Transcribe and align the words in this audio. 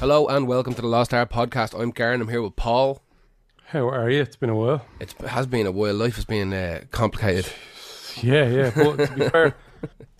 Hello 0.00 0.28
and 0.28 0.46
welcome 0.46 0.74
to 0.74 0.80
the 0.80 0.86
Lost 0.86 1.12
Art 1.12 1.28
Podcast. 1.28 1.76
I'm 1.76 1.90
Karen. 1.90 2.20
I'm 2.20 2.28
here 2.28 2.40
with 2.40 2.54
Paul. 2.54 3.02
How 3.66 3.88
are 3.88 4.08
you? 4.08 4.22
It's 4.22 4.36
been 4.36 4.48
a 4.48 4.54
while. 4.54 4.86
It 5.00 5.12
has 5.22 5.48
been 5.48 5.66
a 5.66 5.72
while. 5.72 5.92
Life 5.94 6.14
has 6.14 6.24
been 6.24 6.52
uh, 6.52 6.82
complicated. 6.92 7.52
Yeah, 8.22 8.48
yeah. 8.48 8.70
But 8.74 8.96
to 8.96 9.12
be 9.16 9.28
fair, 9.28 9.56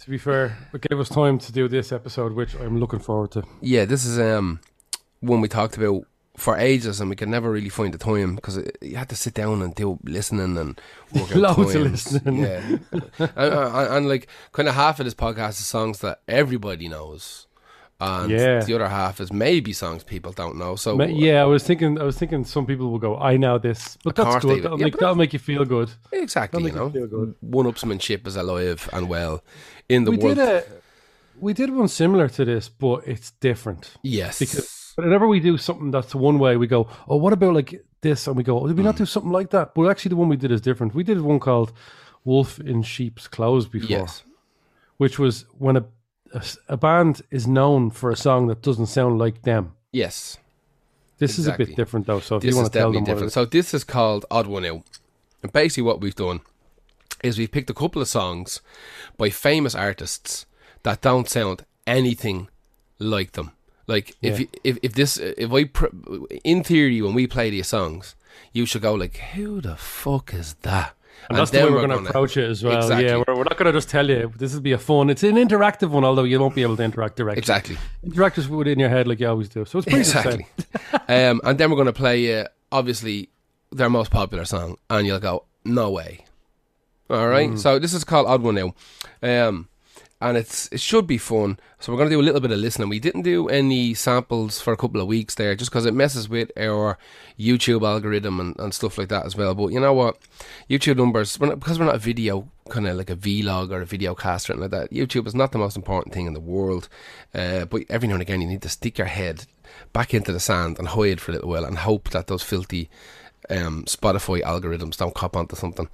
to 0.01 0.11
be 0.11 0.19
fair, 0.19 0.59
it 0.73 0.81
gave 0.81 0.99
us 0.99 1.09
time 1.09 1.39
to 1.39 1.53
do 1.53 1.69
this 1.69 1.93
episode, 1.93 2.33
which 2.33 2.55
I'm 2.57 2.81
looking 2.81 2.99
forward 2.99 3.31
to. 3.33 3.45
Yeah, 3.61 3.85
this 3.85 4.05
is 4.05 4.19
um 4.19 4.61
one 5.21 5.41
we 5.41 5.49
talked 5.49 5.77
about 5.77 6.03
for 6.37 6.57
ages, 6.57 7.01
and 7.01 7.11
we 7.11 7.17
could 7.17 7.29
never 7.29 7.51
really 7.51 7.69
find 7.69 7.93
the 7.93 7.99
time 7.99 8.37
because 8.37 8.59
you 8.81 8.97
had 8.97 9.09
to 9.09 9.17
sit 9.17 9.35
down 9.35 9.63
and 9.63 9.75
do 9.75 9.99
listening 10.05 10.57
and 10.59 10.81
work 11.13 11.31
out 11.33 11.59
Loads 11.59 11.75
of 11.75 11.83
listening. 11.83 12.39
Yeah, 12.39 12.61
and, 12.93 13.11
and, 13.37 13.93
and 13.95 14.09
like 14.09 14.29
kind 14.53 14.69
of 14.69 14.75
half 14.75 15.01
of 15.01 15.07
this 15.07 15.15
podcast 15.15 15.51
is 15.51 15.67
songs 15.67 16.01
that 16.01 16.21
everybody 16.29 16.89
knows, 16.89 17.48
and 18.01 18.31
Yeah. 18.31 18.61
the 18.65 18.75
other 18.75 18.89
half 18.89 19.21
is 19.21 19.33
maybe 19.33 19.73
songs 19.73 20.05
people 20.05 20.33
don't 20.33 20.57
know. 20.57 20.77
So 20.77 20.97
Ma- 20.97 21.05
Yeah, 21.05 21.43
I 21.43 21.47
was 21.47 21.65
thinking. 21.65 22.01
I 22.01 22.05
was 22.05 22.17
thinking 22.17 22.45
some 22.45 22.65
people 22.67 22.91
will 22.91 22.99
go, 23.01 23.17
"I 23.19 23.37
know 23.37 23.59
this," 23.59 23.99
but 24.05 24.15
that's 24.15 24.45
good. 24.45 24.63
That'll, 24.63 24.79
yeah, 24.79 24.85
make, 24.85 24.97
that'll 24.99 25.15
make 25.17 25.33
you 25.33 25.39
feel 25.41 25.65
good. 25.65 25.91
exactly, 26.13 26.63
you 26.65 26.73
know, 26.73 26.87
you 26.87 26.93
feel 26.93 27.07
good. 27.09 27.35
one-upsmanship 27.41 28.27
is 28.27 28.37
alive 28.37 28.89
and 28.93 29.09
well 29.09 29.43
in 29.89 30.05
the 30.05 30.13
We 30.13 30.19
world. 30.19 30.37
did 30.37 30.49
a, 30.49 30.65
we 31.41 31.53
did 31.55 31.71
one 31.75 31.89
similar 31.89 32.29
to 32.29 32.45
this, 32.45 32.69
but 32.69 33.07
it's 33.07 33.33
different. 33.41 33.91
yes, 34.03 34.39
Because 34.39 34.93
whenever 34.97 35.27
we 35.27 35.41
do 35.41 35.57
something 35.59 35.91
that's 35.91 36.15
one 36.15 36.39
way, 36.39 36.57
we 36.57 36.67
go, 36.69 36.87
"Oh, 37.09 37.17
what 37.17 37.33
about 37.33 37.55
like 37.55 37.85
this?" 38.01 38.29
And 38.29 38.37
we 38.37 38.45
go, 38.45 38.65
"Did 38.67 38.77
we 38.77 38.83
Mm. 38.83 38.87
not 38.87 38.97
do 38.97 39.07
something 39.07 39.33
like 39.33 39.51
that?" 39.51 39.75
But 39.75 39.89
actually, 39.91 40.11
the 40.11 40.17
one 40.17 40.29
we 40.29 40.37
did 40.37 40.53
is 40.53 40.61
different. 40.61 40.95
We 40.95 41.03
did 41.03 41.21
one 41.21 41.41
called 41.41 41.73
"Wolf 42.25 42.61
in 42.61 42.83
Sheep's 42.83 43.27
Clothes" 43.27 43.67
before. 43.67 43.89
yes, 43.91 44.23
which 44.99 45.19
was 45.19 45.45
when 45.59 45.77
a, 45.77 45.85
a, 46.35 46.43
a 46.69 46.77
band 46.77 47.23
is 47.31 47.47
known 47.47 47.91
for 47.91 48.11
a 48.11 48.17
song 48.17 48.47
that 48.49 48.63
doesn't 48.63 48.87
sound 48.87 49.19
like 49.19 49.43
them. 49.43 49.75
yes. 49.93 50.39
This 51.19 51.37
is 51.37 51.49
a 51.49 51.57
bit 51.57 51.75
different 51.75 52.07
though. 52.07 52.21
So 52.21 52.37
if 52.37 52.43
This 52.43 52.51
you 52.51 52.51
is 52.51 52.57
want 52.63 52.73
to 52.73 52.79
tell 52.79 52.93
definitely 52.93 53.07
them 53.07 53.15
different. 53.17 53.33
So 53.33 53.45
this 53.45 53.75
is 53.75 53.83
called 53.83 54.25
Odd 54.31 54.47
One 54.47 54.65
Out. 54.65 54.83
And 55.43 55.53
basically 55.53 55.83
what 55.83 56.01
we've 56.01 56.15
done 56.15 56.43
is 57.25 57.39
we've 57.39 57.51
picked 57.51 57.71
a 57.71 57.75
couple 57.75 58.01
of 58.01 58.07
songs 58.07 58.61
by 59.17 59.29
famous 59.31 59.75
artists 59.75 60.47
that 60.85 61.01
don't 61.01 61.29
sound 61.29 61.65
anything 61.89 62.49
like 63.01 63.33
them. 63.33 63.51
Like 63.89 64.15
if 64.23 64.39
Yeah. 64.39 64.47
you, 64.47 64.49
if 64.63 64.79
if 64.83 64.93
this 64.95 65.17
if 65.17 65.53
I 65.53 65.65
pr- 65.65 65.87
in 66.45 66.63
theory 66.63 67.03
when 67.03 67.15
we 67.15 67.27
play 67.27 67.51
these 67.51 67.67
songs, 67.67 68.15
you 68.53 68.65
should 68.65 68.83
go 68.83 68.95
like, 68.95 69.17
who 69.35 69.61
the 69.61 69.75
fuck 69.77 70.33
is 70.33 70.55
that? 70.63 70.95
And 71.29 71.39
that's 71.39 71.51
the 71.51 71.59
way 71.59 71.71
we're 71.71 71.87
going 71.87 72.05
to 72.05 72.09
approach 72.09 72.37
it 72.37 72.49
as 72.49 72.63
well. 72.63 72.79
Exactly. 72.79 73.07
Yeah, 73.07 73.23
we're, 73.27 73.37
we're 73.37 73.45
not 73.45 73.57
going 73.57 73.67
to 73.67 73.73
just 73.73 73.89
tell 73.89 74.09
you 74.09 74.33
this 74.37 74.55
will 74.55 74.61
be 74.61 74.73
a 74.73 74.79
fun. 74.79 75.11
It's 75.11 75.23
an 75.23 75.37
interactive 75.37 75.91
one, 75.91 76.05
although 76.05 76.25
you 76.25 76.41
won't 76.41 76.55
be 76.55 76.63
able 76.63 76.77
to 76.77 76.83
interact 76.83 77.17
directly. 77.17 77.39
Exactly. 77.39 77.79
Interact 78.03 78.37
just 78.37 78.49
within 78.49 78.79
your 78.79 78.89
head 78.89 79.07
like 79.07 79.21
you 79.21 79.29
always 79.29 79.49
do. 79.49 79.65
So 79.65 79.79
it's 79.79 79.87
pretty 79.87 80.01
Exactly. 80.01 80.47
um, 81.09 81.41
and 81.45 81.59
then 81.59 81.71
we're 81.71 81.77
going 81.77 81.87
to 81.87 81.93
play, 81.93 82.41
uh, 82.41 82.47
obviously, 82.73 83.29
their 83.71 83.91
most 83.91 84.11
popular 84.11 84.45
song, 84.45 84.77
and 84.89 85.07
you'll 85.07 85.21
go, 85.21 85.45
no 85.65 85.91
way. 85.91 86.25
All 87.11 87.29
right. 87.29 87.51
Mm. 87.51 87.59
So 87.59 87.79
this 87.79 87.95
is 87.95 88.05
called 88.05 88.27
Odd 88.27 88.43
One 88.43 88.55
Now, 88.55 88.75
um, 89.49 89.69
and 90.21 90.37
it's 90.37 90.69
it 90.73 90.81
should 90.81 91.07
be 91.07 91.19
fun. 91.19 91.59
So 91.79 91.93
we're 91.93 91.99
going 91.99 92.11
to 92.11 92.17
do 92.17 92.21
a 92.21 92.25
little 92.25 92.41
bit 92.41 92.51
of 92.51 92.59
listening. 92.59 92.89
We 92.89 92.99
didn't 92.99 93.23
do 93.23 93.49
any 93.49 93.95
samples 93.95 94.61
for 94.61 94.73
a 94.73 94.77
couple 94.77 95.01
of 95.01 95.07
weeks 95.07 95.37
there, 95.37 95.55
just 95.55 95.71
because 95.71 95.87
it 95.87 95.95
messes 95.95 96.29
with 96.29 96.51
our 96.57 96.99
YouTube 97.39 97.87
algorithm 97.87 98.41
and, 98.41 98.59
and 98.59 98.75
stuff 98.75 98.99
like 98.99 99.09
that 99.09 99.27
as 99.27 99.37
well. 99.37 99.55
But 99.55 99.69
you 99.69 99.81
know 99.81 99.93
what, 99.93 100.19
YouTube 100.69 100.97
numbers 100.97 101.39
we're 101.39 101.49
not, 101.49 101.61
because 101.61 101.79
we're 101.79 101.87
not 101.87 101.95
a 101.95 101.99
video 101.99 102.51
kind 102.69 102.89
of 102.89 102.97
like 102.97 103.11
a 103.11 103.17
vlog 103.17 103.71
or 103.71 103.81
a 103.81 103.87
video 103.87 104.15
cast 104.15 104.51
or 104.51 104.55
anything 104.55 104.71
like 104.71 104.91
that. 104.91 104.95
YouTube 104.95 105.27
is 105.27 105.35
not 105.35 105.53
the 105.53 105.59
most 105.59 105.77
important 105.77 106.15
thing 106.15 106.27
in 106.27 106.35
the 106.35 106.41
world, 106.41 106.89
uh, 107.35 107.65
but 107.65 107.83
every 107.89 108.09
now 108.09 108.15
and 108.15 108.23
again 108.23 108.41
you 108.41 108.49
need 108.49 108.63
to 108.63 108.69
stick 108.69 108.99
your 108.99 109.07
head 109.07 109.47
back 109.93 110.13
into 110.15 110.33
the 110.33 110.41
sand 110.41 110.79
and 110.79 110.89
hide 110.89 111.21
for 111.21 111.31
a 111.31 111.35
little 111.35 111.51
while 111.51 111.65
and 111.65 111.79
hope 111.79 112.11
that 112.11 112.27
those 112.27 112.43
filthy 112.43 112.91
um, 113.51 113.85
Spotify 113.85 114.43
algorithms 114.43 114.97
don't 114.97 115.15
cop 115.15 115.37
onto 115.37 115.57
something. 115.57 115.89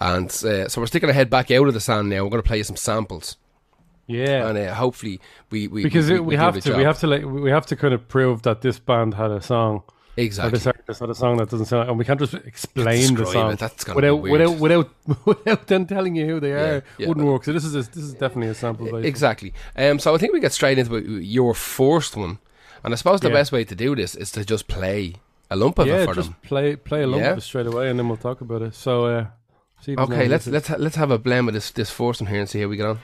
And 0.00 0.26
uh, 0.28 0.68
so 0.68 0.80
we're 0.80 0.86
sticking 0.86 1.08
our 1.08 1.14
head 1.14 1.30
back 1.30 1.50
out 1.50 1.68
of 1.68 1.74
the 1.74 1.80
sand 1.80 2.08
now. 2.08 2.24
We're 2.24 2.30
going 2.30 2.42
to 2.42 2.48
play 2.48 2.58
you 2.58 2.64
some 2.64 2.76
samples, 2.76 3.36
Yeah. 4.06 4.48
and 4.48 4.58
uh, 4.58 4.74
hopefully 4.74 5.20
we 5.50 5.68
we 5.68 5.82
because 5.82 6.10
we, 6.10 6.16
it, 6.16 6.24
we, 6.24 6.34
do 6.34 6.40
have 6.40 6.60
to, 6.60 6.76
we 6.76 6.82
have 6.82 6.98
to, 7.00 7.06
like, 7.06 7.24
we 7.24 7.50
have 7.50 7.66
to 7.66 7.76
kind 7.76 7.94
of 7.94 8.08
prove 8.08 8.42
that 8.42 8.60
this 8.60 8.78
band 8.78 9.14
had 9.14 9.30
a 9.30 9.40
song, 9.40 9.82
or 9.86 9.94
exactly. 10.16 10.58
this 10.58 10.66
artist 10.66 11.00
had 11.00 11.08
a 11.10 11.14
song 11.14 11.36
that 11.38 11.48
doesn't 11.50 11.66
sound, 11.66 11.88
and 11.88 11.98
we 11.98 12.04
can't 12.04 12.18
just 12.20 12.34
explain 12.34 13.14
the 13.14 13.24
song 13.26 13.52
it, 13.52 13.58
that's 13.58 13.86
without, 13.86 14.16
without, 14.16 14.58
without, 14.58 14.90
without 15.26 15.66
them 15.68 15.86
telling 15.86 16.14
you 16.16 16.26
who 16.26 16.40
they 16.40 16.52
are. 16.52 16.84
yeah. 16.98 17.08
Wouldn't 17.08 17.26
work. 17.26 17.44
So 17.44 17.52
this 17.52 17.64
is, 17.64 17.74
a, 17.74 17.82
this 17.82 18.04
is 18.04 18.14
definitely 18.14 18.48
a 18.48 18.54
sample. 18.54 18.96
Exactly. 18.96 19.54
Um, 19.76 19.98
so 19.98 20.14
I 20.14 20.18
think 20.18 20.32
we 20.32 20.40
get 20.40 20.52
straight 20.52 20.78
into 20.78 20.98
your 21.22 21.54
first 21.54 22.16
one, 22.16 22.38
and 22.84 22.92
I 22.92 22.96
suppose 22.96 23.20
the 23.20 23.28
Yeah. 23.28 23.34
best 23.34 23.52
way 23.52 23.64
to 23.64 23.74
do 23.74 23.94
this 23.94 24.14
is 24.14 24.30
to 24.32 24.44
just 24.44 24.66
play 24.68 25.14
a 25.50 25.56
lump 25.56 25.78
of 25.78 25.86
yeah, 25.86 25.98
it 25.98 26.06
for 26.06 26.14
just 26.14 26.28
them. 26.30 26.36
play 26.42 26.76
play 26.76 27.02
a 27.02 27.06
lump 27.06 27.22
Yeah. 27.22 27.32
of 27.32 27.38
it 27.38 27.42
straight 27.42 27.66
away, 27.66 27.88
and 27.88 27.98
then 27.98 28.08
we'll 28.08 28.16
talk 28.16 28.40
about 28.40 28.62
it. 28.62 28.74
So, 28.74 29.06
uh, 29.06 29.26
see 29.80 29.96
Okay, 29.96 30.26
let's 30.28 30.46
let's 30.46 30.68
ha- 30.68 30.76
let's 30.78 30.96
have 30.96 31.10
a 31.10 31.18
blend 31.18 31.46
with 31.46 31.54
this 31.54 31.70
this 31.70 31.90
first 31.90 32.20
one 32.20 32.30
here 32.30 32.40
and 32.40 32.48
see 32.48 32.60
how 32.60 32.68
we 32.68 32.76
get 32.76 32.86
on. 32.86 32.98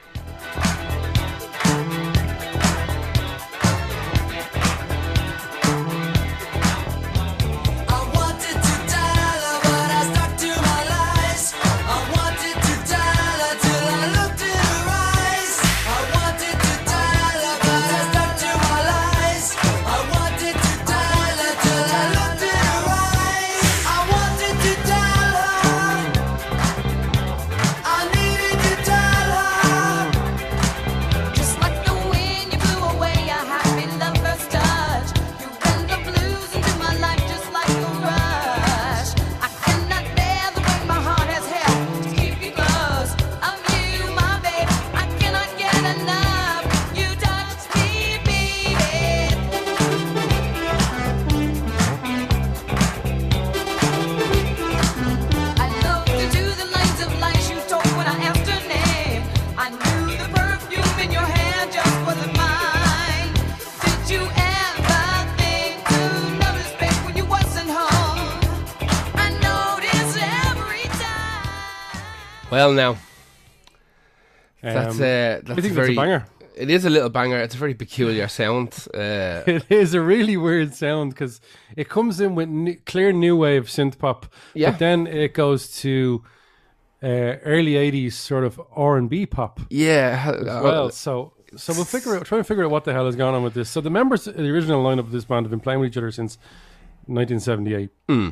Well, 72.69 72.77
now 72.77 72.99
that's 74.63 74.97
Um, 74.97 75.01
uh, 75.03 75.05
that's 75.05 75.51
I 75.51 75.55
think 75.61 75.75
very 75.75 75.95
that's 75.95 75.99
a 75.99 76.01
banger. 76.03 76.27
It 76.57 76.71
is 76.71 76.85
a 76.85 76.91
little 76.91 77.09
banger. 77.09 77.39
It's 77.39 77.55
a 77.55 77.59
very 77.59 77.75
peculiar 77.75 78.29
sound. 78.41 78.75
Uh, 78.93 79.43
It 79.47 79.65
is 79.71 79.95
a 79.95 80.01
really 80.01 80.37
weird 80.37 80.75
sound 80.75 81.11
because 81.15 81.41
it 81.77 81.89
comes 81.89 82.21
in 82.21 82.35
with 82.35 82.49
new, 82.49 82.77
clear 82.85 83.13
new 83.13 83.37
wave 83.37 83.67
synth 83.69 83.97
pop, 83.99 84.27
Yeah. 84.55 84.71
but 84.71 84.79
then 84.81 85.07
it 85.07 85.35
goes 85.35 85.81
to 85.83 86.25
uh, 87.03 87.37
early 87.45 87.75
'80s 87.75 88.13
sort 88.15 88.45
of 88.45 88.61
R 88.75 88.97
and 88.99 89.09
B 89.09 89.25
pop 89.25 89.61
yeah. 89.71 90.33
uh, 90.37 90.61
well. 90.63 90.91
So, 90.91 91.33
so 91.57 91.73
we'll 91.73 91.85
figure 91.85 92.17
out, 92.17 92.27
try 92.27 92.39
and 92.39 92.47
figure 92.47 92.65
out 92.65 92.71
what 92.73 92.85
the 92.85 92.93
hell 92.93 93.07
is 93.07 93.15
going 93.17 93.35
on 93.37 93.43
with 93.45 93.55
this. 93.55 93.71
So 93.71 93.81
the 93.81 93.91
members 93.91 94.27
of 94.27 94.37
the 94.37 94.51
original 94.51 94.83
lineup 94.85 95.07
of 95.07 95.13
this 95.13 95.25
band 95.25 95.47
have 95.47 95.51
been 95.51 95.61
playing 95.61 95.81
with 95.81 95.91
each 95.91 95.97
other 95.97 96.11
since 96.11 96.37
1978. 97.07 97.91
Hmm. 98.09 98.29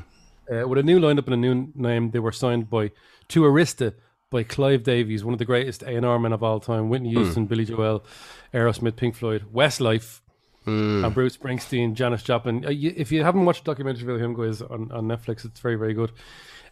Uh, 0.52 0.66
with 0.68 0.78
a 0.78 0.82
new 0.82 0.98
lineup 1.00 1.24
and 1.26 1.34
a 1.34 1.36
new 1.36 1.72
name, 1.74 2.10
they 2.10 2.18
were 2.20 2.32
signed 2.32 2.68
by 2.68 2.90
to 3.28 3.42
Arista 3.42 3.94
by 4.36 4.42
Clive 4.42 4.82
Davis, 4.82 5.24
one 5.24 5.32
of 5.32 5.38
the 5.38 5.44
greatest 5.46 5.82
A&R 5.82 6.18
men 6.18 6.32
of 6.34 6.42
all 6.42 6.60
time, 6.60 6.90
Whitney 6.90 7.12
Hmm. 7.14 7.22
Houston, 7.22 7.46
Billy 7.46 7.64
Joel, 7.64 8.04
Aerosmith, 8.52 8.96
Pink 8.96 9.14
Floyd, 9.14 9.44
Westlife, 9.52 10.20
Hmm. 10.66 11.04
and 11.04 11.14
Bruce 11.14 11.36
Springsteen, 11.38 11.94
Janis 11.94 12.22
Joplin. 12.22 12.64
Uh, 12.66 12.70
if 12.70 13.10
you 13.10 13.22
haven't 13.24 13.44
watched 13.46 13.64
the 13.64 13.70
documentary 13.72 14.04
about 14.04 14.20
him, 14.20 14.34
guys, 14.34 14.60
on, 14.60 14.90
on 14.92 15.04
Netflix, 15.08 15.44
it's 15.46 15.60
very, 15.60 15.76
very 15.76 15.94
good. 15.94 16.12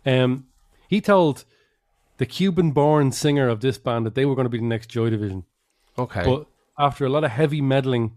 Um, 0.04 0.44
he 0.88 1.00
told 1.00 1.44
the 2.18 2.26
Cuban-born 2.26 3.12
singer 3.12 3.48
of 3.48 3.60
this 3.60 3.78
band 3.78 4.04
that 4.04 4.14
they 4.14 4.26
were 4.26 4.34
going 4.34 4.44
to 4.46 4.50
be 4.50 4.58
the 4.58 4.64
next 4.64 4.88
Joy 4.88 5.08
Division. 5.10 5.44
okay. 5.98 6.22
But 6.24 6.46
after 6.78 7.06
a 7.06 7.08
lot 7.08 7.24
of 7.24 7.30
heavy 7.30 7.60
meddling, 7.62 8.12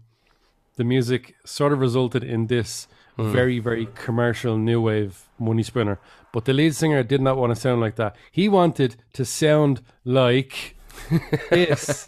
the 0.76 0.84
music 0.84 1.36
sort 1.46 1.72
of 1.72 1.78
resulted 1.80 2.22
in 2.22 2.48
this 2.48 2.86
very, 3.16 3.58
very 3.58 3.88
commercial 3.96 4.56
new 4.56 4.80
wave 4.80 5.24
money 5.40 5.62
spinner. 5.64 5.98
But 6.32 6.44
the 6.44 6.52
lead 6.52 6.74
singer 6.74 7.02
did 7.02 7.20
not 7.20 7.36
want 7.36 7.54
to 7.54 7.60
sound 7.60 7.80
like 7.80 7.96
that. 7.96 8.16
He 8.30 8.48
wanted 8.48 8.96
to 9.14 9.24
sound 9.24 9.82
like 10.04 10.76
this. 11.50 12.06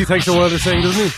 Easy 0.00 0.06
takes 0.06 0.28
a 0.28 0.32
while 0.32 0.48
to 0.48 0.58
sing, 0.58 0.80
doesn't 0.80 1.04
he? 1.04 1.10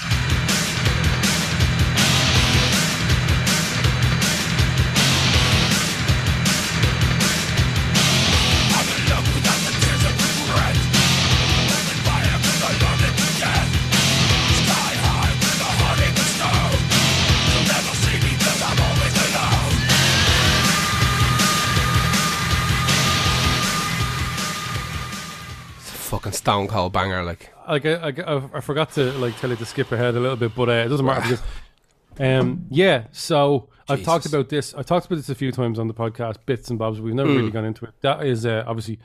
Fucking 26.11 26.33
stone 26.33 26.67
cold 26.67 26.93
banger. 26.93 27.23
Like, 27.23 27.52
like 27.69 27.87
I, 27.87 28.09
I, 28.09 28.43
I 28.55 28.61
forgot 28.61 28.93
to 28.93 29.13
like 29.13 29.37
tell 29.39 29.51
you 29.51 29.57
to 29.57 29.65
skip 29.65 29.93
ahead 29.93 30.15
a 30.15 30.21
little 30.21 30.37
bit, 30.37 30.55
but 30.55 30.69
uh, 30.69 30.73
it 30.73 30.89
doesn't 30.89 31.07
matter 31.07 31.23
because, 31.23 31.43
um, 32.19 32.67
yeah. 32.71 33.07
So 33.13 33.69
I've 33.89 34.03
talked 34.03 34.27
about 34.27 34.49
this. 34.49 34.75
I've 34.75 34.87
talked 34.87 35.07
about 35.07 35.17
this 35.17 35.29
a 35.29 35.35
few 35.35 35.53
times 35.53 35.79
on 35.79 35.89
the 35.89 35.95
podcast, 35.95 36.37
bits 36.47 36.71
and 36.71 36.79
bobs. 36.79 37.01
We've 37.01 37.15
never 37.15 37.31
really 37.31 37.51
gone 37.51 37.65
into 37.65 37.85
it. 37.85 37.93
That 38.01 38.25
is 38.25 38.47
uh, 38.47 38.65
obviously 38.67 38.99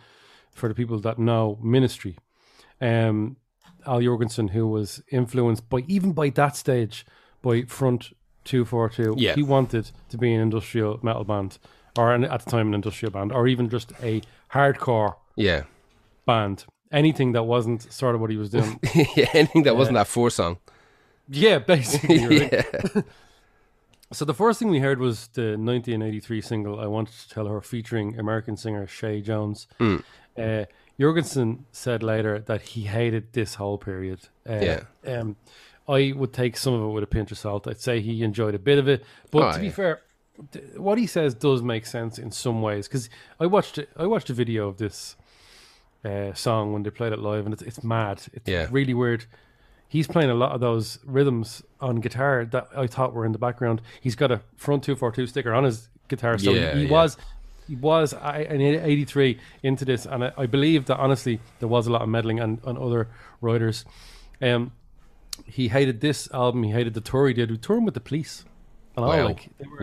for 0.52 0.70
the 0.70 0.76
people 0.76 1.00
that 1.00 1.20
know 1.20 1.60
ministry. 1.62 2.18
Um, 2.82 3.38
Al 3.86 4.00
Jourgensen, 4.00 4.50
who 4.50 4.68
was 4.68 5.02
influenced 5.12 5.70
by 5.70 5.80
even 5.88 6.12
by 6.12 6.30
that 6.32 6.56
stage 6.56 7.06
by 7.42 7.64
Front 7.64 8.12
Two 8.44 8.66
Four 8.66 8.90
Two. 8.90 9.16
Yeah. 9.18 9.36
he 9.36 9.44
wanted 9.44 9.92
to 10.10 10.18
be 10.18 10.34
an 10.34 10.42
industrial 10.42 11.00
metal 11.02 11.24
band, 11.24 11.58
or 11.98 12.14
an, 12.14 12.26
at 12.26 12.44
the 12.44 12.52
time 12.52 12.68
an 12.68 12.74
industrial 12.74 13.12
band, 13.12 13.32
or 13.32 13.48
even 13.48 13.70
just 13.70 13.94
a 14.02 14.22
hardcore 14.52 15.16
yeah, 15.36 15.64
band. 16.26 16.66
Anything 16.92 17.34
that 17.34 17.44
wasn't 17.44 17.92
sort 17.92 18.16
of 18.16 18.22
what 18.22 18.30
he 18.30 18.38
was 18.38 18.50
doing. 18.50 18.80
yeah. 19.16 19.30
Anything 19.34 19.64
that 19.64 19.76
wasn't 19.76 19.96
that 19.96 20.08
four 20.08 20.30
song. 20.30 20.58
Yeah, 21.30 21.60
basically. 21.76 22.26
Right? 22.28 22.54
Yeah, 22.96 23.02
So 24.14 24.24
the 24.24 24.34
first 24.34 24.58
thing 24.60 24.70
we 24.70 24.80
heard 24.80 25.00
was 25.00 25.28
the 25.34 25.58
1983 25.58 26.40
single 26.42 26.80
"I 26.80 26.88
Wanted 26.88 27.14
to 27.20 27.30
Tell 27.30 27.48
Her," 27.48 27.60
featuring 27.62 28.18
American 28.18 28.56
singer 28.56 28.88
Shay 28.88 29.20
Jones. 29.22 29.68
Hmm. 29.80 29.98
Uh, 30.38 30.64
Jourgensen 31.00 31.66
said 31.72 32.04
later 32.04 32.40
that 32.40 32.62
he 32.62 32.84
hated 32.84 33.34
this 33.34 33.56
whole 33.56 33.78
period. 33.78 34.20
Uh, 34.50 34.60
Yeah. 34.62 34.82
Um, 35.06 35.36
I 35.90 36.14
would 36.16 36.32
take 36.34 36.56
some 36.58 36.74
of 36.74 36.82
it 36.84 36.94
with 36.94 37.04
a 37.04 37.08
pinch 37.08 37.32
of 37.32 37.38
salt. 37.38 37.68
I'd 37.68 37.80
say 37.82 38.00
he 38.02 38.24
enjoyed 38.24 38.56
a 38.56 38.60
bit 38.60 38.78
of 38.78 38.88
it, 38.88 39.04
but 39.32 39.44
Oh, 39.44 39.52
to 39.54 39.60
be 39.60 39.66
yeah. 39.68 39.72
fair, 39.72 40.02
th- 40.52 40.76
what 40.78 40.98
he 40.98 41.06
says 41.08 41.34
does 41.34 41.62
make 41.62 41.86
sense 41.86 42.18
in 42.18 42.32
some 42.32 42.62
ways. 42.62 42.88
Because 42.88 43.10
I 43.40 43.46
watched 43.46 43.78
I 43.98 44.06
watched 44.08 44.30
a 44.30 44.34
video 44.34 44.68
of 44.70 44.78
this 44.78 45.16
uh, 46.08 46.34
song 46.34 46.74
when 46.74 46.84
they 46.84 46.90
played 46.90 47.14
it 47.14 47.20
live, 47.20 47.46
and 47.46 47.54
it's 47.54 47.64
it's 47.64 47.84
mad. 47.84 48.22
It's 48.34 48.48
Yeah. 48.50 48.68
really 48.72 48.94
weird. 48.94 49.26
He's 49.90 50.08
playing 50.08 50.30
a 50.30 50.36
lot 50.44 50.52
of 50.52 50.60
those 50.60 51.00
rhythms 51.06 51.64
on 51.80 51.98
guitar 52.02 52.46
that 52.52 52.68
I 52.76 52.88
thought 52.88 53.14
were 53.14 53.26
in 53.26 53.32
the 53.32 53.38
background. 53.48 53.82
He's 54.02 54.16
got 54.16 54.32
a 54.32 54.42
front 54.58 54.84
two 54.84 54.96
four 54.96 55.12
two 55.12 55.28
sticker 55.28 55.54
on 55.54 55.64
his 55.64 55.90
guitar, 56.10 56.38
so 56.38 56.52
Yeah, 56.52 56.74
he, 56.74 56.80
he 56.82 56.86
yeah. 56.86 56.92
was 56.92 57.18
he 57.68 57.76
was 57.76 58.14
I- 58.14 58.42
in 58.42 58.62
'83 58.62 59.40
into 59.64 59.86
this, 59.86 60.06
and 60.06 60.24
I, 60.26 60.32
I 60.38 60.46
believe 60.46 60.86
that 60.86 60.98
honestly 60.98 61.40
there 61.60 61.68
was 61.70 61.88
a 61.88 61.92
lot 61.92 62.02
of 62.02 62.10
meddling 62.10 62.40
and 62.40 62.60
on 62.64 62.78
other 62.78 63.08
writers. 63.42 63.86
Um, 64.42 64.72
he 65.46 65.68
hated 65.70 66.02
this 66.02 66.30
album. 66.34 66.64
He 66.64 66.72
hated 66.72 66.94
the 66.94 67.02
tour 67.02 67.28
he 67.28 67.34
did. 67.34 67.52
We 67.52 67.58
touring 67.58 67.86
with 67.86 67.94
the 67.94 68.00
police, 68.10 68.44
and 68.96 69.06
all 69.06 69.12
Wow. 69.12 69.26
like 69.26 69.50
they 69.60 69.68
were, 69.68 69.82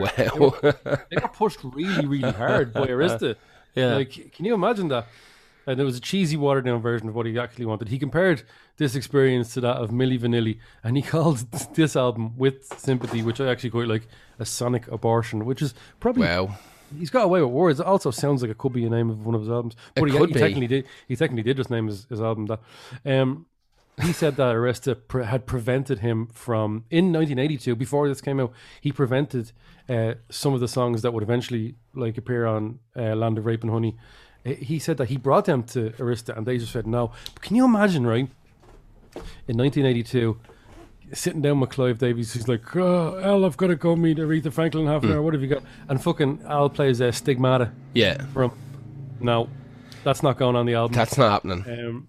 wow. 0.52 0.62
they 1.10 1.16
were 1.22 1.28
pushed 1.28 1.60
really, 1.62 2.06
really 2.06 2.30
hard 2.32 2.72
by 2.72 2.86
Arista. 2.88 3.36
Yeah. 3.76 3.96
Like, 3.96 4.30
can 4.32 4.44
you 4.44 4.54
imagine 4.54 4.86
that? 4.94 5.08
And 5.66 5.80
it 5.80 5.84
was 5.84 5.96
a 5.96 6.00
cheesy, 6.00 6.36
watered 6.36 6.64
down 6.64 6.80
version 6.80 7.08
of 7.08 7.14
what 7.14 7.26
he 7.26 7.38
actually 7.38 7.64
wanted. 7.64 7.88
He 7.88 7.98
compared 7.98 8.42
this 8.76 8.94
experience 8.94 9.54
to 9.54 9.60
that 9.62 9.76
of 9.76 9.90
Milli 9.90 10.18
Vanilli, 10.18 10.58
and 10.82 10.96
he 10.96 11.02
called 11.14 11.38
this 11.74 11.96
album 11.96 12.36
with 12.36 12.64
sympathy, 12.78 13.22
which 13.22 13.40
I 13.40 13.50
actually 13.50 13.70
quite 13.70 13.88
like, 13.88 14.08
a 14.38 14.44
sonic 14.44 14.88
abortion, 14.88 15.44
which 15.44 15.62
is 15.62 15.74
probably 16.00 16.26
wow. 16.26 16.56
he's 16.98 17.10
got 17.10 17.24
away 17.24 17.42
with 17.42 17.50
words. 17.50 17.80
It 17.80 17.86
also 17.86 18.10
sounds 18.10 18.42
like 18.42 18.50
it 18.50 18.58
could 18.58 18.72
be 18.72 18.84
a 18.84 18.90
name 18.90 19.10
of 19.10 19.24
one 19.24 19.34
of 19.34 19.42
his 19.42 19.50
albums. 19.50 19.76
But 19.94 20.10
he, 20.10 20.18
he 20.18 20.26
technically 20.32 20.66
did. 20.66 20.86
He 21.08 21.16
technically 21.16 21.42
did 21.42 21.56
just 21.56 21.70
name 21.70 21.86
his, 21.86 22.06
his 22.06 22.20
album 22.20 22.46
that. 22.46 22.60
Um, 23.04 23.46
he 24.02 24.12
said 24.12 24.34
that 24.36 24.56
Arista 24.56 24.96
pre- 25.06 25.24
had 25.24 25.46
prevented 25.46 26.00
him 26.00 26.26
from 26.26 26.84
in 26.90 27.12
1982 27.12 27.76
before 27.76 28.08
this 28.08 28.20
came 28.20 28.40
out. 28.40 28.52
He 28.80 28.90
prevented 28.90 29.52
uh, 29.88 30.14
some 30.30 30.52
of 30.52 30.58
the 30.58 30.66
songs 30.66 31.02
that 31.02 31.12
would 31.12 31.22
eventually 31.22 31.76
like 31.94 32.18
appear 32.18 32.44
on 32.44 32.80
uh, 32.96 33.14
Land 33.14 33.38
of 33.38 33.46
Rape 33.46 33.62
and 33.62 33.70
Honey. 33.70 33.96
He- 34.44 34.78
said 34.78 34.98
that 34.98 35.08
he 35.08 35.16
brought 35.16 35.46
them 35.46 35.62
to 35.64 35.90
Arista 35.98 36.36
and 36.36 36.46
they 36.46 36.58
just 36.58 36.72
said 36.72 36.86
no. 36.86 37.12
But 37.32 37.42
can 37.42 37.56
you 37.56 37.64
imagine, 37.64 38.06
right? 38.06 38.28
In 39.48 39.56
1982, 39.56 40.36
sitting 41.12 41.40
down 41.40 41.60
with 41.60 41.70
Clive 41.70 41.98
Davis, 41.98 42.32
he's 42.34 42.48
like, 42.48 42.74
oh, 42.76 43.18
Al, 43.22 43.44
I've 43.44 43.56
got 43.56 43.68
to 43.68 43.76
go 43.76 43.94
meet 43.96 44.18
Aretha 44.18 44.52
Franklin 44.52 44.84
in 44.86 44.90
half 44.92 45.02
an 45.04 45.12
hour. 45.12 45.22
What 45.22 45.34
have 45.34 45.42
you 45.42 45.48
got? 45.48 45.62
And 45.88 46.02
fucking 46.02 46.42
Al 46.46 46.68
plays 46.68 47.00
uh, 47.00 47.12
Stigmata 47.12 47.70
Yeah, 47.94 48.22
from. 48.32 48.52
No, 49.20 49.48
that's 50.02 50.22
not 50.22 50.36
going 50.36 50.56
on 50.56 50.66
the 50.66 50.74
album. 50.74 50.94
that's 50.96 51.16
not 51.16 51.30
happening. 51.30 51.64
Um, 51.66 52.08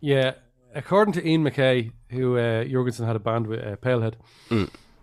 yeah, 0.00 0.32
according 0.74 1.12
to 1.14 1.28
Ian 1.28 1.44
MacKaye, 1.44 1.92
who 2.10 2.36
uh, 2.36 2.64
Jourgensen 2.64 3.06
had 3.06 3.16
a 3.16 3.20
band 3.20 3.46
with, 3.46 3.60
uh, 3.64 3.76
Pailhead, 3.76 4.14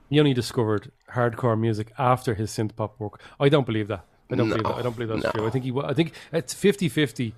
he 0.10 0.20
only 0.20 0.34
discovered 0.34 0.92
hardcore 1.14 1.58
music 1.60 1.92
after 1.98 2.34
his 2.34 2.50
synth 2.52 2.76
pop 2.76 3.00
work. 3.00 3.22
I 3.40 3.50
don't 3.50 3.66
believe 3.66 3.88
that. 3.90 4.06
I 4.32 4.36
don't 4.36 4.50
believe 4.50 4.64
that. 4.64 4.76
I 4.76 4.82
don't 4.82 4.96
believe 4.96 5.10
that's 5.22 5.34
true. 5.34 5.46
I 5.46 5.50
think 5.50 5.66
he. 5.66 5.74
I 5.84 5.94
think 5.94 6.14
it's 6.32 6.54
50-50. 6.54 7.34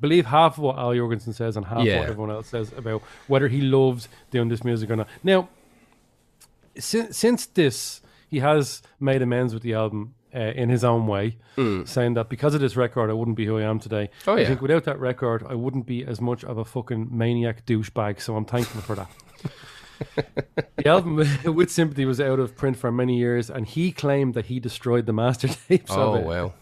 Believe 0.00 0.26
half 0.26 0.58
of 0.58 0.64
what 0.64 0.76
Al 0.78 0.90
Jourgensen 0.90 1.32
says 1.34 1.56
and 1.56 1.64
half 1.66 1.84
Yeah. 1.84 2.00
what 2.00 2.08
everyone 2.10 2.30
else 2.30 2.48
says 2.48 2.72
about 2.76 3.02
whether 3.28 3.48
he 3.48 3.60
loved 3.60 4.08
doing 4.30 4.48
this 4.48 4.64
music 4.64 4.90
or 4.90 4.96
not. 4.96 5.08
Now, 5.22 5.48
since, 6.76 7.16
since 7.16 7.46
this, 7.46 8.00
he 8.28 8.40
has 8.40 8.82
made 8.98 9.22
amends 9.22 9.54
with 9.54 9.62
the 9.62 9.74
album 9.74 10.14
uh, 10.34 10.38
in 10.38 10.68
his 10.68 10.82
own 10.82 11.06
way, 11.06 11.36
saying 11.84 12.14
that 12.14 12.28
because 12.28 12.54
of 12.54 12.60
this 12.60 12.74
record, 12.76 13.08
I 13.08 13.12
wouldn't 13.12 13.36
be 13.36 13.46
who 13.46 13.56
I 13.58 13.62
am 13.62 13.78
today. 13.78 14.10
Oh, 14.26 14.34
I 14.36 14.44
think 14.44 14.60
without 14.60 14.82
that 14.84 14.98
record, 14.98 15.44
I 15.48 15.54
wouldn't 15.54 15.86
be 15.86 16.04
as 16.04 16.20
much 16.20 16.42
of 16.42 16.58
a 16.58 16.64
fucking 16.64 17.16
maniac 17.16 17.64
douchebag. 17.64 18.20
So 18.20 18.34
I'm 18.36 18.44
thankful 18.44 18.80
for 18.80 18.96
that. 18.96 19.08
the 20.76 20.86
album 20.86 21.16
with 21.44 21.70
sympathy 21.70 22.04
was 22.04 22.20
out 22.20 22.38
of 22.38 22.56
print 22.56 22.76
for 22.76 22.90
many 22.92 23.16
years, 23.18 23.50
and 23.50 23.66
he 23.66 23.92
claimed 23.92 24.34
that 24.34 24.46
he 24.46 24.60
destroyed 24.60 25.06
the 25.06 25.12
master 25.12 25.48
tapes 25.68 25.90
Oh 25.92 26.14
of 26.14 26.20
it. 26.20 26.26
wow. 26.26 26.52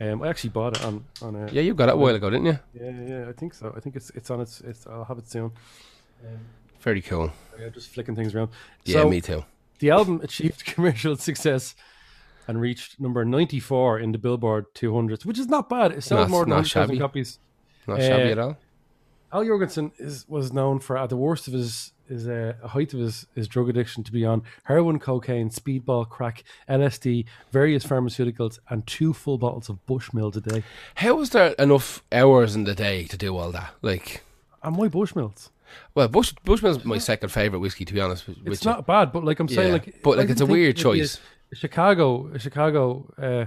Um, 0.00 0.22
I 0.22 0.28
actually 0.28 0.50
bought 0.50 0.76
it 0.76 0.84
on 0.84 1.04
on 1.22 1.36
a, 1.36 1.50
Yeah, 1.52 1.62
you 1.62 1.72
got 1.74 1.88
it 1.88 1.94
a 1.94 1.96
while 1.96 2.14
ago, 2.14 2.28
didn't 2.30 2.46
you? 2.46 2.58
yeah, 2.74 2.90
yeah, 3.08 3.28
I 3.28 3.32
think 3.32 3.54
so. 3.54 3.72
I 3.76 3.80
think 3.80 3.96
it's 3.96 4.10
it's 4.10 4.30
on 4.30 4.40
its. 4.40 4.60
it's 4.60 4.86
I'll 4.86 5.04
have 5.04 5.18
it 5.18 5.28
soon. 5.28 5.52
Very 6.80 7.00
cool. 7.02 7.30
Yeah, 7.58 7.68
just 7.68 7.88
flicking 7.90 8.14
things 8.14 8.34
around. 8.34 8.50
Yeah, 8.84 9.02
So, 9.02 9.08
me 9.08 9.20
too. 9.20 9.44
The 9.78 9.90
album 9.90 10.20
achieved 10.22 10.64
commercial 10.74 11.16
success 11.16 11.74
and 12.46 12.60
reached 12.60 13.00
number 13.00 13.24
94 13.24 14.00
in 14.00 14.12
the 14.12 14.18
Billboard 14.18 14.66
200s, 14.74 15.24
which 15.24 15.38
is 15.38 15.46
not 15.48 15.68
bad. 15.70 15.92
It 15.92 16.02
sold 16.02 16.22
Not- 16.22 16.30
more 16.30 16.40
than 16.44 16.50
not 16.50 16.56
100,000 16.74 16.98
copies. 16.98 17.38
Not 17.86 18.00
shabby 18.00 18.28
uh, 18.28 18.32
at 18.32 18.38
all. 18.38 18.56
Al 19.32 19.44
Jourgensen 19.44 19.92
is, 19.98 20.26
was 20.28 20.52
known 20.52 20.78
for, 20.78 20.96
at 20.98 21.08
the 21.08 21.16
worst 21.16 21.48
of 21.48 21.54
his, 21.54 21.92
his 22.08 22.28
uh, 22.28 22.54
height 22.64 22.92
of 22.94 23.00
his, 23.00 23.26
his 23.34 23.48
drug 23.48 23.68
addiction, 23.68 24.04
to 24.04 24.12
be 24.12 24.24
on 24.24 24.42
heroin, 24.64 24.98
cocaine, 24.98 25.50
speedball, 25.50 26.08
crack, 26.08 26.44
LSD, 26.68 27.24
various 27.50 27.84
pharmaceuticals, 27.84 28.58
and 28.68 28.86
two 28.86 29.12
full 29.12 29.38
bottles 29.38 29.68
of 29.68 29.78
Bushmills 29.86 30.36
a 30.36 30.40
day. 30.40 30.62
How 30.96 31.14
was 31.14 31.30
there 31.30 31.52
enough 31.52 32.02
hours 32.12 32.54
in 32.54 32.64
the 32.64 32.74
day 32.74 33.04
to 33.04 33.16
do 33.16 33.36
all 33.36 33.50
that? 33.52 33.72
Like, 33.82 34.22
And 34.62 34.76
why 34.76 34.88
Bushmills? 34.88 35.50
well, 35.94 36.08
Bush 36.08 36.32
Bushmill's 36.44 36.84
my 36.84 36.98
second 36.98 37.30
favorite 37.30 37.58
whiskey, 37.60 37.84
to 37.84 37.92
be 37.94 38.00
honest. 38.00 38.26
With, 38.28 38.36
It's 38.46 38.64
you. 38.64 38.70
not 38.70 38.86
bad, 38.86 39.10
but 39.12 39.24
like 39.24 39.40
I'm 39.40 39.48
saying, 39.48 39.68
Yeah, 39.68 39.72
like, 39.74 40.02
but, 40.02 40.18
like, 40.18 40.28
it's 40.28 40.40
a 40.40 40.46
weird 40.46 40.76
choice. 40.76 41.18
A 41.52 41.56
Chicago, 41.56 42.28
a 42.34 42.38
Chicago 42.38 43.12
uh, 43.16 43.46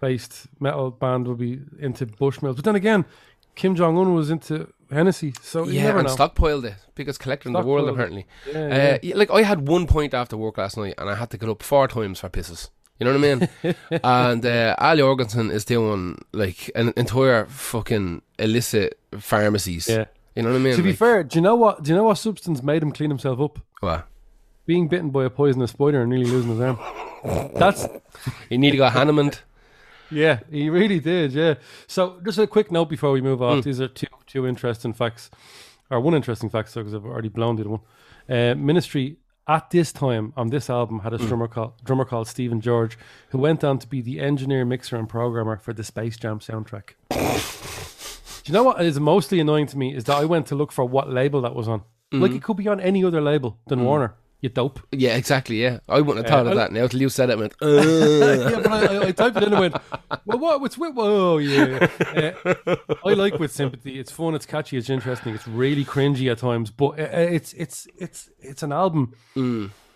based 0.00 0.46
metal 0.60 0.90
band 0.90 1.26
would 1.28 1.38
be 1.38 1.60
into 1.78 2.06
Bushmills, 2.06 2.56
but 2.56 2.64
then 2.64 2.74
again, 2.76 3.04
Kim 3.54 3.74
Jong 3.74 3.98
Un 3.98 4.14
was 4.14 4.30
into 4.30 4.72
Hennessy, 4.90 5.32
so 5.42 5.64
you 5.64 5.72
Yeah, 5.74 5.84
never 5.84 5.98
and 6.00 6.08
know. 6.08 6.14
stockpiled 6.16 6.64
it 6.64 6.74
biggest 6.94 7.20
collector 7.20 7.48
in 7.48 7.52
the 7.54 7.62
world, 7.62 7.88
it. 7.88 7.92
apparently. 7.92 8.26
Yeah, 8.52 8.94
Uh, 8.94 8.98
yeah. 9.02 9.16
like 9.16 9.30
I 9.30 9.42
had 9.42 9.66
one 9.68 9.86
point 9.86 10.12
after 10.14 10.36
work 10.36 10.58
last 10.58 10.76
night, 10.76 10.94
and 10.98 11.08
I 11.08 11.14
had 11.14 11.30
to 11.30 11.38
get 11.38 11.48
up 11.48 11.62
four 11.62 11.88
times 11.88 12.20
for 12.20 12.28
pisses. 12.28 12.68
You 12.98 13.06
know 13.06 13.12
what 13.18 13.24
I 13.24 13.34
mean? 13.34 13.74
and 14.04 14.44
uh, 14.44 14.74
Al 14.78 14.96
Jourgensen 14.98 15.50
is 15.50 15.64
doing 15.64 16.22
like 16.32 16.70
an 16.74 16.92
entire 16.96 17.46
fucking 17.46 18.20
illicit 18.38 18.98
pharmacies. 19.18 19.88
Yeah. 19.88 20.04
You 20.36 20.42
know 20.42 20.50
what 20.50 20.56
I 20.56 20.60
mean? 20.60 20.76
To 20.76 20.82
be 20.82 20.90
Like, 20.90 20.98
fair, 20.98 21.24
do 21.24 21.38
you 21.38 21.40
know 21.42 21.56
what? 21.56 21.82
Do 21.82 21.90
you 21.90 21.96
know 21.96 22.04
what 22.04 22.18
substance 22.18 22.62
made 22.62 22.82
him 22.82 22.92
clean 22.92 23.08
himself 23.10 23.40
up? 23.40 23.58
what? 23.80 24.06
Being 24.66 24.88
bitten 24.88 25.08
by 25.10 25.24
a 25.24 25.30
poisonous 25.30 25.70
spider 25.70 26.02
and 26.02 26.10
nearly 26.10 26.26
losing 26.26 26.50
his 26.50 26.60
arm. 26.60 26.78
That's 27.54 27.86
You 28.50 28.58
need 28.58 28.72
to 28.72 28.76
go 28.76 28.88
Hanneman. 28.88 29.38
Yeah, 30.10 30.40
he 30.50 30.68
really 30.70 31.00
did. 31.00 31.32
Yeah. 31.32 31.54
So, 31.86 32.20
just 32.24 32.38
a 32.38 32.46
quick 32.46 32.70
note 32.72 32.88
before 32.88 33.12
we 33.12 33.20
move 33.20 33.40
off. 33.42 33.56
Hmm. 33.56 33.60
These 33.60 33.80
are 33.80 33.88
two 33.88 34.06
two 34.26 34.46
interesting 34.46 34.92
facts, 34.92 35.30
or 35.90 36.00
one 36.00 36.14
interesting 36.14 36.50
fact, 36.50 36.74
because 36.74 36.94
I've 36.94 37.04
already 37.04 37.28
blown 37.28 37.56
the 37.56 37.62
other 37.62 37.70
one. 37.70 37.80
Uh, 38.28 38.54
Ministry 38.54 39.16
at 39.48 39.70
this 39.70 39.92
time 39.92 40.32
on 40.36 40.48
this 40.50 40.70
album 40.70 41.00
had 41.00 41.12
a 41.12 41.18
Hmm. 41.18 41.26
drummer 41.26 41.48
called 41.48 41.72
drummer 41.84 42.04
called 42.04 42.28
Stephen 42.28 42.60
George, 42.60 42.96
who 43.30 43.38
went 43.38 43.64
on 43.64 43.78
to 43.78 43.86
be 43.86 44.00
the 44.00 44.20
engineer, 44.20 44.64
mixer, 44.64 44.96
and 44.96 45.08
programmer 45.08 45.56
for 45.56 45.72
the 45.72 45.82
Space 45.84 46.16
Jam 46.16 46.38
soundtrack. 46.38 46.90
Do 47.10 48.52
you 48.52 48.54
know 48.54 48.62
what 48.64 48.80
is 48.84 48.98
mostly 48.98 49.38
annoying 49.40 49.66
to 49.66 49.78
me 49.78 49.94
is 49.94 50.04
that 50.04 50.16
I 50.16 50.24
went 50.24 50.46
to 50.48 50.54
look 50.54 50.72
for 50.72 50.84
what 50.84 51.10
label 51.10 51.40
that 51.42 51.54
was 51.54 51.68
on. 51.68 51.82
Like 52.12 52.32
it 52.32 52.42
could 52.42 52.56
be 52.56 52.66
on 52.66 52.80
any 52.80 53.04
other 53.04 53.20
label 53.20 53.58
than 53.68 53.84
Warner. 53.84 54.14
You 54.42 54.48
dope. 54.48 54.80
Yeah, 54.90 55.16
exactly. 55.16 55.62
Yeah, 55.62 55.80
I 55.88 56.00
wouldn't 56.00 56.24
have 56.26 56.32
thought 56.32 56.46
Uh, 56.46 56.50
of 56.50 56.56
that 56.56 56.72
now 56.72 56.86
till 56.86 57.00
you 57.02 57.10
said 57.10 57.28
it. 57.28 57.34
I 57.34 57.36
went, 57.36 57.54
yeah, 57.60 58.60
but 58.62 58.72
I, 58.72 58.86
I, 58.96 59.06
I 59.08 59.12
typed 59.12 59.36
it 59.36 59.42
in 59.42 59.52
and 59.52 59.60
went, 59.60 59.76
well, 60.24 60.38
what? 60.38 60.60
What's 60.62 60.78
with? 60.78 60.94
Oh, 60.96 61.36
yeah. 61.38 61.88
Uh, 62.66 62.76
I 63.04 63.12
like 63.14 63.38
with 63.38 63.52
sympathy. 63.52 63.98
It's 63.98 64.10
fun. 64.10 64.34
It's 64.34 64.46
catchy. 64.46 64.76
It's 64.76 64.88
interesting. 64.90 65.34
It's 65.34 65.46
really 65.46 65.84
cringy 65.84 66.30
at 66.30 66.38
times, 66.38 66.70
but 66.70 66.98
uh, 66.98 67.02
uh, 67.02 67.08
it's 67.36 67.52
it's 67.54 67.86
it's 67.98 68.30
it's 68.40 68.62
an 68.62 68.72
album 68.72 69.14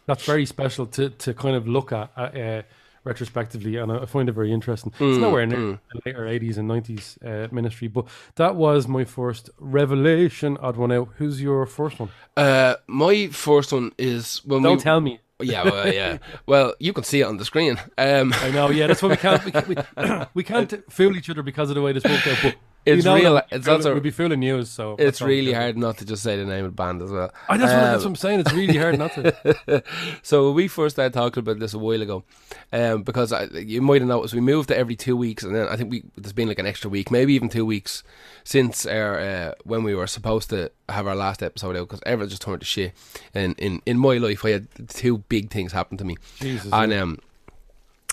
that's 0.07 0.25
very 0.25 0.47
special 0.47 0.87
to 0.87 1.11
to 1.11 1.33
kind 1.35 1.57
of 1.57 1.67
look 1.67 1.93
at. 1.93 2.11
Uh, 2.17 2.21
uh, 2.21 2.63
retrospectively 3.05 3.77
and 3.77 3.93
I 3.93 3.99
I 3.99 4.07
find 4.07 4.29
it 4.29 4.33
very 4.33 4.53
interesting 4.53 4.93
it's 4.99 5.19
nowhere 5.19 5.47
near 5.47 5.79
the 5.93 6.01
later 6.07 6.23
80s 6.27 6.57
and 6.59 6.69
90s 6.71 7.05
uh, 7.25 7.49
ministry 7.55 7.89
but 7.89 8.07
that 8.37 8.57
was 8.57 8.89
my 8.89 9.05
first 9.05 9.51
revelation 9.59 10.57
odd 10.61 10.77
one 10.77 10.93
out 10.93 11.09
who's 11.19 11.41
your 11.41 11.67
first 11.67 11.99
one 12.01 12.11
Uh, 12.37 12.75
my 12.87 13.29
first 13.29 13.73
one 13.73 13.93
is 13.99 14.41
when 14.45 14.63
don't 14.63 14.77
we. 14.77 14.83
tell 14.83 15.01
me 15.01 15.21
yeah, 15.41 15.65
well, 15.65 15.93
yeah. 15.93 16.19
Well, 16.47 16.75
you 16.79 16.93
can 16.93 17.03
see 17.03 17.21
it 17.21 17.25
on 17.25 17.39
the 17.39 17.45
screen. 17.45 17.77
Um, 17.99 18.33
I 18.37 18.51
know, 18.53 18.71
yeah, 18.71 18.87
that's 18.87 19.03
why 19.03 19.09
we 19.11 19.17
can't 19.17 19.45
we 19.45 19.51
can't, 19.51 19.69
we, 19.69 19.77
we 20.35 20.45
can't 20.45 20.73
fool 20.93 21.17
each 21.17 21.29
other 21.29 21.43
because 21.43 21.71
of 21.71 21.75
the 21.75 21.83
way 21.83 21.93
this 21.93 22.05
worked 22.05 22.27
out. 22.29 22.39
But 22.43 22.55
It's 22.87 23.05
you 23.05 23.11
know 23.11 23.15
real- 23.17 23.43
it's 23.51 23.67
also- 23.67 23.95
we'd 23.95 24.03
be 24.03 24.11
fooling 24.11 24.41
news, 24.41 24.69
so 24.71 24.93
it's 24.93 25.03
that's 25.05 25.23
all 25.23 25.29
we 25.29 25.37
really 25.41 25.53
hard 25.55 25.79
not 25.79 25.97
to 25.99 26.05
just 26.05 26.23
say 26.23 26.37
the 26.37 26.45
name 26.45 26.65
of 26.67 26.73
the 26.73 26.77
band 26.77 27.01
as 27.03 27.11
well. 27.11 27.33
I, 27.49 27.57
that's, 27.57 27.73
what, 27.73 27.79
Um, 27.79 27.85
that's 27.93 28.05
what 28.05 28.11
I'm 28.11 28.17
saying. 28.17 28.41
It's 28.41 28.53
really 28.53 28.77
hard 28.77 28.99
not 28.99 29.13
to. 29.15 29.83
So 30.23 30.51
we 30.53 30.69
first 30.69 30.97
started 30.97 31.15
talking 31.15 31.41
about 31.41 31.59
this 31.61 31.73
a 31.75 31.79
while 31.79 32.03
ago, 32.03 32.25
um, 32.73 33.03
because 33.03 33.33
I, 33.33 33.45
you 33.45 33.81
might 33.81 34.01
have 34.03 34.09
noticed 34.09 34.35
we 34.35 34.41
moved 34.41 34.69
to 34.69 34.77
every 34.77 34.97
two 34.97 35.17
weeks, 35.17 35.43
and 35.45 35.55
then 35.55 35.67
I 35.69 35.77
think 35.77 35.91
we 35.91 36.03
there's 36.17 36.33
been 36.35 36.49
like 36.49 36.59
an 36.59 36.67
extra 36.67 36.91
week, 36.91 37.11
maybe 37.11 37.33
even 37.35 37.49
two 37.49 37.65
weeks 37.65 38.03
since 38.45 38.85
our 38.85 39.19
uh, 39.19 39.53
when 39.65 39.83
we 39.83 39.95
were 39.95 40.07
supposed 40.07 40.51
to 40.51 40.71
have 40.91 41.07
our 41.07 41.17
last 41.17 41.43
episode 41.43 41.77
out, 41.77 41.89
because 41.89 42.01
everything 42.05 42.31
just 42.31 42.43
turned 42.43 42.61
to 42.61 42.67
shit. 42.67 42.93
And 43.35 43.59
in 43.59 43.81
in 43.87 43.99
my 43.99 44.19
life, 44.19 44.45
I 44.45 44.51
had 44.51 44.69
two 44.89 45.19
big 45.29 45.51
things 45.51 45.73
happen 45.73 45.97
to 45.99 46.05
me, 46.05 46.17
Jesus, 46.39 46.71
and 46.73 46.93
um, 46.93 47.19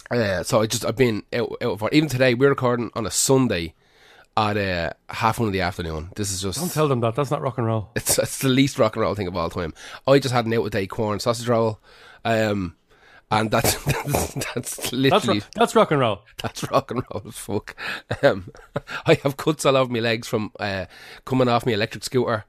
uh, 0.09 0.43
so 0.43 0.61
I 0.61 0.67
just 0.67 0.85
I've 0.85 0.95
been 0.95 1.23
out 1.33 1.55
out 1.61 1.79
for 1.79 1.89
even 1.91 2.09
today. 2.09 2.33
We're 2.33 2.49
recording 2.49 2.89
on 2.95 3.05
a 3.05 3.11
Sunday 3.11 3.73
at 4.37 4.57
uh, 4.57 4.91
half 5.09 5.39
one 5.39 5.47
in 5.47 5.53
the 5.53 5.61
afternoon. 5.61 6.09
This 6.15 6.31
is 6.31 6.41
just 6.41 6.59
Don't 6.59 6.71
tell 6.71 6.87
them 6.87 7.01
that. 7.01 7.15
That's 7.15 7.31
not 7.31 7.41
rock 7.41 7.57
and 7.57 7.67
roll. 7.67 7.89
it's 7.95 8.17
it's 8.17 8.39
the 8.39 8.49
least 8.49 8.79
rock 8.79 8.95
and 8.95 9.01
roll 9.03 9.15
thing 9.15 9.27
of 9.27 9.35
all 9.35 9.49
time. 9.49 9.73
I 10.07 10.19
just 10.19 10.33
had 10.33 10.45
an 10.45 10.53
out 10.53 10.63
with 10.63 10.73
day 10.73 10.87
corn 10.87 11.19
sausage 11.19 11.47
roll, 11.47 11.79
um, 12.25 12.75
and 13.29 13.51
that's 13.51 13.75
that's, 13.85 14.33
that's 14.33 14.53
That's 14.55 14.93
literally 14.93 15.39
ro- 15.39 15.45
that's 15.55 15.75
rock 15.75 15.91
and 15.91 15.99
roll. 15.99 16.21
that's 16.41 16.69
rock 16.71 16.91
and 16.91 17.03
roll 17.11 17.23
as 17.27 17.37
fuck. 17.37 17.75
Um, 18.23 18.51
I 19.05 19.15
have 19.23 19.37
cuts 19.37 19.65
all 19.65 19.77
over 19.77 19.91
my 19.91 19.99
legs 19.99 20.27
from 20.27 20.51
uh, 20.59 20.85
coming 21.25 21.47
off 21.47 21.65
my 21.65 21.73
electric 21.73 22.03
scooter. 22.03 22.45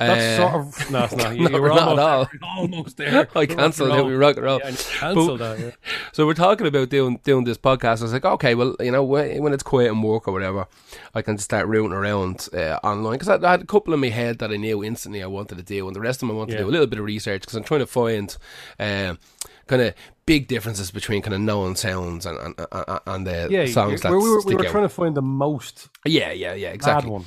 That's 0.00 0.40
Uh, 0.40 0.50
sort 0.50 0.54
of 0.54 0.90
no, 0.90 1.04
it's 1.04 1.14
not. 1.16 1.36
You, 1.36 1.48
no, 1.50 1.60
were 1.60 1.68
not 1.68 1.78
at 1.92 1.98
almost, 1.98 2.30
all. 2.42 2.58
almost 2.58 2.96
there. 2.96 3.28
I 3.36 3.46
cancelled 3.46 3.92
it 3.92 4.02
with 4.04 4.16
rock 4.18 4.36
and 4.36 4.44
roll. 4.46 4.58
Yeah, 4.58 4.70
cancelled 4.72 5.40
that. 5.40 5.58
Yeah. 5.60 5.70
So 6.12 6.26
we're 6.26 6.34
talking 6.34 6.66
about 6.66 6.88
doing 6.88 7.20
doing 7.22 7.44
this 7.44 7.58
podcast. 7.58 8.00
I 8.00 8.04
was 8.04 8.12
like, 8.12 8.24
okay, 8.24 8.54
well, 8.54 8.74
you 8.80 8.90
know, 8.90 9.04
when 9.04 9.42
when 9.42 9.52
it's 9.52 9.62
quiet 9.62 9.90
and 9.92 10.02
work 10.02 10.26
or 10.26 10.32
whatever, 10.32 10.66
I 11.14 11.22
can 11.22 11.38
start 11.38 11.68
rooting 11.68 11.92
around 11.92 12.48
uh, 12.52 12.78
online 12.82 13.12
because 13.18 13.28
I, 13.28 13.36
I 13.46 13.50
had 13.52 13.62
a 13.62 13.66
couple 13.66 13.94
in 13.94 14.00
my 14.00 14.08
head 14.08 14.38
that 14.40 14.50
I 14.50 14.56
knew 14.56 14.82
instantly 14.82 15.22
I 15.22 15.26
wanted 15.26 15.58
to 15.58 15.64
do, 15.64 15.86
and 15.86 15.94
the 15.94 16.00
rest 16.00 16.16
of 16.22 16.28
them 16.28 16.36
I 16.36 16.38
wanted 16.38 16.52
to 16.56 16.62
do 16.64 16.68
a 16.68 16.70
little 16.72 16.86
bit 16.86 16.98
of 16.98 17.04
research 17.04 17.42
because 17.42 17.54
I'm 17.54 17.64
trying 17.64 17.80
to 17.80 17.86
find 17.86 18.36
um, 18.80 19.18
kind 19.66 19.82
of 19.82 19.94
big 20.26 20.48
differences 20.48 20.90
between 20.90 21.22
kind 21.22 21.34
of 21.34 21.40
known 21.40 21.76
sounds 21.76 22.26
and 22.26 22.38
and, 22.38 22.54
and, 22.72 23.00
and 23.06 23.26
the 23.26 23.48
Yeah, 23.50 23.66
songs 23.66 24.00
that 24.00 24.10
we, 24.10 24.18
we 24.18 24.30
were, 24.30 24.40
we 24.42 24.54
were 24.56 24.66
out. 24.66 24.70
trying 24.72 24.84
to 24.84 24.88
find 24.88 25.14
the 25.16 25.22
most 25.22 25.88
yeah, 26.06 26.32
yeah, 26.32 26.54
yeah, 26.54 26.70
exactly. 26.70 27.10
one. 27.10 27.24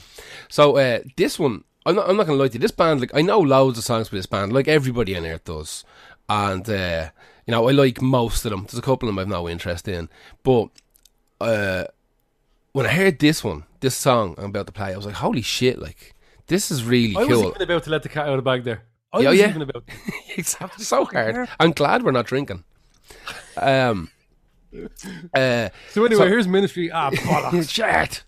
So 0.50 0.77
uh, 0.77 1.00
this 1.15 1.39
one, 1.39 1.63
I'm 1.86 1.96
not, 1.96 2.10
I'm 2.10 2.18
not 2.18 2.25
gonna 2.28 2.38
lie 2.38 2.48
to 2.48 2.54
you. 2.54 2.60
This 2.60 2.72
band, 2.72 3.02
like 3.02 3.12
I 3.13 3.22
know 3.22 3.40
loads 3.40 3.78
of 3.78 3.84
songs 3.84 4.10
by 4.10 4.18
this 4.18 4.25
band, 4.25 4.54
like 4.54 4.68
everybody 4.68 5.16
on 5.18 5.25
earth 5.25 5.44
does, 5.46 5.84
and 6.30 6.68
uh, 6.70 7.10
you 7.46 7.52
know 7.52 7.68
I 7.68 7.72
like 7.72 8.02
most 8.02 8.46
of 8.46 8.52
them. 8.52 8.62
There's 8.63 8.78
a 8.80 8.82
couple 8.82 9.10
of 9.10 9.16
them 9.16 9.20
I've 9.20 9.28
no 9.28 9.50
interest 9.50 9.88
in, 9.88 10.10
but 10.44 10.70
uh, 11.42 11.86
when 12.72 12.86
I 12.86 12.90
heard 12.90 13.20
this 13.20 13.44
one, 13.44 13.63
this 13.82 13.96
song 13.96 14.36
I'm 14.38 14.46
about 14.46 14.68
to 14.68 14.72
play, 14.74 14.94
I 14.94 14.96
was 14.96 15.06
like, 15.06 15.16
holy 15.16 15.42
shit! 15.42 15.80
Like 15.80 16.16
this 16.48 16.72
is 16.72 16.84
really 16.86 17.16
I 17.16 17.25
was 17.25 17.38
cool. 17.38 17.48
even 17.50 17.62
about 17.62 17.84
to 17.84 17.90
let 17.90 18.04
the 18.04 18.10
cat 18.10 18.28
out 18.28 18.34
of 18.34 18.38
the 18.38 18.42
bag 18.44 18.63
there. 18.63 18.84
I 19.12 19.20
Yeah, 19.20 19.30
was 19.32 19.40
yeah. 19.40 19.50
even 19.50 19.62
about. 19.63 19.84
It's 20.36 20.58
so 20.80 21.06
hard. 21.06 21.48
I'm 21.60 21.72
glad 21.72 22.02
we're 22.04 22.12
not 22.12 22.25
drinking. 22.25 22.63
Um. 23.58 24.10
Uh, 25.36 25.70
So 25.92 26.04
anyway, 26.04 26.24
So- 26.24 26.28
here's 26.28 26.48
ministry. 26.48 26.90
Ah, 26.92 27.12
bollocks. 27.12 27.70
shit. 27.72 28.24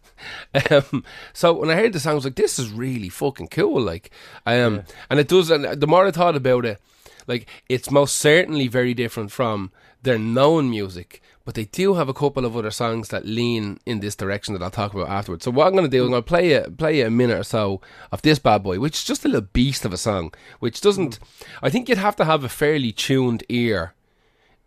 Um, 0.72 1.04
so 1.34 1.54
when 1.54 1.70
I 1.70 1.76
heard 1.76 1.94
the 1.94 2.00
song, 2.00 2.14
I 2.14 2.16
was 2.16 2.26
like, 2.26 2.36
"This 2.36 2.58
is 2.58 2.72
really 2.72 3.10
fucking 3.10 3.50
cool!" 3.50 3.82
Like, 3.82 4.10
um, 4.46 4.84
and 5.10 5.20
it 5.20 5.28
does. 5.28 5.50
And 5.50 5.66
the 5.80 5.88
more 5.88 6.08
I 6.08 6.12
thought 6.12 6.36
about 6.36 6.66
it, 6.66 6.82
like, 7.28 7.48
it's 7.70 7.92
most 7.92 8.16
certainly 8.16 8.68
very 8.68 8.94
different 8.94 9.32
from 9.32 9.72
their 10.02 10.18
known 10.18 10.70
music. 10.70 11.22
But 11.44 11.54
they 11.54 11.66
do 11.66 11.94
have 11.94 12.10
a 12.10 12.14
couple 12.14 12.46
of 12.46 12.58
other 12.58 12.72
songs 12.72 13.10
that 13.10 13.26
lean 13.26 13.80
in 13.86 14.00
this 14.00 14.16
direction 14.16 14.54
that 14.54 14.64
I'll 14.64 14.72
talk 14.72 14.96
about 14.96 15.10
afterwards. 15.10 15.46
So 15.46 15.52
what 15.52 15.68
I'm 15.68 15.74
going 15.74 15.86
to 15.86 15.90
do, 15.90 16.04
I'm 16.04 16.10
going 16.10 16.24
to 16.24 16.28
play 16.28 16.54
a 16.54 16.72
play 16.72 17.02
a 17.02 17.12
minute 17.12 17.40
or 17.40 17.44
so 17.44 17.82
of 18.12 18.24
this 18.24 18.40
bad 18.40 18.64
boy, 18.64 18.80
which 18.80 18.96
is 18.96 19.04
just 19.04 19.26
a 19.26 19.28
little 19.28 19.50
beast 19.54 19.86
of 19.86 19.94
a 19.94 19.98
song. 19.98 20.34
Which 20.60 20.82
doesn't, 20.82 21.20
I 21.62 21.70
think 21.70 21.88
you'd 21.88 22.00
have 22.00 22.16
to 22.16 22.26
have 22.26 22.44
a 22.44 22.50
fairly 22.50 22.92
tuned 22.92 23.44
ear 23.50 23.94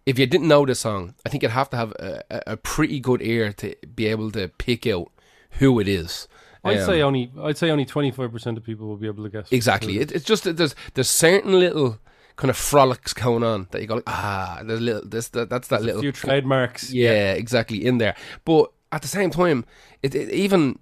if 0.08 0.18
you 0.18 0.24
didn't 0.24 0.48
know 0.48 0.64
the 0.64 0.74
song, 0.74 1.14
I 1.26 1.28
think 1.28 1.42
you'd 1.42 1.52
have 1.52 1.68
to 1.68 1.76
have 1.76 1.92
a, 1.92 2.22
a, 2.30 2.42
a 2.52 2.56
pretty 2.56 2.98
good 2.98 3.20
ear 3.20 3.52
to 3.52 3.76
be 3.94 4.06
able 4.06 4.30
to 4.30 4.48
pick 4.48 4.86
out 4.86 5.12
who 5.52 5.78
it 5.80 5.88
is. 5.88 6.28
I'd 6.64 6.78
Um, 6.78 6.86
say 6.86 7.02
only. 7.02 7.30
I'd 7.40 7.56
say 7.56 7.70
only 7.70 7.84
twenty 7.84 8.10
five 8.10 8.32
percent 8.32 8.58
of 8.58 8.64
people 8.64 8.86
will 8.88 8.96
be 8.96 9.06
able 9.06 9.24
to 9.24 9.30
guess. 9.30 9.50
exactly. 9.52 9.98
It, 10.00 10.12
it's 10.12 10.24
just 10.24 10.44
that 10.44 10.56
there's 10.56 10.74
there's 10.94 11.08
certain 11.10 11.58
little 11.58 11.98
kind 12.36 12.50
of 12.50 12.56
frolics 12.56 13.12
going 13.14 13.42
on 13.42 13.66
that 13.72 13.80
you 13.80 13.88
go 13.88 13.96
like 13.96 14.04
ah 14.06 14.60
there's 14.64 14.80
little 14.80 15.02
this 15.04 15.28
that, 15.30 15.50
that's 15.50 15.66
that 15.68 15.80
a 15.80 15.82
little 15.84 16.00
few 16.02 16.12
trademarks. 16.12 16.92
yeah, 16.92 17.32
exactly 17.32 17.84
in 17.84 17.98
there. 17.98 18.14
But 18.44 18.70
at 18.92 19.02
the 19.02 19.08
same 19.08 19.30
time, 19.30 19.64
it, 20.02 20.14
it 20.14 20.30
even 20.30 20.78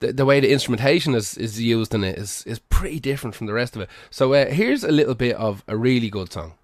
the, 0.00 0.12
the 0.12 0.24
way 0.24 0.40
the 0.40 0.52
instrumentation 0.52 1.14
is, 1.14 1.36
is 1.38 1.60
used 1.60 1.94
in 1.94 2.04
it 2.04 2.18
is 2.18 2.42
is 2.46 2.58
pretty 2.58 3.00
different 3.00 3.34
from 3.34 3.46
the 3.48 3.52
rest 3.54 3.74
of 3.76 3.82
it. 3.82 3.88
So 4.10 4.34
uh, 4.34 4.46
here's 4.46 4.84
a 4.84 4.92
little 4.92 5.14
bit 5.14 5.36
of 5.36 5.64
a 5.68 5.76
really 5.76 6.10
good 6.10 6.32
song. 6.32 6.54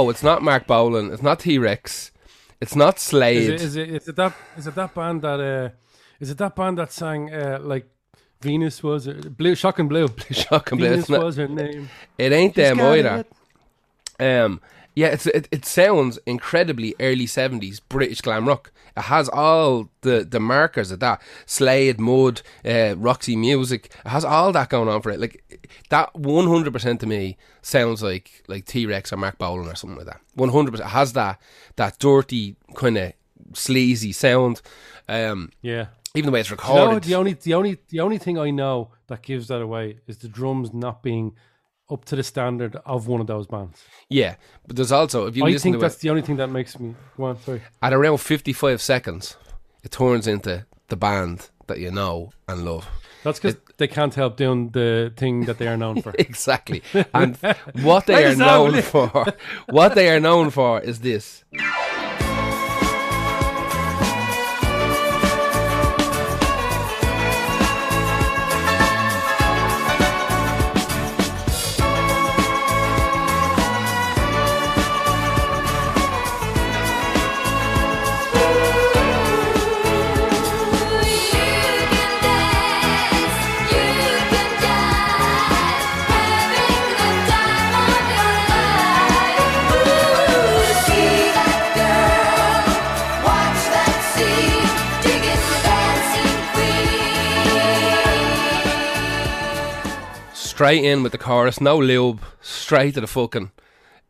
No, 0.00 0.08
it's 0.08 0.22
not 0.22 0.42
Marc 0.42 0.66
Bolan. 0.66 1.12
It's 1.12 1.22
not 1.22 1.40
T 1.40 1.58
Rex. 1.58 2.10
It's 2.58 2.74
not 2.74 2.98
Slade. 2.98 3.36
Is 3.36 3.48
it, 3.48 3.60
is 3.60 3.76
it 3.76 3.88
is 3.90 4.08
it 4.08 4.16
that 4.16 4.34
is 4.56 4.66
it 4.66 4.74
that 4.74 4.94
band 4.94 5.20
that 5.20 5.40
uh 5.40 5.68
is 6.20 6.30
it 6.30 6.38
that 6.38 6.56
band 6.56 6.78
that 6.78 6.90
sang 6.90 7.30
uh 7.34 7.58
like 7.60 7.86
Venus 8.40 8.82
was 8.82 9.04
her, 9.04 9.12
blue 9.12 9.54
shock 9.54 9.78
and 9.78 9.90
blue 9.90 10.08
Blue 10.08 10.34
Shock 10.44 10.72
and 10.72 10.78
Blue. 10.78 10.88
Venus 10.88 11.10
not- 11.10 11.22
was 11.22 11.36
her 11.36 11.48
name. 11.48 11.90
It 12.16 12.32
ain't 12.32 12.54
them 12.54 12.78
got 12.78 12.98
either. 12.98 13.24
Um, 14.18 14.62
Yeah, 15.00 15.08
it's 15.14 15.26
it, 15.26 15.48
it 15.50 15.64
sounds 15.64 16.18
incredibly 16.26 16.94
early 17.00 17.26
seventies 17.26 17.80
British 17.80 18.20
glam 18.20 18.46
rock. 18.46 18.70
It 18.96 19.02
has 19.04 19.28
all 19.28 19.88
the, 20.02 20.26
the 20.28 20.40
markers 20.40 20.90
of 20.90 20.98
that 21.00 21.22
Slade, 21.46 21.98
Mud, 22.00 22.42
uh, 22.64 22.94
Roxy 22.98 23.36
Music. 23.36 23.82
It 24.04 24.08
has 24.08 24.24
all 24.24 24.52
that 24.52 24.68
going 24.68 24.88
on 24.88 25.00
for 25.02 25.10
it. 25.10 25.20
Like 25.20 25.34
that, 25.90 26.14
one 26.14 26.46
hundred 26.48 26.72
percent 26.72 27.00
to 27.00 27.06
me 27.06 27.36
sounds 27.62 28.02
like 28.02 28.42
like 28.48 28.64
T 28.66 28.86
Rex 28.86 29.12
or 29.12 29.16
Marc 29.16 29.38
Bolan 29.38 29.68
or 29.68 29.74
something 29.76 29.96
like 29.96 30.06
that. 30.12 30.20
One 30.34 30.50
hundred 30.50 30.72
percent 30.72 30.90
has 30.90 31.12
that 31.14 31.40
that 31.76 31.98
dirty 31.98 32.56
kind 32.74 32.98
of 32.98 33.12
sleazy 33.54 34.12
sound. 34.12 34.60
Um, 35.08 35.50
Yeah. 35.62 35.86
even 36.14 36.26
the 36.26 36.32
way 36.32 36.40
it's 36.40 36.50
You 36.50 36.56
know, 36.56 36.62
recorded. 36.86 37.04
the 37.04 37.14
only 37.14 37.32
the 37.34 37.54
only 37.54 37.78
the 37.88 38.00
only 38.00 38.18
thing 38.18 38.38
I 38.38 38.50
know 38.50 38.90
that 39.06 39.22
gives 39.22 39.48
that 39.48 39.62
away 39.62 39.98
is 40.06 40.18
the 40.18 40.28
drums 40.28 40.74
not 40.74 41.02
being 41.02 41.34
up 41.90 42.04
to 42.06 42.16
the 42.16 42.22
standard 42.22 42.76
of 42.86 43.06
one 43.08 43.20
of 43.20 43.26
those 43.26 43.46
bands. 43.46 43.82
yeah, 44.08 44.36
but 44.66 44.76
there's 44.76 44.92
also 44.92 45.26
if 45.26 45.36
you 45.36 45.42
oh, 45.42 45.46
I 45.46 45.50
listen 45.50 45.72
think 45.72 45.82
that's 45.82 45.96
it 45.96 46.00
the 46.00 46.10
only 46.10 46.22
thing 46.22 46.36
that 46.36 46.48
makes 46.48 46.78
me 46.78 46.94
go 47.16 47.24
on. 47.24 47.40
Sorry. 47.40 47.62
at 47.82 47.92
around 47.92 48.18
fifty 48.18 48.52
five 48.52 48.80
seconds, 48.80 49.36
it 49.82 49.90
turns 49.90 50.26
into 50.26 50.66
the 50.88 50.96
band 50.96 51.48
that 51.66 51.78
you 51.78 51.90
know 51.90 52.30
and 52.48 52.64
love. 52.64 52.88
That's 53.22 53.38
because 53.38 53.60
they 53.76 53.86
can't 53.86 54.14
help 54.14 54.36
doing 54.38 54.70
the 54.70 55.12
thing 55.14 55.44
that 55.44 55.58
they 55.58 55.68
are 55.68 55.76
known 55.76 56.00
for. 56.00 56.14
Exactly. 56.18 56.82
And 57.12 57.36
what 57.82 58.06
they 58.06 58.24
are 58.24 58.34
known 58.34 58.80
for, 58.80 59.26
what 59.68 59.94
they 59.94 60.08
are 60.08 60.20
known 60.20 60.48
for 60.50 60.80
is 60.80 61.00
this. 61.00 61.44
Straight 100.60 100.84
in 100.84 101.02
with 101.02 101.12
the 101.12 101.16
chorus, 101.16 101.58
no 101.58 101.78
lube, 101.78 102.20
straight 102.42 102.92
to 102.92 103.00
the 103.00 103.06
fucking. 103.06 103.50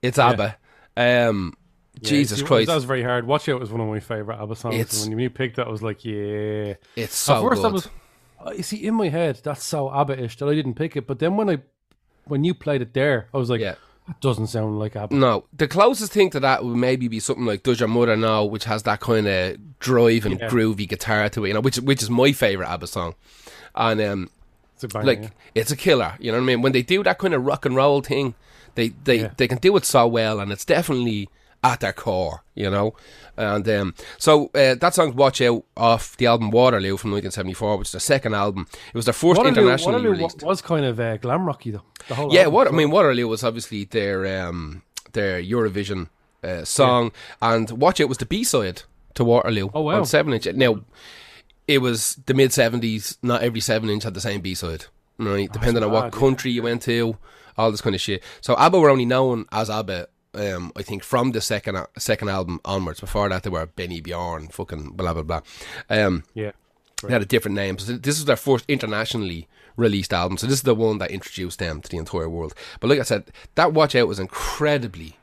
It's 0.02 0.18
ABBA. 0.18 0.56
Um, 0.96 1.54
Jesus 2.02 2.40
See, 2.40 2.44
Christ, 2.44 2.66
That 2.66 2.74
was 2.74 2.82
very 2.82 3.04
hard. 3.04 3.24
Watch 3.24 3.48
Out 3.48 3.60
was 3.60 3.70
one 3.70 3.80
of 3.80 3.86
my 3.86 4.00
favourite 4.00 4.42
ABBA 4.42 4.56
songs. 4.56 4.74
It's- 4.74 5.04
and 5.04 5.14
when 5.14 5.20
you 5.22 5.30
picked 5.30 5.58
that, 5.58 5.68
I 5.68 5.70
was 5.70 5.80
like, 5.80 6.04
yeah. 6.04 6.74
it's 6.96 7.14
so 7.14 7.36
At 7.36 7.42
first, 7.50 7.62
good. 7.62 7.68
I 7.68 7.72
was, 7.72 7.88
you 8.56 8.62
see, 8.64 8.84
in 8.84 8.94
my 8.94 9.10
head, 9.10 9.40
that's 9.44 9.62
so 9.62 9.90
ABBA-ish 9.92 10.38
that 10.38 10.48
I 10.48 10.56
didn't 10.56 10.74
pick 10.74 10.96
it. 10.96 11.06
But 11.06 11.20
then 11.20 11.36
when 11.36 11.48
I, 11.50 11.58
when 12.24 12.42
you 12.42 12.52
played 12.52 12.82
it 12.82 12.94
there, 12.94 13.28
I 13.32 13.36
was 13.36 13.48
like, 13.48 13.60
Yeah. 13.60 13.76
that 14.08 14.20
doesn't 14.20 14.48
sound 14.48 14.80
like 14.80 14.96
ABBA. 14.96 15.14
No, 15.14 15.44
the 15.56 15.68
closest 15.68 16.10
thing 16.10 16.30
to 16.30 16.40
that 16.40 16.64
would 16.64 16.74
maybe 16.76 17.06
be 17.06 17.20
something 17.20 17.46
like 17.46 17.62
"Does 17.62 17.78
Your 17.78 17.88
Mother 17.88 18.16
Know," 18.16 18.44
which 18.44 18.64
has 18.64 18.82
that 18.82 18.98
kind 18.98 19.28
of 19.28 19.78
drive 19.78 20.26
and 20.26 20.40
Yeah. 20.40 20.48
groovy 20.48 20.88
guitar 20.88 21.28
to 21.28 21.44
it, 21.44 21.48
you 21.48 21.54
know, 21.54 21.60
which 21.60 21.76
which 21.78 22.02
is 22.02 22.10
my 22.10 22.32
favorite 22.32 22.66
ABBA 22.68 22.88
song. 22.88 23.14
And 23.76 24.00
um, 24.00 24.30
It's 24.82 24.94
a 24.94 24.98
banger, 24.98 25.06
like 25.06 25.22
yeah. 25.22 25.28
it's 25.54 25.70
a 25.70 25.76
killer. 25.76 26.14
You 26.18 26.32
know 26.32 26.38
what 26.38 26.44
I 26.44 26.46
mean? 26.46 26.62
When 26.62 26.72
they 26.72 26.82
do 26.82 27.02
that 27.02 27.18
kind 27.18 27.34
of 27.34 27.44
rock 27.44 27.64
and 27.66 27.76
roll 27.76 28.00
thing, 28.02 28.34
they 28.74 28.88
they, 29.04 29.20
Yeah. 29.20 29.30
they 29.36 29.48
can 29.48 29.58
do 29.58 29.76
it 29.76 29.84
so 29.84 30.06
well, 30.06 30.40
and 30.40 30.50
it's 30.52 30.64
definitely 30.64 31.28
at 31.62 31.80
their 31.80 31.92
core. 31.92 32.42
You 32.54 32.70
know, 32.70 32.94
and 33.36 33.68
um, 33.68 33.94
so 34.18 34.46
uh, 34.54 34.74
that 34.74 34.94
song 34.94 35.14
"Watch 35.16 35.40
Out" 35.42 35.64
off 35.76 36.16
the 36.16 36.26
album 36.26 36.50
Waterloo 36.50 36.96
from 36.96 37.10
1974, 37.12 37.76
which 37.78 37.88
is 37.88 37.92
their 37.92 38.00
second 38.00 38.34
album. 38.34 38.66
It 38.88 38.94
was 38.94 39.04
their 39.06 39.12
first 39.14 39.38
Waterloo, 39.38 39.48
internationally 39.48 39.94
Waterloo 39.96 40.10
wa- 40.12 40.16
released. 40.16 40.42
was 40.42 40.62
kind 40.62 40.84
of 40.84 40.98
uh, 41.00 41.16
glam 41.18 41.44
rocky 41.46 41.70
though. 41.70 41.82
The 42.08 42.14
whole 42.14 42.32
Yeah, 42.34 42.46
what 42.46 42.68
I 42.68 42.70
mean, 42.70 42.90
Waterloo 42.90 43.28
was 43.28 43.44
obviously 43.44 43.84
their 43.84 44.42
um, 44.46 44.82
their 45.12 45.42
Eurovision 45.42 46.08
uh, 46.44 46.64
song, 46.64 47.12
and 47.42 47.70
Watch 47.72 48.00
It 48.00 48.08
was 48.08 48.18
the 48.18 48.26
B 48.26 48.44
side 48.44 48.82
to 49.14 49.24
Waterloo. 49.24 49.70
Oh, 49.74 49.82
wow. 49.82 49.96
On 49.98 50.06
seven 50.06 50.32
inch. 50.32 50.46
Now, 50.54 50.80
it 51.70 51.78
was 51.78 52.16
the 52.26 52.34
mid 52.34 52.52
seventies. 52.52 53.16
Not 53.22 53.42
every 53.42 53.60
seven 53.60 53.88
inch 53.90 54.02
had 54.04 54.14
the 54.14 54.20
same 54.20 54.40
B 54.40 54.54
side, 54.54 54.86
right? 55.18 55.50
Depending 55.52 55.82
on 55.84 55.90
what 55.90 56.04
mad, 56.04 56.14
yeah. 56.14 56.20
country 56.20 56.50
you 56.50 56.62
went 56.62 56.82
to, 56.82 57.16
all 57.56 57.70
this 57.70 57.80
kind 57.80 57.94
of 57.94 58.00
shit. 58.00 58.22
So 58.40 58.54
ABBA 58.56 58.78
were 58.78 58.90
only 58.90 59.06
known 59.06 59.46
as 59.52 59.70
ABBA. 59.70 60.08
Um, 60.32 60.72
I 60.76 60.82
think 60.82 61.02
from 61.02 61.32
the 61.32 61.40
second 61.40 61.76
second 61.98 62.28
album 62.28 62.60
onwards. 62.64 63.00
Before 63.00 63.28
that, 63.28 63.42
they 63.42 63.50
were 63.50 63.66
Benny 63.66 64.00
Bjorn, 64.00 64.48
fucking 64.48 64.90
blah 64.92 65.12
blah 65.14 65.22
blah. 65.22 65.40
Um, 65.88 66.24
Yeah. 66.34 66.52
they 67.02 67.12
had 67.12 67.22
a 67.22 67.26
different 67.26 67.56
name. 67.56 67.78
So 67.78 67.96
this 67.96 68.18
is 68.18 68.24
their 68.26 68.36
first 68.36 68.64
internationally 68.68 69.48
released 69.76 70.12
album. 70.12 70.38
So 70.38 70.46
this 70.46 70.56
is 70.58 70.62
the 70.62 70.74
one 70.74 70.98
that 70.98 71.10
introduced 71.10 71.58
them 71.58 71.80
to 71.80 71.88
the 71.88 71.96
entire 71.96 72.28
world. 72.28 72.54
But 72.80 72.90
like 72.90 73.00
I 73.00 73.04
said, 73.04 73.24
that 73.54 73.72
Watch 73.72 73.94
Out 73.96 74.06
was 74.08 74.20
incredibly 74.20 75.16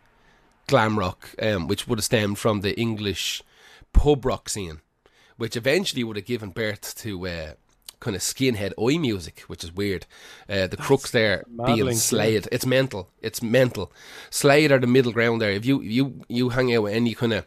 glam 0.68 0.98
rock, 1.00 1.30
um, 1.42 1.68
which 1.68 1.88
would 1.88 2.00
have 2.00 2.06
stemmed 2.06 2.38
from 2.38 2.62
the 2.62 2.78
English 2.80 3.42
pub 3.94 4.26
rock 4.26 4.50
scene, 4.50 4.82
which 5.38 5.56
eventually 5.56 6.04
would 6.04 6.18
have 6.18 6.26
given 6.26 6.50
birth 6.50 6.96
to 6.98 7.28
uh, 7.28 7.54
kind 8.00 8.16
of 8.16 8.22
skinhead 8.22 8.74
oi 8.78 8.98
music, 8.98 9.42
which 9.48 9.64
is 9.64 9.72
weird. 9.72 10.06
Uh, 10.50 10.68
the 10.68 10.78
crux 10.78 11.12
there 11.12 11.44
being. 11.66 11.78
Slade. 11.96 12.48
It's 12.52 12.66
mental. 12.66 13.10
It's 13.22 13.42
mental. 13.42 13.92
Slade 14.30 14.72
are 14.72 14.80
the 14.80 14.88
middle 14.88 15.12
ground 15.12 15.42
there. 15.42 15.52
If 15.52 15.66
you 15.66 15.82
you 15.82 16.22
you 16.28 16.50
hang 16.50 16.74
out 16.76 16.84
with 16.84 16.94
any 16.94 17.14
kind 17.14 17.34
of 17.34 17.46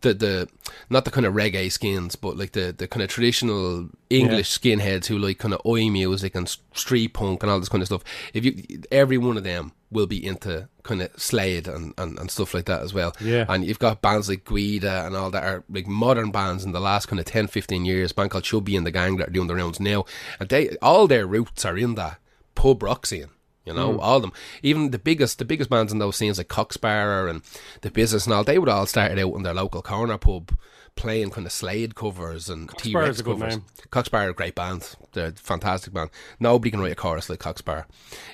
the 0.00 0.14
the 0.14 0.48
not 0.90 1.04
the 1.04 1.10
kind 1.10 1.26
of 1.26 1.34
reggae 1.34 1.70
skins, 1.70 2.16
but 2.16 2.36
like 2.36 2.52
the 2.52 2.74
the 2.76 2.86
kind 2.86 3.02
of 3.02 3.08
traditional 3.08 3.88
English 4.10 4.58
skinheads 4.58 5.06
who 5.06 5.18
like 5.18 5.38
kind 5.38 5.54
of 5.54 5.60
oi 5.66 5.88
music 5.90 6.34
and 6.34 6.56
street 6.74 7.14
punk 7.14 7.42
and 7.42 7.50
all 7.50 7.58
this 7.58 7.68
kind 7.68 7.82
of 7.82 7.88
stuff. 7.88 8.04
If 8.32 8.44
you 8.44 8.82
every 8.90 9.18
one 9.18 9.36
of 9.36 9.44
them 9.44 9.72
will 9.90 10.06
be 10.06 10.24
into 10.24 10.68
kind 10.82 11.00
of 11.00 11.10
Slade 11.16 11.66
and, 11.66 11.94
and, 11.96 12.18
and 12.18 12.30
stuff 12.30 12.52
like 12.52 12.66
that 12.66 12.82
as 12.82 12.92
well. 12.92 13.14
Yeah. 13.20 13.46
And 13.48 13.64
you've 13.64 13.78
got 13.78 14.02
bands 14.02 14.28
like 14.28 14.44
Giuda 14.44 15.06
and 15.06 15.16
all 15.16 15.30
that 15.30 15.44
are 15.44 15.64
like 15.70 15.86
modern 15.86 16.30
bands 16.30 16.64
in 16.64 16.72
the 16.72 16.80
last 16.80 17.06
kind 17.06 17.18
of 17.18 17.26
10, 17.26 17.46
15 17.46 17.84
years. 17.86 18.10
A 18.10 18.14
band 18.14 18.30
called 18.30 18.44
Chubby 18.44 18.76
and 18.76 18.86
the 18.86 18.90
Gang 18.90 19.16
that 19.16 19.28
are 19.28 19.32
doing 19.32 19.46
the 19.46 19.54
rounds 19.54 19.80
now. 19.80 20.04
And 20.38 20.48
they 20.48 20.76
all 20.82 21.06
their 21.06 21.26
roots 21.26 21.64
are 21.64 21.78
in 21.78 21.94
that 21.94 22.18
pub 22.54 22.82
rock 22.82 23.06
scene. 23.06 23.30
You 23.68 23.74
know, 23.74 23.92
Hmm. 23.94 24.00
all 24.00 24.16
of 24.16 24.22
them. 24.22 24.32
Even 24.62 24.90
the 24.90 24.98
biggest, 24.98 25.38
the 25.38 25.44
biggest 25.44 25.70
bands 25.70 25.92
in 25.92 25.98
those 26.00 26.16
scenes 26.16 26.38
like 26.38 26.48
Cock 26.48 26.72
Sparrer 26.72 27.28
and 27.28 27.42
the 27.82 27.90
Business 27.90 28.24
and 28.24 28.34
all, 28.34 28.42
they 28.44 28.58
would 28.58 28.68
all 28.68 28.86
started 28.86 29.18
out 29.18 29.34
in 29.34 29.42
their 29.44 29.54
local 29.54 29.82
corner 29.82 30.18
pub 30.18 30.56
playing 30.96 31.30
kind 31.30 31.46
of 31.46 31.52
Slade 31.52 31.94
covers 31.94 32.48
and 32.50 32.68
T 32.76 32.92
Rex 32.92 33.20
a 33.20 33.22
covers. 33.24 33.56
name. 33.56 33.64
Cock 33.90 34.06
Sparrer, 34.06 34.32
great 34.32 34.56
band. 34.56 34.96
They're 35.12 35.26
a 35.28 35.32
fantastic 35.32 35.92
band. 35.92 36.10
Nobody 36.40 36.70
can 36.72 36.80
write 36.80 36.90
a 36.92 36.96
chorus 36.96 37.30
like 37.30 37.38
Cock 37.38 37.58
Sparrer. 37.58 37.86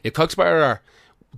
If 0.03 0.15
Cock 0.15 0.31
Sparrer 0.31 0.81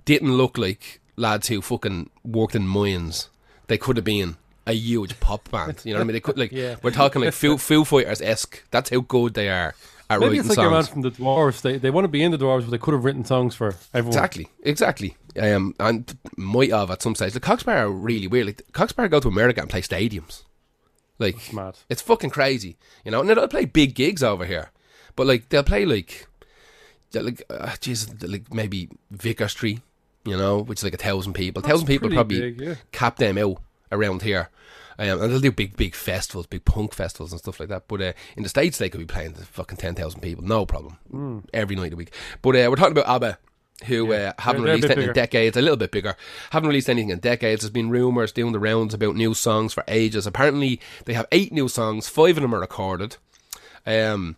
didn't 0.05 0.37
look 0.37 0.57
like 0.57 1.01
lads 1.17 1.47
who 1.49 1.61
fucking 1.61 2.09
worked 2.23 2.55
in 2.55 2.65
mines, 2.67 3.29
they 3.67 3.77
could 3.77 3.97
have 3.97 4.05
been 4.05 4.37
a 4.65 4.73
huge 4.73 5.19
pop 5.19 5.49
band. 5.51 5.81
You 5.83 5.93
know 5.93 5.99
what 5.99 6.03
I 6.03 6.07
mean? 6.07 6.13
They 6.13 6.19
could 6.21 6.37
like 6.37 6.51
Yeah. 6.53 6.75
we're 6.81 6.91
talking 6.91 7.21
like 7.21 7.33
Foo, 7.33 7.57
Foo 7.57 7.83
Fighters 7.83 8.21
esque. 8.21 8.63
That's 8.71 8.89
how 8.89 8.99
good 9.01 9.33
they 9.33 9.49
are 9.49 9.75
at 10.09 10.19
Maybe 10.19 10.37
it's 10.37 10.47
like 10.47 10.57
your 10.57 10.71
man 10.71 10.83
from 10.83 11.01
the 11.01 11.11
Dwarves. 11.11 11.61
They 11.61 11.77
they 11.77 11.89
want 11.89 12.05
to 12.05 12.09
be 12.09 12.23
in 12.23 12.31
the 12.31 12.37
Dwarves, 12.37 12.61
but 12.61 12.71
they 12.71 12.77
could 12.77 12.93
have 12.93 13.03
written 13.03 13.25
songs 13.25 13.55
for 13.55 13.75
everyone. 13.93 14.07
Exactly, 14.07 14.47
exactly. 14.63 15.17
Um, 15.39 15.75
and 15.79 16.17
might 16.37 16.71
have 16.71 16.89
at 16.91 17.01
some 17.01 17.13
stage. 17.13 17.33
The 17.33 17.39
Cock 17.39 17.59
Sparrer 17.59 17.87
are 17.87 17.91
really 17.91 18.27
weird. 18.27 18.47
Like 18.47 18.61
Cock 18.71 18.89
Sparrer 18.89 19.09
go 19.09 19.19
to 19.19 19.27
America 19.27 19.61
and 19.61 19.69
play 19.69 19.81
stadiums. 19.81 20.43
Like 21.19 21.35
It's 21.35 21.53
mad. 21.53 21.77
It's 21.89 22.01
fucking 22.01 22.29
crazy, 22.29 22.77
you 23.03 23.11
know. 23.11 23.19
And 23.19 23.29
they'll 23.29 23.47
play 23.47 23.65
big 23.65 23.95
gigs 23.95 24.23
over 24.23 24.45
here, 24.45 24.71
but 25.15 25.27
like 25.27 25.49
they'll 25.49 25.63
play 25.63 25.85
like, 25.85 26.27
like, 27.13 27.43
uh, 27.49 27.75
Jesus, 27.81 28.13
like 28.23 28.53
maybe 28.53 28.89
Vicar 29.11 29.49
Street, 29.49 29.81
you 30.23 30.37
know, 30.37 30.59
which 30.59 30.79
is 30.79 30.83
like 30.83 30.93
a 30.93 30.97
thousand 30.97 31.33
people. 31.33 31.63
A 31.63 31.67
thousand 31.67 31.87
people 31.87 32.09
probably 32.09 32.39
big, 32.39 32.61
yeah. 32.61 32.75
cap 32.91 33.17
them 33.17 33.37
out 33.37 33.57
around 33.91 34.21
here. 34.21 34.49
Um, 34.99 35.21
and 35.21 35.31
they'll 35.31 35.39
do 35.39 35.51
big, 35.51 35.77
big 35.77 35.93
festivals, 35.93 36.47
big 36.47 36.65
punk 36.65 36.93
festivals 36.93 37.31
and 37.31 37.39
stuff 37.39 37.59
like 37.59 37.69
that. 37.69 37.87
But 37.87 38.01
uh, 38.01 38.13
in 38.35 38.43
the 38.43 38.49
States, 38.49 38.77
they 38.79 38.89
could 38.89 38.99
be 38.99 39.05
playing 39.05 39.33
to 39.33 39.41
fucking 39.45 39.77
10,000 39.77 40.21
people, 40.21 40.43
no 40.43 40.65
problem, 40.65 40.97
Hmm. 41.11 41.39
every 41.53 41.75
night 41.75 41.85
of 41.85 41.89
the 41.91 41.95
week. 41.97 42.13
But 42.41 42.55
uh, 42.55 42.67
we're 42.69 42.75
talking 42.77 42.97
about 42.97 43.07
ABBA, 43.07 43.37
who 43.85 44.11
uh, 44.11 44.33
haven't 44.39 44.63
They're- 44.63 44.65
they're 44.65 44.73
a 44.73 44.75
released 44.77 44.85
anything 44.91 45.07
in 45.09 45.13
decades, 45.13 45.55
a 45.57 45.61
little 45.61 45.77
bit 45.77 45.91
bigger. 45.91 46.15
Haven't 46.49 46.67
released 46.69 46.89
anything 46.89 47.11
in 47.11 47.19
decades. 47.19 47.61
There's 47.61 47.69
been 47.71 47.91
rumours 47.91 48.31
doing 48.31 48.53
the 48.53 48.59
rounds 48.59 48.95
about 48.95 49.15
new 49.15 49.35
songs 49.35 49.71
for 49.71 49.83
ages. 49.87 50.25
Apparently, 50.25 50.79
they 51.05 51.13
have 51.13 51.27
eight 51.31 51.53
new 51.53 51.67
songs, 51.67 52.07
five 52.09 52.37
of 52.37 52.41
them 52.41 52.55
are 52.55 52.59
recorded. 52.59 53.17
Um, 53.85 54.35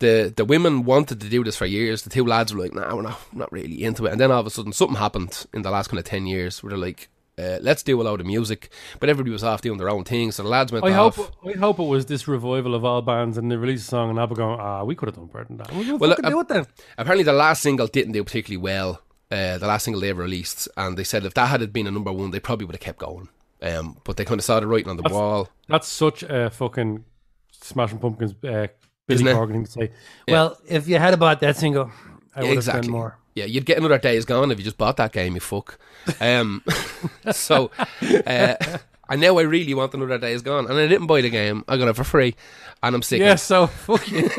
the 0.00 0.32
the 0.34 0.44
women 0.44 0.84
wanted 0.84 1.20
to 1.20 1.28
do 1.28 1.42
this 1.44 1.56
for 1.56 1.66
years. 1.66 2.02
The 2.02 2.10
two 2.10 2.24
lads 2.24 2.54
were 2.54 2.62
like, 2.62 2.72
"Nah, 2.72 2.94
we're 2.94 3.02
not 3.02 3.20
not 3.34 3.52
really 3.52 3.82
into 3.84 4.06
it." 4.06 4.12
And 4.12 4.20
then 4.20 4.30
all 4.30 4.40
of 4.40 4.46
a 4.46 4.50
sudden, 4.50 4.72
something 4.72 4.96
happened 4.96 5.44
in 5.52 5.62
the 5.62 5.70
last 5.70 5.88
kind 5.88 5.98
of 5.98 6.04
ten 6.04 6.26
years 6.26 6.62
where 6.62 6.70
they're 6.70 6.78
like, 6.78 7.08
uh, 7.38 7.58
"Let's 7.60 7.82
do 7.82 8.00
a 8.00 8.02
load 8.02 8.20
of 8.20 8.26
music," 8.26 8.70
but 9.00 9.08
everybody 9.08 9.30
was 9.32 9.44
off 9.44 9.60
doing 9.60 9.78
their 9.78 9.90
own 9.90 10.04
thing. 10.04 10.32
So 10.32 10.42
the 10.42 10.48
lads 10.48 10.72
went 10.72 10.84
I 10.84 10.94
off. 10.94 11.16
hope 11.16 11.34
I 11.46 11.58
hope 11.58 11.78
it 11.78 11.84
was 11.84 12.06
this 12.06 12.26
revival 12.26 12.74
of 12.74 12.84
all 12.84 13.02
bands, 13.02 13.38
and 13.38 13.50
they 13.50 13.56
release 13.56 13.82
a 13.82 13.88
song, 13.88 14.10
and 14.10 14.18
Abba 14.18 14.34
going, 14.34 14.60
ah, 14.60 14.84
we 14.84 14.94
could 14.94 15.08
have 15.08 15.16
done 15.16 15.26
better 15.26 15.44
than 15.44 15.56
that. 15.58 15.72
We'll 15.72 15.98
Well, 15.98 16.10
fucking 16.10 16.24
uh, 16.24 16.30
do 16.30 16.40
it 16.40 16.48
then. 16.48 16.66
Apparently, 16.96 17.24
the 17.24 17.32
last 17.32 17.62
single 17.62 17.86
didn't 17.86 18.12
do 18.12 18.24
particularly 18.24 18.62
well 18.62 19.02
uh, 19.30 19.58
the 19.58 19.66
last 19.66 19.84
single 19.84 20.00
they 20.00 20.10
ever 20.10 20.22
released, 20.22 20.68
and 20.76 20.96
they 20.96 21.04
said 21.04 21.24
if 21.24 21.34
that 21.34 21.46
had 21.46 21.72
been 21.72 21.86
a 21.86 21.90
number 21.90 22.12
one, 22.12 22.30
they 22.30 22.40
probably 22.40 22.66
would 22.66 22.74
have 22.74 22.80
kept 22.80 22.98
going. 22.98 23.28
Um, 23.60 23.98
but 24.04 24.16
they 24.16 24.24
kind 24.24 24.38
of 24.38 24.44
saw 24.44 24.60
the 24.60 24.66
writing 24.66 24.88
on 24.88 24.96
the 24.96 25.08
wall. 25.12 25.48
That's 25.68 25.88
such 25.88 26.22
a 26.22 26.48
fucking 26.50 27.04
Smashing 27.50 27.98
Pumpkins 27.98 28.34
uh, 28.44 28.68
Isn't 29.08 29.26
Billy? 29.26 29.36
Corgan 29.36 29.64
to 29.64 29.70
say. 29.70 29.90
Well, 30.28 30.58
if 30.66 30.86
you 30.88 30.96
had 30.98 31.18
bought 31.18 31.40
that 31.40 31.56
single, 31.56 31.90
I 32.34 32.40
would 32.40 32.48
have 32.48 32.56
exactly. 32.58 32.82
done 32.82 32.90
more. 32.92 33.18
Yeah, 33.38 33.44
you'd 33.44 33.66
get 33.66 33.78
another 33.78 33.98
Days 33.98 34.24
Gone 34.24 34.50
if 34.50 34.58
you 34.58 34.64
just 34.64 34.78
bought 34.78 34.96
that 34.96 35.12
game, 35.12 35.34
you 35.34 35.40
fuck. 35.40 35.78
Um, 36.20 36.64
so, 37.32 37.70
uh, 38.26 38.54
and 39.08 39.20
now 39.20 39.38
I 39.38 39.42
really 39.42 39.74
want 39.74 39.94
another 39.94 40.18
Days 40.18 40.42
Gone, 40.42 40.66
and 40.66 40.78
I 40.78 40.86
didn't 40.86 41.06
buy 41.06 41.20
the 41.20 41.30
game. 41.30 41.64
I 41.68 41.76
got 41.76 41.88
it 41.88 41.96
for 41.96 42.04
free, 42.04 42.34
and 42.82 42.94
I'm 42.94 43.02
sick. 43.02 43.20
Yeah, 43.20 43.36
so 43.36 43.66
fuck 43.66 44.10
you. 44.10 44.28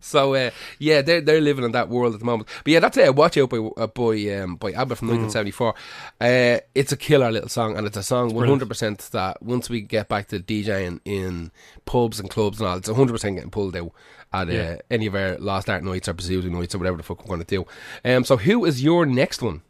So 0.00 0.34
uh, 0.34 0.50
yeah, 0.78 1.02
they're 1.02 1.20
they're 1.20 1.40
living 1.40 1.64
in 1.64 1.72
that 1.72 1.88
world 1.88 2.14
at 2.14 2.20
the 2.20 2.26
moment. 2.26 2.48
But 2.64 2.72
yeah, 2.72 2.80
that's 2.80 2.96
uh, 2.96 3.12
"Watch 3.12 3.36
Out" 3.36 3.50
by 3.50 3.58
uh, 3.58 3.86
by 3.86 4.16
um, 4.34 4.56
by 4.56 4.72
ABBA 4.72 4.96
from 4.96 5.08
1974. 5.08 5.74
Uh, 6.20 6.60
it's 6.74 6.90
a 6.90 6.96
killer 6.96 7.30
little 7.30 7.48
song, 7.48 7.76
and 7.76 7.86
it's 7.86 7.96
a 7.96 8.02
song 8.02 8.34
100 8.34 8.66
percent 8.66 8.98
that 9.12 9.42
once 9.42 9.68
we 9.68 9.82
get 9.82 10.08
back 10.08 10.28
to 10.28 10.40
DJing 10.40 11.00
in 11.04 11.52
pubs 11.84 12.18
and 12.18 12.30
clubs 12.30 12.60
and 12.60 12.68
all, 12.68 12.78
it's 12.78 12.88
100 12.88 13.12
percent 13.12 13.36
getting 13.36 13.50
pulled 13.50 13.76
out 13.76 13.92
at 14.32 14.48
uh, 14.48 14.52
Yeah. 14.52 14.76
any 14.90 15.06
of 15.06 15.14
our 15.14 15.36
last 15.38 15.68
art 15.68 15.82
nights 15.84 16.08
or 16.08 16.12
Bazooka 16.14 16.48
nights 16.50 16.74
or 16.74 16.78
whatever 16.78 16.96
the 16.96 17.02
fuck 17.02 17.20
we're 17.24 17.36
going 17.36 17.44
to 17.44 17.46
do. 17.46 17.66
Um, 18.04 18.24
so 18.24 18.36
who 18.36 18.64
is 18.64 18.82
your 18.82 19.06
next 19.06 19.42
one? 19.42 19.62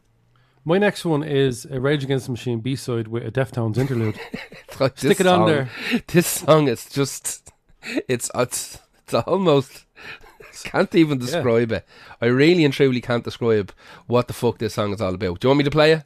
My 0.63 0.77
next 0.77 1.05
one 1.05 1.23
is 1.23 1.65
a 1.65 1.79
Rage 1.79 2.03
Against 2.03 2.27
the 2.27 2.31
Machine 2.33 2.59
B 2.59 2.75
side 2.75 3.07
with 3.07 3.25
a 3.25 3.31
Deftones 3.31 3.77
interlude. 3.77 4.19
Like 4.79 4.97
Stick 4.97 5.19
it 5.19 5.27
on 5.27 5.47
there. 5.47 5.69
This 6.07 6.25
song 6.27 6.67
is 6.67 6.87
just 6.89 7.51
it's 8.07 8.31
it's, 8.33 8.79
it's 9.03 9.13
almost 9.13 9.85
can't 10.63 10.93
even 10.95 11.17
describe 11.17 11.71
it. 11.71 11.85
I 12.21 12.27
really 12.27 12.63
and 12.65 12.73
truly 12.73 13.01
can't 13.01 13.23
describe 13.23 13.71
what 14.07 14.27
the 14.27 14.33
fuck 14.33 14.57
this 14.59 14.75
song 14.75 14.93
is 14.93 15.01
all 15.01 15.13
about. 15.13 15.39
Do 15.39 15.47
you 15.47 15.49
want 15.49 15.57
me 15.59 15.63
to 15.65 15.71
play 15.71 15.91
it? 15.93 16.03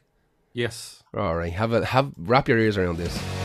Yes. 0.52 1.02
All 1.14 1.36
right, 1.36 1.52
have 1.52 1.72
a 1.72 1.84
have 1.86 2.12
wrap 2.16 2.48
your 2.48 2.58
ears 2.58 2.76
around 2.76 2.96
this. 2.98 3.35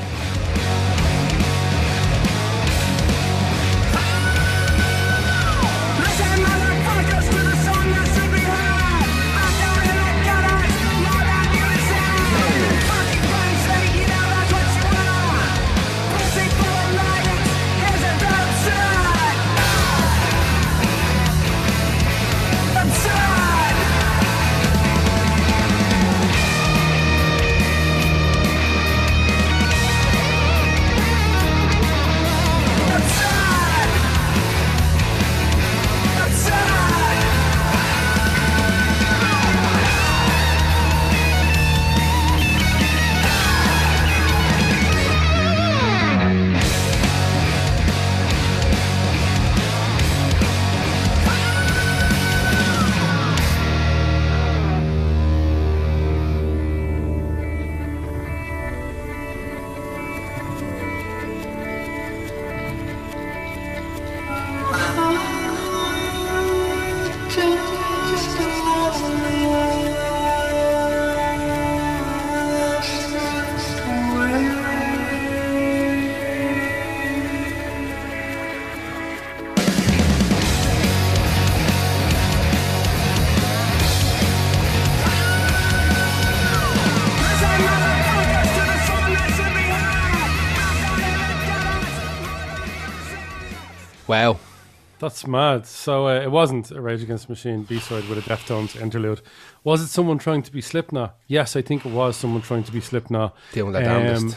That's 95.11 95.27
mad. 95.27 95.65
So 95.65 96.07
uh, 96.07 96.21
it 96.21 96.31
wasn't 96.31 96.71
a 96.71 96.79
Rage 96.79 97.03
Against 97.03 97.27
the 97.27 97.33
Machine 97.33 97.63
B 97.63 97.79
side 97.79 98.07
with 98.07 98.17
a 98.17 98.21
Deftones 98.21 98.79
interlude. 98.81 99.21
Was 99.65 99.81
it 99.81 99.87
someone 99.87 100.19
trying 100.19 100.41
to 100.43 100.51
be 100.53 100.61
Slipknot? 100.61 101.17
Yes, 101.27 101.57
I 101.57 101.61
think 101.61 101.85
it 101.85 101.91
was 101.91 102.15
someone 102.15 102.41
trying 102.41 102.63
to 102.63 102.71
be 102.71 102.79
Slipknot. 102.79 103.35
doing 103.51 103.73
that 103.73 103.83
Um. 104.15 104.33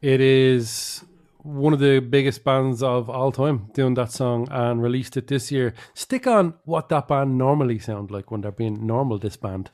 It 0.00 0.20
is 0.20 1.04
one 1.44 1.72
of 1.72 1.78
the 1.78 2.00
biggest 2.00 2.42
bands 2.42 2.82
of 2.82 3.08
all 3.08 3.30
time 3.30 3.70
doing 3.74 3.94
that 3.94 4.10
song 4.10 4.48
and 4.50 4.82
released 4.82 5.16
it 5.16 5.28
this 5.28 5.52
year. 5.52 5.72
Stick 5.94 6.26
on 6.26 6.54
what 6.64 6.88
that 6.88 7.06
band 7.06 7.38
normally 7.38 7.78
sound 7.78 8.10
like 8.10 8.32
when 8.32 8.40
they're 8.40 8.50
being 8.50 8.84
normal. 8.84 9.18
This 9.18 9.36
band. 9.36 9.70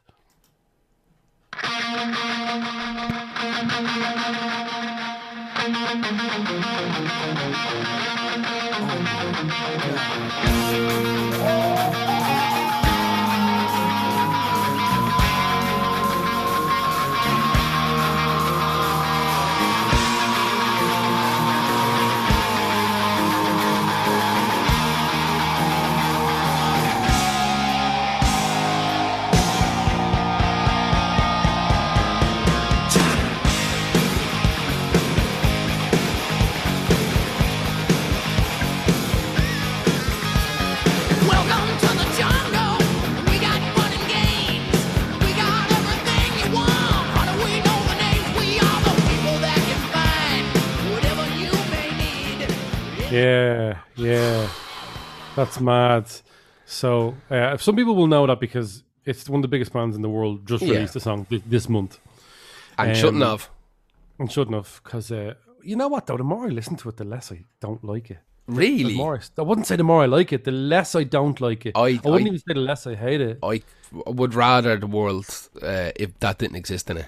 Yeah, 53.18 53.78
yeah, 53.96 54.48
that's 55.36 55.60
mad. 55.60 56.06
So 56.66 57.14
uh, 57.30 57.56
some 57.56 57.76
people 57.76 57.94
will 57.94 58.06
know 58.06 58.26
that 58.26 58.40
because 58.40 58.82
it's 59.04 59.28
one 59.28 59.38
of 59.38 59.42
the 59.42 59.48
biggest 59.48 59.72
bands 59.72 59.96
in 59.96 60.02
the 60.02 60.08
world 60.08 60.46
just 60.46 60.62
Yeah. 60.62 60.74
released 60.74 60.96
a 60.96 61.00
song 61.00 61.24
thi- 61.24 61.42
this 61.46 61.68
month. 61.68 61.98
and 62.78 62.90
um, 62.90 62.94
shouldn't 62.94 63.22
have. 63.22 63.48
And 64.18 64.30
shouldn't 64.30 64.54
have, 64.56 64.80
because 64.84 65.10
uh, 65.12 65.34
you 65.62 65.76
know 65.76 65.88
what 65.88 66.06
though, 66.06 66.16
the 66.16 66.24
more 66.24 66.44
I 66.46 66.48
listen 66.50 66.76
to 66.76 66.88
it, 66.88 66.96
the 66.96 67.04
less 67.04 67.30
I 67.32 67.44
don't 67.60 67.82
like 67.84 68.10
it. 68.10 68.18
The 68.48 68.54
Really, 68.54 68.94
more 68.96 69.16
I, 69.16 69.40
I 69.40 69.44
wouldn't 69.44 69.66
say 69.66 69.76
the 69.76 69.84
more 69.84 70.02
I 70.02 70.06
like 70.06 70.32
it, 70.32 70.44
the 70.44 70.50
less 70.52 70.94
I 70.94 71.04
don't 71.04 71.40
like 71.40 71.66
it. 71.66 71.72
I- 71.76 72.00
wouldn't 72.04 72.24
I- 72.24 72.28
even 72.28 72.38
say 72.38 72.54
the 72.54 72.60
less 72.60 72.86
I 72.86 72.94
hate 72.94 73.20
it. 73.20 73.38
I 73.42 73.62
would 74.06 74.34
rather 74.34 74.76
the 74.76 74.86
world 74.86 75.26
uh, 75.62 75.90
if 75.96 76.18
that 76.20 76.38
didn't 76.38 76.56
exist 76.56 76.90
in 76.90 76.96
it. 76.98 77.06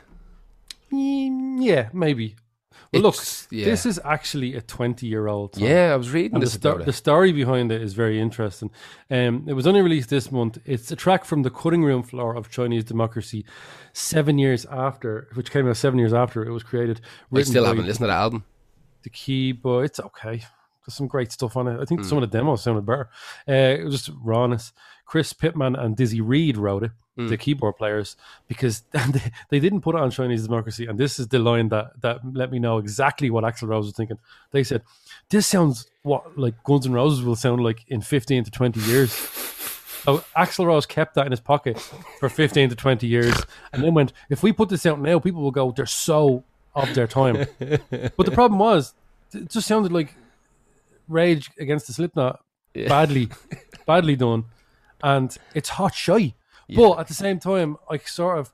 Mm, 0.93 1.59
yeah, 1.63 1.89
maybe. 1.93 2.37
Well, 2.93 3.03
look, 3.03 3.15
yeah. 3.51 3.67
this 3.67 3.87
is 3.87 4.01
actually 4.05 4.57
a 4.57 4.61
twenty-year-old. 4.61 5.57
Yeah, 5.57 5.93
I 5.93 5.97
was 5.97 6.11
reading 6.11 6.35
And 6.35 6.43
the, 6.43 6.51
sto- 6.51 6.79
the 6.79 6.93
story 6.93 7.31
behind 7.33 7.71
it 7.71 7.81
is 7.81 7.93
very 7.93 8.21
interesting. 8.21 8.71
Um, 9.09 9.45
it 9.47 9.53
was 9.53 9.67
only 9.69 9.81
released 9.81 10.11
this 10.11 10.33
month. 10.33 10.59
It's 10.65 10.91
a 10.91 10.97
track 10.97 11.25
from 11.25 11.43
the 11.43 11.51
cutting 11.51 11.85
room 11.85 12.03
floor 12.03 12.35
of 12.35 12.51
Chinese 12.51 12.83
democracy, 12.83 13.45
seven 13.93 14.39
years 14.39 14.67
after, 14.67 15.29
which 15.35 15.53
came 15.53 15.69
out 15.69 15.77
seven 15.77 16.01
years 16.01 16.13
after 16.13 16.45
it 16.45 16.51
was 16.51 16.65
created. 16.65 17.01
I 17.33 17.43
still 17.43 17.65
haven't 17.65 17.87
listened 17.87 18.05
to 18.05 18.09
the 18.09 18.13
album. 18.13 18.45
The 19.05 19.11
key, 19.11 19.53
but 19.53 19.79
it's 19.81 20.01
okay. 20.01 20.39
There's 20.39 20.95
some 20.95 21.07
great 21.07 21.31
stuff 21.31 21.57
on 21.57 21.69
it. 21.69 21.81
I 21.81 21.85
think 21.85 22.05
some 22.05 22.19
of 22.19 22.23
the 22.23 22.39
demos 22.39 22.63
sounded 22.63 22.87
better. 22.87 23.09
Uh, 23.49 23.53
it 23.53 23.85
was 23.85 24.05
just 24.05 24.11
rawness. 24.21 24.73
Chris 25.05 25.33
Pitman 25.33 25.77
and 25.77 25.97
Dizzy 25.97 26.21
Reed 26.21 26.57
wrote 26.57 26.83
it, 26.83 26.91
Hmm. 27.21 27.29
the 27.29 27.37
keyboard 27.37 27.77
players, 27.77 28.17
because 28.49 28.83
they, 28.93 29.33
they 29.49 29.61
didn't 29.61 29.81
put 29.83 29.95
it 29.95 30.01
on 30.01 30.11
Chinese 30.11 30.45
democracy. 30.45 30.87
And 30.87 30.99
this 30.99 31.19
is 31.19 31.29
the 31.29 31.39
line 31.39 31.69
that 31.69 32.01
that 32.01 32.21
let 32.33 32.51
me 32.51 32.59
know 32.59 32.79
exactly 32.79 33.31
what 33.31 33.45
Axl 33.45 33.69
Rose 33.69 33.87
was 33.87 33.95
thinking. 33.95 34.19
They 34.51 34.65
said, 34.65 34.83
"This 35.29 35.47
sounds 35.47 35.91
what 36.03 36.39
like 36.39 36.63
Guns 36.65 36.87
N' 36.87 36.93
Roses 36.93 37.25
will 37.25 37.37
sound 37.37 37.63
like 37.63 37.85
in 37.89 38.01
15 38.01 38.45
to 38.45 38.51
20 38.51 38.81
years." 38.81 39.13
So 40.05 40.25
Axl 40.35 40.65
Rose 40.67 40.87
kept 40.87 41.15
that 41.15 41.27
in 41.27 41.33
his 41.33 41.41
pocket 41.41 41.79
for 42.19 42.31
15 42.31 42.71
to 42.71 42.75
20 42.75 43.07
years 43.07 43.35
and 43.73 43.85
then 43.85 43.93
went, 43.93 44.15
if 44.31 44.43
we 44.43 44.51
put 44.51 44.71
this 44.71 44.87
out 44.87 44.99
now, 44.99 45.19
people 45.19 45.43
will 45.43 45.51
go, 45.51 45.73
they're 45.73 45.85
so 45.85 46.43
of 46.75 46.95
their 46.95 47.07
time. 47.07 47.47
but 47.59 48.25
the 48.25 48.31
problem 48.33 48.59
was, 48.59 48.95
it 49.35 49.51
just 49.51 49.67
sounded 49.67 49.93
like 49.93 50.15
Rage 51.07 51.51
against 51.59 51.87
the 51.87 51.93
Slipknot 51.93 52.41
badly, 52.75 53.29
badly 53.87 54.17
done. 54.17 54.45
And 55.03 55.37
it's 55.55 55.71
hot 55.71 55.95
shy. 55.95 56.35
But 56.77 56.99
at 57.01 57.09
the 57.09 57.15
same 57.15 57.39
time, 57.39 57.77
I 57.91 57.99
sort 57.99 58.39
of, 58.39 58.53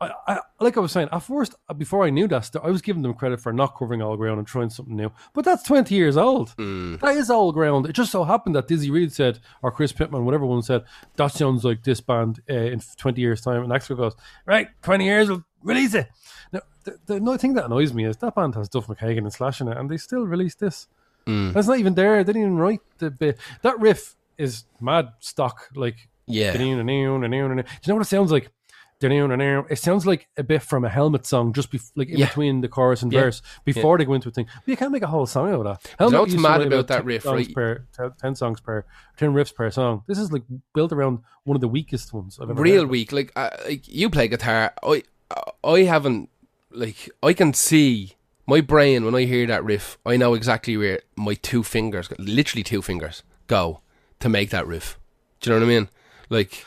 I, 0.00 0.10
I, 0.26 0.38
like 0.60 0.76
I 0.76 0.80
was 0.80 0.90
saying, 0.90 1.08
at 1.12 1.20
first, 1.20 1.54
before 1.78 2.04
I 2.04 2.10
knew 2.10 2.26
that, 2.28 2.50
I 2.62 2.70
was 2.70 2.82
giving 2.82 3.02
them 3.02 3.14
credit 3.14 3.40
for 3.40 3.52
not 3.52 3.76
covering 3.76 4.02
all 4.02 4.16
ground 4.16 4.38
and 4.38 4.46
trying 4.46 4.70
something 4.70 4.96
new. 4.96 5.12
But 5.32 5.44
that's 5.44 5.62
20 5.62 5.94
years 5.94 6.16
old. 6.16 6.54
That 6.56 7.16
is 7.16 7.30
all 7.30 7.52
ground. 7.52 7.86
It 7.86 7.92
just 7.92 8.10
so 8.10 8.24
happened 8.24 8.56
that 8.56 8.66
Dizzy 8.66 8.90
Reed 8.90 9.12
said, 9.12 9.38
or 9.62 9.70
Chris 9.70 9.92
Pitman, 9.92 10.24
whatever 10.24 10.44
one 10.44 10.62
said, 10.62 10.82
that 11.16 11.28
sounds 11.28 11.64
like 11.64 11.84
this 11.84 12.00
band 12.00 12.40
uh, 12.50 12.54
in 12.54 12.80
20 12.96 13.20
years' 13.20 13.42
time. 13.42 13.62
And 13.62 13.72
Axl 13.72 13.96
goes, 13.96 14.16
right, 14.44 14.68
20 14.82 15.04
years, 15.04 15.28
we'll 15.28 15.44
release 15.62 15.94
it. 15.94 16.08
Now, 16.52 16.60
the, 16.82 16.98
the 17.06 17.14
annoying 17.14 17.38
thing 17.38 17.54
that 17.54 17.66
annoys 17.66 17.92
me 17.94 18.04
is 18.04 18.16
that 18.16 18.34
band 18.34 18.56
has 18.56 18.68
Duff 18.68 18.88
McKagan 18.88 19.18
and 19.18 19.32
Slash 19.32 19.60
in 19.60 19.68
it, 19.68 19.76
and 19.76 19.88
they 19.88 19.98
still 19.98 20.26
release 20.26 20.56
this. 20.56 20.88
That's 21.52 21.68
not 21.68 21.78
even 21.78 21.94
there. 21.94 22.24
They 22.24 22.32
didn't 22.32 22.42
even 22.42 22.56
write 22.58 22.80
the 22.98 23.08
bit. 23.12 23.38
That 23.62 23.78
riff 23.78 24.16
is 24.36 24.64
mad 24.80 25.10
stock. 25.20 25.68
Like, 25.76 26.08
Yeah. 26.26 26.56
do 26.56 26.64
you 26.64 26.76
know 26.76 27.94
what 27.94 28.00
it 28.02 28.04
sounds 28.06 28.30
like? 28.32 28.50
It 29.04 29.78
sounds 29.78 30.06
like 30.06 30.28
a 30.36 30.44
bit 30.44 30.62
from 30.62 30.84
a 30.84 30.88
Helmet 30.88 31.26
song, 31.26 31.52
just 31.52 31.72
bef- 31.72 31.90
like 31.96 32.08
in 32.08 32.18
Yeah. 32.18 32.26
between 32.26 32.60
the 32.60 32.68
chorus 32.68 33.02
and 33.02 33.12
Yeah. 33.12 33.22
verse, 33.22 33.42
before 33.64 33.98
they 33.98 34.04
go 34.04 34.14
into 34.14 34.28
a 34.28 34.32
thing. 34.32 34.46
But 34.54 34.68
you 34.70 34.76
can't 34.76 34.92
make 34.92 35.02
a 35.02 35.08
whole 35.08 35.26
song 35.26 35.48
out 35.52 35.54
of 35.54 35.64
that. 35.64 35.80
you 35.84 35.90
Helmet 35.98 36.12
know 36.12 36.20
what's 36.20 36.34
mad 36.34 36.58
write 36.58 36.66
about 36.68 36.86
that 36.86 36.96
10 36.98 37.04
riff, 37.06 37.22
songs 37.24 37.46
right? 37.46 37.54
Per, 37.54 37.84
ten- 37.92 38.12
10 38.20 38.34
songs 38.36 38.60
per, 38.60 38.84
10 39.16 39.32
riffs 39.34 39.52
per 39.52 39.70
song. 39.72 40.04
This 40.06 40.18
is 40.18 40.30
like 40.30 40.44
built 40.72 40.92
around 40.92 41.18
one 41.42 41.56
of 41.56 41.60
the 41.60 41.66
weakest 41.68 42.12
ones 42.12 42.38
I've 42.40 42.48
ever 42.50 42.62
real 42.62 42.82
heard. 42.82 42.90
weak. 42.90 43.10
Like, 43.10 43.32
uh, 43.34 43.50
like 43.66 43.88
you 43.88 44.08
play 44.08 44.28
guitar. 44.28 44.72
I 44.84 45.02
I 45.64 45.80
haven't 45.80 46.28
like 46.70 47.10
I 47.24 47.32
can 47.32 47.54
see 47.54 48.12
my 48.46 48.60
brain 48.60 49.04
when 49.04 49.16
I 49.16 49.22
hear 49.24 49.46
that 49.48 49.64
riff. 49.64 49.98
I 50.06 50.16
know 50.16 50.34
exactly 50.34 50.76
where 50.76 51.00
my 51.16 51.34
two 51.34 51.64
fingers, 51.64 52.08
literally 52.18 52.62
two 52.62 52.82
fingers, 52.82 53.24
go 53.48 53.80
to 54.20 54.28
make 54.28 54.50
that 54.50 54.66
riff. 54.68 54.96
Do 55.40 55.50
you 55.50 55.56
know 55.58 55.66
what 55.66 55.72
I 55.72 55.74
mean? 55.80 55.88
Like, 56.32 56.64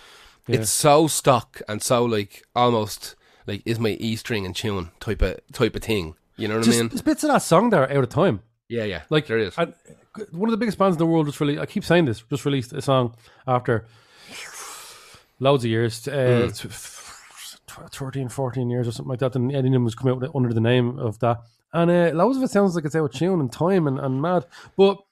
it's 0.48 0.70
so 0.70 1.08
stock 1.08 1.62
and 1.68 1.82
so 1.82 2.06
like 2.06 2.44
almost 2.56 3.16
like 3.48 3.62
is 3.66 3.80
my 3.80 3.98
E 4.00 4.16
string 4.16 4.46
and 4.46 4.56
tune 4.56 4.92
type 5.00 5.22
of 5.22 5.40
type 5.52 5.76
of 5.76 5.82
thing. 5.82 6.16
You 6.38 6.48
know 6.48 6.56
what 6.58 6.66
Just, 6.66 6.78
I 6.78 6.82
mean? 6.82 6.90
there's 6.90 7.02
bits 7.02 7.24
of 7.24 7.30
that 7.32 7.42
song 7.42 7.70
there 7.70 7.90
out 7.90 8.04
of 8.04 8.10
time. 8.10 8.42
Yeah, 8.68 8.84
yeah. 8.84 9.02
Like 9.10 9.28
there 9.28 9.38
is. 9.40 9.56
and 9.58 9.74
one 10.32 10.50
of 10.50 10.52
the 10.52 10.58
biggest 10.58 10.78
bands 10.78 10.96
in 10.96 11.00
the 11.00 11.06
world 11.06 11.26
just 11.26 11.40
released. 11.40 11.62
I 11.62 11.66
keep 11.66 11.84
saying 11.84 12.06
this. 12.06 12.22
Just 12.30 12.46
released 12.46 12.74
a 12.74 12.82
song 12.82 13.16
after 13.48 13.86
loads 15.40 15.64
of 15.64 15.70
years, 15.70 16.08
uh, 16.08 16.50
t- 16.54 16.70
13, 16.70 18.30
14 18.30 18.70
years 18.70 18.88
or 18.88 18.92
something 18.92 19.10
like 19.10 19.20
that. 19.20 19.36
And 19.36 19.54
Eddie 19.56 19.70
Newman 19.70 19.86
was 19.86 19.96
coming 19.96 20.24
out 20.24 20.36
under 20.36 20.54
the 20.54 20.62
name 20.62 20.98
of 21.00 21.20
that. 21.20 21.42
And 21.74 21.92
uh, 21.92 22.12
loads 22.16 22.38
of 22.38 22.44
it 22.44 22.52
sounds 22.52 22.76
like 22.76 22.86
it's 22.86 22.96
out 22.96 23.06
of 23.06 23.12
tune 23.14 23.40
and 23.40 23.52
time 23.52 23.88
and, 23.88 24.00
and 24.00 24.22
mad. 24.22 24.46
But 24.78 25.04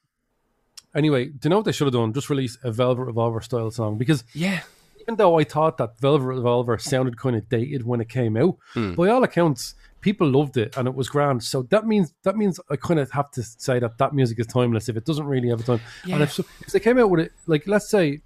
anyway, 0.95 1.25
do 1.25 1.39
you 1.43 1.49
know 1.49 1.57
what 1.57 1.65
they 1.65 1.71
should 1.71 1.85
have 1.87 1.93
done? 1.93 2.13
Just 2.13 2.29
release 2.29 2.57
a 2.63 2.71
Velvet 2.71 3.03
Revolver 3.05 3.41
style 3.41 3.71
song 3.71 3.97
because 3.97 4.23
yeah. 4.33 4.61
even 5.01 5.15
though 5.15 5.37
I 5.39 5.43
thought 5.43 5.77
that 5.77 5.99
Velvet 5.99 6.25
Revolver 6.25 6.77
sounded 6.77 7.17
kind 7.17 7.35
of 7.35 7.47
dated 7.49 7.85
when 7.85 8.01
it 8.01 8.09
came 8.09 8.37
out, 8.37 8.57
Hmm. 8.73 8.93
by 8.95 9.09
all 9.09 9.23
accounts, 9.23 9.75
people 10.01 10.29
loved 10.29 10.57
it 10.57 10.75
and 10.77 10.87
it 10.87 10.95
was 10.95 11.09
grand. 11.09 11.43
So 11.43 11.63
that 11.63 11.85
means 11.87 12.13
that 12.23 12.35
means 12.37 12.59
I 12.69 12.75
kind 12.75 12.99
of 12.99 13.11
have 13.11 13.31
to 13.31 13.43
say 13.43 13.79
that 13.79 13.97
that 13.97 14.13
music 14.13 14.39
is 14.39 14.47
timeless 14.47 14.89
if 14.89 14.97
it 14.97 15.05
doesn't 15.05 15.25
really 15.25 15.49
have 15.49 15.59
a 15.61 15.63
time. 15.63 15.81
And 16.11 16.21
if, 16.23 16.33
so, 16.33 16.43
if 16.61 16.67
they 16.73 16.79
came 16.79 16.97
out 16.99 17.09
with 17.09 17.21
it, 17.21 17.31
like 17.47 17.67
let's 17.67 17.89
say 17.89 18.21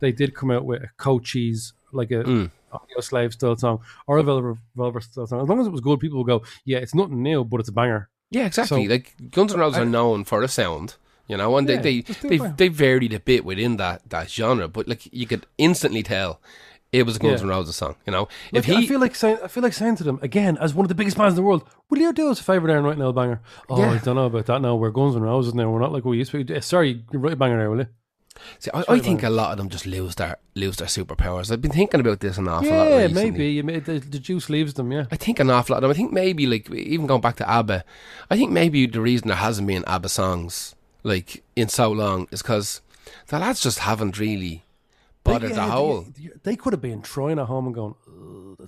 they 0.00 0.12
did 0.12 0.34
come 0.34 0.50
out 0.50 0.64
with 0.64 0.82
a 0.82 0.88
Cochise, 0.96 1.72
like 1.92 2.10
a 2.10 2.22
Hmm. 2.22 2.46
Audio 2.72 3.00
Slave 3.00 3.32
style 3.32 3.56
song 3.56 3.80
or 4.06 4.18
a 4.18 4.22
Velvet 4.22 4.56
Revolver 4.76 5.00
style 5.00 5.26
song, 5.26 5.42
as 5.42 5.48
long 5.48 5.60
as 5.60 5.66
it 5.66 5.70
was 5.72 5.80
good, 5.80 5.98
people 5.98 6.18
will 6.18 6.24
go, 6.24 6.42
yeah, 6.64 6.78
it's 6.78 6.94
nothing 6.94 7.20
new, 7.22 7.44
but 7.44 7.58
it's 7.58 7.68
a 7.68 7.72
banger. 7.72 8.08
Yeah, 8.30 8.46
exactly. 8.46 8.86
So- 8.86 8.90
like 8.92 9.14
Guns 9.32 9.52
N' 9.52 9.58
Roses 9.58 9.78
are 9.80 9.84
known 9.84 10.22
for 10.22 10.40
a 10.42 10.46
sound, 10.48 10.94
you 11.30 11.36
know, 11.36 11.56
and 11.56 11.68
Yeah, 11.68 11.76
they 11.80 12.00
they 12.00 12.36
they, 12.38 12.38
they 12.60 12.68
varied 12.68 13.12
a 13.14 13.20
bit 13.20 13.44
within 13.44 13.76
that 13.78 14.08
that 14.10 14.30
genre, 14.30 14.68
but 14.68 14.88
like 14.88 15.02
you 15.12 15.26
could 15.26 15.46
instantly 15.56 16.02
tell 16.02 16.40
it 16.92 17.06
was 17.06 17.16
a 17.16 17.18
Guns 17.20 17.40
Yeah. 17.40 17.44
N' 17.46 17.50
Roses 17.50 17.76
song. 17.76 17.94
You 18.06 18.10
know, 18.12 18.22
Like, 18.52 18.58
if 18.60 18.64
he 18.64 18.76
I 18.76 18.86
feel 18.86 18.98
like 19.00 19.14
saying, 19.14 19.38
I 19.44 19.48
feel 19.48 19.62
like 19.62 19.72
saying 19.74 19.96
to 19.96 20.04
them 20.04 20.18
again, 20.22 20.58
as 20.60 20.74
one 20.74 20.84
of 20.84 20.88
the 20.88 20.96
biggest 20.96 21.16
bands 21.16 21.32
in 21.34 21.36
the 21.36 21.42
world, 21.48 21.62
will 21.88 21.98
you 22.00 22.12
do 22.12 22.30
us 22.32 22.40
a 22.40 22.44
favor 22.44 22.66
there 22.66 22.78
and 22.78 22.84
write 22.84 22.96
an 22.96 23.02
L 23.02 23.12
banger? 23.12 23.40
Oh, 23.68 23.78
Yeah. 23.78 23.92
I 23.92 23.98
don't 23.98 24.16
know 24.16 24.26
about 24.26 24.46
that 24.46 24.60
now. 24.60 24.74
We're 24.74 24.90
Guns 24.90 25.14
N' 25.14 25.22
Roses 25.22 25.54
now. 25.54 25.70
We're 25.70 25.78
not 25.80 25.92
like 25.92 26.04
we 26.04 26.18
used 26.18 26.32
to. 26.32 26.42
be. 26.44 26.54
Uh, 26.56 26.60
Sorry, 26.60 27.04
write 27.12 27.34
a 27.34 27.36
banger 27.36 27.58
there, 27.58 27.70
will 27.70 27.78
you? 27.78 27.86
see, 28.58 28.70
I, 28.72 28.84
I 28.88 28.98
think 29.00 29.22
a 29.22 29.28
lot 29.30 29.52
of 29.52 29.58
them 29.58 29.68
just 29.68 29.86
lose 29.86 30.14
their 30.16 30.36
lose 30.56 30.76
their 30.78 30.88
superpowers. 30.88 31.52
I've 31.52 31.60
been 31.62 31.70
thinking 31.70 32.00
about 32.00 32.18
this 32.20 32.38
an 32.38 32.48
awful 32.48 32.70
lot. 32.70 32.88
Yeah, 32.88 33.06
maybe. 33.08 33.46
You 33.52 33.62
may, 33.62 33.78
the, 33.80 33.98
the 34.00 34.18
juice 34.18 34.48
leaves 34.50 34.74
them. 34.74 34.90
Yeah. 34.90 35.04
I 35.12 35.16
think 35.16 35.38
an 35.40 35.50
awful 35.50 35.74
lot 35.74 35.78
of 35.78 35.82
them. 35.82 35.90
I 35.92 35.94
think 35.94 36.12
maybe 36.12 36.46
like 36.46 36.68
even 36.70 37.06
going 37.06 37.20
back 37.20 37.36
to 37.36 37.48
ABBA, 37.48 37.84
I 38.30 38.36
think 38.36 38.50
maybe 38.50 38.86
the 38.86 39.00
reason 39.00 39.28
there 39.28 39.36
hasn't 39.36 39.68
been 39.68 39.84
ABBA 39.86 40.08
songs 40.08 40.74
like 41.02 41.42
in 41.56 41.68
so 41.68 41.90
long 41.92 42.28
is 42.30 42.42
because 42.42 42.80
the 43.28 43.38
lads 43.38 43.60
just 43.60 43.80
haven't 43.80 44.18
really 44.18 44.64
bothered 45.24 45.50
They- 45.50 45.54
the 45.56 45.62
whole. 45.62 46.02
They, 46.16 46.30
they 46.42 46.56
could 46.56 46.72
have 46.72 46.82
been 46.82 47.02
trying 47.02 47.38
at 47.38 47.46
home 47.46 47.66
and 47.66 47.74
going. 47.74 47.94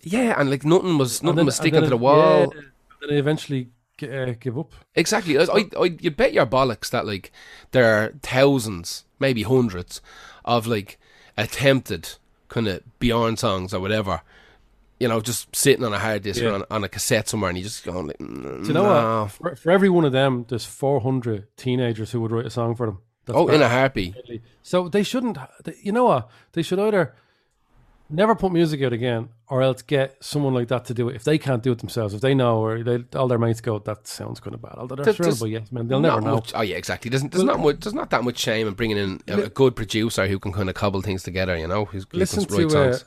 Yeah, 0.03 0.35
and 0.39 0.51
like 0.51 0.65
nothing 0.65 0.99
was 0.99 1.23
nothing 1.23 1.37
then- 1.37 1.47
was 1.47 1.57
sticking 1.57 1.83
to 1.83 1.89
the 1.89 1.97
wall. 1.97 2.41
yeah, 2.41 2.43
and 2.45 2.53
then 3.01 3.09
they 3.11 3.19
eventually 3.19 3.69
uh, 4.03 4.33
give 4.41 4.59
up. 4.59 4.73
Exactly. 4.95 5.39
I, 5.39 5.43
I, 5.45 5.69
I, 5.79 5.97
you 6.01 6.11
bet 6.11 6.33
your 6.33 6.47
bollocks 6.47 6.91
that 6.91 7.07
like 7.07 7.31
there 7.73 7.85
are 8.03 8.15
thousands, 8.23 9.05
maybe 9.21 9.43
hundreds, 9.43 10.01
of 10.45 10.67
like 10.67 10.99
attempted 11.37 12.11
kind 12.49 12.69
of 12.69 12.83
Bjorn 12.99 13.37
songs 13.37 13.73
or 13.75 13.81
whatever. 13.81 14.23
You 15.03 15.09
know, 15.09 15.21
just 15.21 15.55
sitting 15.55 15.85
on 15.85 15.93
a 15.93 15.99
hard 15.99 16.23
disk 16.23 16.41
Yeah. 16.41 16.51
or 16.51 16.55
on, 16.55 16.65
on 16.71 16.85
a 16.85 16.89
cassette 16.89 17.29
somewhere, 17.29 17.51
and 17.51 17.59
you 17.59 17.65
just 17.65 17.85
going 17.85 18.07
like, 18.07 18.19
mm, 18.19 18.67
you 18.67 18.73
know 18.73 18.85
no. 18.85 19.23
what? 19.23 19.33
For, 19.33 19.57
for 19.57 19.71
every 19.73 19.89
one 19.91 20.05
of 20.05 20.13
them, 20.13 20.47
there's 20.49 20.65
400 20.65 21.49
teenagers 21.57 22.13
who 22.13 22.21
would 22.21 22.31
write 22.31 22.47
a 22.47 22.51
song 22.51 22.75
for 22.77 22.87
them. 22.87 22.99
That's 23.27 23.37
Oh, 23.39 23.49
in 23.49 23.63
a 23.63 23.69
heartbeat. 23.69 24.15
So 24.63 24.89
they 24.89 25.03
shouldn't. 25.03 25.39
they- 25.65 25.75
You 25.83 25.93
know 25.93 26.05
what? 26.05 26.31
They 26.53 26.63
should 26.63 26.79
either 26.79 27.15
never 28.11 28.35
put 28.35 28.53
music 28.53 28.83
out 28.83 28.93
again, 28.93 29.31
or 29.49 29.63
else 29.63 29.83
get 29.83 30.23
someone 30.23 30.53
like 30.55 30.69
that 30.69 30.85
to 30.85 30.95
do 30.95 31.09
it. 31.09 31.17
If 31.17 31.25
they 31.25 31.39
can't 31.39 31.63
do 31.63 31.73
it 31.73 31.79
themselves, 31.79 32.15
if 32.15 32.21
they 32.21 32.35
know, 32.35 32.59
or 32.65 32.83
they, 32.83 33.05
all 33.17 33.27
their 33.29 33.39
mates 33.39 33.61
go, 33.61 33.79
that 33.81 34.07
sounds 34.07 34.39
kind 34.39 34.55
of 34.55 34.63
bad. 34.63 34.75
Although 34.77 34.97
they're 34.97 35.05
There's- 35.07 35.17
surrounded 35.17 35.41
there's 35.41 35.51
yes 35.63 35.73
men, 35.73 35.89
they'll 35.89 36.01
never 36.01 36.21
know. 36.21 36.35
much- 36.37 36.53
oh 36.55 36.63
yeah, 36.63 36.77
exactly. 36.77 37.09
There's, 37.09 37.23
there's 37.23 37.43
not 37.45 37.59
much. 37.61 37.81
There's 37.81 37.95
not 37.95 38.11
that 38.11 38.23
much 38.25 38.39
shame 38.39 38.67
in 38.69 38.75
bringing 38.75 38.99
in 38.99 39.21
a, 39.29 39.43
a 39.43 39.49
good 39.49 39.75
producer 39.75 40.27
who 40.27 40.39
can 40.39 40.53
kind 40.53 40.69
of 40.69 40.75
cobble 40.75 41.01
things 41.03 41.23
together. 41.23 41.57
You 41.57 41.67
know, 41.69 41.87
who's, 41.87 42.07
who 42.11 42.19
Listen 42.19 42.45
can 42.45 42.55
write 42.57 42.71
to 42.71 42.79
uh, 42.79 42.93
songs. 42.93 43.05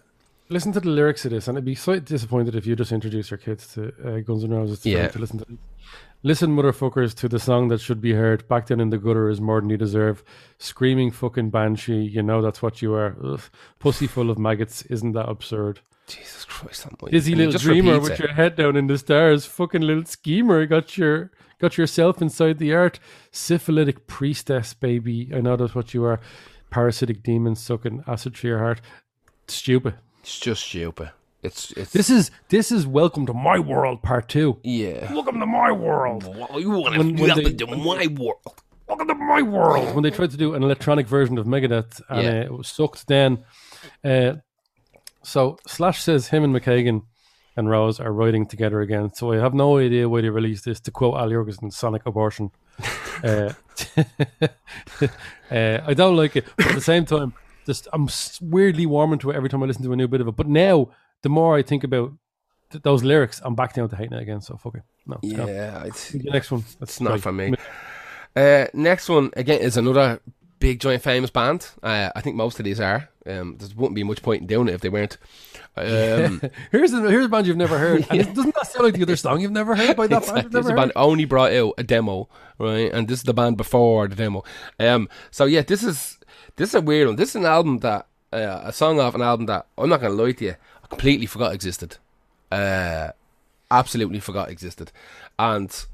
Listen 0.49 0.71
to 0.73 0.79
the 0.79 0.89
lyrics 0.89 1.25
of 1.25 1.31
this, 1.31 1.47
and 1.47 1.57
I'd 1.57 1.65
be 1.65 1.75
so 1.75 1.99
disappointed 1.99 2.55
if 2.55 2.65
you 2.65 2.75
just 2.75 2.91
introduce 2.91 3.31
your 3.31 3.37
kids 3.37 3.73
to 3.73 3.93
uh, 4.05 4.19
Guns 4.19 4.43
N' 4.43 4.51
Roses 4.51 4.79
to, 4.81 4.89
Yeah. 4.89 5.07
to 5.09 5.19
listen 5.19 5.39
to. 5.39 5.45
Listen, 6.23 6.55
motherfuckers, 6.55 7.13
to 7.15 7.29
the 7.29 7.37
song 7.37 7.67
that 7.67 7.79
should 7.79 8.01
be 8.01 8.13
heard. 8.13 8.47
Back 8.47 8.67
then 8.67 8.79
in 8.79 8.89
the 8.89 8.97
gutter 8.97 9.29
is 9.29 9.39
more 9.39 9.61
than 9.61 9.69
you 9.69 9.77
deserve. 9.77 10.23
Screaming 10.57 11.11
fucking 11.11 11.51
banshee, 11.51 12.03
you 12.03 12.23
know 12.23 12.41
that's 12.41 12.61
what 12.63 12.81
you 12.81 12.93
are. 12.95 13.15
Ugh. 13.23 13.41
Pussy 13.77 14.07
full 14.07 14.31
of 14.31 14.39
maggots, 14.39 14.81
isn't 14.83 15.11
that 15.11 15.29
absurd? 15.29 15.81
Jesus 16.07 16.45
Christ, 16.45 16.83
that 16.89 17.11
Dizzy 17.11 17.33
and 17.33 17.41
little 17.41 17.59
dreamer 17.59 17.99
with 17.99 18.13
it. 18.13 18.19
your 18.19 18.33
head 18.33 18.55
down 18.55 18.75
in 18.75 18.87
the 18.87 18.97
stars, 18.97 19.45
fucking 19.45 19.81
little 19.81 20.05
schemer, 20.05 20.65
got 20.67 20.97
your 20.97 21.31
got 21.59 21.77
yourself 21.77 22.21
inside 22.21 22.57
the 22.59 22.73
art. 22.73 22.99
Syphilitic 23.31 24.05
priestess, 24.07 24.73
baby. 24.73 25.31
I 25.33 25.41
know 25.41 25.55
that's 25.55 25.73
what 25.75 25.93
you 25.93 26.03
are. 26.05 26.19
Parasitic 26.69 27.23
demon 27.23 27.55
sucking 27.55 28.03
acid 28.07 28.35
through 28.35 28.49
your 28.51 28.59
heart. 28.59 28.81
Stupid. 29.47 29.95
It's 30.25 30.39
just 30.39 30.63
stupid. 30.65 31.11
It's 31.43 31.69
it's 31.73 31.91
This 31.91 32.09
is 32.09 32.31
this 32.49 32.71
is 32.71 32.87
welcome 32.87 33.27
to 33.27 33.33
my 33.35 33.59
world 33.59 34.01
part 34.01 34.27
two. 34.27 34.57
yeah. 34.63 35.13
Welcome 35.13 35.39
to 35.39 35.45
my 35.45 35.71
world. 35.71 36.23
Well, 36.23 36.59
you 36.59 36.71
want 36.71 36.97
When- 36.97 37.15
to 37.15 37.21
when 37.21 37.29
welcome 37.29 37.43
they- 37.43 37.53
to 37.53 37.67
my 37.67 38.07
world. 38.07 38.39
Welcome 38.87 39.07
to 39.09 39.13
my 39.13 39.43
world. 39.43 39.93
When 39.93 40.01
they 40.03 40.09
tried 40.09 40.31
to 40.31 40.37
do 40.37 40.55
an 40.55 40.63
electronic 40.63 41.05
version 41.07 41.37
of 41.37 41.45
Megadeth 41.45 42.01
and 42.09 42.23
Yeah. 42.23 42.39
uh, 42.39 42.43
it 42.45 42.51
was 42.57 42.67
sucked 42.67 43.05
then. 43.07 43.43
Uh, 44.03 44.37
so 45.21 45.59
Slash 45.67 46.01
says 46.01 46.29
him 46.29 46.43
and 46.43 46.55
McKagan 46.55 47.03
and 47.55 47.69
Rose 47.69 47.99
are 47.99 48.11
writing 48.11 48.47
together 48.47 48.81
again. 48.81 49.13
So 49.13 49.31
I 49.31 49.37
have 49.37 49.53
no 49.53 49.77
idea 49.77 50.09
why 50.09 50.21
they 50.21 50.29
released 50.29 50.65
this. 50.65 50.79
To 50.81 50.91
quote 50.91 51.17
Al 51.19 51.29
Jourgensen, 51.29 51.71
"Sonic 51.71 52.03
abortion." 52.07 52.49
uh, 53.23 53.53
uh, 55.51 55.79
I 55.85 55.93
don't 55.93 56.15
like 56.17 56.35
it, 56.35 56.45
but 56.57 56.65
at 56.65 56.73
the 56.75 56.81
same 56.81 57.05
time, 57.05 57.33
just 57.65 57.87
I'm 57.93 58.07
weirdly 58.41 58.85
warming 58.85 59.19
to 59.19 59.31
it 59.31 59.35
every 59.35 59.49
time 59.49 59.63
I 59.63 59.65
listen 59.65 59.83
to 59.83 59.93
a 59.93 59.95
new 59.95 60.07
bit 60.07 60.21
of 60.21 60.27
it. 60.27 60.35
But 60.35 60.47
now, 60.47 60.89
the 61.21 61.29
more 61.29 61.57
I 61.57 61.61
think 61.63 61.83
about 61.83 62.13
th- 62.71 62.83
those 62.83 63.03
lyrics, 63.03 63.41
I'm 63.43 63.55
back 63.55 63.73
down 63.73 63.89
to 63.89 63.95
hating 63.95 64.13
it 64.17 64.21
again. 64.21 64.41
So 64.41 64.57
fuck 64.57 64.75
it. 64.75 64.83
No, 65.05 65.19
it's. 65.21 65.33
Yeah, 65.33 65.83
it's, 65.83 66.09
The 66.11 66.29
next 66.31 66.51
one. 66.51 66.63
That's 66.79 66.99
not 67.01 67.19
for 67.21 67.31
me. 67.31 67.53
Uh, 68.35 68.65
next 68.73 69.07
one 69.09 69.31
again 69.35 69.61
is 69.61 69.77
another 69.77 70.19
big 70.59 70.79
giant 70.79 71.03
famous 71.03 71.29
band. 71.29 71.67
Uh, 71.83 72.09
I 72.15 72.21
think 72.21 72.35
most 72.35 72.59
of 72.59 72.65
these 72.65 72.79
are. 72.79 73.09
Um, 73.25 73.57
there 73.57 73.69
wouldn't 73.75 73.95
be 73.95 74.03
much 74.03 74.21
point 74.21 74.41
in 74.41 74.47
doing 74.47 74.67
it 74.67 74.73
if 74.73 74.81
they 74.81 74.89
weren't. 74.89 75.17
Um, 75.77 76.41
Here's 76.71 76.93
a, 76.93 77.01
here's 77.01 77.25
a 77.25 77.29
band 77.29 77.47
you've 77.47 77.57
never 77.57 77.77
heard. 77.77 78.05
It- 78.11 78.33
doesn't 78.33 78.55
that 78.55 78.67
sound 78.67 78.85
like 78.85 78.93
the 78.93 79.01
other 79.03 79.15
song 79.15 79.41
you've 79.41 79.51
never 79.51 79.75
heard 79.75 79.95
by 79.97 80.07
that 80.07 80.25
band? 80.25 80.43
You've 80.43 80.51
this 80.51 80.65
never 80.65 80.67
is 80.67 80.71
a 80.71 80.75
band 80.75 80.91
only 80.95 81.25
brought 81.25 81.51
out 81.53 81.73
a 81.77 81.83
demo, 81.83 82.29
right? 82.59 82.91
And 82.91 83.07
this 83.07 83.19
is 83.19 83.23
the 83.23 83.33
band 83.33 83.57
before 83.57 84.07
the 84.07 84.15
demo. 84.15 84.43
Um, 84.79 85.09
so 85.31 85.45
yeah, 85.45 85.61
this 85.61 85.83
is 85.83 86.17
this 86.55 86.69
is 86.69 86.75
a 86.75 86.81
weird 86.81 87.07
one. 87.07 87.15
This 87.15 87.29
is 87.29 87.35
an 87.35 87.45
album 87.45 87.79
that 87.79 88.07
uh, 88.31 88.61
a 88.63 88.73
song 88.73 88.99
off 88.99 89.15
an 89.15 89.21
album 89.21 89.45
that 89.47 89.65
I'm 89.77 89.89
not 89.89 90.01
gonna 90.01 90.13
lie 90.13 90.33
to 90.33 90.45
you, 90.45 90.55
I 90.83 90.87
completely 90.87 91.25
forgot 91.25 91.53
existed. 91.53 91.97
Uh, 92.51 93.09
absolutely 93.71 94.19
forgot 94.19 94.49
existed, 94.49 94.91
and 95.39 95.85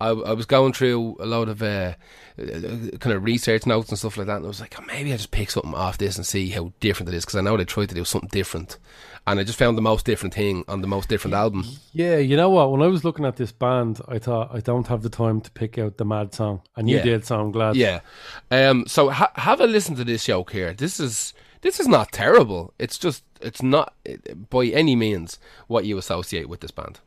I, 0.00 0.08
I 0.08 0.32
was 0.32 0.46
going 0.46 0.72
through 0.72 1.16
a 1.20 1.26
lot 1.26 1.48
of 1.48 1.62
uh, 1.62 1.94
kind 2.36 3.14
of 3.14 3.24
research 3.24 3.66
notes 3.66 3.88
and 3.90 3.98
stuff 3.98 4.16
like 4.16 4.26
that, 4.26 4.36
and 4.36 4.44
I 4.44 4.48
was 4.48 4.60
like, 4.60 4.78
oh, 4.78 4.84
maybe 4.84 5.12
I 5.12 5.16
just 5.16 5.30
pick 5.30 5.50
something 5.50 5.74
off 5.74 5.98
this 5.98 6.16
and 6.16 6.26
see 6.26 6.50
how 6.50 6.72
different 6.80 7.08
it 7.10 7.16
is 7.16 7.24
because 7.24 7.36
I 7.36 7.42
know 7.42 7.56
they 7.56 7.64
tried 7.64 7.88
to 7.90 7.94
do 7.94 8.04
something 8.04 8.30
different, 8.30 8.78
and 9.26 9.40
I 9.40 9.44
just 9.44 9.58
found 9.58 9.76
the 9.78 9.82
most 9.82 10.04
different 10.04 10.34
thing 10.34 10.64
on 10.68 10.80
the 10.80 10.86
most 10.86 11.08
different 11.08 11.34
album. 11.34 11.64
Yeah, 11.92 12.16
you 12.18 12.36
know 12.36 12.50
what? 12.50 12.70
When 12.72 12.82
I 12.82 12.86
was 12.88 13.04
looking 13.04 13.24
at 13.24 13.36
this 13.36 13.52
band, 13.52 14.00
I 14.08 14.18
thought 14.18 14.50
I 14.54 14.60
don't 14.60 14.86
have 14.88 15.02
the 15.02 15.08
time 15.10 15.40
to 15.40 15.50
pick 15.50 15.78
out 15.78 15.96
the 15.96 16.04
mad 16.04 16.34
song, 16.34 16.62
and 16.76 16.88
you 16.90 16.96
Yeah. 16.98 17.02
did, 17.04 17.24
so 17.24 17.40
I'm 17.40 17.52
glad. 17.52 17.76
Yeah. 17.76 18.00
Um. 18.50 18.84
So 18.86 19.10
ha- 19.10 19.32
have 19.36 19.60
a 19.60 19.66
listen 19.66 19.94
to 19.96 20.04
this 20.04 20.24
joke 20.26 20.52
here. 20.52 20.72
This 20.74 20.98
is 21.00 21.32
this 21.62 21.80
is 21.80 21.88
not 21.88 22.12
terrible. 22.12 22.74
It's 22.78 22.98
just 22.98 23.22
it's 23.40 23.62
not 23.62 23.94
by 24.50 24.66
any 24.66 24.94
means 24.96 25.38
what 25.66 25.84
you 25.84 25.96
associate 25.98 26.48
with 26.48 26.60
this 26.60 26.70
band. 26.70 27.00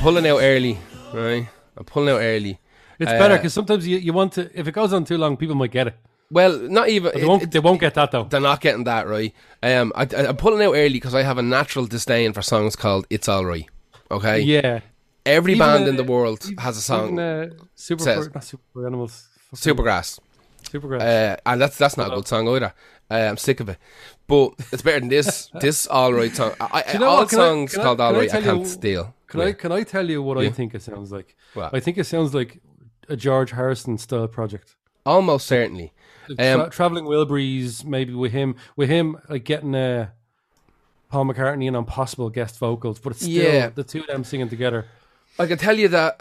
Pulling 0.00 0.26
out 0.26 0.40
early, 0.40 0.78
right? 1.12 1.48
I'm 1.76 1.84
pulling 1.84 2.08
out 2.14 2.20
early. 2.20 2.58
It's 2.98 3.10
Uh, 3.10 3.18
better 3.18 3.36
because 3.36 3.54
sometimes 3.54 3.86
you, 3.86 3.96
you 3.98 4.12
want 4.12 4.32
to. 4.34 4.50
If 4.58 4.66
it 4.68 4.72
goes 4.72 4.92
on 4.92 5.04
too 5.04 5.16
long, 5.18 5.36
people 5.36 5.54
might 5.56 5.70
get 5.70 5.86
it. 5.88 5.94
Well, 6.30 6.58
not 6.58 6.88
even. 6.88 7.12
They 7.14 7.24
won't. 7.24 7.42
it- 7.44 7.50
they 7.50 7.58
won't 7.60 7.80
get 7.80 7.94
that 7.94 8.10
though. 8.10 8.24
they're 8.24 8.40
not 8.40 8.60
getting 8.60 8.84
that 8.84 9.08
right. 9.08 9.32
Um, 9.62 9.92
I, 9.96 10.06
I'm 10.16 10.36
pulling 10.36 10.62
out 10.64 10.74
early 10.74 10.90
because 10.94 11.14
I 11.14 11.22
have 11.22 11.38
a 11.38 11.42
natural 11.42 11.86
disdain 11.86 12.32
for 12.32 12.42
songs 12.42 12.76
called 12.76 13.06
"It's 13.10 13.28
All 13.28 13.44
Right." 13.44 13.66
Okay. 14.10 14.40
Yeah. 14.40 14.80
Every 15.26 15.52
Even, 15.52 15.66
band 15.66 15.84
uh, 15.84 15.88
in 15.88 15.96
the 15.96 16.04
world 16.04 16.48
has 16.58 16.76
a 16.76 16.80
song. 16.80 17.14
Even, 17.14 17.18
uh, 17.18 17.48
super, 17.74 18.02
says- 18.04 18.30
not 18.34 18.44
super 18.44 18.86
animals. 18.86 19.28
Supergrass. 19.54 20.18
Super 20.70 20.96
Uh, 20.96 21.36
and 21.46 21.60
that's 21.60 21.76
that's 21.76 21.96
not 21.96 22.12
a 22.12 22.14
good 22.16 22.28
song 22.28 22.46
either. 22.48 22.72
Uh, 23.10 23.14
I'm 23.14 23.36
sick 23.36 23.58
of 23.60 23.68
it. 23.68 23.78
But 24.28 24.52
it's 24.72 24.82
better 24.82 25.00
than 25.00 25.08
this. 25.08 25.50
this 25.60 25.86
all 25.88 26.12
right 26.12 26.34
song. 26.34 26.52
I, 26.60 26.84
I, 26.86 26.92
you 26.92 26.98
know 27.00 27.08
all 27.08 27.18
what? 27.18 27.30
Songs 27.30 27.76
I- 27.76 27.82
called 27.82 28.00
all 28.00 28.12
right. 28.14 28.32
I, 28.32 28.40
can't 28.40 28.60
you- 28.60 28.66
steal. 28.66 29.14
Can 29.30 29.40
Yeah. 29.40 29.46
I 29.46 29.52
can 29.52 29.72
I 29.72 29.82
tell 29.84 30.08
you 30.10 30.22
what 30.22 30.36
I 30.38 30.50
think 30.50 30.74
it 30.74 30.82
sounds 30.82 31.10
like? 31.10 31.36
What? 31.54 31.72
I 31.74 31.80
think 31.80 31.96
it 31.98 32.04
sounds 32.04 32.34
like 32.34 32.60
a 33.08 33.16
George 33.16 33.50
Harrison 33.52 33.96
style 33.98 34.28
project. 34.28 34.76
Almost 35.06 35.46
certainly. 35.46 35.92
Tra- 36.26 36.62
Um, 36.64 36.70
traveling 36.70 37.06
Wilburys, 37.06 37.84
maybe 37.84 38.12
with 38.14 38.32
him, 38.32 38.54
with 38.76 38.88
him 38.88 39.16
like 39.28 39.44
getting 39.44 39.74
a 39.74 40.12
Paul 41.10 41.24
McCartney 41.24 41.66
and 41.66 41.76
on 41.76 41.86
possible 41.86 42.30
guest 42.30 42.58
vocals, 42.58 42.98
but 43.00 43.12
it's 43.12 43.22
still 43.22 43.52
Yeah. 43.54 43.70
the 43.70 43.82
two 43.82 44.00
of 44.00 44.06
them 44.06 44.22
singing 44.24 44.48
together. 44.48 44.86
I 45.38 45.46
can 45.46 45.58
tell 45.58 45.76
you 45.78 45.88
that 45.88 46.20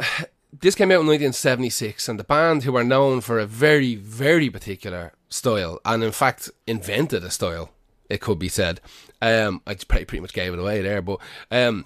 this 0.62 0.74
came 0.76 0.90
out 0.92 1.02
in 1.02 1.08
1976, 1.08 2.08
and 2.10 2.18
the 2.20 2.24
band 2.24 2.64
who 2.64 2.76
are 2.76 2.84
known 2.84 3.22
for 3.22 3.38
a 3.38 3.46
very, 3.46 3.94
very 3.96 4.50
particular 4.50 5.14
style, 5.30 5.80
and 5.86 6.04
in 6.04 6.12
fact 6.12 6.50
invented 6.66 7.24
a 7.24 7.30
style, 7.30 7.70
it 8.10 8.20
could 8.22 8.40
be 8.40 8.50
said. 8.50 8.82
Um, 9.22 9.62
I 9.68 9.74
just 9.76 9.88
pretty, 9.90 10.06
pretty 10.06 10.22
much 10.22 10.34
gave 10.34 10.54
it 10.54 10.60
away 10.60 10.82
there, 10.82 11.02
but 11.04 11.20
um, 11.52 11.86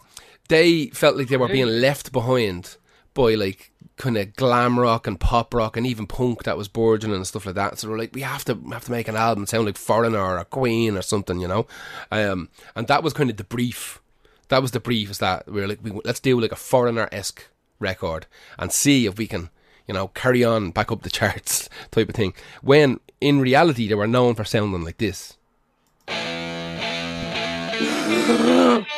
they 0.49 0.87
felt 0.87 1.17
like 1.17 1.27
they 1.27 1.37
were 1.37 1.47
being 1.47 1.67
left 1.67 2.11
behind 2.11 2.77
by 3.13 3.35
like 3.35 3.71
kind 3.95 4.17
of 4.17 4.35
glam 4.35 4.79
rock 4.79 5.05
and 5.05 5.19
pop 5.19 5.53
rock 5.53 5.77
and 5.77 5.85
even 5.85 6.07
punk 6.07 6.43
that 6.43 6.57
was 6.57 6.67
burgeoning 6.67 7.15
and 7.15 7.27
stuff 7.27 7.45
like 7.45 7.55
that. 7.55 7.77
So 7.77 7.87
they 7.87 7.91
were 7.91 7.99
like, 7.99 8.13
we 8.13 8.21
have 8.21 8.43
to 8.45 8.59
have 8.71 8.85
to 8.85 8.91
make 8.91 9.07
an 9.07 9.15
album 9.15 9.45
sound 9.45 9.65
like 9.65 9.77
Foreigner 9.77 10.19
or 10.19 10.37
a 10.37 10.45
Queen 10.45 10.97
or 10.97 11.01
something, 11.01 11.39
you 11.39 11.47
know. 11.47 11.67
Um, 12.11 12.49
and 12.75 12.87
that 12.87 13.03
was 13.03 13.13
kind 13.13 13.29
of 13.29 13.37
the 13.37 13.43
brief 13.43 14.01
that 14.53 14.61
was 14.61 14.71
the 14.71 14.79
brief 14.79 15.09
is 15.09 15.17
that 15.17 15.47
we 15.47 15.61
were 15.61 15.67
like 15.67 15.79
we, 15.81 15.91
let's 16.05 16.19
do 16.19 16.39
like 16.39 16.51
a 16.51 16.55
foreigner 16.55 17.09
esque 17.11 17.47
record 17.79 18.27
and 18.59 18.71
see 18.71 19.07
if 19.07 19.17
we 19.17 19.25
can 19.25 19.49
you 19.87 19.95
know 19.95 20.09
carry 20.09 20.43
on 20.43 20.69
back 20.71 20.91
up 20.91 21.01
the 21.01 21.09
charts 21.09 21.67
type 21.91 22.09
of 22.09 22.15
thing 22.15 22.35
when 22.61 22.99
in 23.19 23.39
reality 23.39 23.87
they 23.87 23.95
were 23.95 24.05
known 24.05 24.35
for 24.35 24.43
sounding 24.43 24.83
like 24.83 24.97
this 24.97 25.37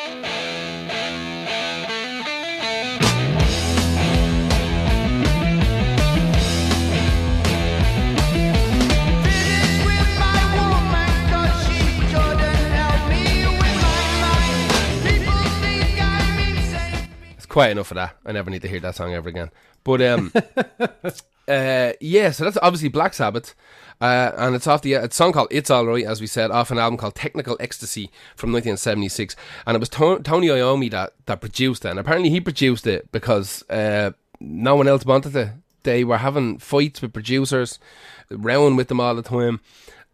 quite 17.55 17.71
enough 17.71 17.89
of 17.89 17.95
that. 17.95 18.17
I 18.25 18.33
never 18.33 18.51
need 18.51 18.63
to 18.63 18.67
hear 18.67 18.81
that 18.81 18.95
song 18.95 19.13
ever 19.13 19.29
again. 19.29 19.49
But 19.85 20.01
um 20.01 20.29
uh 21.47 21.93
yeah 22.01 22.31
so 22.31 22.43
that's 22.43 22.57
obviously 22.61 22.89
Black 22.89 23.13
Sabbath. 23.13 23.55
Uh, 24.01 24.33
and 24.35 24.55
it's 24.55 24.67
off 24.67 24.81
the 24.81 24.91
it's 24.91 25.15
a 25.15 25.17
song 25.17 25.31
called 25.31 25.47
It's 25.51 25.71
Alright 25.71 26.03
as 26.03 26.19
we 26.19 26.27
said 26.27 26.51
off 26.51 26.69
an 26.69 26.77
album 26.77 26.97
called 26.97 27.15
Technical 27.15 27.55
Ecstasy 27.61 28.11
from 28.35 28.51
1976 28.51 29.37
and 29.65 29.75
it 29.77 29.79
was 29.79 29.87
to- 29.87 30.19
Tony 30.19 30.47
Iommi 30.47 30.91
that, 30.91 31.13
that 31.27 31.39
produced 31.39 31.85
it. 31.85 31.91
And 31.91 31.99
apparently 31.99 32.29
he 32.29 32.41
produced 32.41 32.85
it 32.87 33.09
because 33.13 33.63
uh, 33.69 34.11
no 34.41 34.75
one 34.75 34.89
else 34.89 35.05
wanted 35.05 35.33
it. 35.33 35.51
They 35.83 36.03
were 36.03 36.17
having 36.17 36.57
fights 36.57 37.01
with 37.01 37.13
producers 37.13 37.79
rowing 38.29 38.75
with 38.75 38.89
them 38.89 38.99
all 38.99 39.15
the 39.15 39.21
time 39.21 39.61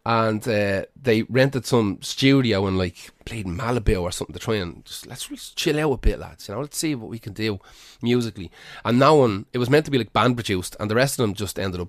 and 0.04 0.46
uh, 0.48 0.84
they 1.00 1.22
rented 1.24 1.64
some 1.64 1.98
studio 2.02 2.66
in 2.66 2.76
like 2.76 3.10
played 3.24 3.46
Malibu 3.46 4.02
or 4.02 4.10
something 4.10 4.34
to 4.34 4.40
try 4.40 4.56
and 4.56 4.84
just 4.84 5.06
let's 5.06 5.28
chill 5.54 5.78
out 5.78 5.92
a 5.92 5.96
bit, 5.96 6.18
lads. 6.18 6.48
You 6.48 6.54
know, 6.54 6.60
let's 6.60 6.76
see 6.76 6.94
what 6.94 7.08
we 7.10 7.20
can 7.20 7.32
do 7.32 7.60
musically. 8.02 8.50
And 8.84 8.98
no 8.98 9.14
one, 9.14 9.46
it 9.52 9.58
was 9.58 9.70
meant 9.70 9.84
to 9.84 9.90
be 9.92 9.98
like 9.98 10.12
band 10.12 10.36
produced, 10.36 10.76
and 10.80 10.90
the 10.90 10.96
rest 10.96 11.18
of 11.18 11.22
them 11.22 11.34
just 11.34 11.58
ended 11.58 11.80
up 11.80 11.88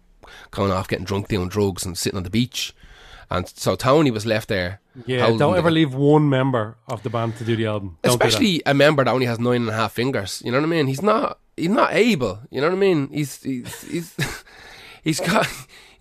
going 0.51 0.71
off 0.71 0.87
getting 0.87 1.05
drunk, 1.05 1.27
doing 1.27 1.49
drugs, 1.49 1.85
and 1.85 1.97
sitting 1.97 2.17
on 2.17 2.23
the 2.23 2.29
beach. 2.29 2.75
And 3.31 3.47
so 3.49 3.75
Tony 3.75 4.11
was 4.11 4.27
left 4.27 4.47
there. 4.47 4.79
Yeah, 5.07 5.25
don't 5.27 5.39
the- 5.39 5.57
ever 5.57 5.71
leave 5.71 5.95
one 5.95 6.29
member 6.29 6.77
of 6.87 7.01
the 7.01 7.09
band 7.09 7.37
to 7.37 7.43
do 7.43 7.55
the 7.55 7.65
album. 7.65 7.97
Don't 8.03 8.11
especially 8.13 8.61
a 8.65 8.75
member 8.75 9.03
that 9.03 9.11
only 9.11 9.25
has 9.25 9.39
nine 9.39 9.61
and 9.61 9.69
a 9.69 9.73
half 9.73 9.93
fingers. 9.93 10.41
You 10.45 10.51
know 10.51 10.59
what 10.59 10.67
I 10.67 10.69
mean? 10.69 10.85
He's 10.87 11.01
not. 11.01 11.39
He's 11.57 11.69
not 11.69 11.93
able. 11.93 12.41
You 12.51 12.61
know 12.61 12.67
what 12.67 12.75
I 12.75 12.79
mean? 12.79 13.09
He's 13.09 13.41
he's 13.41 13.81
he's, 13.83 14.15
he's 15.03 15.19
got 15.19 15.47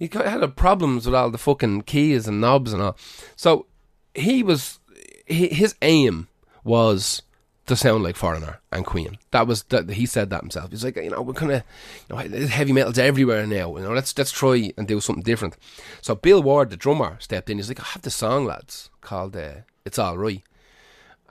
he 0.02 0.10
had 0.12 0.42
a 0.42 0.48
problems 0.48 1.06
with 1.06 1.14
all 1.14 1.30
the 1.30 1.38
fucking 1.38 1.82
keys 1.82 2.26
and 2.26 2.40
knobs 2.40 2.72
and 2.72 2.82
all. 2.82 2.96
So 3.36 3.66
he 4.14 4.42
was 4.42 4.80
he, 5.26 5.46
his 5.46 5.76
aim 5.80 6.26
was 6.64 7.22
to 7.66 7.76
sound 7.76 8.02
like 8.02 8.16
Foreigner 8.16 8.58
and 8.72 8.84
Queen. 8.84 9.16
That 9.30 9.46
was 9.46 9.62
that 9.64 9.90
he 9.90 10.06
said 10.06 10.30
that 10.30 10.40
himself. 10.40 10.70
He's 10.70 10.84
like, 10.84 10.96
you 10.96 11.10
know, 11.10 11.22
we're 11.22 11.34
kind 11.34 11.52
of 11.52 11.62
you 12.08 12.16
know, 12.16 12.46
heavy 12.48 12.72
metal's 12.72 12.98
everywhere 12.98 13.46
now. 13.46 13.76
You 13.76 13.84
know, 13.84 13.92
let's 13.92 14.18
let's 14.18 14.32
try 14.32 14.72
and 14.76 14.88
do 14.88 15.00
something 15.00 15.22
different. 15.22 15.56
So 16.00 16.16
Bill 16.16 16.42
Ward, 16.42 16.70
the 16.70 16.76
drummer, 16.76 17.16
stepped 17.20 17.48
in. 17.48 17.58
He's 17.58 17.68
like, 17.68 17.80
I 17.80 17.84
have 17.84 18.02
this 18.02 18.16
song, 18.16 18.44
lads, 18.44 18.90
called 19.02 19.36
uh, 19.36 19.62
"It's 19.84 20.00
All 20.00 20.18
Right." 20.18 20.42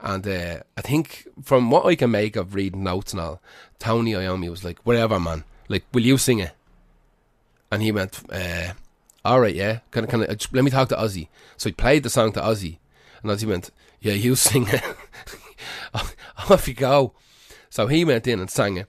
And 0.00 0.26
uh, 0.26 0.60
I 0.78 0.80
think 0.80 1.28
from 1.42 1.70
what 1.70 1.84
I 1.84 1.94
can 1.94 2.10
make 2.10 2.36
of 2.36 2.54
reading 2.54 2.84
notes 2.84 3.12
and 3.12 3.20
all, 3.20 3.42
Tony 3.78 4.12
Iommi 4.12 4.48
was 4.48 4.64
like, 4.64 4.78
"Whatever, 4.84 5.20
man. 5.20 5.44
Like, 5.68 5.84
will 5.92 6.02
you 6.02 6.16
sing 6.16 6.38
it?" 6.38 6.52
And 7.72 7.82
he 7.82 7.90
went, 7.90 8.20
uh, 8.30 8.74
"All 9.24 9.40
right, 9.40 9.54
yeah. 9.54 9.80
Can 9.90 10.06
can 10.06 10.22
I, 10.22 10.36
let 10.52 10.62
me 10.62 10.70
talk 10.70 10.90
to 10.90 10.96
Ozzy." 10.96 11.28
So 11.56 11.70
he 11.70 11.72
played 11.72 12.02
the 12.02 12.10
song 12.10 12.32
to 12.32 12.40
Ozzy, 12.40 12.78
and 13.22 13.32
Ozzy 13.32 13.46
went, 13.46 13.70
"Yeah, 14.00 14.12
you 14.12 14.36
sing 14.36 14.68
it. 14.68 14.84
Off 16.50 16.68
you 16.68 16.74
go." 16.74 17.14
So 17.70 17.86
he 17.86 18.04
went 18.04 18.26
in 18.26 18.40
and 18.40 18.50
sang 18.50 18.76
it. 18.76 18.88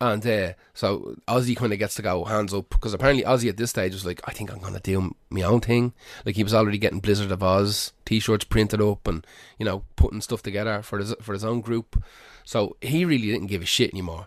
And 0.00 0.26
uh, 0.26 0.54
so 0.74 1.14
Ozzy 1.28 1.54
kind 1.56 1.72
of 1.72 1.78
gets 1.78 1.94
to 1.96 2.02
go 2.02 2.24
hands 2.24 2.52
up 2.52 2.70
because 2.70 2.92
apparently 2.92 3.22
Ozzy 3.22 3.48
at 3.48 3.56
this 3.56 3.70
stage 3.70 3.92
was 3.92 4.04
like, 4.04 4.20
I 4.24 4.32
think 4.32 4.50
I'm 4.50 4.58
gonna 4.58 4.80
do 4.80 5.14
my 5.30 5.42
own 5.42 5.60
thing. 5.60 5.92
Like 6.26 6.34
he 6.34 6.42
was 6.42 6.54
already 6.54 6.78
getting 6.78 6.98
Blizzard 6.98 7.30
of 7.30 7.38
Ozz 7.38 7.92
t-shirts 8.04 8.46
printed 8.46 8.80
up 8.80 9.06
and 9.06 9.24
you 9.58 9.64
know 9.64 9.84
putting 9.94 10.20
stuff 10.20 10.42
together 10.42 10.82
for 10.82 10.98
his 10.98 11.14
for 11.20 11.34
his 11.34 11.44
own 11.44 11.60
group. 11.60 12.02
So 12.44 12.76
he 12.80 13.04
really 13.04 13.30
didn't 13.30 13.46
give 13.46 13.62
a 13.62 13.66
shit 13.66 13.92
anymore. 13.92 14.26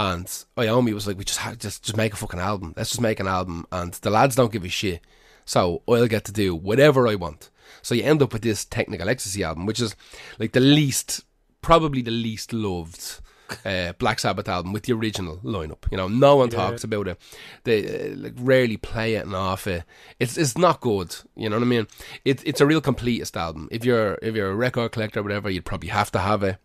And 0.00 0.24
Iommi 0.56 0.94
was 0.94 1.06
like, 1.06 1.18
we 1.18 1.24
just 1.24 1.38
just 1.58 1.82
just 1.82 1.96
make 1.96 2.14
a 2.14 2.16
fucking 2.16 2.40
album. 2.40 2.72
Let's 2.74 2.88
just 2.88 3.02
make 3.02 3.20
an 3.20 3.26
album. 3.26 3.66
And 3.70 3.92
the 3.92 4.08
lads 4.08 4.34
don't 4.34 4.50
give 4.50 4.64
a 4.64 4.68
shit. 4.70 5.02
So 5.44 5.82
I'll 5.86 6.06
get 6.06 6.24
to 6.24 6.32
do 6.32 6.54
whatever 6.54 7.06
I 7.06 7.16
want. 7.16 7.50
So 7.82 7.94
you 7.94 8.02
end 8.04 8.22
up 8.22 8.32
with 8.32 8.40
this 8.40 8.64
Technical 8.64 9.10
Ecstasy 9.10 9.44
album, 9.44 9.66
which 9.66 9.78
is 9.78 9.94
like 10.38 10.52
the 10.52 10.60
least, 10.60 11.26
probably 11.60 12.00
the 12.00 12.10
least 12.10 12.54
loved 12.54 13.20
uh, 13.66 13.92
Black 13.98 14.20
Sabbath 14.20 14.48
album 14.48 14.72
with 14.72 14.84
the 14.84 14.94
original 14.94 15.36
lineup. 15.44 15.84
You 15.90 15.98
know, 15.98 16.08
no 16.08 16.36
one 16.36 16.48
talks 16.48 16.82
about 16.82 17.06
it. 17.06 17.20
They 17.64 18.12
uh, 18.12 18.16
like 18.16 18.34
rarely 18.38 18.78
play 18.78 19.16
it 19.16 19.26
and 19.26 19.34
off 19.36 19.66
it. 19.66 19.84
It's 20.18 20.38
it's 20.38 20.56
not 20.56 20.80
good. 20.80 21.14
You 21.36 21.50
know 21.50 21.56
what 21.56 21.64
I 21.64 21.68
mean? 21.68 21.86
It's 22.24 22.42
it's 22.44 22.62
a 22.62 22.66
real 22.66 22.80
completist 22.80 23.36
album. 23.36 23.68
If 23.70 23.84
you're 23.84 24.18
if 24.22 24.34
you're 24.34 24.50
a 24.50 24.56
record 24.56 24.92
collector 24.92 25.20
or 25.20 25.24
whatever, 25.24 25.50
you'd 25.50 25.66
probably 25.66 25.90
have 25.90 26.10
to 26.12 26.20
have 26.20 26.42
it. 26.42 26.56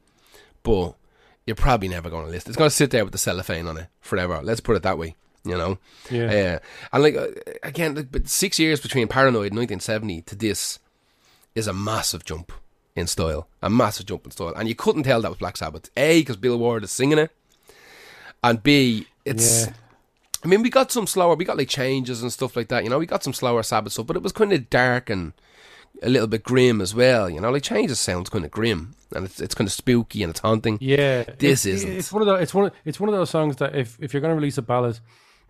But 0.64 0.96
you're 1.46 1.56
probably 1.56 1.88
never 1.88 2.10
going 2.10 2.26
to 2.26 2.32
list. 2.32 2.48
It's 2.48 2.58
going 2.58 2.70
to 2.70 2.76
sit 2.76 2.92
there 2.92 3.04
with 3.04 3.12
the 3.12 3.18
cellophane 3.18 3.68
on 3.68 3.78
it 3.78 3.88
forever. 4.02 4.40
Let's 4.44 4.62
put 4.62 4.76
it 4.76 4.84
that 4.84 4.98
way. 4.98 5.16
You 5.44 5.56
know, 5.56 5.78
Yeah. 6.10 6.26
Uh, 6.26 6.60
and 6.92 7.04
like 7.04 7.16
uh, 7.16 7.28
again, 7.62 7.94
like, 7.94 8.12
but 8.12 8.28
six 8.28 8.58
years 8.58 8.82
between 8.82 9.08
Paranoid 9.08 9.54
1970 9.54 10.24
to 10.24 10.36
this 10.36 10.80
is 11.54 11.68
a 11.68 11.74
massive 11.74 12.26
jump 12.26 12.52
in 12.96 13.06
style, 13.06 13.48
a 13.62 13.70
massive 13.70 14.08
jump 14.08 14.26
in 14.26 14.32
style, 14.32 14.54
and 14.56 14.68
you 14.68 14.74
couldn't 14.74 15.04
tell 15.04 15.22
that 15.22 15.30
was 15.30 15.38
Black 15.38 15.58
Sabbath. 15.58 15.92
A 15.96 16.22
because 16.22 16.36
Bill 16.36 16.58
Ward 16.58 16.84
is 16.84 16.92
singing 16.92 17.20
it, 17.20 17.32
and 18.44 18.64
B 18.64 19.08
it's. 19.24 19.68
Yeah. 19.68 19.74
I 20.44 20.48
mean, 20.48 20.62
we 20.62 20.70
got 20.70 20.92
some 20.92 21.08
slower. 21.08 21.36
We 21.36 21.46
got 21.46 21.58
like 21.58 21.70
changes 21.70 22.22
and 22.22 22.32
stuff 22.32 22.56
like 22.56 22.68
that. 22.68 22.84
You 22.84 22.90
know, 22.90 23.00
we 23.00 23.08
got 23.08 23.24
some 23.24 23.34
slower 23.34 23.64
Sabbath 23.64 23.94
stuff, 23.94 24.06
but 24.06 24.16
it 24.16 24.22
was 24.24 24.32
kind 24.32 24.54
of 24.54 24.70
dark 24.70 25.10
and 25.10 25.34
a 26.04 26.10
little 26.10 26.28
bit 26.28 26.44
grim 26.44 26.82
as 26.82 26.94
well. 26.94 27.30
You 27.30 27.40
know, 27.42 27.52
like 27.52 27.64
changes 27.64 28.00
sounds 28.00 28.30
kind 28.30 28.46
of 28.46 28.52
grim 28.52 28.96
and 29.16 29.26
it's 29.26 29.40
it's 29.40 29.56
kind 29.56 29.68
of 29.68 29.72
spooky 29.72 30.24
and 30.24 30.30
it's 30.30 30.40
haunting. 30.40 30.78
Yeah, 30.82 31.24
This 31.38 31.66
isn't. 31.66 31.92
It's 31.92 32.12
one 32.12 32.22
of 32.22 32.28
the. 32.28 32.36
It's 32.36 32.54
one. 32.54 32.72
It's 32.84 33.00
one 33.00 33.10
of 33.10 33.16
those 33.16 33.30
songs 33.30 33.56
that 33.58 33.76
if 33.76 33.98
if 34.00 34.14
you're 34.14 34.22
going 34.22 34.32
to 34.32 34.36
release 34.36 34.58
a 34.58 34.62
ballad, 34.62 35.00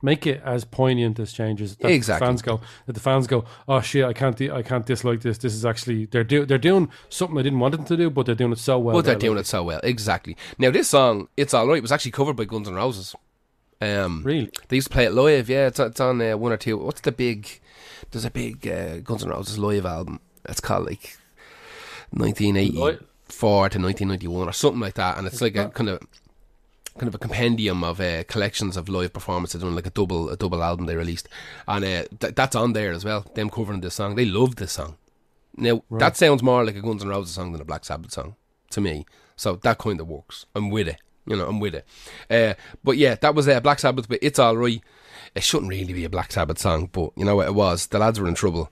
make 0.01 0.27
it 0.27 0.41
as 0.45 0.63
poignant 0.65 1.19
as 1.19 1.33
changes. 1.33 1.75
That 1.77 1.91
Exactly. 1.91 2.25
The 2.25 2.29
fans 2.29 2.41
go. 2.41 2.61
That 2.85 2.93
the 2.93 2.99
fans 2.99 3.27
go. 3.27 3.45
Oh 3.67 3.81
shit! 3.81 4.05
I 4.05 4.13
can't. 4.13 4.39
I 4.41 4.61
can't 4.61 4.85
dislike 4.85 5.21
this. 5.21 5.37
This 5.37 5.53
is 5.53 5.65
actually 5.65 6.05
they're 6.05 6.23
do, 6.23 6.45
They're 6.45 6.57
doing 6.57 6.89
something 7.09 7.37
I 7.37 7.41
didn't 7.41 7.59
want 7.59 7.75
them 7.75 7.85
to 7.85 7.97
do, 7.97 8.09
but 8.09 8.25
they're 8.25 8.35
doing 8.35 8.51
it 8.51 8.59
so 8.59 8.79
well. 8.79 8.95
But 8.95 9.05
they're 9.05 9.15
doing 9.15 9.35
like 9.35 9.45
it 9.45 9.47
so 9.47 9.63
well. 9.63 9.79
Exactly. 9.83 10.37
Now 10.57 10.71
this 10.71 10.89
song, 10.89 11.27
it's 11.35 11.53
all 11.53 11.67
right. 11.67 11.77
It 11.77 11.81
Was 11.81 11.91
actually 11.91 12.11
covered 12.11 12.35
by 12.35 12.45
Guns 12.45 12.67
N' 12.67 12.75
Roses. 12.75 13.15
Um, 13.81 14.23
Really? 14.23 14.49
They 14.69 14.77
used 14.77 14.87
to 14.87 14.93
play 14.93 15.05
it 15.05 15.11
live. 15.11 15.49
Yeah, 15.49 15.67
it's, 15.67 15.79
it's 15.79 15.99
on 15.99 16.21
uh, 16.21 16.37
one 16.37 16.53
or 16.53 16.57
two. 16.57 16.77
What's 16.77 17.01
the 17.01 17.11
big? 17.11 17.59
There's 18.11 18.23
a 18.23 18.31
big 18.31 18.65
uh, 18.67 18.97
Guns 18.99 19.23
N' 19.23 19.29
Roses 19.29 19.59
live 19.59 19.85
album. 19.85 20.21
It's 20.49 20.59
called 20.61 20.85
like 20.85 21.17
1984 22.11 23.69
to 23.69 23.79
1991 23.79 24.47
or 24.47 24.51
something 24.53 24.79
like 24.79 24.95
that, 24.95 25.17
and 25.17 25.27
it's 25.27 25.41
like 25.41 25.55
a 25.55 25.69
kind 25.69 25.89
of 25.89 25.99
kind 26.97 27.09
of 27.09 27.15
a 27.15 27.17
compendium 27.19 27.83
of 27.83 27.99
uh, 27.99 28.23
collections 28.23 28.77
of 28.77 28.87
live 28.87 29.11
performances 29.11 29.61
on 29.61 29.75
like 29.75 29.85
a 29.85 29.89
double 29.89 30.29
a 30.29 30.37
double 30.37 30.63
album 30.63 30.85
they 30.85 30.95
released, 30.95 31.27
and 31.67 31.83
uh, 31.83 32.03
th- 32.19 32.35
that's 32.35 32.55
on 32.55 32.73
there 32.73 32.91
as 32.91 33.03
well. 33.03 33.25
Them 33.33 33.49
covering 33.49 33.81
this 33.81 33.95
song, 33.95 34.15
they 34.15 34.25
loved 34.25 34.57
this 34.57 34.73
song. 34.73 34.97
Now 35.57 35.83
that 35.91 36.17
sounds 36.17 36.43
more 36.43 36.65
like 36.65 36.75
a 36.75 36.81
Guns 36.81 37.03
N' 37.03 37.09
Roses 37.09 37.35
song 37.35 37.51
than 37.51 37.61
a 37.61 37.65
Black 37.65 37.85
Sabbath 37.85 38.11
song 38.11 38.35
to 38.71 38.81
me. 38.81 39.05
So 39.35 39.55
that 39.57 39.77
kind 39.77 39.99
of 39.99 40.07
works. 40.07 40.45
I'm 40.55 40.69
with 40.69 40.87
it. 40.87 40.97
You 41.25 41.35
know, 41.35 41.47
I'm 41.47 41.59
with 41.59 41.75
it. 41.75 41.85
Uh, 42.29 42.53
but 42.83 42.97
yeah, 42.97 43.15
that 43.15 43.33
was 43.33 43.47
uh, 43.47 43.59
Black 43.59 43.79
Sabbath. 43.79 44.07
But 44.07 44.19
it's 44.21 44.39
all 44.39 44.55
right. 44.55 44.81
It 45.33 45.43
shouldn't 45.43 45.69
really 45.69 45.93
be 45.93 46.05
a 46.05 46.09
Black 46.09 46.31
Sabbath 46.31 46.59
song, 46.59 46.89
but 46.91 47.11
you 47.17 47.25
know 47.25 47.35
what 47.35 47.47
it 47.47 47.55
was. 47.55 47.87
The 47.87 47.99
lads 47.99 48.19
were 48.19 48.27
in 48.27 48.35
trouble, 48.35 48.69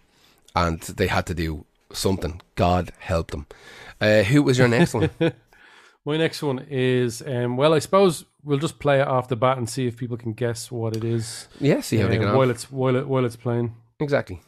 and 0.56 0.82
they 0.82 1.08
had 1.08 1.26
to 1.28 1.34
do 1.34 1.66
something. 1.92 2.42
God 2.56 2.92
help 3.00 3.32
them. 3.32 3.48
Uh, 4.00 4.24
who 4.24 4.44
was 4.44 4.58
your 4.58 4.68
next 4.68 4.94
one? 4.94 5.10
My 6.06 6.18
next 6.18 6.44
one 6.44 6.66
is 6.70 7.22
um, 7.26 7.56
well, 7.56 7.74
I 7.74 7.80
suppose 7.80 8.26
we'll 8.44 8.60
just 8.60 8.80
play 8.80 9.00
it 9.00 9.08
off 9.08 9.30
the 9.30 9.38
bat 9.38 9.58
and 9.58 9.70
see 9.70 9.88
if 9.88 9.96
people 9.96 10.18
can 10.18 10.34
guess 10.34 10.70
what 10.70 10.98
it 10.98 11.04
is. 11.04 11.48
Yeah, 11.62 11.80
see 11.80 11.98
how 11.98 12.08
they 12.08 12.18
um, 12.18 12.26
get 12.26 12.34
while 12.36 12.50
it's 12.50 12.70
while 12.70 12.96
it 12.96 13.08
while 13.08 13.26
it's 13.26 13.38
playing. 13.38 13.76
Exactly. 14.00 14.42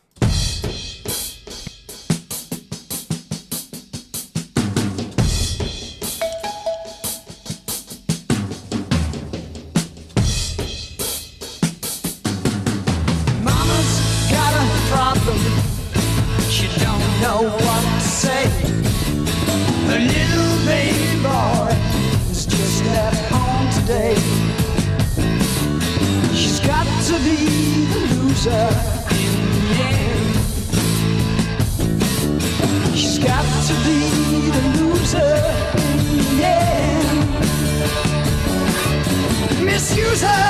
Her 40.28 40.48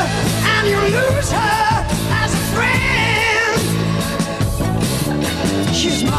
and 0.54 0.68
you 0.72 0.80
lose 0.98 1.32
her 1.32 1.86
as 2.22 2.32
a 2.34 2.44
friend. 2.56 3.60
She's 5.76 6.04
more 6.04 6.14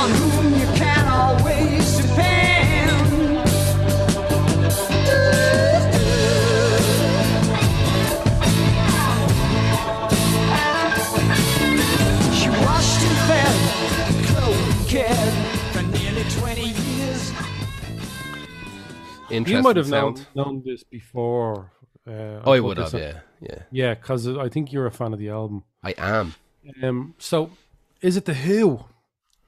on 0.00 0.10
whom 0.18 0.46
you 0.60 0.66
can 0.76 1.04
always 1.08 1.86
depend. 1.98 2.90
She 12.38 12.48
washed 12.50 13.02
and 13.08 13.18
fed, 13.28 13.56
clothed 14.26 14.72
and 14.78 14.88
cared 14.88 15.34
for 15.72 15.82
nearly 15.82 16.24
20 16.30 16.60
years. 16.62 17.32
Interesting 19.30 19.56
You 19.56 19.62
might 19.62 19.76
have 19.76 19.88
known, 19.88 20.16
known 20.34 20.62
this 20.64 20.82
before. 20.84 21.72
Uh, 22.08 22.38
I 22.50 22.56
put 22.58 22.62
would 22.64 22.78
have, 22.78 22.94
up. 22.94 23.00
yeah, 23.00 23.20
yeah. 23.40 23.58
Yeah, 23.70 23.94
because 23.94 24.26
I 24.26 24.48
think 24.48 24.72
you're 24.72 24.86
a 24.86 24.90
fan 24.90 25.12
of 25.12 25.18
the 25.18 25.28
album. 25.28 25.64
I 25.82 25.94
am. 25.98 26.34
Um, 26.82 27.14
so 27.18 27.50
is 28.00 28.16
it 28.16 28.24
the 28.24 28.34
Who? 28.34 28.84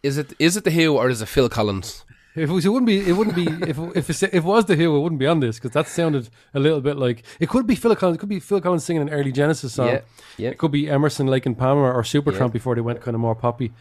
Is 0.02 0.18
it 0.18 0.32
is 0.38 0.56
it 0.56 0.64
the 0.64 0.70
Who 0.70 0.96
or 0.96 1.08
is 1.08 1.22
it 1.22 1.26
Phil 1.26 1.48
Collins? 1.48 2.04
If 2.36 2.48
it, 2.48 2.52
was, 2.52 2.64
it 2.64 2.68
wouldn't 2.68 2.86
be. 2.86 3.00
It 3.00 3.12
wouldn't 3.14 3.34
be. 3.34 3.46
if 3.68 3.78
if 3.96 4.08
it's, 4.10 4.22
if 4.22 4.32
it 4.34 4.44
was 4.44 4.64
the 4.66 4.76
Who, 4.76 4.96
it 4.96 5.00
wouldn't 5.00 5.18
be 5.18 5.26
on 5.26 5.40
this 5.40 5.56
because 5.58 5.72
that 5.72 5.88
sounded 5.88 6.28
a 6.54 6.60
little 6.60 6.80
bit 6.80 6.96
like 6.96 7.24
it 7.40 7.48
could 7.48 7.66
be 7.66 7.74
Phil 7.74 7.94
Collins. 7.96 8.16
It 8.16 8.20
could 8.20 8.28
be 8.28 8.40
Phil 8.40 8.60
Collins 8.60 8.84
singing 8.84 9.02
an 9.02 9.10
early 9.10 9.32
Genesis 9.32 9.72
song. 9.74 9.88
Yeah, 9.88 10.00
yeah. 10.38 10.50
It 10.50 10.58
could 10.58 10.70
be 10.70 10.88
Emerson, 10.88 11.26
Lake 11.26 11.44
and 11.46 11.58
Palmer, 11.58 11.92
or 11.92 12.02
Supertramp 12.02 12.38
Yeah. 12.40 12.46
before 12.48 12.74
they 12.76 12.80
went 12.82 13.00
kind 13.00 13.14
of 13.14 13.20
more 13.20 13.34
poppy. 13.34 13.72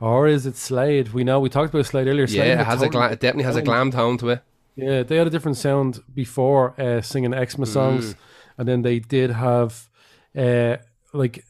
Or 0.00 0.28
is 0.28 0.46
it 0.46 0.56
Slade? 0.56 1.08
We 1.12 1.24
know 1.24 1.40
we 1.40 1.48
talked 1.48 1.72
about 1.74 1.86
Slade 1.86 2.06
earlier. 2.06 2.26
Slade 2.26 2.46
Yeah, 2.48 2.60
it 2.60 2.66
has 2.66 2.82
a 2.82 2.88
gla- 2.88 3.10
it 3.10 3.20
definitely 3.20 3.44
has 3.44 3.56
a 3.56 3.62
glam 3.62 3.90
tone 3.90 4.16
to 4.18 4.28
it. 4.28 4.42
Yeah, 4.78 5.02
they 5.02 5.16
had 5.16 5.26
a 5.26 5.30
different 5.30 5.56
sound 5.56 6.00
before 6.14 6.74
uh, 6.80 7.00
singing 7.02 7.32
Xmas 7.32 7.70
Mm. 7.70 7.72
songs, 7.72 8.14
and 8.56 8.66
then 8.68 8.82
they 8.82 8.98
did 9.00 9.30
have 9.30 9.88
uh, 10.36 10.76
like 11.12 11.44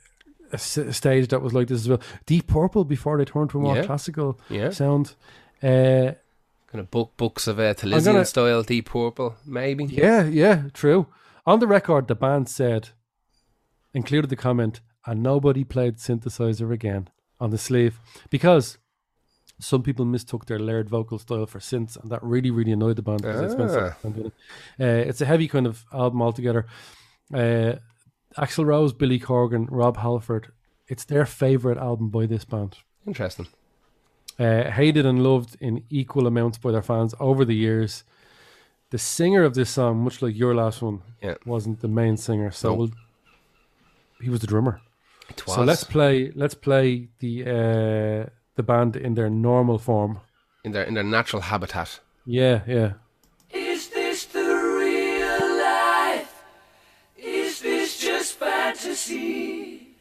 a, 0.53 0.55
s- 0.55 0.79
a 0.79 0.93
stage 0.93 1.29
that 1.29 1.43
was 1.43 1.53
like 1.53 1.67
this 1.69 1.81
as 1.83 1.89
well. 1.89 2.01
Deep 2.27 2.47
Purple 2.47 2.85
before 2.85 3.19
they 3.19 3.25
turned 3.25 3.51
to 3.51 3.59
a 3.59 3.63
more 3.63 3.77
Yeah. 3.77 3.87
classical 3.87 4.39
Yeah. 4.49 4.71
sound. 4.71 5.15
Uh, 5.63 6.13
Kind 6.71 6.81
of 6.85 6.91
book 6.91 7.11
books 7.17 7.47
of 7.47 7.59
uh, 7.59 7.75
Taliesyn 7.75 8.05
gonna- 8.05 8.25
style, 8.25 8.63
Deep 8.63 8.87
Purple, 8.91 9.37
maybe. 9.47 9.85
yeah, 9.85 10.25
yeah, 10.25 10.65
true. 10.73 11.07
On 11.47 11.61
the 11.61 11.67
record, 11.67 12.07
the 12.09 12.15
band 12.15 12.49
said, 12.49 12.91
included 13.95 14.29
the 14.31 14.37
comment, 14.37 14.81
and 15.07 15.23
nobody 15.23 15.65
played 15.65 15.97
synthesizer 15.97 16.71
again 16.73 17.09
on 17.41 17.51
the 17.51 17.59
sleeve 17.59 18.01
because 18.31 18.79
some 19.59 19.83
people 19.83 20.05
mistook 20.05 20.47
their 20.47 20.59
layered 20.59 20.89
vocal 20.89 21.19
style 21.19 21.47
for 21.47 21.59
synths, 21.59 22.01
and 22.01 22.11
that 22.11 22.23
really, 22.23 22.51
really 22.51 22.73
annoyed 22.73 22.97
the 22.97 23.03
band 23.03 23.23
because 23.23 23.41
they 23.41 23.49
spent 23.51 23.71
so 23.71 23.81
Ah. 23.87 23.97
time 24.03 24.13
doing 24.13 24.27
it. 24.27 24.33
Uh, 24.81 25.09
it's 25.09 25.21
a 25.21 25.25
heavy 25.27 25.49
kind 25.49 25.67
of 25.67 25.85
album 25.93 26.23
altogether. 26.23 26.67
Uh, 27.33 27.75
Axl 28.37 28.65
Rose, 28.67 28.93
Billy 28.93 29.19
Corgan, 29.19 29.67
Rob 29.71 29.97
Halford. 29.97 30.53
It's 30.87 31.05
their 31.05 31.27
favorite 31.27 31.79
album 31.79 32.09
by 32.11 32.27
this 32.27 32.45
band. 32.45 32.79
Interesting. 33.07 33.49
Uh, 34.39 34.71
hated 34.71 35.05
and 35.05 35.23
loved 35.25 35.57
in 35.61 35.83
equal 35.91 36.27
amounts 36.27 36.59
by 36.59 36.71
their 36.71 36.83
fans 36.83 37.15
over 37.19 37.45
the 37.45 37.57
years. 37.57 38.05
The 38.91 38.99
singer 38.99 39.43
of 39.43 39.55
this 39.55 39.71
song, 39.71 39.99
much 40.05 40.23
like 40.23 40.37
your 40.37 40.55
last 40.55 40.81
one, 40.81 41.03
Yeah. 41.23 41.35
wasn't 41.45 41.81
the 41.81 41.89
main 41.89 42.17
singer. 42.17 42.51
So 42.53 42.69
No. 42.71 42.75
we'll, 42.77 42.91
he 44.23 44.31
was 44.31 44.41
the 44.41 44.47
drummer. 44.47 44.81
It 45.29 45.43
So 45.47 45.63
let's 45.65 45.85
play. 45.85 46.31
Let's 46.35 46.55
play 46.55 47.09
the 47.19 47.45
uh, 47.45 48.31
the 48.59 48.63
band 48.65 48.97
in 48.97 49.15
their 49.15 49.31
normal 49.31 49.79
form, 49.79 50.21
in 50.65 50.73
their 50.73 50.83
in 50.83 50.95
their 50.95 51.05
natural 51.05 51.41
habitat. 51.43 52.01
Yeah, 52.27 52.61
yeah. 52.67 52.95
Is 53.51 53.89
this 53.89 54.27
the 54.27 54.49
real 54.81 55.47
life? 55.57 56.35
Is 57.17 57.61
this 57.63 57.99
just 58.01 58.35
fantasy? 58.35 59.95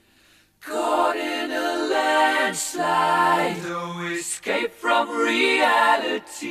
Caught 0.59 1.17
in 1.17 1.51
a 1.51 1.87
landslide, 1.93 3.63
no 3.63 3.83
escape 4.11 4.73
from 4.73 5.07
reality. 5.09 6.47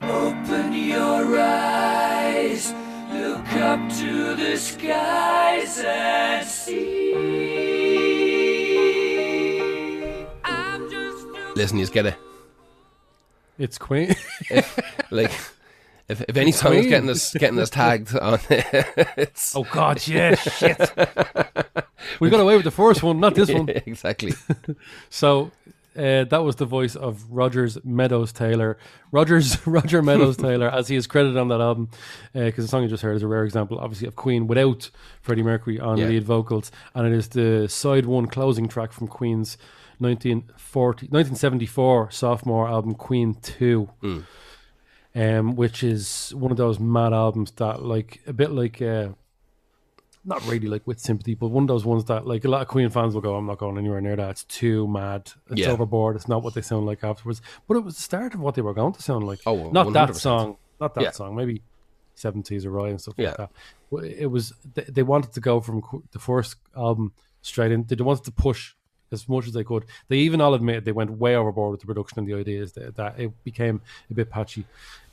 Open 0.00 0.72
your 0.72 1.38
eyes, 1.38 2.72
look 3.12 3.52
up 3.70 3.80
to 4.00 4.34
the 4.34 4.56
skies 4.56 5.78
and 5.84 6.46
see. 6.46 7.67
Listen, 11.58 11.78
you 11.78 11.86
get 11.88 12.06
it. 12.06 12.14
It's 13.58 13.78
Queen. 13.78 14.14
Like, 15.10 15.32
if, 16.08 16.20
if 16.28 16.36
any 16.36 16.52
song 16.52 16.74
is 16.74 16.80
Queen. 16.82 16.90
getting 16.90 17.08
us 17.10 17.32
getting 17.34 17.58
us 17.58 17.70
tagged 17.70 18.14
on 18.16 18.34
it, 18.50 18.66
it's 19.16 19.56
oh 19.56 19.64
God, 19.64 20.06
yeah, 20.06 20.34
shit. 20.34 20.78
we 22.20 22.28
got 22.30 22.40
away 22.40 22.54
with 22.56 22.64
the 22.64 22.70
first 22.70 23.02
one, 23.02 23.18
not 23.20 23.34
this 23.34 23.50
one. 23.50 23.68
exactly. 23.70 24.34
So 25.08 25.50
uh, 25.96 26.24
that 26.24 26.44
was 26.44 26.56
the 26.56 26.66
voice 26.66 26.94
of 26.94 27.24
Rogers 27.30 27.78
Meadows 27.84 28.32
Taylor. 28.32 28.76
Rogers 29.10 29.66
Roger 29.66 30.02
Meadows 30.02 30.36
Taylor, 30.36 30.68
as 30.70 30.86
he 30.88 30.94
is 30.96 31.06
credited 31.06 31.38
on 31.38 31.48
that 31.48 31.60
album, 31.62 31.88
because 32.34 32.64
the 32.66 32.68
song 32.68 32.82
you 32.82 32.88
just 32.88 33.02
heard 33.02 33.16
is 33.16 33.22
a 33.22 33.26
rare 33.26 33.44
example, 33.44 33.78
obviously, 33.78 34.06
of 34.06 34.14
Queen 34.14 34.46
without 34.46 34.90
Freddie 35.22 35.42
Mercury 35.42 35.80
on 35.80 35.96
Yeah. 35.96 36.06
lead 36.06 36.24
vocals, 36.24 36.70
and 36.94 37.06
it 37.06 37.12
is 37.14 37.28
the 37.28 37.66
side 37.68 38.04
one 38.04 38.26
closing 38.26 38.68
track 38.68 38.92
from 38.92 39.08
Queen's 39.08 39.56
1940, 40.00 41.06
1974 41.06 42.10
sophomore 42.10 42.68
album 42.68 42.94
Queen 42.94 43.34
Two. 43.34 43.90
Um, 45.14 45.56
which 45.56 45.82
is 45.82 46.32
one 46.36 46.50
of 46.52 46.56
those 46.58 46.78
mad 46.78 47.12
albums 47.12 47.50
that, 47.52 47.82
like, 47.82 48.20
a 48.26 48.32
bit 48.32 48.52
like 48.52 48.80
uh, 48.80 49.08
not 50.24 50.46
really 50.46 50.68
like 50.68 50.86
with 50.86 51.00
sympathy, 51.00 51.34
but 51.34 51.48
one 51.48 51.64
of 51.64 51.68
those 51.68 51.84
ones 51.84 52.04
that 52.04 52.26
like 52.26 52.44
a 52.44 52.48
lot 52.48 52.60
of 52.62 52.68
Queen 52.68 52.88
fans 52.90 53.14
will 53.14 53.22
go, 53.22 53.34
I'm 53.34 53.46
not 53.46 53.58
going 53.58 53.78
anywhere 53.78 54.00
near 54.00 54.14
that. 54.16 54.30
It's 54.30 54.44
too 54.44 54.86
mad. 54.86 55.32
It's 55.50 55.62
Yeah. 55.62 55.70
overboard. 55.70 56.14
It's 56.16 56.28
not 56.28 56.42
what 56.42 56.54
they 56.54 56.60
sound 56.60 56.86
like 56.86 57.02
afterwards. 57.02 57.40
But 57.66 57.78
it 57.78 57.80
was 57.80 57.96
the 57.96 58.02
start 58.02 58.34
of 58.34 58.40
what 58.40 58.54
they 58.54 58.62
were 58.62 58.74
going 58.74 58.92
to 58.92 59.02
sound 59.02 59.26
like. 59.26 59.40
Oh, 59.46 59.70
not 59.70 59.92
that 59.94 60.10
100%. 60.10 60.14
song. 60.16 60.56
Not 60.80 60.94
that 60.94 61.02
Yeah. 61.04 61.10
song. 61.12 61.34
Maybe 61.34 61.62
Seven 62.14 62.44
Seas 62.44 62.64
of 62.66 62.72
Rhye 62.72 62.90
and 62.90 63.00
stuff 63.00 63.14
Yeah. 63.16 63.28
like 63.28 63.36
that. 63.38 63.50
But 63.90 64.04
It 64.04 64.26
was 64.30 64.52
they, 64.74 64.82
they 64.84 65.02
wanted 65.02 65.32
to 65.32 65.40
go 65.40 65.60
from 65.60 65.82
the 66.12 66.18
first 66.18 66.56
album 66.76 67.12
straight 67.40 67.72
in. 67.72 67.84
They 67.84 67.96
wanted 67.96 68.24
to 68.24 68.32
push 68.32 68.74
as 69.12 69.28
much 69.28 69.46
as 69.46 69.52
they 69.52 69.64
could. 69.64 69.84
They 70.08 70.18
even 70.18 70.40
all 70.40 70.54
admitted 70.54 70.84
they 70.84 70.92
went 70.92 71.10
way 71.12 71.34
overboard 71.36 71.72
with 71.72 71.80
the 71.80 71.86
production 71.86 72.18
and 72.18 72.28
the 72.28 72.34
ideas 72.34 72.72
that, 72.72 72.96
that 72.96 73.18
it 73.18 73.44
became 73.44 73.80
a 74.10 74.14
bit 74.14 74.30
patchy. 74.30 74.64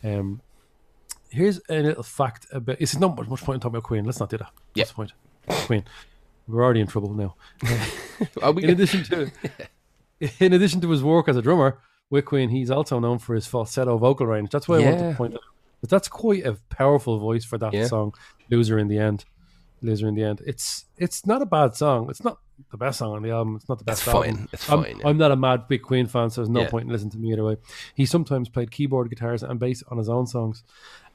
Um, 0.03 0.41
here's 1.29 1.59
a 1.69 1.81
little 1.81 2.03
fact 2.03 2.47
about. 2.51 2.77
It's 2.79 2.97
not 2.97 3.15
much, 3.17 3.27
much 3.27 3.41
point 3.41 3.55
in 3.55 3.59
talking 3.61 3.75
about 3.75 3.83
Queen. 3.83 4.05
Let's 4.05 4.19
not 4.19 4.29
do 4.29 4.37
that. 4.37 4.51
Yeah. 4.73 4.81
What's 4.83 4.91
the 4.91 4.95
point? 4.95 5.13
Queen. 5.67 5.83
We're 6.47 6.63
already 6.63 6.81
in 6.81 6.87
trouble 6.87 7.13
now. 7.13 7.35
We 8.53 8.63
In 8.63 8.69
addition 8.69 9.03
to, 9.05 9.31
in 10.39 10.53
addition 10.53 10.79
to 10.81 10.89
his 10.89 11.03
work 11.03 11.27
as 11.27 11.35
a 11.35 11.41
drummer 11.41 11.79
with 12.09 12.25
Queen, 12.25 12.49
he's 12.49 12.71
also 12.71 12.99
known 12.99 13.17
for 13.19 13.35
his 13.35 13.45
falsetto 13.47 13.97
vocal 13.97 14.25
range. 14.27 14.51
That's 14.51 14.67
why 14.67 14.77
I 14.77 14.79
wanted 14.85 14.99
Yeah. 15.01 15.09
to 15.11 15.15
point 15.17 15.33
out. 15.33 15.39
But 15.81 15.89
that's 15.89 16.07
quite 16.07 16.45
a 16.45 16.53
powerful 16.69 17.19
voice 17.19 17.43
for 17.43 17.57
that 17.57 17.73
Yeah. 17.73 17.87
song. 17.87 18.13
Loser 18.49 18.77
in 18.79 18.87
the 18.87 18.97
end. 18.99 19.25
Loser 19.85 20.07
in 20.07 20.15
the 20.15 20.23
end. 20.23 20.41
It's 20.45 20.85
it's 20.97 21.25
not 21.25 21.41
a 21.41 21.45
bad 21.45 21.75
song. 21.75 22.09
It's 22.09 22.23
not 22.23 22.37
the 22.71 22.77
best 22.77 22.99
song 22.99 23.13
on 23.15 23.21
the 23.21 23.31
album. 23.31 23.55
It's 23.57 23.67
not 23.69 23.79
the 23.79 23.85
best. 23.85 24.01
It's 24.01 24.11
fine. 24.11 24.29
album. 24.29 24.49
It's 24.53 24.69
I'm, 24.69 24.83
fine, 24.83 24.97
yeah. 24.99 25.07
I'm 25.07 25.17
not 25.17 25.31
a 25.31 25.35
mad 25.35 25.67
big 25.67 25.81
Queen 25.81 26.07
fan, 26.07 26.29
so 26.29 26.41
there's 26.41 26.49
no 26.49 26.61
Yeah. 26.61 26.69
point 26.69 26.85
in 26.85 26.91
listening 26.91 27.11
to 27.11 27.17
me 27.17 27.31
either 27.33 27.43
way. 27.43 27.57
He 27.95 28.05
sometimes 28.05 28.49
played 28.49 28.71
keyboard, 28.71 29.09
guitars, 29.09 29.43
and 29.43 29.59
bass 29.59 29.83
on 29.91 29.97
his 29.97 30.09
own 30.09 30.25
songs, 30.27 30.63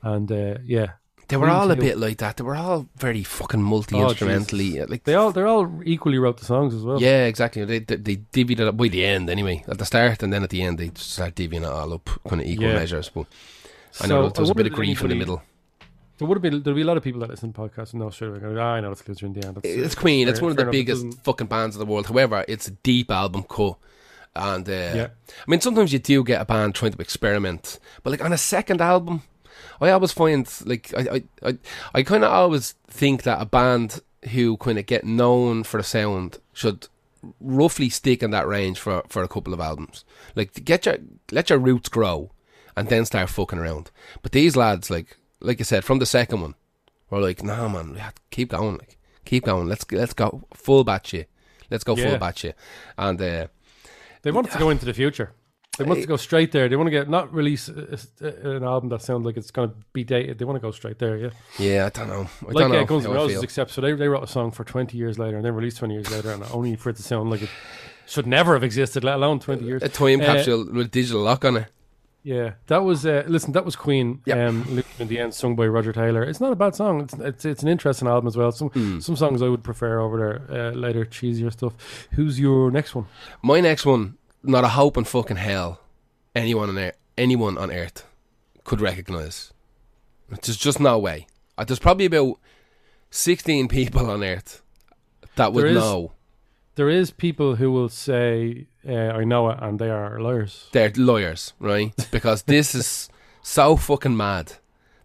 and 0.02 0.30
uh, 0.30 0.54
yeah, 0.64 0.88
They 1.28 1.36
were 1.38 1.48
all 1.48 1.70
a 1.70 1.76
bit 1.76 1.96
like 1.98 2.18
that. 2.18 2.36
They 2.36 2.44
were 2.44 2.56
all 2.56 2.86
very 2.96 3.22
fucking 3.22 3.62
multi 3.62 3.96
instrumentally. 3.98 4.84
like 4.84 5.04
They 5.04 5.14
all 5.14 5.30
they're 5.32 5.46
all 5.46 5.66
equally 5.84 6.18
wrote 6.18 6.38
the 6.38 6.44
songs 6.44 6.74
as 6.74 6.82
well. 6.82 7.00
yeah, 7.00 7.24
exactly. 7.26 7.64
They, 7.64 7.78
they 7.80 7.96
they 7.96 8.16
divvied 8.36 8.60
it 8.60 8.68
up 8.68 8.76
by 8.76 8.88
the 8.88 9.04
end 9.04 9.30
anyway. 9.30 9.64
At 9.68 9.78
the 9.78 9.84
start 9.86 10.22
and 10.22 10.32
then 10.32 10.42
at 10.42 10.50
the 10.50 10.62
end, 10.62 10.78
they 10.78 10.90
start 10.94 11.34
divvying 11.36 11.62
it 11.62 11.72
all 11.78 11.92
up, 11.94 12.08
kind 12.28 12.42
of 12.42 12.46
equal 12.46 12.66
Yeah. 12.68 12.74
measures. 12.74 13.08
But 13.14 13.26
I 14.02 14.06
So, 14.06 14.22
know 14.22 14.28
there 14.28 14.42
was 14.42 14.50
a 14.50 14.54
bit 14.54 14.66
of 14.66 14.72
grief 14.72 15.02
in 15.02 15.08
the 15.08 15.14
middle. 15.14 15.40
There 16.20 16.28
would 16.28 16.36
have 16.36 16.42
been 16.42 16.62
there'll 16.62 16.76
be 16.76 16.82
a 16.82 16.86
lot 16.86 16.96
of 16.96 17.02
people 17.02 17.20
that 17.22 17.30
listen 17.30 17.52
to 17.52 17.60
podcasts 17.60 17.92
and 17.92 18.00
know 18.00 18.10
straight 18.10 18.28
away. 18.28 18.38
Go, 18.38 18.56
ah, 18.60 18.74
I 18.74 18.80
know 18.80 18.92
it's 18.92 19.06
loser 19.08 19.26
in 19.26 19.32
the 19.32 19.44
end. 19.44 19.56
That's- 19.56 19.74
It's 19.86 19.94
Queen. 19.96 20.28
It's 20.28 20.40
one 20.40 20.52
of 20.52 20.56
the 20.56 20.62
enough. 20.62 20.72
Biggest 20.72 21.20
fucking 21.24 21.48
bands 21.48 21.74
of 21.74 21.80
the 21.80 21.86
world. 21.86 22.06
However, 22.06 22.44
it's 22.46 22.68
a 22.68 22.72
deep 22.72 23.10
album 23.10 23.42
cut. 23.42 23.76
And 24.36 24.68
uh, 24.68 24.72
Yeah. 24.72 25.08
I 25.30 25.50
mean, 25.50 25.60
sometimes 25.60 25.92
you 25.92 25.98
do 25.98 26.22
get 26.22 26.40
a 26.40 26.44
band 26.44 26.76
trying 26.76 26.92
to 26.92 27.00
experiment, 27.02 27.80
but 28.04 28.10
like 28.10 28.24
on 28.24 28.32
a 28.32 28.38
second 28.38 28.80
album, 28.80 29.22
I 29.80 29.90
always 29.90 30.12
find 30.12 30.46
like 30.64 30.92
I 30.96 31.00
I 31.16 31.48
I, 31.50 31.58
I 31.94 32.02
kind 32.04 32.22
of 32.22 32.30
always 32.30 32.74
think 32.86 33.24
that 33.24 33.40
a 33.40 33.46
band 33.46 34.00
who 34.30 34.56
kind 34.58 34.78
of 34.78 34.86
get 34.86 35.04
known 35.04 35.64
for 35.64 35.78
the 35.78 35.82
sound 35.84 36.38
should 36.52 36.86
roughly 37.40 37.88
stick 37.88 38.22
in 38.22 38.30
that 38.30 38.46
range 38.46 38.78
for 38.78 39.02
for 39.08 39.22
a 39.22 39.28
couple 39.28 39.52
of 39.54 39.60
albums. 39.60 40.04
Like 40.36 40.64
get 40.64 40.86
your 40.86 40.96
let 41.32 41.50
your 41.50 41.58
roots 41.58 41.88
grow, 41.88 42.30
and 42.76 42.88
then 42.88 43.04
start 43.06 43.30
fucking 43.30 43.58
around. 43.58 43.90
But 44.22 44.32
these 44.32 44.54
lads, 44.56 44.90
like 44.90 45.16
like 45.41 45.61
I 45.61 45.64
said, 45.64 45.84
from 45.84 45.99
the 45.99 46.07
second 46.07 46.41
one, 46.43 46.55
we're 47.11 47.20
like, 47.20 47.43
nah, 47.43 47.68
man, 47.68 47.93
we 47.93 47.99
have 47.99 48.14
to 48.14 48.22
keep 48.30 48.51
going, 48.51 48.78
like 48.78 48.99
keep 49.24 49.45
going. 49.45 49.68
Let's 49.68 49.84
let's 49.93 50.12
go 50.14 50.45
full 50.55 50.84
batch 50.84 51.11
here. 51.11 51.26
Let's 51.70 51.84
go 51.84 51.97
Yeah. 51.97 52.11
full 52.11 52.18
batch 52.18 52.43
here. 52.43 52.55
And 52.99 53.20
uh, 53.20 53.47
They 54.22 54.30
wanted 54.30 54.53
to 54.53 54.59
go 54.59 54.70
into 54.70 54.84
the 54.84 54.95
future. 54.95 55.32
They 55.78 55.84
want 55.84 56.01
to 56.03 56.07
go 56.07 56.16
straight 56.16 56.53
there. 56.53 56.68
They 56.68 56.76
want 56.76 56.88
to 56.88 56.91
get 56.91 57.09
not 57.09 57.32
release 57.32 57.68
a, 57.70 57.97
a- 58.20 58.51
an 58.57 58.64
album 58.64 58.91
that 58.91 59.01
sounds 59.03 59.24
like 59.24 59.38
it's 59.38 59.51
going 59.51 59.70
to 59.70 59.76
be 59.95 60.05
dated. 60.05 60.38
They 60.38 60.45
want 60.45 60.57
to 60.57 60.61
go 60.61 60.72
straight 60.72 60.99
there. 60.99 61.16
Yeah, 61.16 61.30
yeah, 61.59 61.86
I 61.86 61.88
don't 61.88 62.09
know. 62.09 62.28
I 62.43 62.47
like 62.47 62.57
don't 62.57 62.72
know 62.72 62.80
uh, 62.80 62.84
Guns 62.84 63.07
N' 63.07 63.12
Roses, 63.12 63.43
except 63.43 63.70
so 63.70 63.80
they 63.80 63.93
they 63.93 64.09
wrote 64.09 64.22
a 64.24 64.26
song 64.26 64.51
for 64.51 64.64
twenty 64.64 64.99
years 64.99 65.18
later 65.18 65.36
and 65.36 65.45
then 65.45 65.55
released 65.55 65.78
twenty 65.78 65.95
years 65.95 66.11
later, 66.11 66.32
and 66.32 66.43
only 66.53 66.76
for 66.76 66.91
it 66.91 66.97
to 66.97 67.03
sound 67.03 67.30
like 67.30 67.43
it 67.43 67.49
should 68.07 68.26
never 68.26 68.53
have 68.55 68.64
existed, 68.64 69.05
let 69.05 69.14
alone 69.14 69.38
twenty 69.41 69.64
years. 69.64 69.82
A 69.82 69.88
time 69.88 70.20
Uh, 70.20 70.24
capsule 70.26 70.66
with 70.70 70.91
digital 70.91 71.22
lock 71.22 71.45
on 71.47 71.57
it. 71.59 71.66
Yeah, 72.22 72.52
that 72.66 72.84
was 72.84 73.06
uh, 73.06 73.24
listen. 73.26 73.52
That 73.52 73.64
was 73.64 73.76
Queen. 73.76 74.20
Yep. 74.26 74.36
Um, 74.48 74.82
in 74.98 75.08
the 75.08 75.18
end, 75.18 75.32
sung 75.32 75.56
by 75.56 75.66
Roger 75.66 75.92
Taylor. 75.92 76.22
It's 76.22 76.40
not 76.40 76.52
a 76.52 76.56
bad 76.56 76.74
song. 76.74 77.00
It's 77.00 77.14
it's, 77.14 77.44
it's 77.46 77.62
an 77.62 77.68
interesting 77.68 78.08
album 78.08 78.26
as 78.28 78.36
well. 78.36 78.52
Some 78.52 78.68
Hmm. 78.68 78.98
some 79.00 79.16
songs 79.16 79.40
I 79.40 79.48
would 79.48 79.64
prefer 79.64 79.98
over 80.00 80.18
their 80.48 80.68
uh, 80.68 80.70
later 80.72 81.06
cheesier 81.06 81.50
stuff. 81.50 81.72
Who's 82.12 82.38
your 82.38 82.70
next 82.70 82.94
one? 82.94 83.06
My 83.42 83.60
next 83.60 83.86
one, 83.86 84.18
not 84.42 84.64
a 84.64 84.68
hope 84.68 84.98
in 84.98 85.04
fucking 85.04 85.38
hell, 85.38 85.80
anyone 86.34 86.68
on 86.68 86.78
earth, 86.78 86.96
anyone 87.16 87.56
on 87.56 87.70
earth 87.72 88.04
could 88.64 88.82
recognize. 88.82 89.52
There's 90.28 90.58
just 90.58 90.78
no 90.78 90.98
way. 90.98 91.26
Uh, 91.56 91.64
There's 91.64 91.78
probably 91.78 92.04
about 92.04 92.38
sixteen 93.10 93.66
people 93.78 94.10
on 94.10 94.22
earth 94.22 94.62
that 95.36 95.52
would 95.54 95.64
There 95.64 95.70
is- 95.70 95.76
know. 95.76 96.12
There 96.76 96.88
is 96.90 97.10
people 97.10 97.56
who 97.56 97.70
will 97.72 97.88
say 97.90 98.66
uh, 98.88 98.92
I 98.92 99.24
know 99.24 99.50
it, 99.50 99.58
and 99.60 99.78
they 99.78 99.90
are 99.90 100.20
lawyers. 100.20 100.68
They're 100.72 100.92
lawyers, 100.96 101.52
right? 101.58 101.92
Because 102.10 102.42
this 102.42 102.74
is 102.74 103.08
so 103.42 103.76
fucking 103.76 104.16
mad 104.16 104.52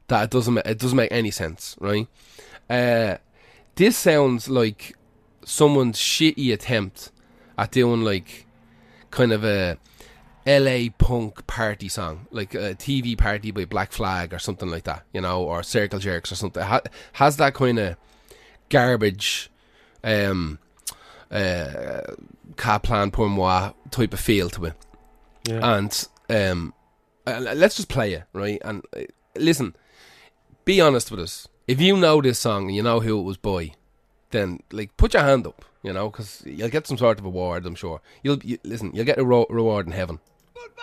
that 0.08 0.24
it 0.26 0.30
doesn't 0.32 0.58
it 0.58 0.80
doesn't 0.80 0.96
make 0.96 1.12
any 1.12 1.32
sense, 1.32 1.76
right? 1.80 2.08
Uh, 2.70 3.18
this 3.76 3.98
sounds 3.98 4.50
like 4.50 4.96
someone's 5.44 5.98
shitty 5.98 6.54
attempt 6.54 7.12
at 7.58 7.72
doing 7.72 8.02
like 8.04 8.46
kind 9.12 9.32
of 9.32 9.44
a 9.44 9.78
LA 10.48 10.90
punk 10.98 11.46
party 11.48 11.90
song, 11.90 12.28
like 12.32 12.54
a 12.54 12.76
TV 12.76 13.18
party 13.18 13.52
by 13.52 13.66
Black 13.66 13.92
Flag 13.92 14.34
or 14.34 14.40
something 14.40 14.70
like 14.70 14.84
that, 14.84 15.04
you 15.14 15.22
know, 15.22 15.44
or 15.44 15.64
Circle 15.64 16.00
Jerks 16.00 16.32
or 16.32 16.36
something. 16.36 16.64
Ha- 16.64 16.82
has 17.14 17.38
that 17.38 17.54
kind 17.56 17.80
of 17.80 17.98
garbage, 18.70 19.50
um, 20.04 20.60
uh, 21.36 22.16
Ça 22.58 22.80
plane 22.82 23.12
pour 23.12 23.28
moi 23.30 23.74
type 23.92 24.14
of 24.14 24.20
feel 24.20 24.50
to 24.50 24.66
it 24.66 24.74
Yeah, 25.48 25.76
and 25.78 26.08
um, 26.30 26.74
uh, 27.28 27.40
let's 27.40 27.76
just 27.76 27.90
play 27.90 28.14
it, 28.14 28.24
right? 28.34 28.60
And 28.64 28.84
uh, 28.96 29.02
listen, 29.36 29.76
be 30.64 30.82
honest 30.82 31.12
with 31.12 31.20
us. 31.20 31.48
If 31.68 31.80
you 31.82 31.98
know 31.98 32.22
this 32.22 32.40
song 32.40 32.68
and 32.68 32.76
you 32.76 32.82
know 32.84 33.00
who 33.00 33.20
it 33.20 33.24
was 33.24 33.38
by, 33.38 33.74
then 34.32 34.60
like 34.72 34.96
put 34.98 35.14
your 35.14 35.24
hand 35.24 35.46
up, 35.46 35.64
you 35.84 35.94
know, 35.94 36.10
because 36.10 36.42
you'll 36.46 36.70
get 36.70 36.88
some 36.88 36.98
sort 36.98 37.20
of 37.20 37.26
award. 37.26 37.66
I'm 37.66 37.76
sure 37.76 38.02
you'll 38.24 38.40
you, 38.44 38.58
listen. 38.64 38.92
You'll 38.96 39.06
get 39.06 39.20
a 39.20 39.26
ro- 39.26 39.46
reward 39.50 39.86
in 39.86 39.92
heaven. 39.92 40.20
Goodbye! 40.56 40.82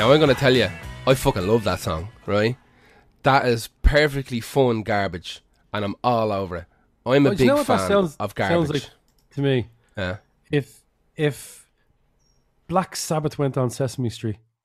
Now 0.00 0.10
I'm 0.12 0.18
going 0.18 0.34
to 0.34 0.40
tell 0.40 0.56
you, 0.56 0.66
I 1.06 1.12
fucking 1.14 1.46
love 1.46 1.62
that 1.64 1.78
song, 1.80 2.08
right? 2.24 2.56
That 3.22 3.44
is 3.44 3.68
perfectly 3.82 4.40
fun 4.40 4.82
garbage, 4.82 5.42
and 5.74 5.84
I'm 5.84 5.94
all 6.02 6.32
over 6.32 6.56
it. 6.56 6.64
I'm 7.04 7.26
a 7.26 7.28
Well, 7.28 7.36
do 7.36 7.44
you 7.44 7.50
big 7.50 7.56
know 7.58 7.64
fan 7.64 7.86
sounds- 7.86 8.16
of 8.18 8.34
garbage. 8.34 8.70
like 8.70 8.88
to 9.32 9.42
me? 9.42 9.68
Yeah. 9.98 10.16
If 10.50 10.80
if 11.16 11.68
Black 12.66 12.96
Sabbath 12.96 13.38
went 13.38 13.58
on 13.58 13.68
Sesame 13.68 14.08
Street, 14.08 14.38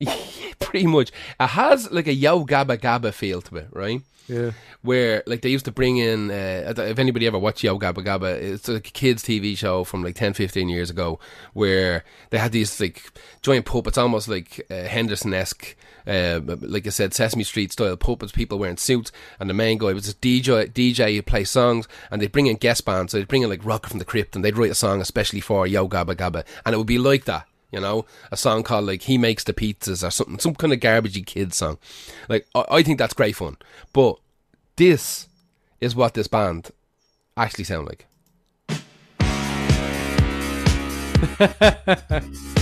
Pretty 0.58 0.86
much. 0.86 1.10
It 1.40 1.46
has 1.48 1.90
like 1.90 2.06
a 2.06 2.14
Yo 2.14 2.44
Gabba 2.44 2.78
Gabba 2.78 3.12
feel 3.12 3.42
to 3.42 3.56
it, 3.56 3.68
right? 3.72 4.02
yeah, 4.28 4.52
where 4.82 5.22
like 5.26 5.42
they 5.42 5.48
used 5.48 5.64
to 5.66 5.70
bring 5.70 5.98
in 5.98 6.30
uh, 6.30 6.74
if 6.76 6.98
anybody 6.98 7.26
ever 7.26 7.38
watched 7.38 7.62
Yo 7.62 7.78
Gabba 7.78 8.04
Gabba 8.04 8.34
it's 8.40 8.68
like 8.68 8.88
a 8.88 8.90
kids 8.90 9.22
TV 9.22 9.56
show 9.56 9.84
from 9.84 10.02
like 10.02 10.16
10 10.16 10.34
15 10.34 10.68
years 10.68 10.90
ago 10.90 11.18
where 11.52 12.04
they 12.30 12.38
had 12.38 12.52
these 12.52 12.80
like 12.80 13.12
giant 13.42 13.66
puppets 13.66 13.98
almost 13.98 14.28
like 14.28 14.66
uh, 14.70 14.74
Henderson-esque 14.82 15.76
uh, 16.06 16.40
like 16.60 16.86
I 16.86 16.90
said 16.90 17.14
Sesame 17.14 17.44
Street 17.44 17.72
style 17.72 17.96
puppets 17.96 18.32
people 18.32 18.58
wearing 18.58 18.76
suits 18.76 19.12
and 19.38 19.48
the 19.48 19.54
main 19.54 19.78
guy 19.78 19.92
was 19.92 20.06
this 20.06 20.14
DJ 20.14 20.70
DJ 20.72 21.14
who 21.14 21.22
play 21.22 21.44
songs 21.44 21.86
and 22.10 22.20
they'd 22.20 22.32
bring 22.32 22.46
in 22.46 22.56
guest 22.56 22.84
bands 22.84 23.12
so 23.12 23.18
they'd 23.18 23.28
bring 23.28 23.42
in 23.42 23.50
like 23.50 23.64
Rocket 23.64 23.90
from 23.90 23.98
the 23.98 24.04
Crypt 24.04 24.34
and 24.34 24.44
they'd 24.44 24.58
write 24.58 24.70
a 24.70 24.74
song 24.76 25.00
especially 25.00 25.40
for 25.40 25.66
Yo 25.66 25.88
Gabba 25.88 26.16
Gabba 26.16 26.44
and 26.64 26.74
it 26.74 26.78
would 26.78 26.86
be 26.86 26.98
like 26.98 27.24
that 27.26 27.46
you 27.76 27.82
know, 27.82 28.06
a 28.32 28.36
song 28.38 28.62
called 28.62 28.86
like 28.86 29.02
"He 29.02 29.18
Makes 29.18 29.44
the 29.44 29.52
Pizzas" 29.52 30.06
or 30.06 30.10
something, 30.10 30.38
some 30.38 30.54
kind 30.54 30.72
of 30.72 30.80
garbagey 30.80 31.24
kids 31.26 31.58
song. 31.58 31.76
Like, 32.28 32.46
I, 32.54 32.64
I 32.70 32.82
think 32.82 32.98
that's 32.98 33.12
great 33.12 33.36
fun. 33.36 33.58
But 33.92 34.16
this 34.76 35.28
is 35.78 35.94
what 35.94 36.14
this 36.14 36.26
band 36.26 36.70
actually 37.36 37.64
sound 37.64 37.86
like. 37.86 38.06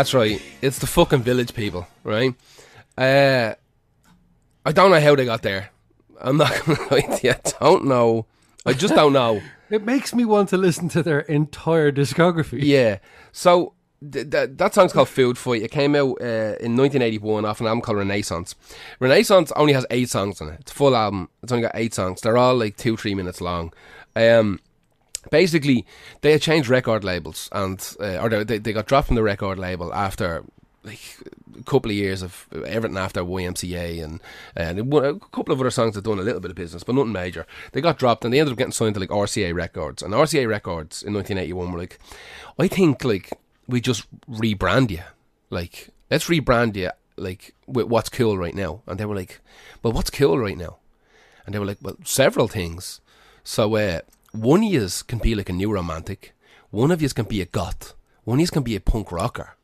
That's 0.00 0.14
right. 0.14 0.40
It's 0.62 0.78
the 0.78 0.86
fucking 0.86 1.24
village 1.24 1.52
people, 1.52 1.86
right? 2.04 2.34
Uh, 2.96 3.52
I 4.64 4.72
don't 4.72 4.90
know 4.90 4.98
how 4.98 5.14
they 5.14 5.26
got 5.26 5.42
there. 5.42 5.68
I'm 6.18 6.38
not 6.38 6.58
gonna 6.64 6.80
lie 6.90 7.02
to 7.02 7.26
you. 7.26 7.34
I 7.34 7.52
don't 7.60 7.84
know. 7.84 8.24
I 8.64 8.72
just 8.72 8.94
don't 8.94 9.12
know. 9.12 9.42
it 9.70 9.84
makes 9.84 10.14
me 10.14 10.24
want 10.24 10.48
to 10.48 10.56
listen 10.56 10.88
to 10.88 11.02
their 11.02 11.20
entire 11.20 11.92
discography. 11.92 12.60
Yeah. 12.62 13.00
So 13.32 13.74
th- 14.00 14.30
th- 14.30 14.52
that 14.54 14.72
song's 14.72 14.94
called 14.94 15.10
Food 15.10 15.36
Fight. 15.36 15.60
It 15.60 15.70
came 15.70 15.94
out 15.94 16.16
uh, 16.22 16.56
in 16.64 16.78
1981 16.78 17.44
off 17.44 17.60
an 17.60 17.66
album 17.66 17.82
called 17.82 17.98
Renaissance. 17.98 18.54
Renaissance 19.00 19.52
only 19.54 19.74
has 19.74 19.84
eight 19.90 20.08
songs 20.08 20.40
on 20.40 20.48
it. 20.48 20.60
It's 20.60 20.72
a 20.72 20.74
full 20.74 20.96
album. 20.96 21.28
It's 21.42 21.52
only 21.52 21.64
got 21.64 21.72
eight 21.74 21.92
songs. 21.92 22.22
They're 22.22 22.38
all 22.38 22.56
like 22.56 22.78
two, 22.78 22.96
three 22.96 23.14
minutes 23.14 23.42
long. 23.42 23.74
Um, 24.16 24.60
basically, 25.30 25.86
they 26.22 26.32
had 26.32 26.42
changed 26.42 26.68
record 26.68 27.04
labels 27.04 27.48
and 27.52 27.96
uh, 28.00 28.18
or 28.18 28.44
they, 28.44 28.58
they 28.58 28.72
got 28.72 28.86
dropped 28.86 29.08
from 29.08 29.16
the 29.16 29.22
record 29.22 29.58
label 29.58 29.92
after 29.92 30.44
like 30.82 31.18
a 31.58 31.62
couple 31.64 31.90
of 31.90 31.96
years 31.96 32.22
of 32.22 32.46
everything 32.66 32.96
after 32.96 33.22
YMCA 33.22 34.02
and 34.02 34.20
and 34.56 34.78
a 34.78 35.14
couple 35.30 35.52
of 35.52 35.60
other 35.60 35.70
songs 35.70 35.94
had 35.94 36.04
done 36.04 36.18
a 36.18 36.22
little 36.22 36.40
bit 36.40 36.50
of 36.50 36.56
business, 36.56 36.84
but 36.84 36.94
nothing 36.94 37.12
major. 37.12 37.46
They 37.72 37.80
got 37.80 37.98
dropped 37.98 38.24
and 38.24 38.32
they 38.32 38.40
ended 38.40 38.52
up 38.52 38.58
getting 38.58 38.72
signed 38.72 38.94
to 38.94 39.00
like 39.00 39.10
RCA 39.10 39.54
Records. 39.54 40.02
And 40.02 40.14
RCA 40.14 40.48
Records 40.48 41.02
in 41.02 41.12
1981 41.12 41.72
were 41.72 41.78
like, 41.78 41.98
I 42.58 42.68
think 42.68 43.04
like 43.04 43.30
we 43.66 43.80
just 43.80 44.06
rebrand 44.28 44.90
you, 44.90 45.02
like 45.50 45.90
let's 46.10 46.28
rebrand 46.28 46.76
you 46.76 46.90
like 47.16 47.54
with 47.66 47.86
what's 47.86 48.08
cool 48.08 48.38
right 48.38 48.54
now. 48.54 48.82
And 48.86 48.98
they 48.98 49.04
were 49.04 49.16
like, 49.16 49.40
well, 49.82 49.92
what's 49.92 50.10
cool 50.10 50.38
right 50.38 50.56
now? 50.56 50.78
And 51.44 51.54
they 51.54 51.58
were 51.58 51.66
like, 51.66 51.78
well, 51.82 51.96
several 52.04 52.48
things. 52.48 53.00
So 53.44 53.76
uh, 53.76 54.00
one 54.32 54.62
of 54.62 54.70
yous 54.70 55.02
can 55.02 55.18
be 55.18 55.34
like 55.34 55.48
a 55.48 55.52
new 55.52 55.72
romantic, 55.72 56.34
one 56.70 56.90
of 56.90 57.02
yous 57.02 57.12
can 57.12 57.24
be 57.24 57.40
a 57.40 57.46
goth, 57.46 57.94
one 58.24 58.38
of 58.38 58.40
yous 58.40 58.50
can 58.50 58.62
be 58.62 58.76
a 58.76 58.80
punk 58.80 59.10
rocker, 59.12 59.56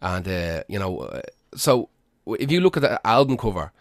and 0.00 0.26
uh, 0.26 0.62
you 0.68 0.78
know, 0.78 1.00
uh, 1.00 1.22
so 1.54 1.88
if 2.26 2.50
you 2.50 2.60
look 2.60 2.76
at 2.76 2.82
the 2.82 3.06
album 3.06 3.36
cover, 3.36 3.72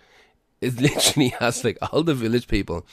it 0.61 0.79
literally 0.81 1.29
has 1.39 1.63
like 1.63 1.77
all 1.91 2.03
the 2.03 2.13
village 2.13 2.47
people 2.47 2.85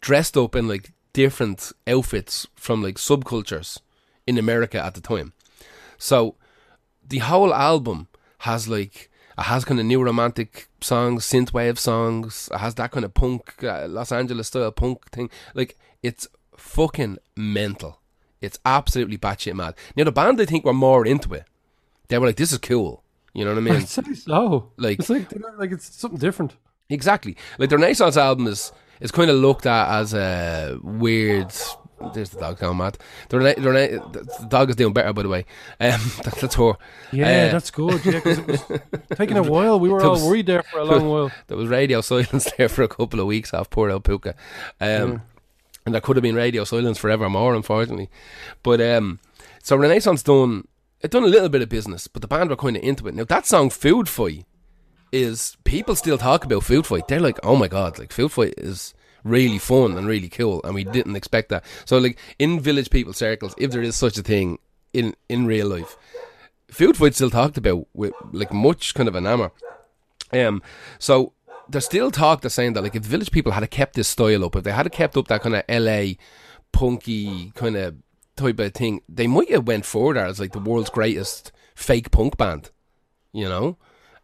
dressed 0.00 0.36
up 0.36 0.54
in 0.54 0.68
like 0.68 0.92
different 1.12 1.72
outfits 1.86 2.46
from 2.54 2.82
like 2.82 2.96
subcultures 2.96 3.80
in 4.26 4.38
America 4.38 4.84
at 4.84 4.94
the 4.94 5.00
time. 5.00 5.32
So 5.98 6.36
the 7.06 7.18
whole 7.18 7.54
album 7.54 8.08
has 8.38 8.68
like 8.68 9.10
it 9.36 9.42
has 9.42 9.64
kind 9.64 9.80
of 9.80 9.86
new 9.86 10.02
romantic 10.02 10.68
songs, 10.80 11.24
synthwave 11.24 11.78
songs. 11.78 12.48
It 12.52 12.58
has 12.58 12.76
that 12.76 12.92
kind 12.92 13.04
of 13.04 13.14
punk, 13.14 13.62
uh, 13.64 13.86
Los 13.88 14.12
Angeles 14.12 14.46
style 14.46 14.70
punk 14.70 15.10
thing. 15.10 15.28
Like 15.54 15.76
it's 16.02 16.28
fucking 16.56 17.18
mental. 17.36 18.00
It's 18.40 18.58
absolutely 18.64 19.16
batshit 19.18 19.54
mad. 19.54 19.74
Now 19.96 20.04
the 20.04 20.12
band 20.12 20.40
I 20.40 20.44
think 20.44 20.64
were 20.64 20.72
more 20.74 21.06
into 21.06 21.32
it. 21.34 21.44
They 22.08 22.18
were 22.18 22.26
like, 22.26 22.36
"This 22.36 22.52
is 22.52 22.58
cool." 22.58 23.02
You 23.32 23.44
know 23.44 23.52
what 23.52 23.58
I 23.58 23.62
mean? 23.62 23.74
I'd 23.76 23.88
say 23.88 24.02
so. 24.14 24.72
Like- 24.76 24.98
it's 25.00 25.08
like 25.10 25.32
like 25.58 25.72
it's 25.72 25.94
something 25.94 26.18
different. 26.20 26.56
Exactly. 26.90 27.36
Like 27.58 27.70
the 27.70 27.78
Renaissance 27.78 28.16
album 28.16 28.46
is 28.46 28.70
is 29.00 29.10
kind 29.10 29.30
of 29.30 29.36
looked 29.36 29.66
at 29.66 29.88
as 30.00 30.12
a 30.14 30.78
weird. 30.82 31.52
There's 32.12 32.30
the 32.30 32.40
dog 32.40 32.58
going 32.58 32.76
mad. 32.76 32.98
The, 33.30 33.38
Rena- 33.38 33.54
the, 33.60 33.70
Rena- 33.70 34.08
the 34.12 34.46
dog 34.50 34.68
is 34.68 34.76
doing 34.76 34.92
better, 34.92 35.12
by 35.14 35.22
the 35.22 35.28
way. 35.30 35.46
Um, 35.80 35.98
that, 36.24 36.34
that's 36.40 36.54
her. 36.56 36.74
Yeah, 37.12 37.46
Uh, 37.48 37.52
that's 37.52 37.70
good. 37.70 38.04
Yeah, 38.04 38.20
'cause 38.20 38.38
it 38.38 38.46
was 38.46 38.62
taking 39.16 39.38
a 39.38 39.42
while. 39.42 39.80
We 39.80 39.88
were 39.88 40.02
all 40.02 40.10
was- 40.10 40.22
worried 40.24 40.46
there 40.46 40.62
for 40.64 40.80
a 40.80 40.84
long 40.84 41.08
while. 41.08 41.30
There 41.46 41.56
was 41.56 41.68
radio 41.68 42.02
silence 42.02 42.50
there 42.58 42.68
for 42.68 42.82
a 42.82 42.88
couple 42.88 43.20
of 43.20 43.26
weeks 43.26 43.54
off 43.54 43.70
poor 43.70 43.88
El 43.88 44.00
Puka. 44.00 44.34
Um, 44.82 45.22
And 45.86 45.94
there 45.94 46.00
could 46.00 46.16
have 46.16 46.22
been 46.22 46.34
radio 46.34 46.64
silence 46.64 46.98
forevermore, 46.98 47.54
unfortunately. 47.54 48.08
But 48.62 48.80
um, 48.80 49.20
so 49.62 49.76
Renaissance 49.76 50.22
done 50.22 50.66
it 51.00 51.10
done 51.10 51.24
a 51.24 51.28
little 51.28 51.50
bit 51.50 51.60
of 51.60 51.68
business, 51.68 52.06
but 52.06 52.22
the 52.22 52.28
band 52.28 52.48
were 52.48 52.56
kind 52.56 52.76
of 52.76 52.82
into 52.82 53.06
it. 53.06 53.14
Now 53.14 53.24
that 53.24 53.46
song 53.46 53.68
"Food 53.68 54.08
Fight" 54.08 54.46
is 55.12 55.56
people 55.64 55.94
still 55.94 56.16
talk 56.16 56.44
about 56.44 56.64
Food 56.64 56.86
Fight. 56.86 57.06
They're 57.08 57.20
like, 57.20 57.38
oh 57.42 57.56
my 57.56 57.68
god, 57.68 57.98
like 57.98 58.12
Food 58.12 58.32
Fight 58.32 58.54
is 58.56 58.94
really 59.22 59.58
fun 59.58 59.98
and 59.98 60.06
really 60.06 60.28
cool, 60.28 60.62
and 60.64 60.74
we 60.74 60.84
didn't 60.84 61.16
expect 61.16 61.50
that. 61.50 61.64
So 61.84 61.98
like 61.98 62.18
in 62.38 62.60
village 62.60 62.88
people 62.88 63.12
circles, 63.12 63.54
if 63.58 63.70
there 63.70 63.82
is 63.82 63.96
such 63.96 64.16
a 64.16 64.22
thing 64.22 64.58
in 64.94 65.14
in 65.28 65.46
real 65.46 65.68
life, 65.68 65.96
Food 66.68 66.96
Fight 66.96 67.14
still 67.14 67.30
talked 67.30 67.58
about 67.58 67.86
with 67.92 68.14
like 68.32 68.52
much 68.52 68.94
kind 68.94 69.08
of 69.08 69.14
an 69.14 69.26
hammer. 69.26 69.52
Um, 70.32 70.62
so 70.98 71.34
there's 71.68 71.84
still 71.84 72.10
talk 72.10 72.40
that's 72.40 72.54
saying 72.54 72.74
that 72.74 72.82
like 72.82 72.94
if 72.94 73.02
the 73.02 73.08
village 73.08 73.30
people 73.30 73.52
had 73.52 73.68
kept 73.70 73.94
this 73.94 74.08
style 74.08 74.44
up, 74.44 74.56
if 74.56 74.64
they 74.64 74.72
had 74.72 74.90
kept 74.92 75.16
up 75.16 75.28
that 75.28 75.42
kind 75.42 75.56
of 75.56 75.64
LA 75.68 76.14
punky 76.72 77.52
kind 77.54 77.76
of 77.76 77.96
type 78.36 78.58
of 78.58 78.74
thing, 78.74 79.00
they 79.08 79.26
might 79.26 79.50
have 79.50 79.66
went 79.66 79.84
forward 79.84 80.16
as 80.16 80.40
like 80.40 80.52
the 80.52 80.58
world's 80.58 80.90
greatest 80.90 81.52
fake 81.74 82.10
punk 82.10 82.36
band. 82.36 82.70
You 83.32 83.48
know, 83.48 83.78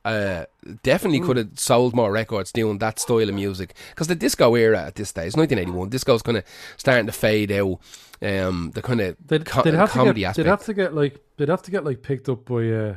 uh, 0.04 0.44
definitely 0.82 1.20
could 1.20 1.36
have 1.36 1.58
sold 1.58 1.94
more 1.94 2.12
records 2.12 2.52
doing 2.52 2.78
that 2.78 2.98
style 2.98 3.28
of 3.28 3.34
music 3.34 3.74
because 3.90 4.06
the 4.06 4.14
disco 4.14 4.54
era 4.54 4.82
at 4.82 4.94
this 4.94 5.08
stage, 5.08 5.36
1981, 5.36 5.88
disco's 5.88 6.22
kind 6.22 6.38
of 6.38 6.44
starting 6.76 7.06
to 7.06 7.12
fade 7.12 7.52
out. 7.52 7.78
Um, 8.22 8.70
the 8.74 8.82
kind 8.82 9.00
of 9.00 9.16
They'd, 9.26 9.46
co- 9.46 9.62
they'd 9.62 9.72
have 9.72 9.92
to 9.92 9.98
comedy 9.98 10.20
get, 10.20 10.28
aspect. 10.28 10.44
They'd 10.44 10.50
have 10.50 10.64
to 10.64 10.74
get 10.74 10.94
like 10.94 11.20
they'd 11.36 11.48
have 11.48 11.62
to 11.62 11.70
get 11.70 11.84
like 11.84 12.02
picked 12.02 12.28
up 12.28 12.44
by 12.44 12.68
uh, 12.70 12.96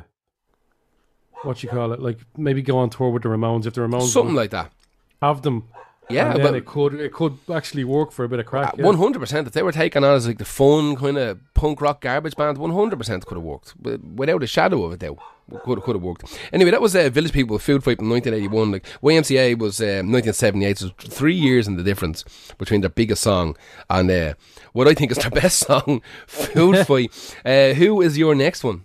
what 1.44 1.62
you 1.62 1.68
call 1.68 1.92
it, 1.92 2.00
like 2.00 2.18
maybe 2.36 2.62
go 2.62 2.78
on 2.78 2.90
tour 2.90 3.10
with 3.10 3.22
the 3.22 3.28
Ramones 3.28 3.66
if 3.66 3.74
the 3.74 3.80
Ramones 3.82 4.08
Something 4.08 4.34
like 4.34 4.50
that. 4.50 4.72
have 5.22 5.42
them. 5.42 5.68
Yeah, 6.10 6.36
but 6.36 6.54
it 6.54 6.66
could 6.66 6.94
it 7.00 7.14
could 7.14 7.38
actually 7.50 7.82
work 7.84 8.12
for 8.12 8.26
a 8.26 8.28
bit 8.28 8.38
of 8.38 8.44
crack. 8.44 8.76
One 8.76 8.98
hundred 8.98 9.20
percent. 9.20 9.46
If 9.46 9.54
they 9.54 9.62
were 9.62 9.72
taken 9.72 10.04
on 10.04 10.14
as 10.16 10.26
like 10.26 10.36
the 10.36 10.44
fun 10.44 10.96
kind 10.96 11.16
of 11.16 11.40
punk 11.54 11.80
rock 11.80 12.02
garbage 12.02 12.36
band, 12.36 12.58
one 12.58 12.72
hundred 12.72 12.98
percent 12.98 13.24
could 13.24 13.36
have 13.36 13.42
worked. 13.44 13.72
Without 13.80 14.42
a 14.42 14.46
shadow 14.46 14.84
of 14.84 14.92
a 14.92 14.98
doubt, 14.98 15.18
could 15.64 15.80
could 15.82 15.94
have 15.96 16.02
worked. 16.02 16.38
Anyway, 16.52 16.70
that 16.72 16.82
was 16.82 16.94
uh, 16.94 17.08
Village 17.08 17.32
People 17.32 17.58
Food 17.58 17.82
Fight 17.82 18.00
in 18.00 18.08
nineteen 18.10 18.34
eighty 18.34 18.48
one. 18.48 18.70
Like 18.70 18.84
YMCA 19.02 19.58
was 19.58 19.80
um, 19.80 20.10
nineteen 20.10 20.34
seventy 20.34 20.66
eight. 20.66 20.76
So 20.76 20.90
three 20.98 21.34
years 21.36 21.66
in 21.66 21.76
the 21.76 21.82
difference 21.82 22.22
between 22.58 22.82
their 22.82 22.90
biggest 22.90 23.22
song 23.22 23.56
and 23.88 24.10
uh, 24.10 24.34
what 24.74 24.86
I 24.86 24.92
think 24.92 25.10
is 25.10 25.16
their 25.16 25.30
best 25.42 25.60
song, 25.60 26.02
Food 26.26 26.76
Fight. 26.86 27.34
Uh, 27.46 27.72
who 27.72 28.02
is 28.02 28.18
your 28.18 28.34
next 28.34 28.62
one? 28.62 28.84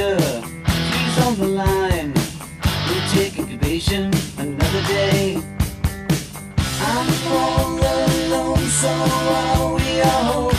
take 3.81 3.97
incubation 3.97 4.11
another 4.37 4.81
day. 4.87 5.41
I'm 6.81 7.07
all 7.27 7.79
alone, 7.79 8.57
so 8.69 8.89
are 8.89 9.75
we 9.75 10.01
all. 10.01 10.51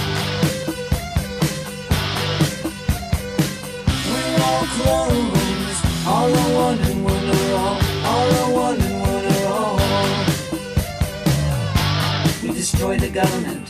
We're 4.08 4.38
all 4.42 4.66
clones, 4.76 5.76
all 6.06 6.32
are 6.36 6.52
one 6.54 6.78
and 6.78 7.04
one 7.04 7.28
are 7.30 7.54
all, 7.54 7.78
all 8.04 8.30
are 8.30 8.50
one 8.52 8.80
and 8.80 9.00
one 9.00 9.24
are 9.26 9.46
all. 9.52 9.78
We 12.42 12.48
destroy 12.52 12.98
the 12.98 13.08
government, 13.08 13.68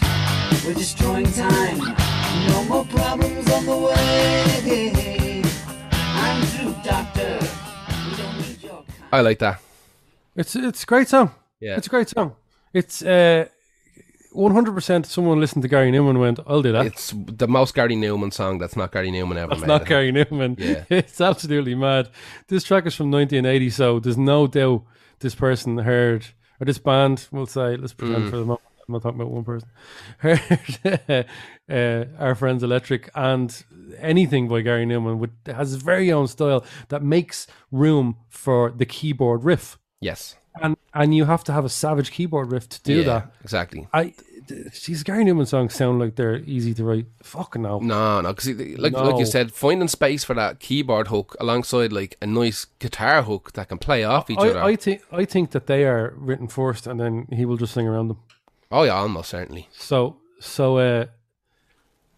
we're 0.64 0.74
destroying 0.74 1.32
time. 1.32 1.78
No 2.48 2.64
more 2.64 2.84
problems 2.86 3.50
on 3.50 3.66
the 3.66 3.76
way. 3.76 5.42
I'm 6.14 6.42
through, 6.46 6.74
doctor. 6.82 7.51
I 9.12 9.20
like 9.20 9.38
that. 9.40 9.60
It's 10.34 10.56
it's 10.56 10.82
a 10.82 10.86
great 10.86 11.08
song. 11.08 11.30
Yeah. 11.60 11.76
It's 11.76 11.86
a 11.86 11.90
great 11.90 12.08
song. 12.08 12.34
It's 12.72 13.02
uh, 13.02 13.46
100% 14.34 15.06
someone 15.06 15.38
listened 15.40 15.62
to 15.62 15.68
Gary 15.68 15.90
Numan 15.92 16.10
and 16.10 16.20
went, 16.20 16.40
I'll 16.46 16.62
do 16.62 16.72
that. 16.72 16.86
It's 16.86 17.12
the 17.14 17.46
most 17.46 17.74
Gary 17.74 17.94
Numan 17.94 18.32
song 18.32 18.58
that's 18.58 18.76
not 18.76 18.90
Gary 18.92 19.10
Numan 19.10 19.36
ever 19.36 19.50
That's 19.50 19.60
made. 19.60 19.66
not. 19.66 19.84
Gary 19.86 20.10
Numan. 20.12 20.58
Yeah. 20.58 20.84
It's 20.90 21.20
absolutely 21.20 21.74
mad. 21.74 22.08
This 22.48 22.64
track 22.64 22.86
is 22.86 22.94
from 22.94 23.10
1980, 23.10 23.70
so 23.70 24.00
there's 24.00 24.16
no 24.18 24.46
doubt 24.46 24.84
this 25.20 25.34
person 25.34 25.78
heard, 25.78 26.26
or 26.60 26.64
this 26.64 26.78
band, 26.78 27.28
we'll 27.30 27.46
say, 27.46 27.76
let's 27.76 27.92
pretend 27.92 28.24
Mm. 28.24 28.30
for 28.30 28.36
the 28.36 28.44
moment, 28.44 28.60
I'm 28.88 28.94
not 28.94 29.02
talking 29.02 29.20
about 29.20 29.30
one 29.30 29.44
person, 29.44 29.68
uh, 31.70 32.04
Are 32.18 32.34
Friends 32.34 32.62
Electric 32.62 33.10
and 33.14 33.64
anything 33.98 34.48
by 34.48 34.60
Gary 34.62 34.86
Numan 34.86 35.18
with, 35.18 35.30
has 35.46 35.70
his 35.70 35.82
very 35.82 36.10
own 36.10 36.26
style 36.26 36.64
that 36.88 37.02
makes 37.02 37.46
room 37.70 38.16
for 38.28 38.70
the 38.70 38.86
keyboard 38.86 39.44
riff. 39.44 39.78
Yes. 40.00 40.36
And, 40.60 40.76
and 40.92 41.14
you 41.14 41.24
have 41.26 41.44
to 41.44 41.52
have 41.52 41.64
a 41.64 41.68
savage 41.68 42.10
keyboard 42.10 42.50
riff 42.50 42.68
to 42.70 42.82
do 42.82 42.96
yeah, 42.96 43.04
that. 43.04 43.34
Exactly. 43.42 43.86
I, 43.92 44.14
these 44.46 45.02
Gary 45.02 45.24
Numan 45.24 45.46
songs 45.46 45.74
sound 45.74 45.98
like 45.98 46.16
they're 46.16 46.36
easy 46.38 46.74
to 46.74 46.84
write. 46.84 47.06
Fucking 47.22 47.62
no. 47.62 47.78
No, 47.78 48.20
no, 48.20 48.32
because 48.32 48.48
like 48.78 48.92
No. 48.92 49.04
like 49.04 49.18
you 49.18 49.26
said, 49.26 49.52
finding 49.52 49.88
space 49.88 50.24
for 50.24 50.34
that 50.34 50.60
keyboard 50.60 51.08
hook 51.08 51.36
alongside 51.40 51.92
like 51.92 52.16
a 52.20 52.26
nice 52.26 52.66
guitar 52.78 53.22
hook 53.22 53.52
that 53.52 53.68
can 53.68 53.78
play 53.78 54.04
off 54.04 54.30
each 54.30 54.38
other. 54.38 54.60
I, 54.60 54.70
I 54.70 54.76
think 54.76 55.02
I 55.12 55.24
think 55.24 55.52
that 55.52 55.66
they 55.66 55.84
are 55.84 56.12
written 56.16 56.48
first, 56.48 56.86
and 56.86 57.00
then 57.00 57.28
he 57.30 57.44
will 57.44 57.56
just 57.56 57.72
sing 57.72 57.86
around 57.86 58.08
them. 58.08 58.18
Oh 58.72 58.82
yeah, 58.82 58.94
almost 58.94 59.30
certainly. 59.30 59.68
So 59.72 60.16
so 60.40 60.78
uh, 60.78 61.06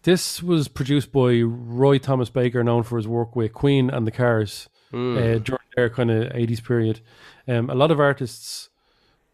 this 0.03 0.41
was 0.41 0.67
produced 0.67 1.11
by 1.11 1.41
Roy 1.41 1.97
Thomas 1.97 2.29
Baker, 2.29 2.63
known 2.63 2.83
for 2.83 2.97
his 2.97 3.07
work 3.07 3.35
with 3.35 3.53
Queen 3.53 3.89
and 3.89 4.05
the 4.07 4.11
Cars 4.11 4.69
Hmm. 4.91 5.17
uh, 5.17 5.21
during 5.39 5.67
their 5.75 5.89
kind 5.89 6.11
of 6.11 6.31
eighties 6.35 6.61
period. 6.61 7.01
Um, 7.47 7.69
a 7.69 7.75
lot 7.75 7.91
of 7.91 7.99
artists 7.99 8.69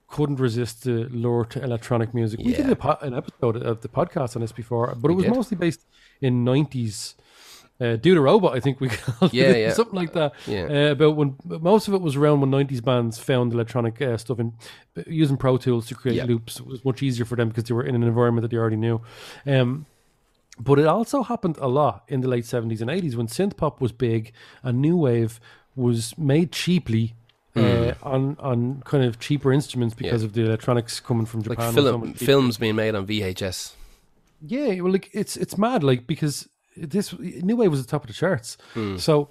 couldn't 0.07 0.39
resist 0.39 0.83
the 0.83 1.07
lure 1.11 1.45
to 1.45 1.61
electronic 1.63 2.13
music. 2.13 2.39
We 2.39 2.53
did 2.53 2.67
Yeah. 2.67 2.73
po- 2.75 2.97
an 3.01 3.13
episode 3.13 3.57
of 3.57 3.81
the 3.81 3.87
podcast 3.89 4.35
on 4.35 4.41
this 4.41 4.51
before, 4.53 4.93
but 4.97 5.11
it 5.11 5.13
was 5.13 5.25
did. 5.25 5.35
mostly 5.35 5.57
based 5.57 5.85
in 6.21 6.43
nineties. 6.43 7.15
Uh, 7.81 7.95
Do 7.95 8.13
the 8.13 8.21
robot, 8.21 8.55
I 8.55 8.59
think 8.59 8.79
we 8.79 8.89
called 8.89 9.33
Yeah, 9.33 9.45
it, 9.45 9.57
yeah. 9.59 9.73
something 9.73 9.95
like 9.95 10.13
that. 10.13 10.33
Yeah. 10.45 10.65
Uh, 10.69 10.91
about 10.91 11.15
when 11.15 11.35
most 11.45 11.87
of 11.87 11.93
it 11.95 12.01
was 12.01 12.15
around 12.15 12.41
when 12.41 12.51
'90s 12.51 12.83
bands 12.83 13.17
found 13.17 13.53
electronic 13.53 13.99
uh, 14.01 14.17
stuff 14.17 14.37
and 14.39 14.53
using 15.07 15.37
Pro 15.37 15.57
Tools 15.57 15.87
to 15.87 15.95
create 15.95 16.17
Yeah. 16.17 16.25
loops 16.25 16.59
it 16.59 16.67
was 16.67 16.85
much 16.85 17.01
easier 17.01 17.25
for 17.25 17.35
them 17.35 17.47
because 17.49 17.63
they 17.63 17.73
were 17.73 17.83
in 17.83 17.95
an 17.95 18.03
environment 18.03 18.43
that 18.43 18.51
they 18.51 18.57
already 18.57 18.75
knew. 18.77 19.01
Um, 19.47 19.85
but 20.59 20.77
it 20.77 20.85
also 20.85 21.23
happened 21.23 21.57
a 21.59 21.67
lot 21.67 22.03
in 22.07 22.21
the 22.21 22.27
late 22.27 22.43
70s 22.43 22.81
and 22.81 22.89
80s 22.89 23.15
when 23.15 23.27
synth 23.27 23.57
pop 23.57 23.81
was 23.81 23.91
big 23.91 24.31
and 24.61 24.79
new 24.79 24.95
wave 24.95 25.39
was 25.75 26.15
made 26.17 26.51
cheaply. 26.51 27.15
Uh, 27.53 27.93
on 28.03 28.37
on 28.39 28.81
kind 28.85 29.03
of 29.03 29.19
cheaper 29.19 29.51
instruments 29.51 29.93
because 29.93 30.21
Hmm. 30.21 30.25
Yeah. 30.25 30.27
of 30.27 30.33
the 30.33 30.41
electronics 30.45 31.01
coming 31.01 31.25
from 31.25 31.41
Japan. 31.41 31.73
so 31.73 31.81
film 31.83 32.13
films 32.13 32.57
being 32.57 32.75
made 32.75 32.95
on 32.95 33.05
VHS. 33.05 33.73
Yeah, 34.45 34.79
well, 34.81 34.93
like 34.93 35.09
it's 35.13 35.35
it's 35.35 35.57
mad, 35.57 35.83
like 35.83 36.07
because 36.07 36.47
this 36.77 37.17
new 37.19 37.55
wave 37.55 37.71
was 37.71 37.83
the 37.83 37.89
top 37.89 38.03
of 38.03 38.07
the 38.07 38.13
charts. 38.13 38.57
Hmm. 38.73 38.97
So 38.97 39.29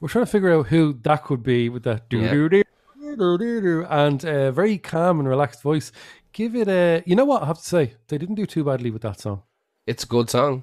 we're 0.00 0.08
trying 0.08 0.24
to 0.24 0.30
figure 0.30 0.52
out 0.52 0.68
who 0.68 0.98
that 1.02 1.24
could 1.24 1.42
be 1.42 1.68
with 1.68 1.84
that 1.84 2.08
do 2.08 2.20
do 2.28 2.48
do 2.48 2.64
do 3.16 3.38
do 3.38 3.60
do 3.60 3.86
and 3.88 4.24
a 4.24 4.52
very 4.52 4.78
calm 4.78 5.20
and 5.20 5.28
relaxed 5.28 5.62
voice. 5.62 5.92
Give 6.32 6.54
it 6.54 6.68
a, 6.68 7.02
you 7.06 7.16
know 7.16 7.24
what 7.24 7.42
I 7.42 7.46
have 7.46 7.58
to 7.58 7.64
say, 7.64 7.94
they 8.08 8.16
didn't 8.18 8.36
do 8.36 8.46
too 8.46 8.64
badly 8.64 8.90
with 8.90 9.02
that 9.02 9.20
song. 9.20 9.42
It's 9.86 10.04
a 10.04 10.06
good 10.06 10.30
song. 10.30 10.62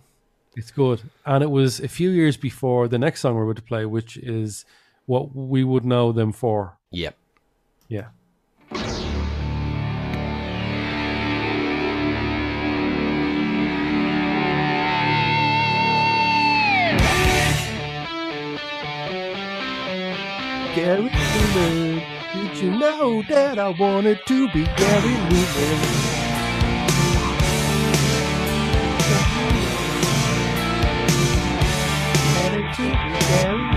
It's 0.56 0.72
good, 0.72 1.04
and 1.26 1.44
it 1.44 1.52
was 1.52 1.80
a 1.80 1.88
few 1.88 2.10
years 2.10 2.36
before 2.36 2.88
the 2.88 2.98
next 2.98 3.20
song 3.20 3.36
we're 3.36 3.44
going 3.44 3.58
to 3.58 3.62
play, 3.62 3.86
which 3.86 4.18
is 4.18 4.66
what 5.06 5.36
we 5.36 5.64
would 5.64 5.86
know 5.86 6.12
them 6.12 6.32
for. 6.32 6.80
Yep. 6.92 7.16
Yeah. 7.90 8.08
Gary 20.78 21.10
Numan, 21.10 22.04
did 22.34 22.58
you 22.62 22.70
know 22.78 23.24
that 23.30 23.58
I 23.58 23.70
wanted 23.70 24.20
to 24.28 24.48
be 24.50 24.64
Gary 24.64 25.16
Numan? 25.26 26.14
To 32.76 32.84
be 32.84 32.90
Gary 33.28 33.77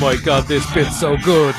my 0.00 0.16
god, 0.16 0.44
this 0.46 0.64
bit's 0.74 0.98
so 0.98 1.16
good. 1.18 1.54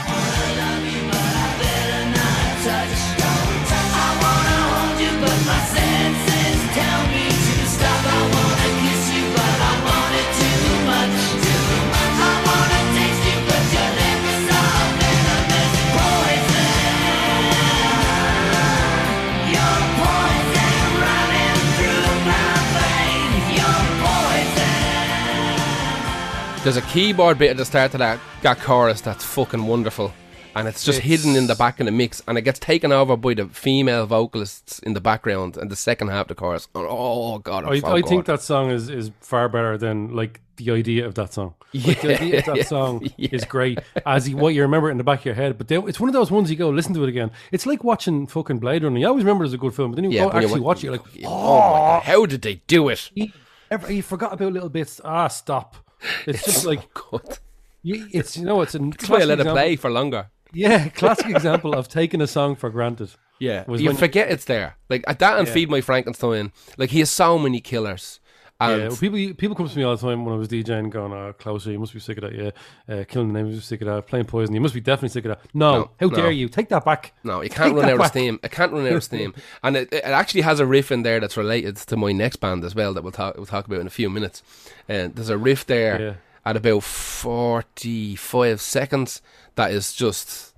There's 26.67 26.75
a 26.75 26.81
keyboard 26.81 27.39
bit 27.39 27.51
at 27.51 27.55
the 27.55 27.63
start 27.63 27.93
of 27.93 27.99
that, 27.99 28.19
that 28.41 28.59
chorus 28.59 28.99
that's 28.99 29.23
fucking 29.23 29.65
wonderful. 29.67 30.11
And 30.53 30.67
it's 30.67 30.83
just 30.83 30.99
hidden 30.99 31.37
in 31.37 31.47
the 31.47 31.55
back 31.55 31.79
of 31.79 31.85
the 31.85 31.93
mix. 31.93 32.21
And 32.27 32.37
it 32.37 32.41
gets 32.41 32.59
taken 32.59 32.91
over 32.91 33.15
by 33.15 33.35
the 33.35 33.45
female 33.45 34.05
vocalists 34.05 34.79
in 34.79 34.91
the 34.93 34.99
background 34.99 35.55
and 35.55 35.71
the 35.71 35.77
second 35.77 36.09
half 36.09 36.23
of 36.23 36.27
the 36.27 36.35
chorus. 36.35 36.67
Oh, 36.75 37.39
God. 37.39 37.63
I, 37.63 37.89
I 37.89 38.01
think 38.01 38.25
that 38.25 38.41
song 38.41 38.69
is, 38.69 38.89
is 38.89 39.11
far 39.21 39.47
better 39.47 39.77
than 39.77 40.13
like 40.13 40.41
the 40.57 40.71
idea 40.71 41.05
of 41.05 41.15
that 41.15 41.31
song. 41.31 41.53
Like, 41.73 42.01
the 42.01 42.21
idea 42.21 42.39
of 42.39 42.45
that 42.47 42.67
song 42.67 43.07
is 43.17 43.45
great 43.45 43.79
as 44.05 44.27
you, 44.27 44.35
what 44.35 44.53
you 44.53 44.61
remember 44.63 44.91
in 44.91 44.97
the 44.97 45.05
back 45.05 45.19
of 45.19 45.25
your 45.27 45.35
head. 45.35 45.57
But 45.57 45.69
they, 45.69 45.77
it's 45.77 46.01
one 46.01 46.09
of 46.09 46.13
those 46.13 46.31
ones 46.31 46.51
you 46.51 46.57
go 46.57 46.69
listen 46.69 46.93
to 46.95 47.03
it 47.05 47.07
again. 47.07 47.31
It's 47.53 47.65
like 47.65 47.85
watching 47.85 48.27
fucking 48.27 48.59
Blade 48.59 48.83
Runner. 48.83 48.99
You 48.99 49.07
always 49.07 49.23
remember 49.23 49.45
it 49.45 49.47
as 49.47 49.53
a 49.53 49.57
good 49.57 49.73
film, 49.73 49.91
but 49.91 49.95
then 49.95 50.11
you 50.11 50.17
Yeah, 50.17 50.25
go 50.25 50.31
you 50.37 50.43
actually 50.43 50.59
wa- 50.59 50.67
watch 50.67 50.79
it, 50.79 50.83
you're 50.83 50.91
like, 50.97 51.05
Oh, 51.23 51.59
my 51.71 51.77
God. 51.77 52.03
How 52.03 52.25
did 52.25 52.41
they 52.41 52.55
do 52.67 52.89
it? 52.89 53.09
you, 53.15 53.31
ever, 53.71 53.89
you 53.89 54.03
forgot 54.03 54.33
about 54.33 54.51
little 54.51 54.67
bits. 54.67 54.99
Ah, 55.05 55.29
stop. 55.29 55.77
It's 56.25 56.45
just 56.45 56.65
like 56.65 56.93
Good. 56.93 57.39
you, 57.83 58.07
it's 58.11 58.37
you 58.37 58.45
know 58.45 58.61
it's 58.61 58.75
a 58.75 58.79
That's 58.79 59.09
why 59.09 59.21
I 59.21 59.25
let 59.25 59.39
it 59.39 59.47
play 59.47 59.75
for 59.75 59.89
longer. 59.89 60.29
Yeah, 60.53 60.89
classic 60.95 61.29
example 61.29 61.73
of 61.73 61.87
taking 61.87 62.21
a 62.21 62.27
song 62.27 62.55
for 62.55 62.69
granted. 62.69 63.11
Yeah, 63.39 63.65
you 63.71 63.93
forget 63.93 64.31
it's 64.31 64.45
there. 64.45 64.77
Like 64.89 65.03
at 65.07 65.19
that 65.19 65.37
and 65.37 65.47
Yeah. 65.47 65.53
Feed 65.53 65.69
My 65.69 65.81
Frankenstein. 65.81 66.51
Like 66.77 66.89
he 66.91 66.99
has 66.99 67.11
so 67.11 67.37
many 67.37 67.59
killers. 67.61 68.19
And 68.59 68.81
Yeah, 68.81 68.87
well, 68.87 68.97
people 68.97 69.33
people 69.35 69.55
come 69.55 69.69
to 69.69 69.77
me 69.77 69.83
all 69.83 69.95
the 69.95 70.01
time 70.01 70.25
when 70.25 70.33
I 70.33 70.37
was 70.37 70.47
DJing, 70.47 70.89
going, 70.89 71.13
"Oh, 71.13 71.31
closer, 71.37 71.71
you 71.71 71.77
must 71.77 71.93
be 71.93 71.99
sick 71.99 72.17
of 72.17 72.23
that." 72.23 72.33
Yeah, 72.33 72.51
uh, 72.93 73.03
killing 73.07 73.31
the 73.31 73.39
name, 73.39 73.51
you 73.51 73.59
sick 73.59 73.81
of 73.81 73.87
that. 73.87 74.07
Playing 74.07 74.25
poison, 74.25 74.55
you 74.55 74.61
must 74.61 74.73
be 74.73 74.79
definitely 74.81 75.09
sick 75.09 75.25
of 75.25 75.29
that. 75.29 75.41
No, 75.53 75.71
No, 75.71 75.91
how 75.99 76.07
no. 76.07 76.15
dare 76.15 76.31
you? 76.31 76.49
Take 76.49 76.69
that 76.69 76.83
back. 76.83 77.13
no, 77.23 77.41
you 77.41 77.49
can't 77.51 77.75
Take 77.75 77.83
run 77.83 77.89
out 77.93 77.99
of 77.99 78.07
steam. 78.07 78.39
It 78.41 78.49
can't 78.51 78.71
run 78.71 78.87
out 78.87 78.93
of 78.93 79.03
steam. 79.03 79.35
And 79.63 79.77
it, 79.77 79.93
it 79.93 80.03
actually 80.05 80.41
has 80.41 80.59
a 80.59 80.65
riff 80.65 80.91
in 80.91 81.03
there 81.03 81.19
that's 81.19 81.37
related 81.37 81.75
to 81.77 81.95
my 81.97 82.11
next 82.11 82.37
band 82.37 82.63
as 82.63 82.73
well 82.73 82.93
that 82.95 83.03
we'll 83.03 83.11
talk 83.11 83.35
we'll 83.37 83.45
talk 83.45 83.67
about 83.67 83.79
in 83.81 83.87
a 83.87 83.91
few 83.91 84.09
minutes. 84.09 84.41
And 84.89 85.15
there's 85.15 85.29
a 85.29 85.37
riff 85.37 85.65
there. 85.67 86.01
Yeah. 86.01 86.13
at 86.45 86.55
about 86.57 86.81
45 86.83 88.61
seconds. 88.61 89.21
That 89.55 89.71
is 89.71 89.93
just 89.93 90.53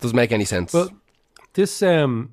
doesn't 0.00 0.16
make 0.16 0.32
any 0.32 0.44
sense. 0.46 0.72
Well, 0.72 0.90
this 1.54 1.82
um, 1.82 2.32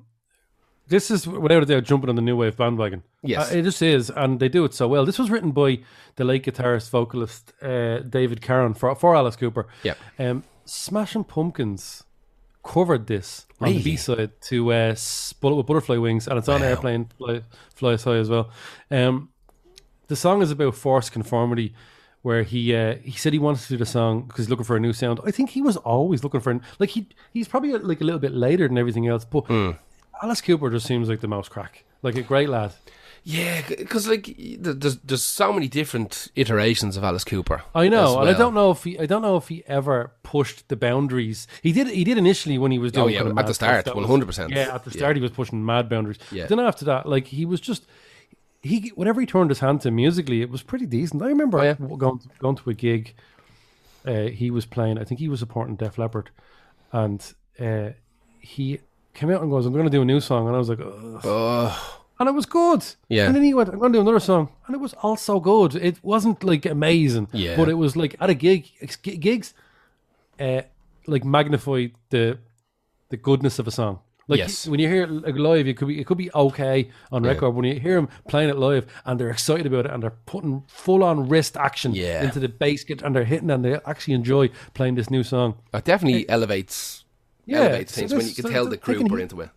this 0.88 1.10
is 1.10 1.26
without 1.26 1.62
a 1.62 1.66
doubt 1.66 1.84
jumping 1.84 2.08
on 2.10 2.16
the 2.16 2.22
new 2.22 2.36
wave 2.36 2.56
bandwagon. 2.56 3.02
Yes. 3.22 3.52
Uh, 3.52 3.56
it 3.58 3.62
just 3.62 3.82
is, 3.82 4.10
and 4.10 4.40
they 4.40 4.48
do 4.48 4.64
it 4.64 4.74
so 4.74 4.88
well. 4.88 5.04
This 5.04 5.18
was 5.18 5.30
written 5.30 5.50
by 5.52 5.80
the 6.16 6.24
late 6.24 6.44
guitarist 6.44 6.90
vocalist 6.90 7.52
uh, 7.62 7.98
David 8.00 8.40
Carron 8.40 8.74
for 8.74 8.94
for 8.94 9.14
Alice 9.16 9.36
Cooper. 9.36 9.66
Yep. 9.82 9.98
Um, 10.18 10.44
Smashing 10.64 11.24
Pumpkins 11.24 12.04
covered 12.62 13.06
this 13.06 13.46
on 13.60 13.70
the 13.72 13.82
B 13.82 13.96
side 13.96 14.32
to 14.42 14.72
uh, 14.72 14.94
Bullet 15.40 15.56
with 15.56 15.66
Butterfly 15.66 15.96
Wings, 15.96 16.28
and 16.28 16.38
it's 16.38 16.48
on 16.48 16.62
Airplane 16.62 17.08
Fly, 17.16 17.42
Fly 17.74 17.96
High 17.96 18.16
as 18.16 18.28
well. 18.28 18.50
Um, 18.90 19.30
the 20.08 20.16
song 20.16 20.42
is 20.42 20.50
about 20.50 20.74
forced 20.74 21.12
conformity, 21.12 21.74
where 22.22 22.42
he 22.42 22.74
uh, 22.74 22.96
he 23.02 23.12
said 23.12 23.32
he 23.32 23.38
wanted 23.38 23.62
to 23.62 23.68
do 23.68 23.76
the 23.78 23.86
song 23.86 24.22
because 24.22 24.44
he's 24.44 24.50
looking 24.50 24.64
for 24.64 24.76
a 24.76 24.80
new 24.80 24.92
sound. 24.92 25.20
I 25.26 25.30
think 25.30 25.50
he 25.50 25.62
was 25.62 25.76
always 25.78 26.22
looking 26.24 26.40
for 26.40 26.50
an, 26.50 26.62
like 26.78 26.90
he 26.90 27.08
he's 27.32 27.48
probably 27.48 27.72
like 27.72 28.00
a 28.00 28.04
little 28.04 28.20
bit 28.20 28.32
later 28.32 28.68
than 28.68 28.76
everything 28.78 29.06
else, 29.06 29.24
but 29.24 29.44
Hmm. 29.46 29.70
Alice 30.22 30.40
Cooper 30.40 30.70
just 30.70 30.86
seems 30.86 31.08
like 31.08 31.20
the 31.20 31.28
mouse 31.28 31.48
crack, 31.48 31.84
like 32.02 32.16
a 32.16 32.22
great 32.22 32.48
lad. 32.48 32.72
yeah, 33.24 33.62
because 33.68 34.08
like 34.08 34.34
there's 34.58 34.96
there's 34.98 35.22
so 35.24 35.52
many 35.52 35.68
different 35.68 36.28
iterations 36.34 36.96
of 36.96 37.04
Alice 37.04 37.24
Cooper. 37.24 37.62
I 37.74 37.88
know, 37.88 38.20
and 38.20 38.28
I 38.30 38.32
don't 38.32 38.54
know 38.54 38.70
if 38.70 38.84
he 38.84 38.98
I 38.98 39.06
don't 39.06 39.22
know 39.22 39.36
if 39.36 39.48
he 39.48 39.62
ever 39.66 40.12
pushed 40.22 40.68
the 40.68 40.76
boundaries. 40.76 41.46
He 41.62 41.72
did 41.72 41.88
he 41.88 42.04
did 42.04 42.16
initially 42.18 42.58
when 42.58 42.70
he 42.72 42.78
was 42.78 42.92
doing 42.92 43.06
Oh, 43.06 43.08
yeah, 43.08 43.18
kind 43.20 43.30
of 43.32 43.38
at 43.38 43.46
the 43.46 43.54
start. 43.54 43.84
That 43.84 43.96
was- 43.96 44.06
100%. 44.06 44.50
Yeah, 44.50 44.74
at 44.74 44.84
the 44.84 44.90
Yeah. 44.90 44.96
start 44.96 45.16
he 45.16 45.22
was 45.22 45.30
pushing 45.32 45.64
mad 45.64 45.88
boundaries. 45.88 46.18
Yeah. 46.32 46.46
Then 46.46 46.60
after 46.60 46.84
that, 46.86 47.06
like 47.06 47.26
he 47.28 47.44
was 47.44 47.60
just 47.60 47.86
he 48.62 48.88
whatever 48.96 49.20
he 49.20 49.26
turned 49.26 49.50
his 49.50 49.60
hand 49.60 49.80
to 49.82 49.90
musically, 49.90 50.40
it 50.42 50.50
was 50.50 50.62
pretty 50.62 50.86
decent. 50.86 51.22
I 51.22 51.26
remember 51.28 51.58
Oh, 51.60 51.62
yeah. 51.64 51.74
going 51.74 52.20
going 52.38 52.56
to 52.56 52.70
a 52.70 52.74
gig. 52.74 53.14
Uh, 54.06 54.28
he 54.28 54.50
was 54.50 54.64
playing. 54.64 54.96
I 54.98 55.04
think 55.04 55.20
he 55.20 55.28
was 55.28 55.40
supporting 55.40 55.76
Def 55.76 55.98
Leppard, 55.98 56.30
and 56.92 57.20
uh, 57.60 57.90
he 58.40 58.80
came 59.18 59.30
out 59.34 59.42
and 59.42 59.50
goes, 59.50 59.66
"I'm 59.66 59.72
going 59.72 59.84
to 59.84 59.96
do 59.98 60.02
a 60.02 60.04
new 60.12 60.20
song," 60.20 60.46
and 60.46 60.54
I 60.56 60.58
was 60.58 60.68
like, 60.68 60.80
Ugh. 60.80 61.20
Ugh. 61.24 61.78
and 62.20 62.28
it 62.28 62.32
was 62.40 62.46
good. 62.46 62.82
Yeah. 63.08 63.26
And 63.26 63.34
then 63.34 63.42
he 63.48 63.52
went, 63.54 63.68
I'm 63.68 63.78
going 63.78 63.92
to 63.92 63.98
do 63.98 64.02
another 64.02 64.20
song. 64.32 64.48
And 64.66 64.74
it 64.76 64.80
was 64.80 64.94
also 65.06 65.38
good. 65.40 65.74
It 65.74 65.96
wasn't 66.02 66.42
like 66.42 66.64
amazing. 66.66 67.26
Yeah. 67.32 67.56
But 67.56 67.68
it 67.68 67.74
was 67.84 67.94
like 67.96 68.16
at 68.20 68.28
a 68.30 68.34
gig, 68.34 68.62
gigs, 69.02 69.54
uh, 70.40 70.62
like 71.06 71.24
magnify 71.24 71.88
the 72.10 72.38
the 73.10 73.16
goodness 73.16 73.58
of 73.58 73.66
a 73.66 73.70
song. 73.70 74.00
Like 74.30 74.40
Yes. 74.40 74.66
when 74.68 74.78
you 74.80 74.88
hear 74.88 75.04
it 75.04 75.36
live, 75.36 75.66
it 75.66 75.76
could 75.78 75.88
be 75.88 75.98
it 76.00 76.06
could 76.06 76.18
be 76.18 76.30
okay 76.34 76.90
on 77.10 77.24
Yeah. 77.24 77.30
record. 77.30 77.50
When 77.56 77.64
you 77.64 77.80
hear 77.80 77.94
them 77.96 78.08
playing 78.28 78.50
it 78.50 78.58
live 78.58 78.84
and 79.06 79.18
they're 79.18 79.30
excited 79.30 79.66
about 79.66 79.86
it 79.86 79.92
and 79.92 80.02
they're 80.02 80.18
putting 80.26 80.64
full 80.66 81.02
on 81.02 81.28
wrist 81.30 81.56
action 81.56 81.94
Yeah. 81.94 82.24
into 82.24 82.38
the 82.38 82.48
bass 82.48 82.84
kit 82.84 83.00
and 83.02 83.14
they're 83.14 83.24
hitting 83.34 83.50
and 83.50 83.64
they 83.64 83.74
actually 83.86 84.14
enjoy 84.14 84.50
playing 84.74 84.96
this 84.96 85.08
new 85.10 85.22
song. 85.22 85.54
It 85.72 85.84
definitely 85.84 86.28
elevates 86.28 87.04
Yeah, 87.50 87.58
elevates 87.60 87.94
so 87.94 88.00
things 88.00 88.12
when 88.14 88.26
you 88.26 88.34
can 88.34 88.42
so 88.44 88.50
tell 88.50 88.64
the- 88.64 88.70
the 88.70 88.76
group 88.76 88.98
thinking 88.98 89.16
he- 89.16 89.22
into 89.22 89.40
it. 89.40 89.50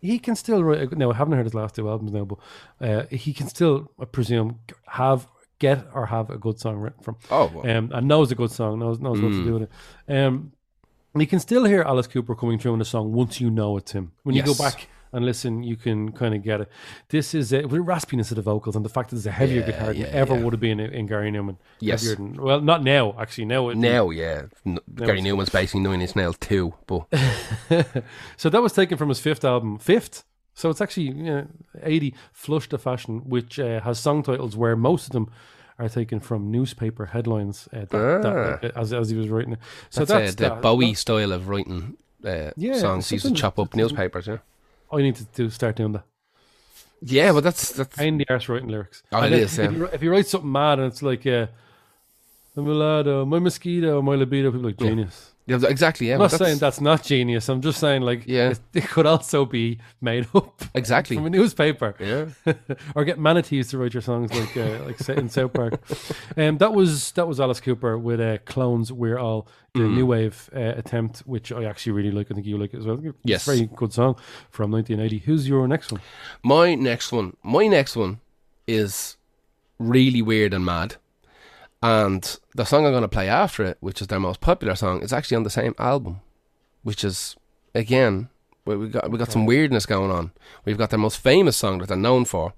he 0.00 0.18
can 0.18 0.36
still 0.36 0.62
write. 0.62 0.92
No, 0.96 1.10
I 1.12 1.16
haven't 1.16 1.34
heard 1.36 1.46
his 1.46 1.54
last 1.54 1.74
two 1.74 1.88
albums 1.88 2.12
now, 2.12 2.24
but 2.24 2.38
uh, 2.80 3.06
he 3.10 3.32
can 3.32 3.48
still, 3.48 3.90
I 4.00 4.04
presume, 4.04 4.60
have 4.86 5.26
get 5.58 5.86
or 5.92 6.06
have 6.06 6.30
a 6.30 6.38
good 6.38 6.60
song 6.60 6.76
written 6.76 7.02
from. 7.02 7.16
Oh, 7.30 7.50
well. 7.54 7.76
um, 7.76 7.90
and 7.92 8.06
knows 8.06 8.30
a 8.30 8.34
good 8.34 8.52
song, 8.52 8.78
knows 8.78 9.00
knows 9.00 9.20
what 9.20 9.30
to 9.30 9.44
do 9.44 9.52
with 9.54 9.62
it. 9.62 9.70
Um, 10.16 10.52
and 11.14 11.22
you 11.22 11.26
can 11.26 11.40
still 11.40 11.64
hear 11.64 11.82
Alice 11.82 12.06
Cooper 12.06 12.34
coming 12.36 12.58
through 12.58 12.74
in 12.74 12.78
the 12.78 12.84
song 12.84 13.12
once 13.12 13.40
you 13.40 13.50
know 13.50 13.76
it's 13.76 13.92
him. 13.92 14.12
When 14.22 14.36
you 14.36 14.42
go 14.42 14.54
back 14.54 14.88
and 15.12 15.24
listen, 15.24 15.62
you 15.62 15.76
can 15.76 16.12
kind 16.12 16.34
of 16.34 16.42
get 16.42 16.60
it. 16.60 16.68
This 17.08 17.34
is 17.34 17.52
uh, 17.52 17.62
with 17.68 17.80
raspiness 17.86 18.30
of 18.30 18.36
the 18.36 18.42
vocals 18.42 18.76
and 18.76 18.84
the 18.84 18.88
fact 18.88 19.10
that 19.10 19.16
there's 19.16 19.26
a 19.26 19.30
heavier 19.30 19.60
Yeah, 19.60 19.66
guitar 19.66 19.86
than 19.92 19.96
yeah, 20.02 20.06
ever 20.08 20.34
yeah. 20.36 20.42
would 20.42 20.52
have 20.52 20.60
been 20.60 20.80
in, 20.80 20.90
in 20.92 21.06
Gary 21.06 21.30
Numan. 21.30 21.56
Yes. 21.80 22.06
Than, 22.14 22.34
well, 22.36 22.60
not 22.60 22.82
now 22.82 23.14
actually. 23.18 23.46
Now, 23.46 23.68
it, 23.70 23.76
Now, 23.76 24.10
yeah, 24.10 24.42
N- 24.66 24.78
Gary 24.94 25.20
Numan's 25.20 25.48
basically 25.50 25.80
Nine 25.80 26.00
Inch 26.02 26.14
Nails 26.16 26.36
too, 26.38 26.74
but 26.86 27.06
So 28.36 28.48
that 28.50 28.62
was 28.62 28.72
taken 28.72 28.98
from 28.98 29.08
his 29.08 29.20
fifth 29.20 29.44
album, 29.44 29.78
fifth. 29.78 30.24
So 30.54 30.70
it's 30.70 30.80
actually 30.80 31.06
you 31.08 31.12
know, 31.24 31.46
80 31.82 32.14
Flush 32.32 32.68
the 32.68 32.78
Fashion, 32.78 33.20
which 33.28 33.58
uh, 33.60 33.80
has 33.80 33.98
song 34.00 34.22
titles 34.22 34.56
where 34.56 34.74
most 34.76 35.06
of 35.06 35.12
them 35.12 35.30
are 35.78 35.88
taken 35.88 36.18
from 36.18 36.50
newspaper 36.50 37.06
headlines 37.06 37.68
uh, 37.72 37.84
that, 37.90 38.60
that- 38.62 38.72
as, 38.76 38.92
as 38.92 39.10
he 39.10 39.16
was 39.16 39.28
writing 39.28 39.52
it. 39.52 39.58
So 39.90 40.02
Ah. 40.02 40.04
that's, 40.06 40.10
that's, 40.10 40.32
uh, 40.32 40.48
the 40.48 40.54
that. 40.56 40.62
Bowie 40.62 40.94
style 40.94 41.30
of 41.32 41.48
writing 41.48 41.96
uh, 42.24 42.50
Yeah, 42.56 42.78
songs. 42.78 43.08
He 43.08 43.14
used 43.16 43.26
to 43.26 43.32
chop 43.34 43.60
up 43.60 43.76
newspapers. 43.76 44.26
Yeah, 44.26 44.38
I 44.92 44.96
need 45.02 45.16
to 45.16 45.24
do, 45.34 45.50
start 45.50 45.76
doing 45.76 45.92
that. 45.92 46.04
yeah, 47.02 47.32
but 47.32 47.42
that's 47.44 47.72
that's 47.72 47.96
Pain 47.96 48.14
in 48.14 48.18
the 48.18 48.26
arse 48.30 48.48
writing 48.48 48.68
lyrics. 48.68 49.02
Oh, 49.12 49.18
And 49.22 49.34
it 49.34 49.42
is, 49.42 49.58
If, 49.58 49.70
yeah. 49.72 49.76
you, 49.78 49.84
if 49.86 50.02
you 50.02 50.10
write 50.10 50.26
something 50.26 50.50
mad 50.50 50.78
and 50.78 50.90
it's 50.90 51.02
like, 51.02 51.26
uh, 51.26 51.46
my 52.56 52.62
mulatto, 52.62 53.24
my 53.24 53.38
mosquito, 53.38 54.02
my 54.02 54.14
libido, 54.16 54.50
people 54.50 54.66
are 54.66 54.70
like 54.70 54.78
genius. 54.78 55.32
Yeah, 55.48 55.58
exactly. 55.66 56.08
Yeah, 56.08 56.14
I'm 56.14 56.20
not 56.20 56.30
that's- 56.30 56.48
saying 56.48 56.58
that's 56.58 56.80
not 56.80 57.02
genius. 57.02 57.48
I'm 57.48 57.60
just 57.60 57.80
saying 57.80 58.02
like, 58.02 58.22
Yeah. 58.26 58.50
it, 58.50 58.60
it 58.74 58.84
could 58.88 59.06
also 59.06 59.44
be 59.46 59.78
made 60.00 60.26
up 60.34 60.62
exactly. 60.74 61.16
from 61.16 61.26
a 61.26 61.30
newspaper. 61.30 61.94
Yeah, 61.98 62.54
or 62.94 63.04
get 63.04 63.18
manatees 63.18 63.68
to 63.70 63.78
write 63.78 63.94
your 63.94 64.02
songs 64.02 64.32
like 64.32 64.56
uh, 64.56 64.84
like 64.84 65.08
in 65.08 65.28
South 65.28 65.52
Park. 65.52 65.80
Um, 66.36 66.58
that 66.58 66.72
was 66.72 67.10
that 67.12 67.26
was 67.26 67.40
Alice 67.40 67.60
Cooper 67.60 67.98
with 67.98 68.20
uh, 68.20 68.38
"Clones." 68.44 68.92
We're 68.92 69.18
all 69.18 69.48
the 69.74 69.80
Mm. 69.80 69.94
new 69.94 70.06
wave 70.06 70.48
uh, 70.54 70.60
attempt, 70.76 71.20
which 71.20 71.50
I 71.52 71.64
actually 71.64 71.92
really 71.92 72.10
like. 72.10 72.30
I 72.30 72.34
think 72.34 72.46
you 72.46 72.58
like 72.58 72.74
it 72.74 72.78
as 72.78 72.86
well. 72.86 72.98
It's 73.02 73.16
Yes. 73.24 73.48
a 73.48 73.50
very 73.52 73.66
good 73.74 73.92
song 73.92 74.16
from 74.50 74.70
1980. 74.70 75.24
Who's 75.26 75.48
your 75.48 75.66
next 75.66 75.90
one? 75.92 76.00
my 76.42 76.74
next 76.74 77.10
one, 77.12 77.36
my 77.42 77.66
next 77.66 77.96
one 77.96 78.20
is 78.66 79.16
really 79.78 80.22
weird 80.22 80.52
and 80.54 80.64
mad, 80.64 80.96
and 81.82 82.38
the 82.54 82.64
song 82.64 82.84
I'm 82.84 82.92
going 82.92 83.02
to 83.02 83.08
play 83.08 83.28
after 83.28 83.64
it, 83.64 83.78
which 83.80 84.00
is 84.00 84.08
their 84.08 84.20
most 84.20 84.40
popular 84.40 84.74
song, 84.74 85.02
is 85.02 85.12
actually 85.12 85.36
on 85.36 85.44
the 85.44 85.50
same 85.50 85.74
album, 85.78 86.20
which 86.82 87.04
is 87.04 87.36
again 87.74 88.28
we 88.64 88.76
we 88.76 88.88
got 88.88 89.10
we 89.10 89.18
got 89.18 89.32
some 89.32 89.46
weirdness 89.46 89.86
going 89.86 90.10
on. 90.10 90.32
We've 90.64 90.78
got 90.78 90.90
their 90.90 90.98
most 90.98 91.18
famous 91.18 91.56
song 91.56 91.78
that 91.78 91.88
they're 91.88 91.96
known 91.96 92.24
for, 92.24 92.52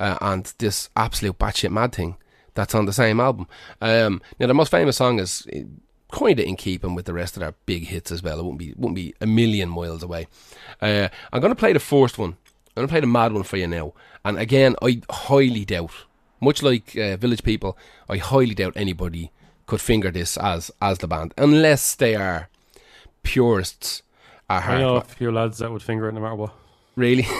uh, 0.00 0.18
and 0.20 0.52
this 0.58 0.90
absolute 0.96 1.38
batshit 1.38 1.70
mad 1.70 1.94
thing 1.94 2.16
that's 2.54 2.74
on 2.74 2.86
the 2.86 2.92
same 2.92 3.20
album. 3.20 3.46
Um, 3.80 4.22
now 4.38 4.46
the 4.46 4.54
most 4.54 4.70
famous 4.70 4.96
song 4.96 5.18
is 5.18 5.46
kind 6.12 6.38
of 6.38 6.46
in 6.46 6.56
keeping 6.56 6.94
with 6.94 7.06
the 7.06 7.12
rest 7.12 7.36
of 7.36 7.40
their 7.40 7.54
big 7.66 7.86
hits 7.86 8.12
as 8.12 8.22
well. 8.22 8.38
It 8.38 8.42
wouldn't 8.42 8.58
be 8.58 8.72
wouldn't 8.76 8.94
be 8.94 9.14
a 9.20 9.26
million 9.26 9.68
miles 9.68 10.02
away. 10.02 10.26
Uh, 10.80 11.08
I'm 11.32 11.40
going 11.40 11.52
to 11.52 11.58
play 11.58 11.72
the 11.72 11.80
first 11.80 12.18
one. 12.18 12.30
I'm 12.30 12.80
going 12.80 12.88
to 12.88 12.92
play 12.92 13.00
the 13.00 13.06
mad 13.06 13.32
one 13.32 13.42
for 13.42 13.56
you 13.56 13.66
now. 13.66 13.92
And 14.24 14.38
again, 14.38 14.74
I 14.82 15.00
highly 15.10 15.64
doubt, 15.64 15.92
much 16.44 16.62
like 16.62 16.96
uh, 16.96 17.16
Village 17.16 17.42
People, 17.42 17.76
I 18.08 18.18
highly 18.18 18.54
doubt 18.54 18.74
anybody 18.76 19.30
could 19.66 19.80
finger 19.80 20.10
this 20.10 20.36
as 20.36 20.70
as 20.80 20.98
the 20.98 21.08
band 21.08 21.34
unless 21.38 21.94
they 21.94 22.14
are 22.14 22.48
purists. 23.22 24.02
I 24.48 24.78
know 24.78 24.96
a 24.96 25.00
few 25.00 25.32
lads 25.32 25.58
that 25.58 25.72
would 25.72 25.82
finger 25.82 26.08
it 26.08 26.12
no 26.12 26.20
matter 26.20 26.34
what. 26.34 26.52
really. 26.96 27.26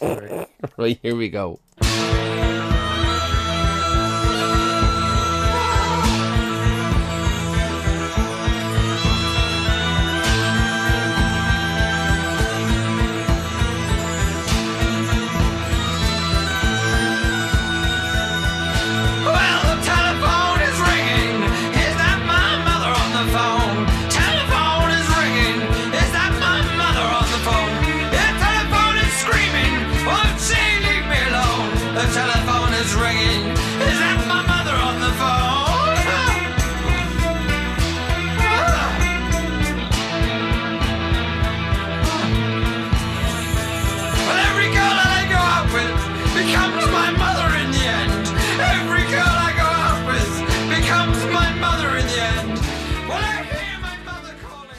right 0.76 0.98
here 1.00 1.16
we 1.16 1.28
go. 1.28 1.60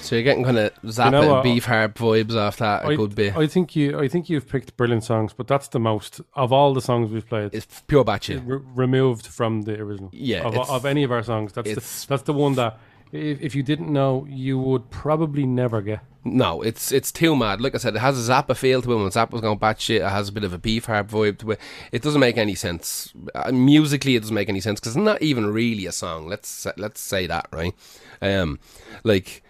So 0.08 0.16
you're 0.16 0.24
getting 0.24 0.46
kind 0.46 0.58
of 0.58 0.74
Zappa 0.84 1.12
know 1.12 1.42
and? 1.42 1.46
Beefheart 1.46 1.96
vibes 1.96 2.34
off 2.34 2.58
that 2.58 2.86
a 2.86 2.88
I, 2.88 2.96
good 2.96 3.14
bit. 3.14 3.36
I 3.36 3.46
think 3.46 3.76
you. 3.76 4.00
I 4.00 4.08
think 4.08 4.30
you've 4.30 4.48
picked 4.48 4.78
brilliant 4.78 5.04
songs, 5.04 5.34
but 5.34 5.48
that's 5.48 5.68
the 5.68 5.82
most 5.82 6.22
of 6.34 6.54
all 6.54 6.74
the 6.74 6.82
songs 6.82 7.12
we've 7.12 7.28
played. 7.28 7.54
it's 7.54 7.82
pure 7.88 8.06
batshit. 8.06 8.42
re- 8.46 8.62
removed 8.74 9.28
from 9.28 9.64
the 9.64 9.78
original. 9.82 10.10
Yeah, 10.14 10.44
of, 10.44 10.56
of 10.70 10.86
any 10.86 11.04
of 11.04 11.12
our 11.12 11.24
songs. 11.24 11.52
That's 11.52 11.68
the, 11.70 12.06
that's 12.08 12.24
the 12.24 12.32
one 12.32 12.56
that 12.56 12.80
if, 13.12 13.42
if 13.42 13.54
you 13.54 13.64
didn't 13.64 13.92
know, 13.92 14.26
you 14.30 14.58
would 14.58 14.90
probably 14.90 15.46
never 15.46 15.82
get. 15.82 16.00
No, 16.24 16.62
it's 16.62 16.94
it's 16.94 17.12
too 17.12 17.36
mad. 17.36 17.60
Like 17.60 17.76
I 17.76 17.78
said, 17.78 17.96
it 17.96 18.00
has 18.00 18.30
a 18.30 18.32
Zappa 18.32 18.56
feel 18.56 18.82
to 18.82 18.92
it. 18.94 18.96
When 18.96 19.10
Zappa's 19.10 19.42
going 19.42 19.60
batshit, 19.60 20.06
it 20.06 20.10
has 20.10 20.30
a 20.30 20.32
bit 20.32 20.46
of 20.46 20.54
a 20.54 20.58
Beefheart 20.60 21.10
vibe 21.10 21.40
to 21.40 21.52
it. 21.52 21.60
It 21.92 22.02
doesn't 22.02 22.22
make 22.22 22.38
any 22.38 22.56
sense 22.56 23.14
uh, 23.36 23.52
musically. 23.52 24.16
It 24.16 24.22
doesn't 24.22 24.36
make 24.36 24.48
any 24.48 24.62
sense 24.62 24.80
because 24.80 24.96
it's 24.96 25.04
not 25.04 25.22
even 25.22 25.52
really 25.52 25.86
a 25.86 25.92
song. 25.92 26.28
Let's 26.30 26.66
let's 26.78 27.02
say 27.02 27.28
that 27.28 27.48
right. 27.52 27.74
Um, 28.22 28.60
like 29.04 29.44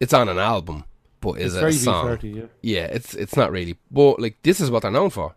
it's 0.00 0.12
on 0.12 0.28
an 0.28 0.38
album, 0.38 0.84
but 1.20 1.40
is 1.40 1.54
It's 1.54 1.62
it 1.62 1.68
a 1.68 1.72
song? 1.72 2.16
V30, 2.18 2.34
yeah. 2.34 2.42
Yeah, 2.62 2.84
it's 2.86 3.14
it's 3.14 3.36
not 3.36 3.50
really. 3.50 3.76
But 3.90 4.20
like 4.20 4.38
this 4.42 4.60
is 4.60 4.70
what 4.70 4.82
they're 4.82 4.90
known 4.90 5.10
for. 5.10 5.34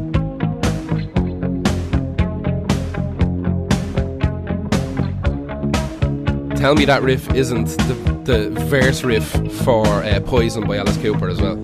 Tell 6.55 6.75
me 6.75 6.85
that 6.85 7.01
riff 7.01 7.27
isn't 7.33 7.65
the, 7.69 8.21
the 8.23 8.49
verse 8.65 9.03
riff 9.03 9.27
for 9.63 9.83
uh, 9.87 10.19
Poison 10.23 10.67
by 10.67 10.77
Alice 10.77 10.97
Cooper 10.97 11.27
as 11.27 11.41
well. 11.41 11.55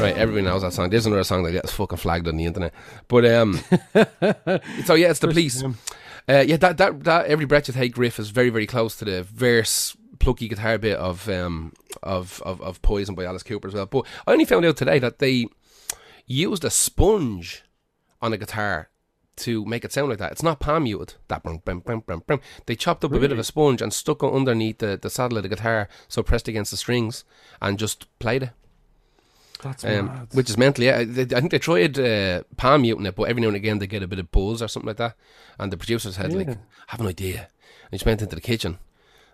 Right, 0.00 0.16
everybody 0.16 0.44
knows 0.44 0.62
that 0.62 0.72
song. 0.72 0.90
There's 0.90 1.06
another 1.06 1.24
song 1.24 1.42
that 1.42 1.50
gets 1.50 1.72
fucking 1.72 1.98
flagged 1.98 2.28
on 2.28 2.36
the 2.36 2.44
internet. 2.44 2.72
But 3.08 3.26
um, 3.26 3.54
so 4.84 4.94
yeah, 4.94 5.10
it's 5.10 5.18
the 5.18 5.26
police. 5.26 5.60
Uh, 6.28 6.44
yeah, 6.46 6.56
that, 6.56 6.76
that 6.76 7.02
that 7.02 7.26
every 7.26 7.46
breath 7.46 7.66
you 7.66 7.74
take 7.74 7.98
riff 7.98 8.20
is 8.20 8.30
very 8.30 8.48
very 8.50 8.66
close 8.66 8.94
to 8.98 9.04
the 9.04 9.24
verse 9.24 9.96
plucky 10.20 10.46
guitar 10.46 10.78
bit 10.78 10.96
of 10.98 11.28
um 11.28 11.72
of, 12.02 12.40
of 12.46 12.60
of 12.60 12.80
Poison 12.80 13.16
by 13.16 13.24
Alice 13.24 13.42
Cooper 13.42 13.66
as 13.66 13.74
well. 13.74 13.86
But 13.86 14.06
I 14.24 14.32
only 14.32 14.44
found 14.44 14.64
out 14.66 14.76
today 14.76 15.00
that 15.00 15.18
they 15.18 15.48
used 16.26 16.64
a 16.64 16.70
sponge 16.70 17.64
on 18.22 18.32
a 18.32 18.38
guitar 18.38 18.90
to 19.38 19.64
make 19.64 19.84
it 19.84 19.92
sound 19.92 20.10
like 20.10 20.18
that. 20.18 20.30
It's 20.30 20.44
not 20.44 20.60
palm 20.60 20.84
muted. 20.84 21.14
That 21.26 21.42
brum, 21.42 21.60
brum, 21.64 21.80
brum, 21.80 22.04
brum, 22.06 22.22
brum. 22.24 22.40
They 22.66 22.76
chopped 22.76 23.04
up 23.04 23.12
a 23.12 23.18
bit 23.18 23.32
of 23.32 23.38
a 23.38 23.44
sponge 23.44 23.82
and 23.82 23.92
stuck 23.92 24.22
it 24.22 24.32
underneath 24.32 24.78
the, 24.78 24.96
the 25.00 25.10
saddle 25.10 25.38
of 25.38 25.42
the 25.42 25.48
guitar, 25.48 25.88
so 26.06 26.22
pressed 26.22 26.46
against 26.46 26.70
the 26.70 26.76
strings, 26.76 27.24
and 27.60 27.78
just 27.78 28.06
played 28.18 28.44
it. 28.44 28.50
That's 29.62 29.84
Um, 29.84 30.06
mad. 30.06 30.28
which 30.32 30.48
is 30.50 30.56
mentally, 30.56 30.86
yeah, 30.86 30.98
I 30.98 31.04
think 31.40 31.50
they 31.50 31.58
tried 31.58 31.98
uh, 31.98 32.42
palm 32.56 32.82
muting 32.82 33.06
it, 33.06 33.14
but 33.16 33.24
every 33.24 33.42
now 33.42 33.48
and 33.48 33.56
again 33.56 33.78
they 33.78 33.86
get 33.86 34.02
a 34.02 34.06
bit 34.08 34.18
of 34.18 34.30
buzz 34.30 34.62
or 34.62 34.68
something 34.68 34.86
like 34.88 34.98
that. 34.98 35.14
And 35.58 35.72
the 35.72 35.76
producers 35.76 36.16
had 36.16 36.32
like, 36.32 36.46
Yeah. 36.46 36.54
I 36.54 36.92
have 36.92 37.00
an 37.00 37.06
idea. 37.08 37.38
And 37.40 37.90
he 37.92 37.96
just 37.96 38.06
went 38.06 38.22
into 38.22 38.34
the 38.36 38.40
kitchen 38.42 38.78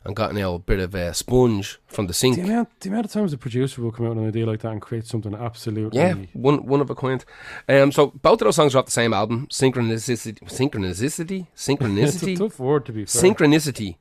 and 0.07 0.15
got 0.15 0.35
now 0.35 0.55
a 0.55 0.59
bit 0.59 0.79
of 0.81 0.95
uh, 0.95 1.13
sponge 1.13 1.79
from 1.87 2.07
the 2.07 2.13
sink. 2.15 2.37
the 2.37 2.43
amount, 2.43 2.69
the 2.81 2.89
amount 2.91 3.07
of 3.07 3.13
times 3.13 3.33
a 3.33 3.39
producer 3.39 3.81
will 3.83 3.91
come 3.93 4.07
out 4.07 4.11
with 4.17 4.19
an 4.19 4.29
idea 4.29 4.45
like 4.47 4.61
that 4.61 4.73
and 4.73 4.81
create 4.83 5.07
something 5.07 5.35
absolutely. 5.35 5.99
Yeah, 5.99 6.15
one 6.35 6.67
one 6.67 6.81
of 6.83 6.91
a 6.91 6.95
kind. 6.95 7.25
Um, 7.69 7.91
so 7.93 8.09
both 8.09 8.35
of 8.43 8.47
those 8.47 8.57
songs 8.57 8.75
are 8.75 8.79
off 8.81 8.85
the 8.87 8.91
same 8.91 9.13
album. 9.15 9.47
Synchronicity, 9.51 10.39
synchronicity, 10.41 11.47
a 11.55 11.57
synchronicity, 11.57 12.39
tough 12.39 12.59
word 12.59 12.85
to 12.87 12.93
be 12.93 13.05
fair. 13.07 13.23
synchronicity. 13.23 13.97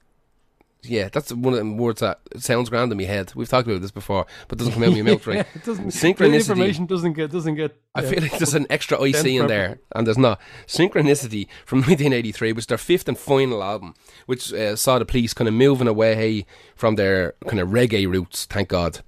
Yeah, 0.85 1.07
that's 1.11 1.31
one 1.31 1.53
of 1.53 1.59
the 1.59 1.71
words 1.71 2.01
that 2.01 2.19
sounds 2.37 2.69
grand 2.69 2.91
in 2.91 2.97
my 2.97 3.05
head. 3.05 3.33
We've 3.35 3.47
talked 3.47 3.67
about 3.67 3.81
this 3.81 3.91
before, 3.91 4.25
but 4.47 4.57
doesn't 4.57 4.73
come 4.73 4.83
out 4.83 4.89
of 4.89 4.95
my 4.95 5.01
mouth 5.01 5.25
right. 5.27 5.37
yeah, 5.37 5.43
it 5.55 5.63
doesn't. 5.63 5.85
The 5.85 5.91
Synchronicity. 5.91 6.35
information 6.35 6.85
doesn't 6.85 7.13
get 7.13 7.31
doesn't 7.31 7.55
get. 7.55 7.75
I 7.95 8.03
uh, 8.03 8.09
feel 8.09 8.21
like 8.21 8.37
there's 8.37 8.53
an 8.53 8.67
extra 8.69 9.01
IC 9.01 9.25
in 9.25 9.47
there, 9.47 9.79
and 9.95 10.05
there's 10.05 10.17
not. 10.17 10.41
Synchronicity 10.67 11.47
from 11.65 11.79
1983 11.79 12.51
was 12.51 12.65
their 12.65 12.77
fifth 12.77 13.07
and 13.07 13.17
final 13.17 13.63
album, 13.63 13.95
which 14.25 14.51
uh, 14.51 14.75
saw 14.75 14.99
the 14.99 15.05
police 15.05 15.33
kind 15.33 15.47
of 15.47 15.53
moving 15.53 15.87
away 15.87 16.45
from 16.75 16.95
their 16.95 17.33
kind 17.47 17.61
of 17.61 17.69
reggae 17.69 18.09
roots, 18.09 18.45
thank 18.45 18.67
God, 18.67 18.99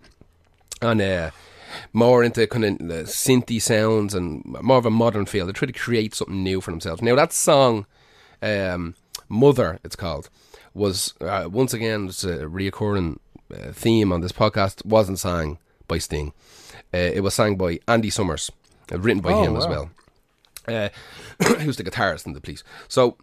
and 0.82 1.02
uh, 1.02 1.32
more 1.94 2.24
into 2.24 2.48
kind 2.48 2.66
of 2.66 2.90
uh, 2.90 3.04
synthy 3.04 3.62
sounds 3.62 4.14
and 4.14 4.44
more 4.46 4.78
of 4.78 4.86
a 4.86 4.90
modern 4.90 5.26
feel. 5.26 5.46
They 5.46 5.52
try 5.52 5.66
to 5.66 5.74
create 5.74 6.16
something 6.16 6.44
new 6.44 6.62
for 6.62 6.72
themselves. 6.72 7.02
Now, 7.02 7.16
that 7.16 7.34
song, 7.34 7.86
um, 8.42 8.96
Mother, 9.28 9.80
it's 9.84 9.96
called, 9.96 10.30
was 10.76 11.14
uh, 11.22 11.48
once 11.52 11.74
again 11.74 12.08
it's 12.08 12.24
a 12.24 12.40
reoccurring 12.40 13.18
uh, 13.52 13.72
theme 13.72 14.12
on 14.12 14.22
this 14.22 14.32
podcast. 14.32 14.86
Wasn't 14.86 15.18
sang 15.18 15.58
by 15.88 15.98
Sting. 15.98 16.34
Uh, 16.94 16.98
it 16.98 17.24
was 17.24 17.34
sang 17.34 17.56
by 17.56 17.80
Andy 17.88 18.10
Summers, 18.12 18.52
uh, 18.92 19.00
written 19.00 19.22
by 19.22 19.34
Oh, 19.34 19.44
him 19.44 19.56
as 19.56 19.68
well. 19.68 19.90
Uh, 20.68 20.90
who's 21.60 21.78
the 21.78 21.84
guitarist 21.84 22.26
in 22.28 22.34
the 22.34 22.42
Police? 22.42 22.64
So 22.88 23.18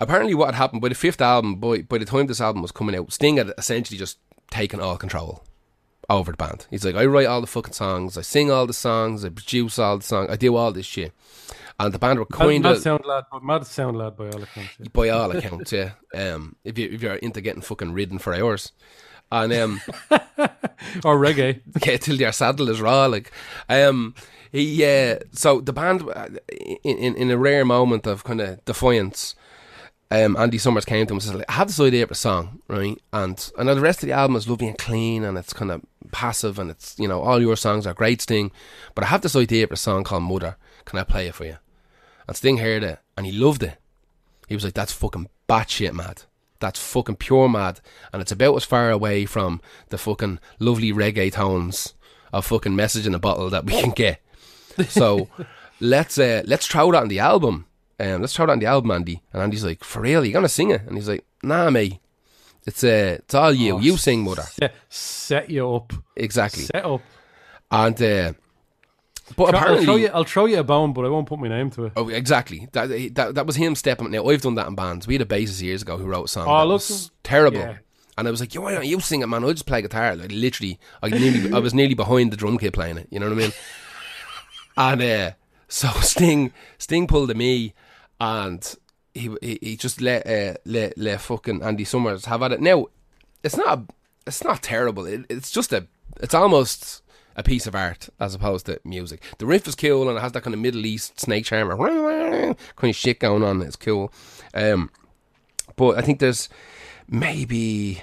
apparently, 0.00 0.34
what 0.34 0.46
had 0.46 0.54
happened 0.54 0.82
by 0.82 0.88
the 0.88 0.94
fifth 0.94 1.20
album, 1.20 1.56
by 1.56 1.82
by 1.82 1.98
the 1.98 2.04
time 2.04 2.26
this 2.26 2.40
album 2.40 2.62
was 2.62 2.72
coming 2.72 2.96
out, 2.96 3.12
Sting 3.12 3.36
had 3.36 3.52
essentially 3.58 3.98
just 3.98 4.18
taken 4.50 4.80
all 4.80 4.96
control 4.96 5.44
over 6.08 6.32
the 6.32 6.36
band. 6.36 6.66
He's 6.70 6.84
like, 6.84 6.94
I 6.94 7.04
write 7.06 7.26
all 7.26 7.40
the 7.40 7.46
fucking 7.46 7.72
songs, 7.72 8.16
I 8.16 8.22
sing 8.22 8.50
all 8.50 8.66
the 8.66 8.72
songs, 8.72 9.24
I 9.24 9.28
produce 9.28 9.78
all 9.78 9.98
the 9.98 10.04
songs, 10.04 10.30
I 10.30 10.36
do 10.36 10.54
all 10.56 10.72
this 10.72 10.86
shit. 10.86 11.12
And 11.78 11.92
the 11.92 11.98
band 11.98 12.18
were 12.18 12.26
kind 12.26 12.62
mad 12.62 12.76
of 12.76 12.82
sound 12.82 13.04
lad, 13.04 13.24
but 13.30 13.44
mad 13.44 13.66
sound 13.66 13.98
lad 13.98 14.16
by 14.16 14.30
all 14.30 14.42
accounts. 14.42 14.70
Yeah. 14.78 14.88
by 14.92 15.08
all 15.10 15.30
accounts, 15.30 15.72
yeah. 15.72 15.92
Um, 16.14 16.56
if 16.64 16.78
you 16.78 16.88
if 16.90 17.02
you're 17.02 17.16
into 17.16 17.42
getting 17.42 17.60
fucking 17.60 17.92
ridden 17.92 18.18
for 18.18 18.34
hours, 18.34 18.72
and 19.30 19.52
um, 19.52 19.80
Or 21.04 21.18
reggae. 21.18 21.60
get 21.80 22.02
till 22.02 22.16
your 22.16 22.32
saddle 22.32 22.68
is 22.68 22.80
raw, 22.80 23.06
like, 23.06 23.30
um, 23.68 24.14
he 24.52 24.84
uh, 24.84 25.18
so 25.32 25.60
the 25.60 25.72
band 25.72 26.02
uh, 26.08 26.28
in 26.84 26.96
in, 26.98 27.16
in 27.16 27.30
a 27.30 27.36
rare 27.38 27.64
moment 27.64 28.06
of 28.06 28.24
kind 28.24 28.40
of 28.40 28.64
defiance. 28.64 29.34
Um, 30.10 30.36
Andy 30.36 30.58
Summers 30.58 30.84
came 30.84 31.04
to 31.06 31.12
him 31.12 31.16
and 31.16 31.22
said, 31.22 31.34
like, 31.34 31.50
"I 31.50 31.54
have 31.54 31.66
this 31.66 31.80
idea 31.80 32.06
for 32.06 32.12
a 32.12 32.16
song, 32.16 32.60
right? 32.68 33.00
And 33.12 33.50
I 33.58 33.64
know 33.64 33.74
the 33.74 33.80
rest 33.80 34.02
of 34.02 34.06
the 34.06 34.12
album 34.12 34.36
is 34.36 34.48
lovely 34.48 34.68
and 34.68 34.78
clean, 34.78 35.24
and 35.24 35.36
it's 35.36 35.52
kind 35.52 35.72
of 35.72 35.82
passive, 36.12 36.58
and 36.58 36.70
it's 36.70 36.96
you 36.98 37.08
know 37.08 37.20
all 37.20 37.40
your 37.40 37.56
songs 37.56 37.86
are 37.86 37.94
great, 37.94 38.22
Sting. 38.22 38.52
But 38.94 39.04
I 39.04 39.08
have 39.08 39.22
this 39.22 39.34
idea 39.34 39.66
for 39.66 39.74
a 39.74 39.78
song 39.78 40.04
called 40.04 40.22
Mother. 40.22 40.56
Can 40.84 40.98
I 40.98 41.04
play 41.04 41.26
it 41.26 41.34
for 41.34 41.44
you?" 41.44 41.56
And 42.28 42.36
Sting 42.36 42.58
heard 42.58 42.84
it, 42.84 43.00
and 43.16 43.26
he 43.26 43.32
loved 43.32 43.62
it. 43.64 43.78
He 44.46 44.54
was 44.54 44.64
like, 44.64 44.74
"That's 44.74 44.92
fucking 44.92 45.28
batshit 45.48 45.92
mad. 45.92 46.22
That's 46.60 46.78
fucking 46.78 47.16
pure 47.16 47.48
mad." 47.48 47.80
And 48.12 48.22
it's 48.22 48.32
about 48.32 48.56
as 48.56 48.64
far 48.64 48.90
away 48.90 49.26
from 49.26 49.60
the 49.88 49.98
fucking 49.98 50.38
lovely 50.60 50.92
reggae 50.92 51.32
tones 51.32 51.94
of 52.32 52.46
fucking 52.46 52.76
message 52.76 53.06
in 53.08 53.14
a 53.14 53.18
bottle 53.18 53.50
that 53.50 53.64
we 53.64 53.72
can 53.80 53.90
get. 53.90 54.20
So 54.88 55.28
let's 55.80 56.16
uh, 56.16 56.42
let's 56.46 56.66
throw 56.66 56.92
that 56.92 57.02
on 57.02 57.08
the 57.08 57.18
album. 57.18 57.66
Um, 57.98 58.20
let's 58.20 58.34
throw 58.34 58.44
it 58.44 58.50
on 58.50 58.58
the 58.58 58.66
album, 58.66 58.90
Andy. 58.90 59.22
And 59.32 59.42
Andy's 59.42 59.64
like, 59.64 59.82
"For 59.82 60.00
real? 60.00 60.24
You 60.24 60.32
gonna 60.32 60.48
sing 60.48 60.70
it?" 60.70 60.82
And 60.86 60.96
he's 60.96 61.08
like, 61.08 61.24
"Nah, 61.42 61.70
mate. 61.70 61.98
It's 62.66 62.84
uh, 62.84 63.16
it's 63.18 63.34
all 63.34 63.52
you. 63.52 63.76
Oh, 63.76 63.78
you 63.78 63.96
sing, 63.96 64.24
mother. 64.24 64.42
Set, 64.58 64.74
set 64.88 65.50
you 65.50 65.74
up. 65.74 65.92
Exactly." 66.14 66.64
Set 66.64 66.84
up. 66.84 67.00
And 67.70 68.02
uh, 68.02 68.32
but 69.34 69.54
I'll 69.54 69.62
apparently, 69.62 69.84
throw 69.84 69.96
you. 69.96 70.08
I'll 70.08 70.24
throw 70.24 70.46
you 70.46 70.60
a 70.60 70.64
bone, 70.64 70.92
but 70.92 71.04
I 71.04 71.08
won't 71.08 71.26
put 71.26 71.40
my 71.40 71.48
name 71.48 71.70
to 71.70 71.86
it. 71.86 71.92
Oh, 71.96 72.08
exactly. 72.08 72.68
That, 72.72 73.14
that 73.14 73.34
that 73.34 73.46
was 73.46 73.56
him 73.56 73.74
stepping. 73.74 74.10
Now 74.10 74.26
I've 74.26 74.42
done 74.42 74.54
that 74.54 74.68
in 74.68 74.74
bands. 74.74 75.06
We 75.06 75.14
had 75.14 75.22
a 75.22 75.24
bassist 75.24 75.62
years 75.62 75.82
ago 75.82 75.96
who 75.96 76.06
wrote 76.06 76.24
a 76.24 76.28
song. 76.28 76.46
Oh, 76.46 76.58
that 76.58 76.66
look. 76.66 76.74
was 76.74 77.10
terrible. 77.24 77.58
Yeah. 77.58 77.78
And 78.18 78.28
I 78.28 78.30
was 78.30 78.40
like, 78.40 78.54
"Yo, 78.54 78.60
why 78.60 78.72
don't 78.72 78.86
you 78.86 79.00
sing 79.00 79.22
it, 79.22 79.26
man? 79.26 79.44
I 79.44 79.50
just 79.50 79.66
play 79.66 79.82
guitar." 79.82 80.14
Like 80.14 80.30
literally, 80.30 80.78
I 81.02 81.08
nearly, 81.08 81.52
I 81.52 81.58
was 81.58 81.74
nearly 81.74 81.94
behind 81.94 82.32
the 82.32 82.36
drum 82.36 82.56
kit 82.58 82.72
playing 82.72 82.98
it. 82.98 83.08
You 83.10 83.18
know 83.18 83.28
what 83.28 83.38
I 83.38 83.40
mean? 83.40 83.52
and 84.76 85.02
uh, 85.02 85.30
so 85.68 85.88
Sting, 86.00 86.52
Sting 86.78 87.06
pulled 87.06 87.30
a 87.30 87.34
me, 87.34 87.74
and 88.20 88.74
he 89.14 89.34
he, 89.40 89.58
he 89.60 89.76
just 89.76 90.00
let 90.00 90.26
uh, 90.26 90.54
let 90.64 90.96
let 90.96 91.20
fucking 91.20 91.62
Andy 91.62 91.84
Summers 91.84 92.26
have 92.26 92.42
at 92.42 92.52
it. 92.52 92.60
Now, 92.60 92.86
it's 93.42 93.56
not 93.56 93.90
it's 94.26 94.44
not 94.44 94.62
terrible. 94.62 95.06
It, 95.06 95.26
it's 95.28 95.50
just 95.50 95.72
a 95.72 95.86
it's 96.20 96.34
almost 96.34 97.02
a 97.36 97.42
piece 97.42 97.66
of 97.66 97.74
art 97.74 98.08
as 98.18 98.34
opposed 98.34 98.66
to 98.66 98.80
music. 98.84 99.22
The 99.38 99.46
riff 99.46 99.68
is 99.68 99.74
cool 99.74 100.08
and 100.08 100.18
it 100.18 100.20
has 100.22 100.32
that 100.32 100.42
kind 100.42 100.54
of 100.54 100.60
Middle 100.60 100.86
East 100.86 101.20
snake 101.20 101.44
charmer 101.44 101.76
kind 101.76 102.56
of 102.82 102.96
shit 102.96 103.20
going 103.20 103.42
on. 103.42 103.60
It's 103.60 103.76
cool. 103.76 104.12
Um, 104.54 104.90
but 105.76 105.98
I 105.98 106.00
think 106.00 106.18
there's 106.18 106.48
maybe 107.08 108.02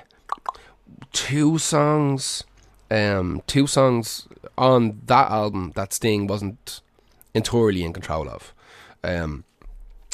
two 1.11 1.57
songs, 1.57 2.43
um, 2.91 3.41
two 3.47 3.65
songs 3.65 4.27
on 4.55 5.01
that 5.07 5.31
album 5.31 5.71
that 5.75 5.93
Sting 5.93 6.27
wasn't 6.27 6.81
entirely 7.33 7.83
in 7.83 7.91
control 7.91 8.29
of. 8.29 8.53
Um, 9.03 9.45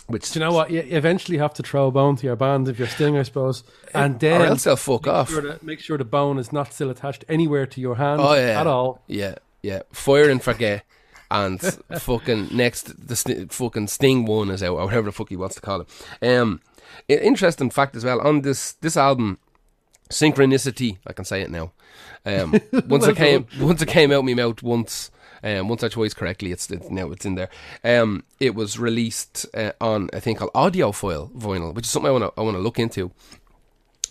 which 0.10 0.32
Do 0.32 0.40
you 0.40 0.46
know 0.46 0.52
what? 0.52 0.72
You 0.72 0.84
eventually 0.88 1.38
have 1.38 1.54
to 1.54 1.64
throw 1.64 1.88
a 1.88 1.92
bone 1.92 2.16
to 2.16 2.26
your 2.26 2.36
band 2.36 2.68
if 2.68 2.80
you're 2.80 2.88
Sting, 2.88 3.16
I 3.16 3.24
suppose. 3.24 3.64
And 3.94 4.20
then 4.20 4.42
or 4.42 4.46
else 4.46 4.64
they'll 4.64 4.76
fuck 4.76 5.06
make 5.06 5.14
off. 5.14 5.30
Sure 5.30 5.42
that, 5.42 5.62
make 5.62 5.80
sure 5.80 6.00
the 6.00 6.04
bone 6.04 6.40
is 6.40 6.52
not 6.52 6.74
still 6.74 6.90
attached 6.90 7.24
anywhere 7.30 7.68
to 7.68 7.80
your 7.80 7.96
hand 7.96 8.20
Oh 8.20 8.34
yeah, 8.34 8.60
at 8.60 8.66
all. 8.66 9.02
Yeah, 9.06 9.36
yeah. 9.62 9.84
Fire 9.92 10.30
and 10.30 10.42
forget, 10.42 10.84
and 11.30 11.62
fucking 12.00 12.50
next 12.52 13.08
the 13.08 13.16
st- 13.16 13.54
fucking 13.54 13.88
Sting 13.88 14.26
one 14.26 14.50
is 14.50 14.64
out, 14.64 14.78
or 14.78 14.86
whatever 14.86 15.06
the 15.06 15.12
fuck 15.12 15.30
he 15.30 15.36
wants 15.38 15.56
to 15.56 15.62
call 15.62 15.82
it. 15.82 15.88
Um, 16.28 16.62
interesting 17.08 17.70
fact 17.70 17.96
as 17.96 18.04
well 18.04 18.20
on 18.22 18.42
this 18.42 18.74
this 18.74 18.98
album, 18.98 19.38
synchronicity. 20.10 20.98
I 21.06 21.14
can 21.14 21.26
say 21.26 21.42
it 21.42 21.52
now. 21.52 21.72
Um, 22.26 22.60
once 22.88 23.06
it 23.06 23.16
came 23.16 23.46
once 23.60 23.82
it 23.82 23.88
came 23.88 24.12
out 24.12 24.26
me 24.26 24.34
mouth 24.34 24.64
once. 24.64 25.12
Um, 25.44 25.70
once 25.70 25.84
I 25.84 25.90
chose 25.90 26.14
correctly, 26.14 26.52
it's, 26.52 26.70
it's 26.70 26.90
now 26.90 27.12
it's 27.12 27.26
in 27.26 27.36
there. 27.36 27.50
Um, 27.84 28.24
it 28.40 28.56
was 28.56 28.78
released 28.78 29.46
uh, 29.54 29.72
on 29.80 30.10
a 30.14 30.20
thing 30.20 30.36
called 30.36 30.54
audiophile 30.54 31.32
vinyl, 31.32 31.74
which 31.74 31.86
is 31.86 31.92
something 31.92 32.10
I 32.10 32.12
want 32.12 32.24
to 32.24 32.40
I 32.40 32.44
want 32.44 32.56
to 32.58 32.62
look 32.62 32.80
into. 32.80 33.12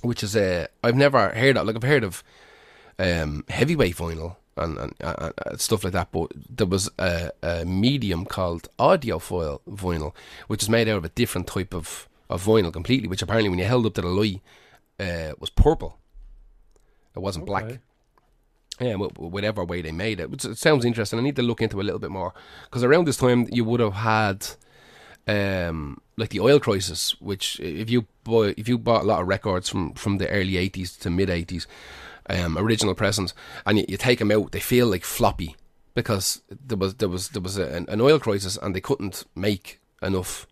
Which 0.02 0.22
is 0.22 0.36
uh, 0.36 0.68
I've 0.82 0.96
never 0.96 1.30
heard 1.30 1.56
of. 1.56 1.66
Like 1.66 1.76
I've 1.76 1.82
heard 1.82 2.04
of 2.04 2.22
um, 2.98 3.44
heavyweight 3.48 3.96
vinyl 3.96 4.36
and, 4.56 4.78
and 4.78 4.94
uh, 5.02 5.32
uh, 5.46 5.56
stuff 5.56 5.84
like 5.84 5.92
that. 5.92 6.12
But 6.12 6.32
there 6.48 6.66
was 6.66 6.90
a, 6.98 7.32
a 7.42 7.64
medium 7.64 8.24
called 8.24 8.68
audiophile 8.78 9.60
vinyl, 9.68 10.14
which 10.46 10.62
is 10.62 10.68
made 10.68 10.88
out 10.88 10.98
of 10.98 11.04
a 11.04 11.10
different 11.10 11.46
type 11.46 11.74
of, 11.74 12.08
of 12.30 12.44
vinyl 12.44 12.72
completely. 12.72 13.08
Which 13.08 13.22
apparently, 13.22 13.48
when 13.50 13.58
you 13.58 13.64
held 13.64 13.86
up 13.86 13.94
to 13.94 14.02
the 14.02 14.08
light, 14.08 14.40
uh, 15.00 15.32
was 15.38 15.50
purple. 15.50 15.98
It 17.16 17.20
wasn't 17.20 17.46
black. 17.46 17.80
Yeah, 18.80 18.94
wh- 18.94 19.12
wh- 19.16 19.32
whatever 19.32 19.64
way 19.64 19.82
they 19.82 19.92
made 19.92 20.20
it. 20.20 20.30
Which 20.30 20.44
it 20.44 20.58
sounds 20.58 20.84
interesting. 20.84 21.18
I 21.18 21.22
need 21.22 21.36
to 21.36 21.42
look 21.42 21.60
into 21.62 21.78
it 21.80 21.82
a 21.82 21.86
little 21.86 21.98
bit 21.98 22.10
more 22.10 22.32
because 22.64 22.84
around 22.84 23.06
this 23.06 23.16
time 23.16 23.46
you 23.50 23.64
would 23.64 23.80
have 23.80 23.94
had, 23.94 24.46
um, 25.26 26.00
like 26.16 26.30
the 26.30 26.40
oil 26.40 26.60
crisis. 26.60 27.20
Which 27.20 27.58
if 27.60 27.90
you 27.90 28.06
buy, 28.24 28.54
if 28.56 28.68
you 28.68 28.78
bought 28.78 29.02
a 29.02 29.06
lot 29.06 29.20
of 29.20 29.28
records 29.28 29.68
from 29.68 29.94
from 29.94 30.18
the 30.18 30.28
early 30.30 30.56
eighties 30.56 30.96
to 30.98 31.10
mid 31.10 31.30
eighties, 31.30 31.66
um, 32.30 32.56
original 32.58 32.94
pressings, 32.94 33.34
and 33.66 33.78
you, 33.78 33.84
you 33.88 33.96
take 33.96 34.18
them 34.18 34.30
out, 34.30 34.52
they 34.52 34.60
feel 34.60 34.86
like 34.86 35.04
floppy 35.04 35.56
because 35.94 36.42
there 36.48 36.78
was 36.78 36.94
there 36.96 37.08
was 37.08 37.30
there 37.30 37.42
was 37.42 37.58
a, 37.58 37.66
an, 37.74 37.86
an 37.88 38.00
oil 38.00 38.18
crisis 38.18 38.56
and 38.62 38.74
they 38.74 38.80
couldn't 38.80 39.24
make 39.34 39.80
enough 40.02 40.46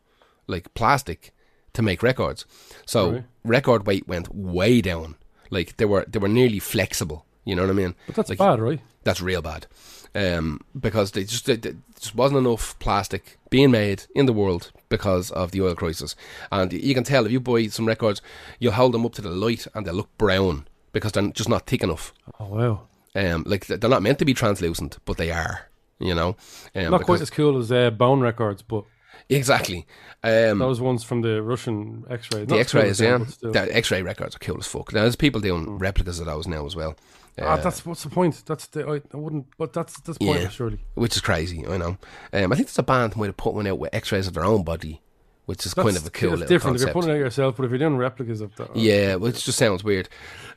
like 0.47 0.73
plastic 0.75 1.33
to 1.73 1.83
make 1.83 2.03
records. 2.03 2.45
So 2.87 3.13
Right. 3.13 3.25
record 3.45 3.87
weight 3.87 4.09
went 4.09 4.35
way 4.35 4.81
down. 4.81 5.15
Like 5.51 5.77
they 5.77 5.85
were 5.85 6.05
they 6.09 6.19
were 6.19 6.29
nearly 6.29 6.59
flexible. 6.59 7.25
You 7.47 7.57
know 7.57 7.63
what 7.63 7.71
I 7.71 7.75
mean? 7.75 7.95
But 8.07 8.17
that's 8.17 8.29
Like, 8.29 8.39
bad, 8.39 8.61
right? 8.61 8.81
That's 9.05 9.23
real 9.23 9.41
bad. 9.41 9.67
Um, 10.15 10.61
because 10.79 11.13
they 11.13 11.25
just 11.25 11.47
there 11.47 11.57
just 11.99 12.15
wasn't 12.15 12.39
enough 12.47 12.79
plastic 12.79 13.39
being 13.51 13.71
made 13.71 14.05
in 14.15 14.27
the 14.27 14.33
world 14.33 14.73
because 14.89 15.31
of 15.31 15.53
the 15.53 15.63
oil 15.63 15.75
crisis. 15.75 16.15
And 16.51 16.73
you 16.73 16.95
can 16.95 17.05
tell 17.05 17.25
if 17.25 17.33
you 17.33 17.41
buy 17.41 17.69
some 17.69 17.87
records, 17.87 18.21
you'll 18.59 18.73
hold 18.73 18.93
them 18.93 19.07
up 19.07 19.15
to 19.15 19.23
the 19.23 19.31
light 19.31 19.67
and 19.75 19.87
they 19.87 19.93
look 19.93 20.09
brown 20.19 20.67
because 20.93 21.13
they're 21.13 21.29
just 21.29 21.49
not 21.49 21.67
thick 21.67 21.83
enough. 21.83 22.13
Oh 22.41 22.47
wow. 22.47 22.81
Um, 23.15 23.45
like 23.47 23.67
they're 23.67 23.89
not 23.91 24.03
meant 24.03 24.19
to 24.19 24.25
be 24.25 24.35
translucent, 24.35 24.99
but 25.05 25.17
they 25.17 25.31
are. 25.31 25.69
You 25.99 26.15
know, 26.15 26.37
um, 26.75 26.91
Not 26.91 27.05
quite 27.05 27.23
as 27.23 27.31
cool 27.31 27.57
as 27.59 27.73
uh, 27.73 27.89
Bone 27.91 28.21
Records, 28.21 28.61
but 28.63 28.85
exactly. 29.31 29.87
Um, 30.23 30.59
those 30.59 30.81
ones 30.81 31.05
from 31.05 31.23
the 31.23 31.43
Russian 31.43 32.05
X-rays. 32.11 32.47
the 32.47 32.59
X-rays, 32.59 33.01
yeah, 33.01 33.19
the 33.41 33.69
X-ray 33.71 34.03
records 34.03 34.37
are 34.37 34.41
cool 34.41 34.59
as 34.59 34.67
fuck. 34.67 34.93
Now, 34.93 35.03
there's 35.03 35.17
people 35.17 35.41
doing 35.41 35.79
replicas 35.79 36.21
of 36.21 36.27
those 36.27 36.47
now 36.47 36.67
as 36.67 36.77
well. 36.77 36.97
Ah, 37.39 37.53
Uh, 37.53 37.57
that's 37.59 37.85
what's 37.85 38.03
the 38.03 38.09
point? 38.11 38.43
That's 38.47 38.67
the 38.69 38.87
I, 38.87 39.01
I 39.13 39.17
wouldn't, 39.17 39.47
but 39.59 39.73
that's 39.73 40.01
that's 40.01 40.19
Yeah. 40.21 40.33
pointless, 40.33 40.55
surely. 40.55 40.79
which 40.95 41.17
is 41.17 41.21
crazy. 41.23 41.67
I 41.67 41.77
know. 41.77 41.99
Um, 42.33 42.53
I 42.53 42.57
think 42.57 42.69
there's 42.69 42.79
a 42.79 42.83
band 42.83 43.15
might 43.17 43.27
have 43.27 43.37
put 43.37 43.55
one 43.55 43.67
out 43.67 43.79
with 43.79 43.95
X-rays 43.95 44.27
of 44.27 44.35
their 44.35 44.45
own 44.45 44.63
body, 44.65 45.03
which 45.45 45.67
is 45.67 45.75
kind 45.75 45.97
of 45.97 46.07
a 46.07 46.11
cool 46.11 46.31
that's 46.31 46.41
little 46.41 46.49
different. 46.49 46.75
concept. 46.79 46.89
If 46.91 46.95
you're 46.95 47.03
putting 47.03 47.11
it 47.11 47.19
out 47.19 47.25
yourself, 47.25 47.57
but 47.57 47.65
if 47.65 47.71
you're 47.71 47.79
doing 47.79 47.97
replicas 47.97 48.41
of 48.41 48.55
that, 48.57 48.75
Yeah, 48.75 49.17
which 49.17 49.45
just 49.45 49.59
sounds 49.59 49.85
weird. 49.85 50.09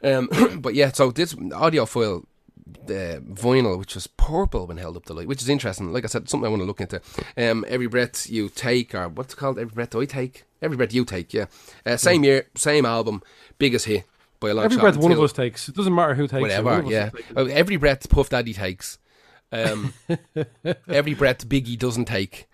Um, 0.03 0.29
but 0.61 0.73
yeah, 0.73 0.91
so 0.93 1.11
this 1.11 1.33
audiophile 1.33 2.23
uh, 2.87 3.19
vinyl, 3.19 3.77
which 3.79 3.95
was 3.95 4.07
purple 4.07 4.67
when 4.67 4.77
held 4.77 4.95
up 4.95 5.03
to 5.05 5.13
light, 5.13 5.27
which 5.27 5.41
is 5.41 5.49
interesting. 5.49 5.91
Like 5.91 6.05
I 6.05 6.07
said, 6.07 6.29
something 6.29 6.45
I 6.45 6.49
want 6.49 6.61
to 6.61 6.65
look 6.65 6.79
into. 6.81 7.01
Um, 7.35 7.65
every 7.67 7.87
breath 7.87 8.29
you 8.29 8.47
take, 8.49 8.95
or 8.95 9.09
what's 9.09 9.33
it 9.33 9.37
called? 9.37 9.59
Every 9.59 9.73
breath 9.73 9.95
I 9.95 10.05
take. 10.05 10.45
Every 10.61 10.77
breath 10.77 10.93
you 10.93 11.03
take. 11.05 11.33
Yeah. 11.33 11.45
Uh, 11.85 11.97
same 11.97 12.23
year, 12.23 12.47
same 12.55 12.85
album, 12.85 13.21
biggest 13.57 13.85
hit 13.85 14.05
by 14.39 14.49
a 14.49 14.53
long 14.53 14.65
every 14.65 14.77
shot. 14.77 14.81
breath 14.81 14.97
one 14.97 15.11
of 15.11 15.19
us 15.19 15.33
takes. 15.33 15.69
It 15.69 15.75
doesn't 15.75 15.93
matter 15.93 16.15
who 16.15 16.23
takes 16.27 16.39
it. 16.39 16.41
whatever. 16.41 16.79
of 16.79 16.91
Yeah, 16.91 17.09
it. 17.13 17.37
Uh, 17.37 17.45
every 17.45 17.77
breath 17.77 18.09
Puff 18.09 18.29
Daddy 18.29 18.53
takes. 18.53 18.97
Um, 19.51 19.93
every 20.87 21.13
breath 21.13 21.47
Biggie 21.47 21.77
doesn't 21.77 22.05
take. 22.05 22.47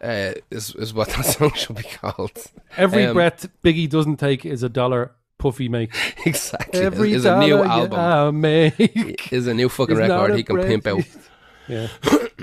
Uh, 0.00 0.32
is 0.50 0.74
is 0.74 0.92
what 0.92 1.08
that 1.10 1.22
song 1.24 1.52
should 1.52 1.76
be 1.76 1.82
called. 1.82 2.32
Every 2.76 3.06
um, 3.06 3.14
breath 3.14 3.48
Biggie 3.62 3.88
doesn't 3.88 4.16
take 4.16 4.44
is 4.44 4.62
a 4.62 4.68
dollar 4.68 5.12
Puffy 5.38 5.68
makes. 5.68 5.98
exactly. 6.26 6.80
Every 6.80 7.12
is 7.12 7.24
a 7.24 7.38
new 7.40 7.62
album. 7.62 7.98
I 7.98 8.30
make. 8.30 9.32
Is 9.32 9.46
a 9.46 9.54
new 9.54 9.68
fucking 9.68 9.96
record 9.96 10.36
he 10.36 10.44
can 10.44 10.56
breath 10.56 10.68
pimp 10.68 10.86
out. 10.86 11.04
Yeah. 11.68 11.88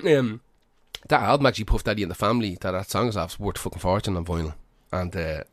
um, 0.17 0.41
that 1.07 1.21
album 1.21 1.45
actually 1.45 1.65
Puff 1.65 1.83
Daddy 1.83 2.03
and 2.03 2.11
the 2.11 2.15
Family 2.15 2.57
that 2.61 2.71
that 2.71 2.89
song 2.89 3.07
is 3.07 3.17
off 3.17 3.33
is 3.33 3.39
worth 3.39 3.57
a 3.57 3.59
fucking 3.59 3.79
fortune 3.79 4.17
on 4.17 4.25
vinyl, 4.25 4.53
and 4.91 5.15
uh, 5.15 5.43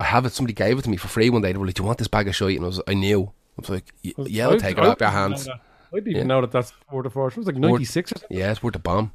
I 0.00 0.04
have 0.04 0.26
it. 0.26 0.32
Somebody 0.32 0.54
gave 0.54 0.78
it 0.78 0.82
to 0.82 0.90
me 0.90 0.96
for 0.96 1.08
free 1.08 1.30
one 1.30 1.42
day. 1.42 1.52
They 1.52 1.58
were 1.58 1.66
like, 1.66 1.74
"Do 1.76 1.82
you 1.82 1.86
want 1.86 1.98
this 1.98 2.08
bag 2.08 2.28
of 2.28 2.34
shit?" 2.34 2.56
And 2.56 2.64
I 2.64 2.66
was, 2.66 2.80
I 2.86 2.94
knew. 2.94 3.22
I 3.58 3.60
was 3.60 3.70
like, 3.70 3.92
"Yeah, 4.02 4.48
I'll 4.48 4.58
take 4.58 4.76
it 4.78 4.84
off 4.84 5.00
your 5.00 5.08
hands." 5.10 5.48
I 5.48 5.98
didn't 5.98 6.08
even 6.08 6.22
Yeah. 6.22 6.26
know 6.26 6.40
that 6.40 6.50
that's 6.50 6.72
worth 6.90 7.06
a 7.06 7.10
fortune. 7.10 7.38
It 7.38 7.46
was 7.46 7.54
like 7.54 7.56
96 7.56 8.10
or 8.12 8.18
something. 8.18 8.36
Yeah, 8.36 8.50
it's 8.50 8.62
worth 8.62 8.74
a 8.74 8.80
bomb. 8.80 9.12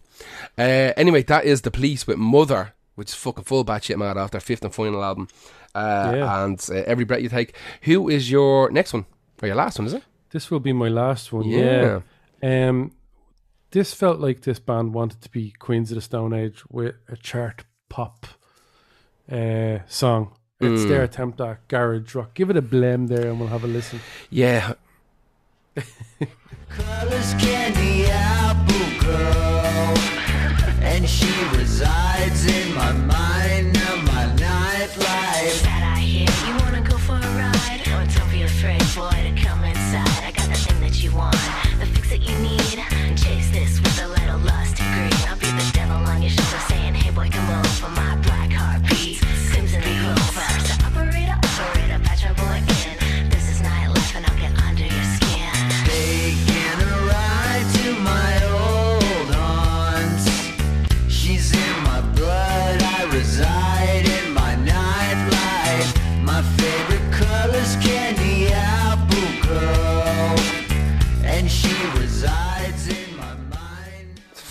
Uh, 0.58 0.94
anyway, 0.96 1.24
that 1.24 1.44
is 1.44 1.62
the 1.64 1.72
police 1.72 2.08
with 2.08 2.18
Mother, 2.18 2.74
which 2.96 3.10
is 3.10 3.16
fucking 3.16 3.44
full 3.44 3.66
batshit 3.66 3.98
mad 3.98 4.16
off 4.16 4.32
their 4.32 4.40
fifth 4.40 4.64
and 4.64 4.74
final 4.74 5.04
album. 5.04 5.28
Uh, 5.76 6.14
Yeah. 6.16 6.44
And 6.46 6.66
uh, 6.72 6.76
every 6.88 7.04
breath 7.04 7.22
you 7.22 7.28
take. 7.28 7.54
Who 7.82 8.08
is 8.08 8.32
your 8.32 8.72
next 8.72 8.94
one 8.94 9.06
or 9.42 9.48
your 9.48 9.58
last 9.58 9.78
one? 9.78 9.88
Is 9.88 9.94
it? 9.94 10.04
This 10.32 10.50
will 10.50 10.62
be 10.62 10.72
my 10.72 10.88
last 10.88 11.34
one. 11.34 11.44
Yeah. 11.50 12.00
Yeah. 12.42 12.70
Um, 12.70 12.92
this 13.72 13.94
felt 13.94 14.20
like 14.22 14.42
this 14.42 14.60
band 14.60 14.94
wanted 14.94 15.22
to 15.22 15.30
be 15.30 15.52
Queens 15.60 15.92
of 15.92 15.96
the 15.96 16.02
Stone 16.02 16.32
Age 16.34 16.64
with 16.70 16.96
a 17.10 17.18
chart 17.18 17.66
pop 17.90 18.26
uh, 19.30 19.80
song. 19.88 20.32
It's 20.62 20.84
Hmm. 20.84 20.90
their 20.90 21.04
attempt 21.04 21.40
at 21.42 21.66
garage 21.70 22.14
rock. 22.16 22.34
Give 22.34 22.50
it 22.50 22.58
a 22.58 22.62
blame 22.62 23.08
there, 23.08 23.30
and 23.30 23.40
we'll 23.40 23.48
have 23.50 23.64
a 23.64 23.68
listen. 23.68 24.02
Yeah, 24.30 24.74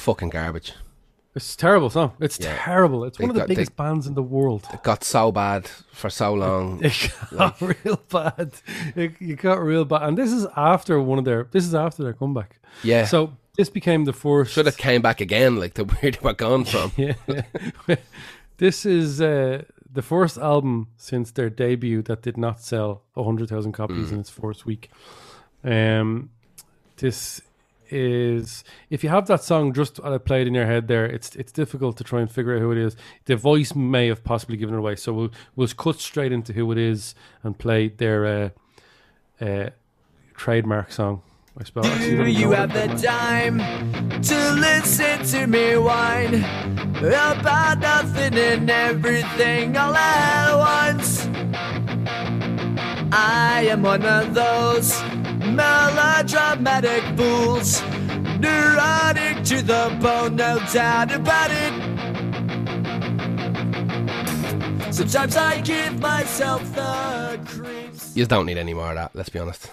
fucking 0.08 0.30
garbage. 0.30 0.72
It's 1.34 1.54
terrible 1.54 1.90
song. 1.90 2.10
It's 2.26 2.38
Yeah. 2.40 2.56
terrible. 2.64 3.04
It's 3.04 3.18
They 3.18 3.24
one 3.24 3.30
of 3.30 3.34
the 3.34 3.40
got- 3.42 3.48
they- 3.48 3.54
biggest 3.56 3.76
bands 3.76 4.06
in 4.06 4.14
the 4.14 4.22
world. 4.36 4.62
It 4.72 4.82
got 4.82 5.04
so 5.04 5.30
bad 5.30 5.62
for 6.00 6.10
so 6.10 6.28
long. 6.34 6.80
It 6.88 7.12
got 7.36 7.60
real 7.60 8.00
bad. 8.10 8.50
It, 8.96 9.12
it 9.20 9.38
got 9.48 9.58
real 9.70 9.84
bad, 9.84 10.02
and 10.06 10.16
this 10.16 10.32
is 10.32 10.46
after 10.56 10.94
one 11.10 11.18
of 11.18 11.24
their. 11.24 11.40
This 11.54 11.64
is 11.64 11.74
after 11.74 12.02
their 12.02 12.14
comeback. 12.14 12.50
Yeah. 12.82 13.04
So 13.06 13.18
this 13.58 13.68
became 13.70 14.04
the 14.04 14.12
first. 14.12 14.52
Should 14.52 14.66
have 14.66 14.78
came 14.78 15.00
back 15.02 15.20
again, 15.20 15.52
like 15.62 15.74
the 15.74 15.84
where 15.90 16.10
they 16.12 16.18
were 16.22 16.34
gone 16.46 16.64
from. 16.64 16.90
Yeah. 16.96 17.14
this 18.56 18.86
is 18.86 19.20
uh, 19.20 19.62
the 19.98 20.02
first 20.02 20.38
album 20.38 20.88
since 20.96 21.30
their 21.32 21.50
debut 21.50 22.02
that 22.02 22.22
did 22.22 22.36
not 22.36 22.60
sell 22.60 23.02
100,000 23.14 23.72
copies 23.72 24.10
in 24.12 24.18
its 24.20 24.30
first 24.30 24.66
week. 24.66 24.90
Um, 25.62 26.30
this 26.96 27.40
is 27.90 28.64
if 28.90 29.02
you 29.02 29.10
have 29.10 29.26
that 29.26 29.42
song 29.42 29.72
just 29.72 30.00
played 30.24 30.46
in 30.46 30.54
your 30.54 30.66
head 30.66 30.88
there, 30.88 31.06
it's 31.06 31.34
it's 31.36 31.52
difficult 31.52 31.96
to 31.98 32.04
try 32.04 32.20
and 32.20 32.30
figure 32.30 32.54
out 32.54 32.60
who 32.60 32.72
it 32.72 32.78
is. 32.78 32.96
The 33.26 33.36
voice 33.36 33.74
may 33.74 34.08
have 34.08 34.24
possibly 34.24 34.56
given 34.56 34.74
it 34.74 34.78
away, 34.78 34.96
so 34.96 35.12
we'll 35.12 35.30
we'll 35.56 35.68
cut 35.68 36.00
straight 36.00 36.32
into 36.32 36.52
who 36.52 36.70
it 36.72 36.78
is 36.78 37.14
and 37.42 37.58
play 37.58 37.88
their 37.88 38.52
uh, 39.40 39.44
uh, 39.44 39.70
trademark 40.34 40.92
song. 40.92 41.22
I 41.60 41.64
suppose. 41.64 41.86
Actually, 41.86 42.12
I 42.12 42.16
don't 42.16 42.26
Do 42.26 42.32
you 42.32 42.50
have 42.52 42.72
the 42.72 42.86
time 43.04 43.58
to 44.22 44.52
listen 44.52 45.24
to 45.24 45.46
me 45.46 45.76
whine 45.76 46.34
about 46.98 47.80
nothing 47.80 48.34
and 48.34 48.70
everything 48.70 49.76
all 49.76 49.94
at 49.94 50.54
once? 50.54 51.26
I 53.10 53.66
am 53.70 53.82
one 53.82 54.04
of 54.04 54.34
those 54.34 55.02
melodramatic 55.54 57.02
fools, 57.16 57.82
neurotic 58.40 59.42
to 59.44 59.62
the 59.62 59.96
bone, 60.00 60.36
no 60.36 60.58
doubt 60.72 61.12
about 61.12 61.50
it. 61.50 61.72
Sometimes 64.94 65.36
I 65.36 65.60
give 65.60 66.00
myself 66.00 66.62
the 66.74 67.38
creeps. 67.46 68.16
You 68.16 68.26
don't 68.26 68.46
need 68.46 68.58
any 68.58 68.74
more 68.74 68.88
of 68.88 68.94
that. 68.96 69.10
Let's 69.14 69.28
be 69.28 69.38
honest. 69.38 69.70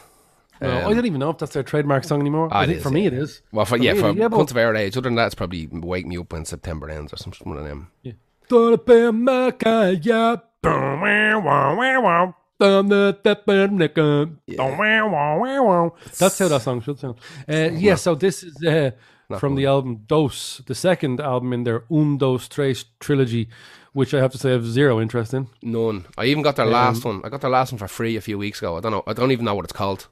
No, 0.61 0.69
Um, 0.69 0.85
I 0.87 0.93
don't 0.93 1.05
even 1.05 1.19
know 1.19 1.31
if 1.31 1.37
that's 1.39 1.53
their 1.53 1.63
trademark 1.63 2.03
song 2.05 2.21
anymore. 2.21 2.47
Ah, 2.51 2.59
I 2.59 2.65
think 2.65 2.77
is, 2.77 2.83
for 2.83 2.89
me 2.91 3.05
it 3.07 3.13
is. 3.13 3.41
Well, 3.51 3.65
for, 3.65 3.77
For 3.77 3.83
yeah, 3.83 3.93
me, 3.93 3.99
for 3.99 4.11
yeah, 4.11 4.27
but- 4.27 4.51
of 4.51 4.57
our 4.57 4.75
age. 4.75 4.95
Other 4.95 5.09
than 5.09 5.15
that, 5.15 5.25
it's 5.27 5.35
probably 5.35 5.67
"Wake 5.67 6.05
Me 6.05 6.17
Up 6.17 6.31
When 6.31 6.45
September 6.45 6.89
Ends" 6.89 7.11
or 7.11 7.17
some 7.17 7.33
one 7.43 7.57
of 7.57 7.65
them. 7.65 7.91
Gonna 8.47 8.77
be 8.77 9.11
my 9.11 9.51
guy, 9.57 9.95
That's 16.17 16.39
how 16.39 16.47
that 16.47 16.61
song 16.61 16.81
should 16.81 16.99
sound. 16.99 17.15
Uh, 17.49 17.69
yeah, 17.73 17.95
so 17.95 18.15
this 18.15 18.43
is 18.43 18.63
uh, 18.63 18.91
from 19.39 19.55
the 19.55 19.65
album 19.65 20.03
Dos, 20.07 20.61
the 20.65 20.75
second 20.75 21.19
album 21.19 21.53
in 21.53 21.63
their 21.63 21.83
Un, 21.91 22.17
Dos, 22.17 22.47
Tres 22.47 22.85
trilogy, 22.99 23.49
which 23.93 24.13
I 24.13 24.19
have 24.19 24.31
to 24.31 24.37
say 24.37 24.49
I 24.49 24.53
have 24.53 24.65
zero 24.65 25.01
interest 25.01 25.33
in. 25.33 25.47
None. 25.61 26.05
I 26.17 26.25
even 26.25 26.43
got 26.43 26.55
their 26.55 26.65
last 26.65 27.03
one. 27.03 27.21
I 27.23 27.29
got 27.29 27.41
their 27.41 27.49
last 27.49 27.71
one 27.71 27.79
for 27.79 27.87
free 27.87 28.15
a 28.15 28.21
few 28.21 28.37
weeks 28.37 28.59
ago. 28.59 28.77
I 28.77 28.81
don't 28.81 28.91
know. 28.91 29.03
I 29.07 29.13
don't 29.13 29.31
even 29.31 29.45
know 29.45 29.55
what 29.55 29.65
it's 29.65 29.73
called. 29.73 30.07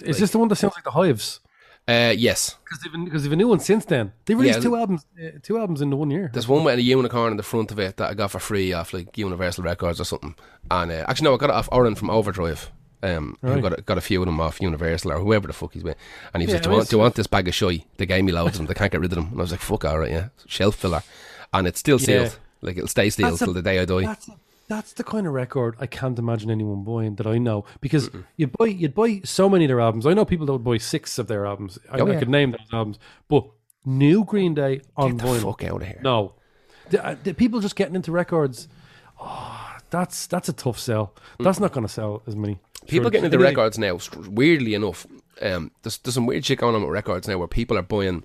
Is 0.00 0.18
this 0.18 0.30
the 0.30 0.38
one 0.38 0.48
that 0.48 0.56
sounds 0.56 0.74
like 0.74 0.84
the 0.84 0.92
Hives? 0.92 1.40
Uh, 1.88 2.14
yes. 2.16 2.56
Because 2.64 2.80
they've, 2.82 3.04
because 3.04 3.22
they've 3.24 3.32
a 3.32 3.36
new 3.36 3.48
one 3.48 3.58
since 3.58 3.84
then. 3.84 4.12
They 4.26 4.34
released 4.34 4.58
Yeah. 4.58 4.62
two 4.62 4.76
albums, 4.76 5.04
uh, 5.20 5.38
two 5.42 5.58
albums 5.58 5.80
in 5.80 5.90
the 5.90 5.96
one 5.96 6.10
year. 6.10 6.30
There's 6.32 6.46
one 6.46 6.62
with 6.62 6.78
a 6.78 6.82
unicorn 6.82 7.32
in 7.32 7.36
the 7.36 7.42
front 7.42 7.72
of 7.72 7.78
it 7.80 7.96
that 7.96 8.10
I 8.10 8.14
got 8.14 8.30
for 8.30 8.38
free 8.38 8.72
off 8.72 8.92
like 8.92 9.16
Universal 9.18 9.64
Records 9.64 10.00
or 10.00 10.04
something. 10.04 10.36
And 10.70 10.92
uh, 10.92 11.04
actually, 11.08 11.24
no, 11.24 11.34
I 11.34 11.36
got 11.38 11.50
it 11.50 11.56
off 11.56 11.68
Oren 11.72 11.96
from 11.96 12.10
Overdrive. 12.10 12.70
Um, 13.02 13.36
Right. 13.40 13.62
got 13.62 13.78
a, 13.78 13.82
got 13.82 13.98
a 13.98 14.02
few 14.02 14.20
of 14.20 14.26
them 14.26 14.40
off 14.40 14.60
Universal 14.60 15.10
or 15.12 15.18
whoever 15.18 15.46
the 15.46 15.52
fuck 15.54 15.72
he's 15.72 15.82
with. 15.82 15.96
And 16.34 16.42
he 16.42 16.46
was 16.46 16.52
Yeah, 16.52 16.56
like, 16.58 16.62
do 16.64 16.70
you, 16.70 16.76
want, 16.76 16.88
do 16.90 16.96
you 16.96 17.00
want 17.00 17.14
this 17.16 17.26
bag 17.26 17.48
of 17.48 17.54
shy? 17.54 17.84
They 17.96 18.06
gave 18.06 18.22
me 18.24 18.30
loads 18.32 18.50
of 18.52 18.58
them. 18.58 18.66
They 18.66 18.74
can't 18.74 18.92
get 18.92 19.00
rid 19.00 19.10
of 19.10 19.16
them. 19.16 19.28
And 19.32 19.38
I 19.38 19.42
was 19.42 19.50
like, 19.50 19.60
fuck, 19.60 19.84
all 19.86 19.98
right, 19.98 20.10
yeah. 20.10 20.28
Shelf 20.46 20.76
filler. 20.76 21.02
And 21.52 21.66
it's 21.66 21.80
still 21.80 21.98
Yeah. 21.98 22.04
sealed. 22.28 22.38
Like, 22.60 22.76
it'll 22.76 22.88
stay 22.88 23.08
sealed 23.10 23.32
That's 23.32 23.42
a- 23.42 23.44
till 23.46 23.54
the 23.54 23.62
day 23.62 23.78
I 23.80 23.84
die. 23.86 24.02
That's 24.02 24.28
that's 24.70 24.92
the 24.94 25.04
kind 25.04 25.26
of 25.26 25.32
record 25.34 25.74
I 25.80 25.86
can't 25.86 26.18
imagine 26.18 26.50
anyone 26.50 26.84
buying 26.84 27.16
that 27.16 27.26
I 27.26 27.36
know 27.38 27.64
because 27.82 28.08
you'd 28.36 28.52
buy 28.56 28.66
you'd 28.66 28.94
buy 28.94 29.20
so 29.24 29.48
many 29.50 29.64
of 29.64 29.68
their 29.68 29.80
albums. 29.80 30.06
I 30.06 30.14
know 30.14 30.24
people 30.24 30.46
that 30.46 30.52
would 30.52 30.64
buy 30.64 30.78
six 30.78 31.18
of 31.18 31.26
their 31.26 31.44
albums. 31.44 31.78
I, 31.90 31.98
Oh, 31.98 32.06
I 32.06 32.12
yeah. 32.12 32.18
could 32.20 32.28
name 32.30 32.52
those 32.52 32.68
albums, 32.72 32.98
but 33.28 33.44
new 33.84 34.24
Green 34.24 34.54
Day 34.54 34.80
on 34.96 35.16
Get 35.16 35.18
the 35.18 35.24
vinyl. 35.32 35.42
fuck 35.42 35.64
out 35.64 35.82
of 35.82 35.88
here. 35.88 36.00
No, 36.02 36.34
the, 36.90 37.04
uh, 37.04 37.16
the 37.22 37.34
people 37.34 37.60
just 37.60 37.76
getting 37.76 37.96
into 37.96 38.12
records. 38.12 38.68
Oh, 39.20 39.76
that's 39.90 40.26
that's 40.28 40.48
a 40.48 40.52
tough 40.52 40.78
sell. 40.78 41.14
That's 41.40 41.60
not 41.60 41.72
going 41.72 41.86
to 41.86 41.92
sell 41.92 42.22
as 42.26 42.36
many. 42.36 42.58
People 42.86 43.04
Sure, 43.04 43.10
getting 43.10 43.24
into 43.26 43.36
anyway, 43.36 43.50
records 43.50 43.78
now, 43.78 43.98
weirdly 44.30 44.72
enough, 44.74 45.06
um, 45.42 45.70
there's, 45.82 45.98
there's 45.98 46.14
some 46.14 46.24
weird 46.26 46.44
shit 46.46 46.58
going 46.60 46.74
on 46.74 46.80
with 46.82 46.90
records 46.90 47.28
now 47.28 47.36
where 47.38 47.46
people 47.46 47.76
are 47.76 47.82
buying, 47.82 48.24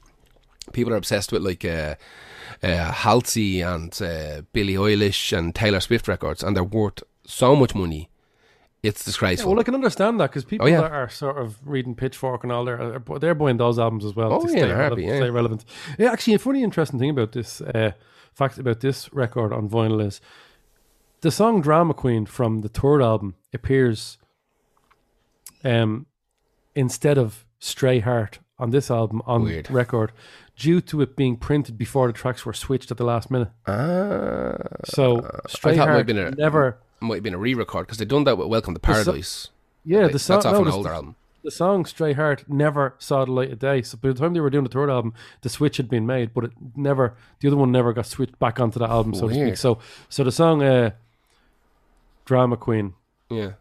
people 0.71 0.93
are 0.93 0.97
obsessed 0.97 1.31
with 1.33 1.41
like 1.41 1.65
uh, 1.65 1.95
uh, 2.63 2.91
Halsey 2.91 3.61
and 3.61 3.91
uh, 4.01 4.41
Billie 4.53 4.73
Eilish 4.75 5.35
and 5.37 5.53
Taylor 5.55 5.79
Swift 5.79 6.07
records, 6.07 6.43
and 6.43 6.55
they're 6.55 6.63
worth 6.63 7.03
so 7.25 7.55
much 7.55 7.73
money. 7.75 8.09
It's 8.83 9.01
Yeah, 9.01 9.05
disgraceful. 9.05 9.51
well, 9.51 9.59
I 9.59 9.63
can 9.63 9.73
understand 9.73 10.19
that 10.19 10.29
because 10.29 10.45
people 10.45 10.67
Oh, 10.67 10.69
yeah. 10.69 10.81
that 10.81 10.91
are 10.91 11.09
sort 11.09 11.37
of 11.37 11.57
reading 11.65 11.95
Pitchfork 11.95 12.43
and 12.43 12.51
all, 12.51 12.65
they're 12.65 13.01
they're 13.19 13.33
buying 13.33 13.57
those 13.57 13.79
albums 13.79 14.05
as 14.05 14.15
well 14.15 14.31
Oh, 14.33 14.41
to 14.45 14.47
yeah, 14.51 14.59
stay, 14.59 14.69
a 14.71 14.77
relevant, 14.77 15.07
yeah. 15.07 15.17
stay 15.17 15.29
relevant. 15.31 15.65
Yeah, 15.97 16.11
actually, 16.11 16.35
a 16.35 16.39
funny, 16.39 16.61
interesting 16.63 16.99
thing 16.99 17.09
about 17.09 17.31
this 17.31 17.61
uh, 17.61 17.93
fact 18.33 18.59
about 18.59 18.81
this 18.81 19.11
record 19.11 19.51
on 19.53 19.67
vinyl 19.69 20.05
is 20.05 20.21
the 21.21 21.31
song 21.31 21.61
"Drama 21.61 21.93
Queen" 21.95 22.27
from 22.27 22.61
the 22.61 22.69
third 22.69 23.01
album 23.01 23.33
appears 23.53 24.19
um, 25.63 26.05
instead 26.75 27.17
of 27.17 27.45
"Stray 27.59 27.99
Heart" 28.01 28.39
on 28.59 28.69
this 28.69 28.91
album 28.91 29.21
on 29.25 29.43
Weird. 29.43 29.69
record, 29.71 30.11
due 30.57 30.79
to 30.81 31.01
it 31.01 31.15
being 31.15 31.35
printed 31.37 31.77
before 31.77 32.07
the 32.07 32.13
tracks 32.13 32.45
were 32.45 32.53
switched 32.53 32.89
at 32.91 32.97
the 32.97 33.03
last 33.03 33.29
minute. 33.29 33.49
ah, 33.67 34.53
So 34.85 35.27
"Stray 35.47 35.75
thought 35.75 35.89
it 35.89 35.91
might 35.91 36.07
Heart" 36.07 36.09
have 36.09 36.33
a- 36.33 36.35
never. 36.35 36.77
might 37.01 37.15
have 37.15 37.23
been 37.23 37.33
a 37.33 37.37
re-record 37.37 37.85
because 37.87 37.97
they 37.97 38.05
done 38.05 38.23
that 38.23 38.37
with 38.37 38.47
Welcome 38.47 38.73
to 38.75 38.79
so- 38.79 38.93
Paradise. 38.93 39.49
Yeah, 39.83 40.03
Like, 40.03 40.13
the 40.13 40.19
song. 40.19 40.35
that's 40.37 40.45
off 40.47 40.53
no, 40.53 40.59
an 40.59 40.65
the- 40.65 40.71
older 40.71 40.89
album. 40.93 41.15
the 41.43 41.51
song 41.51 41.85
Stray 41.85 42.13
Heart 42.13 42.45
never 42.47 42.95
saw 42.97 43.23
the 43.25 43.31
light 43.31 43.51
of 43.51 43.59
day. 43.59 43.81
So 43.83 43.97
by 44.01 44.07
the 44.09 44.15
time 44.15 44.33
they 44.33 44.39
were 44.39 44.49
doing 44.49 44.63
the 44.63 44.69
third 44.69 44.89
album, 44.89 45.13
the 45.41 45.49
switch 45.49 45.77
had 45.77 45.87
been 45.89 46.05
made, 46.07 46.33
but 46.33 46.45
it 46.45 46.51
never 46.75 47.13
the 47.41 47.47
other 47.49 47.57
one 47.57 47.71
never 47.71 47.93
got 47.93 48.05
switched 48.07 48.39
back 48.39 48.59
onto 48.59 48.79
the 48.79 48.87
album, 48.89 49.13
so 49.13 49.27
to 49.27 49.33
speak. 49.33 49.57
So 49.57 49.77
so 50.09 50.23
the 50.23 50.31
song 50.31 50.63
uh, 50.63 50.91
Drama 52.25 52.57
Queen, 52.57 52.93
Yeah, 53.29 53.51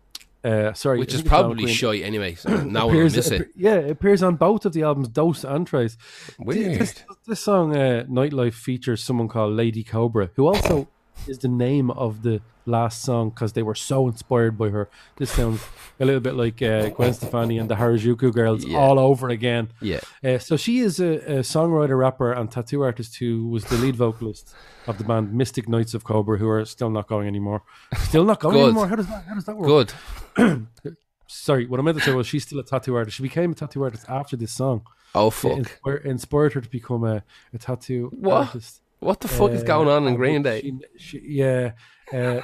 uh, 0.44 0.74
sorry, 0.74 0.98
which 0.98 1.08
is 1.08 1.14
think 1.14 1.26
it's 1.26 1.28
Drama 1.30 1.44
probably 1.54 1.72
shy 1.72 1.96
anyway. 1.98 2.34
So 2.34 2.62
now 2.64 2.88
appears, 2.88 3.16
miss 3.16 3.30
it. 3.30 3.48
yeah, 3.56 3.76
it 3.76 3.90
appears 3.90 4.22
on 4.22 4.36
both 4.36 4.66
of 4.66 4.72
the 4.74 4.82
albums, 4.82 5.08
Dos 5.08 5.42
and 5.44 5.66
Tres. 5.66 5.96
Weird. 6.38 6.80
This, 6.80 7.04
this 7.26 7.40
song, 7.40 7.74
uh, 7.74 8.04
Nightlife, 8.08 8.54
features 8.54 9.02
someone 9.02 9.28
called 9.28 9.54
Lady 9.54 9.82
Cobra, 9.82 10.30
who 10.36 10.46
also 10.46 10.88
is 11.26 11.38
the 11.38 11.48
name 11.48 11.90
of 11.90 12.22
the 12.22 12.42
last 12.66 13.02
song 13.02 13.30
because 13.30 13.52
they 13.52 13.62
were 13.62 13.74
so 13.74 14.08
inspired 14.08 14.56
by 14.56 14.70
her. 14.70 14.88
This 15.16 15.30
sounds 15.30 15.62
a 16.00 16.04
little 16.04 16.20
bit 16.20 16.34
like 16.34 16.62
uh, 16.62 16.88
Gwen 16.90 17.12
Stefani 17.12 17.58
and 17.58 17.68
the 17.70 17.74
Harajuku 17.76 18.32
Girls 18.32 18.64
Yeah. 18.64 18.78
all 18.78 18.98
over 18.98 19.28
again. 19.28 19.70
Yeah. 19.80 20.00
Uh, 20.22 20.38
so 20.38 20.56
she 20.56 20.78
is 20.78 20.98
a, 21.00 21.12
a 21.38 21.38
songwriter, 21.40 21.98
rapper, 21.98 22.32
and 22.32 22.50
tattoo 22.50 22.82
artist 22.82 23.16
who 23.16 23.48
was 23.48 23.64
the 23.66 23.76
lead 23.76 23.96
vocalist 23.96 24.54
of 24.86 24.98
the 24.98 25.04
band 25.04 25.32
Mystic 25.34 25.68
Knights 25.68 25.94
of 25.94 26.04
Cobra, 26.04 26.38
who 26.38 26.48
are 26.48 26.64
still 26.64 26.90
not 26.90 27.06
going 27.06 27.26
anymore. 27.28 27.62
Still 28.08 28.24
not 28.24 28.40
going 28.40 28.54
Good. 28.56 28.64
anymore. 28.64 28.88
How 28.88 28.96
does 28.96 29.06
that? 29.08 29.24
How 29.24 29.34
does 29.34 29.44
that 29.44 29.56
work? 29.56 29.90
Good. 30.36 30.66
Sorry, 31.26 31.66
what 31.66 31.80
I 31.80 31.82
meant 31.82 31.98
to 31.98 32.04
say 32.04 32.12
was 32.12 32.26
she's 32.26 32.44
still 32.44 32.58
a 32.60 32.64
tattoo 32.64 32.94
artist. 32.96 33.16
She 33.16 33.22
became 33.22 33.52
a 33.52 33.54
tattoo 33.54 33.82
artist 33.82 34.04
after 34.08 34.36
this 34.36 34.52
song. 34.52 34.82
Oh 35.14 35.28
It 35.28 35.32
fuck! 35.32 35.52
inspired, 35.58 36.06
inspired 36.06 36.52
her 36.54 36.60
to 36.60 36.68
become 36.68 37.04
a, 37.04 37.22
a 37.52 37.58
tattoo 37.58 38.10
What? 38.14 38.48
artist. 38.48 38.80
What 39.00 39.20
the 39.20 39.28
fuck 39.28 39.50
is 39.52 39.62
Uh, 39.62 39.66
going 39.66 39.88
on 39.88 40.06
in 40.06 40.14
Green 40.16 40.42
Day? 40.42 40.60
she- 40.62 40.78
she- 40.96 41.22
yeah. 41.26 41.72
Uh, 42.14 42.40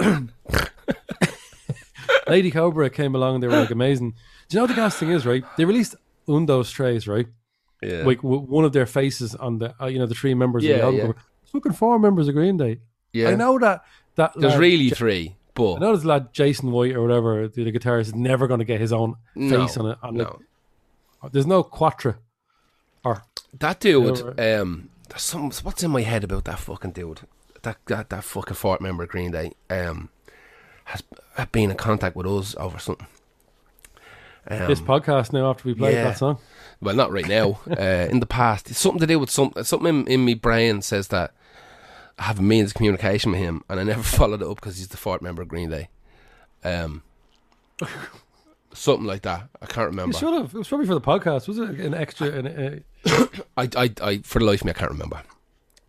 Lady 2.28 2.50
Cobra 2.50 2.90
came 2.90 3.14
along 3.14 3.36
and 3.36 3.42
they 3.42 3.48
were 3.48 3.56
like 3.56 3.70
amazing. 3.70 4.10
Do 4.48 4.54
you 4.54 4.58
know 4.58 4.62
what 4.64 4.68
the 4.68 4.74
gas 4.74 4.96
thing 4.96 5.10
is, 5.10 5.26
right? 5.26 5.44
They 5.56 5.64
released 5.64 5.94
Undos 6.26 6.70
Trays, 6.72 7.06
right? 7.08 7.26
Yeah. 7.82 8.02
Like 8.04 8.22
w- 8.22 8.40
one 8.40 8.64
of 8.64 8.72
their 8.72 8.86
faces 8.86 9.34
on 9.34 9.58
the, 9.58 9.74
uh, 9.80 9.86
you 9.86 9.98
know, 9.98 10.06
the 10.06 10.14
three 10.14 10.34
members 10.34 10.64
of 10.64 10.70
Yeah, 10.70 10.76
the 10.78 10.82
album 10.82 10.96
yeah. 10.98 11.06
cover. 11.06 11.18
Fucking 11.52 11.72
four 11.72 11.98
members 11.98 12.28
of 12.28 12.34
Green 12.34 12.56
Day. 12.56 12.80
yeah. 13.12 13.28
I 13.30 13.34
know 13.34 13.58
that. 13.58 13.82
that 14.16 14.32
There's 14.36 14.52
lad 14.54 14.60
really 14.60 14.90
three. 14.90 15.36
But 15.54 15.74
I 15.76 15.78
know 15.78 15.96
this 15.96 16.04
lad 16.04 16.32
Jason 16.32 16.70
White 16.70 16.94
or 16.94 17.02
whatever, 17.02 17.48
the, 17.48 17.64
the 17.64 17.72
guitarist, 17.72 18.00
is 18.02 18.14
never 18.14 18.46
going 18.46 18.58
to 18.60 18.64
get 18.64 18.80
his 18.80 18.92
own 18.92 19.14
no, 19.34 19.66
face 19.66 19.76
on 19.76 19.86
it. 19.86 19.98
On 20.02 20.14
no. 20.14 20.38
it. 21.24 21.32
There's 21.32 21.46
no 21.46 21.62
Quattro. 21.62 22.14
Or 23.04 23.22
That 23.58 23.80
dude, 23.80 24.18
Yeah, 24.38 24.60
um, 24.60 24.90
there's 25.08 25.22
some. 25.22 25.50
What's 25.62 25.82
in 25.82 25.90
my 25.90 26.02
head 26.02 26.24
about 26.24 26.44
that 26.44 26.58
fucking 26.58 26.92
dude? 26.92 27.20
That 27.62 27.78
that 27.86 28.10
that 28.10 28.24
fucking 28.24 28.54
fort 28.54 28.80
member 28.80 29.02
of 29.02 29.08
Green 29.08 29.30
Day, 29.30 29.52
um, 29.70 30.10
has 30.84 31.02
been 31.52 31.70
in 31.70 31.76
contact 31.76 32.16
with 32.16 32.26
us 32.26 32.54
over 32.58 32.78
something. 32.78 33.06
Um, 34.50 34.66
this 34.66 34.80
podcast 34.80 35.32
now 35.32 35.50
after 35.50 35.68
we 35.68 35.74
played 35.74 35.94
yeah. 35.94 36.04
that 36.04 36.18
song. 36.18 36.38
well, 36.80 36.94
not 36.94 37.12
right 37.12 37.28
now. 37.28 37.60
uh, 37.70 38.08
in 38.10 38.20
the 38.20 38.26
past, 38.26 38.70
it's 38.70 38.78
something 38.78 39.00
to 39.00 39.06
do 39.06 39.18
with 39.18 39.30
something. 39.30 39.62
Something 39.64 40.00
in, 40.00 40.08
in 40.08 40.24
my 40.24 40.34
brain 40.34 40.80
says 40.80 41.08
that 41.08 41.34
I 42.18 42.24
have 42.24 42.38
a 42.38 42.42
means 42.42 42.70
of 42.70 42.74
communication 42.74 43.32
with 43.32 43.40
him, 43.40 43.62
and 43.68 43.78
I 43.78 43.82
never 43.82 44.02
followed 44.02 44.40
it 44.40 44.48
up 44.48 44.56
because 44.56 44.78
he's 44.78 44.88
the 44.88 44.96
fort 44.96 45.20
member 45.20 45.42
of 45.42 45.48
Green 45.48 45.68
Day. 45.68 45.88
Um, 46.64 47.02
something 48.72 49.06
like 49.06 49.22
that. 49.22 49.48
I 49.60 49.66
can't 49.66 49.90
remember. 49.90 50.16
should 50.16 50.32
have. 50.32 50.54
It 50.54 50.58
was 50.58 50.68
probably 50.68 50.86
for 50.86 50.94
the 50.94 51.00
podcast. 51.00 51.46
Was 51.46 51.58
it 51.58 51.68
an 51.80 51.94
extra? 51.94 52.28
An, 52.28 52.46
uh, 52.46 53.26
I, 53.58 53.68
I, 53.76 53.90
I, 54.02 54.18
for 54.18 54.38
the 54.38 54.46
life 54.46 54.62
of 54.62 54.66
me, 54.66 54.70
I 54.70 54.74
can't 54.74 54.92
remember. 54.92 55.22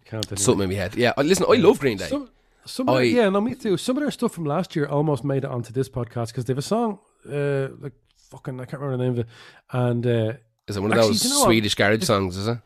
Can't. 0.10 0.40
Something 0.40 0.64
in 0.64 0.70
my 0.70 0.76
head. 0.76 0.96
Yeah, 0.96 1.14
listen, 1.18 1.46
I 1.50 1.56
love 1.56 1.80
Green 1.80 1.98
Day. 1.98 2.08
Some, 2.08 2.30
some 2.66 2.90
I- 2.90 3.02
yeah, 3.02 3.30
no, 3.30 3.42
me 3.42 3.56
too. 3.56 3.78
Some 3.78 3.98
of 3.98 4.02
their 4.04 4.12
stuff 4.12 4.32
from 4.34 4.46
last 4.46 4.76
year 4.76 4.86
almost 4.88 5.24
made 5.24 5.44
it 5.44 5.50
onto 5.50 5.72
this 5.74 5.90
podcast 5.90 6.28
because 6.28 6.46
they 6.46 6.52
have 6.52 6.58
a 6.58 6.62
song, 6.76 7.00
uh, 7.32 7.68
like 7.80 7.94
fucking, 8.32 8.60
I 8.62 8.66
can't 8.66 8.82
remember 8.82 8.98
the 8.98 9.04
name 9.04 9.14
of 9.14 9.20
it, 9.20 9.28
and 9.72 10.06
uh, 10.06 10.34
Is 10.68 10.78
it 10.78 10.82
one 10.82 10.92
of 10.92 10.98
Actually, 10.98 11.14
those 11.14 11.24
you 11.24 11.30
know 11.32 11.40
what? 11.40 11.46
Swedish 11.46 11.76
garage 11.76 12.04
songs? 12.04 12.38
Is 12.38 12.48
it? 12.48 12.58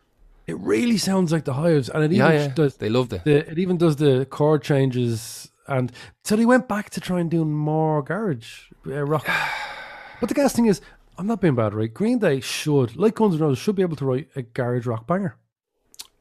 it 0.45 0.57
really 0.59 0.97
sounds 0.97 1.31
like 1.31 1.45
the 1.45 1.53
Hives, 1.53 1.87
and 1.89 2.03
it 2.03 2.11
even 2.11 2.17
Yeah, 2.17 2.31
yeah. 2.33 2.47
does 2.49 2.75
They 2.77 2.89
loved 2.89 3.13
it. 3.13 3.23
the, 3.23 3.49
it 3.51 3.57
even 3.59 3.77
does 3.77 3.95
the 3.95 4.25
chord 4.29 4.61
changes, 4.63 5.49
and 5.67 5.91
so 6.23 6.35
they 6.35 6.45
went 6.45 6.67
back 6.67 6.89
to 6.91 6.99
try 6.99 7.19
and 7.21 7.31
do 7.31 7.45
more 7.45 8.01
garage 8.03 8.63
uh, 8.87 9.03
rock. 9.05 9.25
but 10.19 10.27
the 10.29 10.35
gas 10.35 10.53
thing 10.53 10.65
is, 10.65 10.81
I'm 11.17 11.27
not 11.27 11.39
being 11.39 11.55
bad, 11.55 11.73
right? 11.73 11.93
Green 11.93 12.19
Day 12.19 12.39
should, 12.41 12.97
like 12.97 13.15
Guns 13.15 13.35
N' 13.35 13.39
Roses, 13.41 13.59
should 13.63 13.75
be 13.75 13.83
able 13.83 13.95
to 13.97 14.05
write 14.05 14.27
a 14.35 14.41
garage 14.41 14.85
rock 14.85 15.07
banger. 15.07 15.37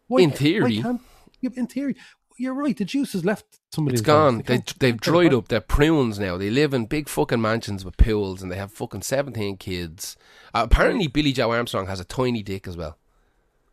Why, 0.06 0.20
In 0.20 0.30
why 0.30 0.36
theory. 0.36 0.82
can't- 0.82 1.00
yeah, 1.42 1.50
in 1.54 1.66
theory, 1.66 1.96
you're 2.38 2.54
right. 2.54 2.76
The 2.76 2.84
juice 2.84 3.12
has 3.12 3.24
left 3.24 3.44
somebody. 3.72 3.94
It's 3.94 4.02
gone. 4.02 4.42
They, 4.46 4.62
they've 4.78 4.98
dried 4.98 5.34
up. 5.34 5.48
They're 5.48 5.60
prunes 5.60 6.18
now. 6.18 6.36
They 6.36 6.50
live 6.50 6.72
in 6.72 6.86
big 6.86 7.08
fucking 7.08 7.40
mansions 7.40 7.84
with 7.84 7.96
pools, 7.96 8.42
and 8.42 8.50
they 8.50 8.56
have 8.56 8.72
fucking 8.72 9.02
seventeen 9.02 9.56
kids. 9.56 10.16
Uh, 10.54 10.62
apparently, 10.64 11.06
Billie 11.06 11.32
Joe 11.32 11.52
Armstrong 11.52 11.86
has 11.86 12.00
a 12.00 12.04
tiny 12.04 12.42
dick 12.42 12.66
as 12.66 12.76
well. 12.76 12.98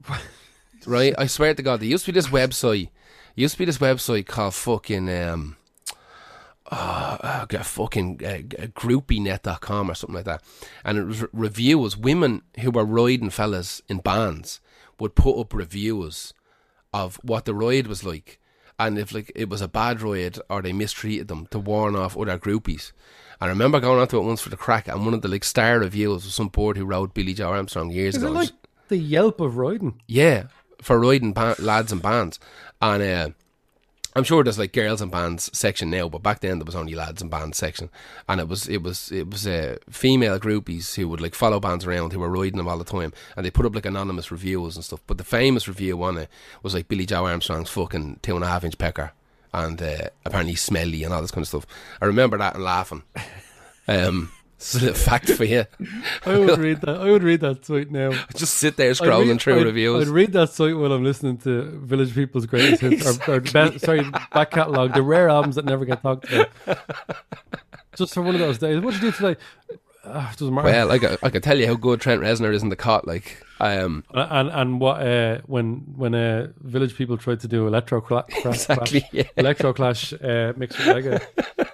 right? 0.86 1.14
I 1.18 1.28
swear 1.28 1.54
to 1.54 1.64
God, 1.64 1.80
there 1.80 1.88
used 1.88 2.06
to 2.06 2.12
be 2.12 2.20
this 2.20 2.28
website. 2.28 2.90
Used 3.36 3.54
to 3.54 3.60
be 3.60 3.66
this 3.66 3.78
website 3.78 4.26
called 4.28 4.54
fucking 4.54 5.10
um, 5.10 5.56
uh, 6.72 7.46
uh, 7.50 7.64
fucking 7.64 8.22
uh, 8.24 8.68
groupienet.com 8.68 9.90
or 9.90 9.96
something 9.96 10.16
like 10.16 10.26
that, 10.26 10.44
and 10.84 10.98
it 10.98 11.04
was 11.06 11.22
re- 11.22 11.30
reviews. 11.34 11.98
Women 11.98 12.42
who 12.60 12.72
were 12.72 12.86
riding 12.86 13.30
fellas 13.30 13.82
in 13.88 14.00
bands 14.00 14.60
would 15.00 15.16
put 15.16 15.40
up 15.40 15.54
reviews 15.54 16.34
of 16.94 17.18
what 17.24 17.46
the 17.46 17.54
ride 17.54 17.88
was 17.88 18.04
like, 18.04 18.40
and 18.78 18.98
if 18.98 19.14
like 19.14 19.32
it 19.36 19.50
was 19.50 19.62
a 19.62 19.68
bad 19.68 20.02
ride 20.02 20.40
or 20.50 20.62
they 20.62 20.74
mistreated 20.74 21.28
them 21.28 21.48
to 21.48 21.60
warn 21.60 21.96
off 21.96 22.18
other 22.18 22.38
groupies. 22.40 22.92
I 23.42 23.48
remember 23.48 23.80
going 23.80 24.00
onto 24.00 24.18
it 24.18 24.24
once 24.26 24.42
for 24.42 24.50
the 24.50 24.58
crack, 24.58 24.88
and 24.88 25.06
one 25.06 25.14
of 25.14 25.22
the 25.22 25.28
like 25.30 25.44
star 25.44 25.80
reviews 25.80 26.26
was 26.26 26.34
some 26.34 26.50
board 26.50 26.76
who 26.78 26.86
wrote 26.86 27.14
Billie 27.14 27.34
Joe 27.34 27.50
Armstrong 27.52 27.90
years 27.90 28.16
Is 28.18 28.24
ago. 28.24 28.34
it 28.34 28.36
like 28.36 28.52
the 28.90 28.98
Yelp 28.98 29.40
of 29.40 29.56
riding? 29.58 30.02
Yeah, 30.08 30.48
for 30.82 31.00
riding 31.00 31.34
lads 31.60 31.92
and 31.92 32.02
bands, 32.02 32.40
and 32.82 33.02
uh, 33.04 33.30
I'm 34.20 34.26
sure 34.26 34.44
there's 34.44 34.60
like 34.60 34.74
girls 34.74 35.00
and 35.00 35.10
bands 35.10 35.50
section 35.58 35.90
now, 35.90 36.10
but 36.10 36.22
back 36.22 36.42
then 36.42 36.60
there 36.60 36.66
was 36.66 36.76
only 36.76 36.94
lads 36.94 37.22
and 37.22 37.32
bands 37.32 37.58
section, 37.58 37.90
and 38.28 38.42
it 38.42 38.50
was 38.50 38.68
it 38.68 38.84
was 38.84 39.12
it 39.14 39.30
was 39.32 39.48
uh, 39.48 39.78
female 39.90 40.38
groupies 40.38 40.96
who 40.96 41.08
would 41.08 41.22
like 41.22 41.34
follow 41.34 41.60
bands 41.62 41.86
around 41.86 42.12
who 42.12 42.20
were 42.20 42.30
riding 42.30 42.58
them 42.58 42.68
all 42.68 42.78
the 42.78 42.84
time, 42.84 43.14
and 43.38 43.46
they 43.46 43.50
put 43.50 43.66
up 43.66 43.74
like 43.74 43.86
anonymous 43.86 44.30
reviews 44.30 44.76
and 44.76 44.84
stuff. 44.84 45.00
But 45.08 45.18
the 45.18 45.24
famous 45.24 45.70
review 45.70 46.04
on 46.04 46.18
it 46.18 46.30
was 46.62 46.74
like 46.74 46.90
Billie 46.90 47.06
Joe 47.06 47.26
Armstrong's 47.26 47.70
fucking 47.70 48.20
two 48.22 48.36
and 48.36 48.44
a 48.44 48.48
half 48.48 48.66
inch 48.66 48.78
pecker, 48.78 49.14
and 49.54 49.82
uh, 49.82 50.10
apparently 50.26 50.56
smelly 50.56 51.06
and 51.06 51.14
all 51.14 51.22
this 51.22 51.32
kind 51.32 51.44
of 51.44 51.48
stuff. 51.48 51.66
I 52.02 52.06
remember 52.06 52.38
that 52.38 52.56
and 52.56 52.64
laughing. 52.64 53.04
Um, 53.88 54.32
it's 54.60 54.76
a 54.76 54.80
little 54.80 54.94
fact 54.96 55.30
for 55.32 55.46
you. 55.46 55.66
I 56.26 56.38
would 56.38 56.60
read 56.60 56.82
that. 56.82 56.98
I 57.00 57.10
would 57.10 57.24
read 57.24 57.40
that 57.40 57.66
site 57.66 57.90
now. 57.92 58.12
Just 58.36 58.56
sit 58.56 58.76
there 58.76 58.92
scrolling 58.92 59.30
read- 59.30 59.42
through 59.42 59.56
I'd- 59.56 59.64
reviews. 59.66 60.08
I'd 60.08 60.14
read 60.14 60.34
that 60.34 60.50
site 60.50 60.76
while 60.76 60.92
I'm 60.92 61.04
listening 61.04 61.38
to 61.40 61.64
Village 61.80 62.14
People's 62.14 62.46
Greatest 62.46 62.82
Hits, 62.82 63.28
or, 63.28 63.36
or 63.36 63.40
best, 63.40 63.80
sorry, 63.86 64.04
back 64.34 64.52
catalogue, 64.52 64.94
the 64.94 65.02
rare 65.02 65.30
albums 65.30 65.56
that 65.56 65.64
never 65.66 65.86
get 65.86 66.02
talked 66.02 66.30
about. 66.32 66.50
Just 67.96 68.14
for 68.14 68.22
one 68.22 68.36
of 68.36 68.40
those 68.42 68.58
days. 68.58 68.82
What 68.82 68.94
did 68.94 69.04
you 69.04 69.12
do 69.12 69.18
today? 69.18 69.40
Ah, 70.06 70.32
doesn't 70.38 70.54
matter. 70.54 70.68
well, 70.68 70.92
I, 70.92 71.00
could- 71.00 71.20
I 71.24 71.30
could 71.30 71.44
tell 71.44 71.58
you 71.58 71.68
how 71.68 71.76
good 71.76 72.02
Trent 72.02 72.22
Reznor 72.22 72.54
is 72.54 72.62
in 72.64 72.70
the 72.70 72.76
cot. 72.76 73.06
Like, 73.08 73.44
um, 73.60 74.04
and 74.14 74.50
and 74.50 74.80
what 74.80 75.02
uh, 75.06 75.40
when 75.46 75.84
when 75.96 76.16
uh, 76.16 76.48
Village 76.62 76.96
People 76.96 77.18
tried 77.18 77.40
to 77.42 77.48
do 77.48 77.68
electro 77.68 78.00
cla- 78.02 78.26
Exactly, 78.46 79.02
clash, 79.02 79.14
yeah. 79.14 79.24
electro 79.38 79.74
clash 79.74 80.14
uh, 80.14 80.54
mixed 80.56 80.80
with 80.80 80.88
reggae. 80.88 81.68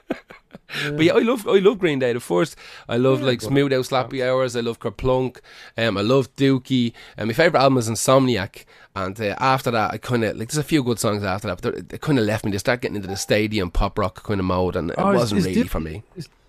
But 0.84 1.02
yeah, 1.06 1.14
I 1.14 1.20
love 1.20 1.48
I 1.48 1.60
love 1.60 1.80
Green 1.80 2.00
Day. 2.00 2.14
The 2.14 2.20
first, 2.20 2.56
I 2.90 2.98
love 2.98 3.22
like 3.22 3.42
Smooth 3.42 3.72
Out 3.74 3.86
Slappy 3.86 4.26
Hours. 4.26 4.56
I 4.56 4.62
love 4.62 4.80
Kerplunk. 4.80 5.38
Um, 5.78 5.98
I 5.98 6.02
love 6.02 6.36
Dookie. 6.36 6.94
And 7.18 7.28
my 7.28 7.34
favorite 7.34 7.60
album 7.62 7.78
is 7.78 7.90
Insomniac. 7.90 8.66
And 8.96 9.20
uh, 9.20 9.36
after 9.40 9.72
that, 9.72 9.94
I 9.94 9.98
kind 9.98 10.24
of 10.24 10.38
like 10.38 10.50
there's 10.50 10.58
a 10.58 10.64
few 10.64 10.82
good 10.84 11.00
songs 11.00 11.24
after 11.24 11.48
that, 11.50 11.62
but 11.62 11.90
they 11.90 11.98
kind 11.98 12.18
of 12.18 12.26
left 12.26 12.46
me. 12.46 12.52
They 12.52 12.58
start 12.58 12.82
getting 12.82 12.96
into 12.96 13.08
the 13.10 13.18
stadium 13.18 13.70
pop 13.70 14.00
rock 14.00 14.24
kind 14.24 14.40
of 14.40 14.46
mode, 14.46 14.76
and 14.76 14.90
it 14.92 14.96
Oh, 14.98 15.14
wasn't 15.14 15.44
really 15.46 15.64
for 15.68 15.80
me. 15.80 16.04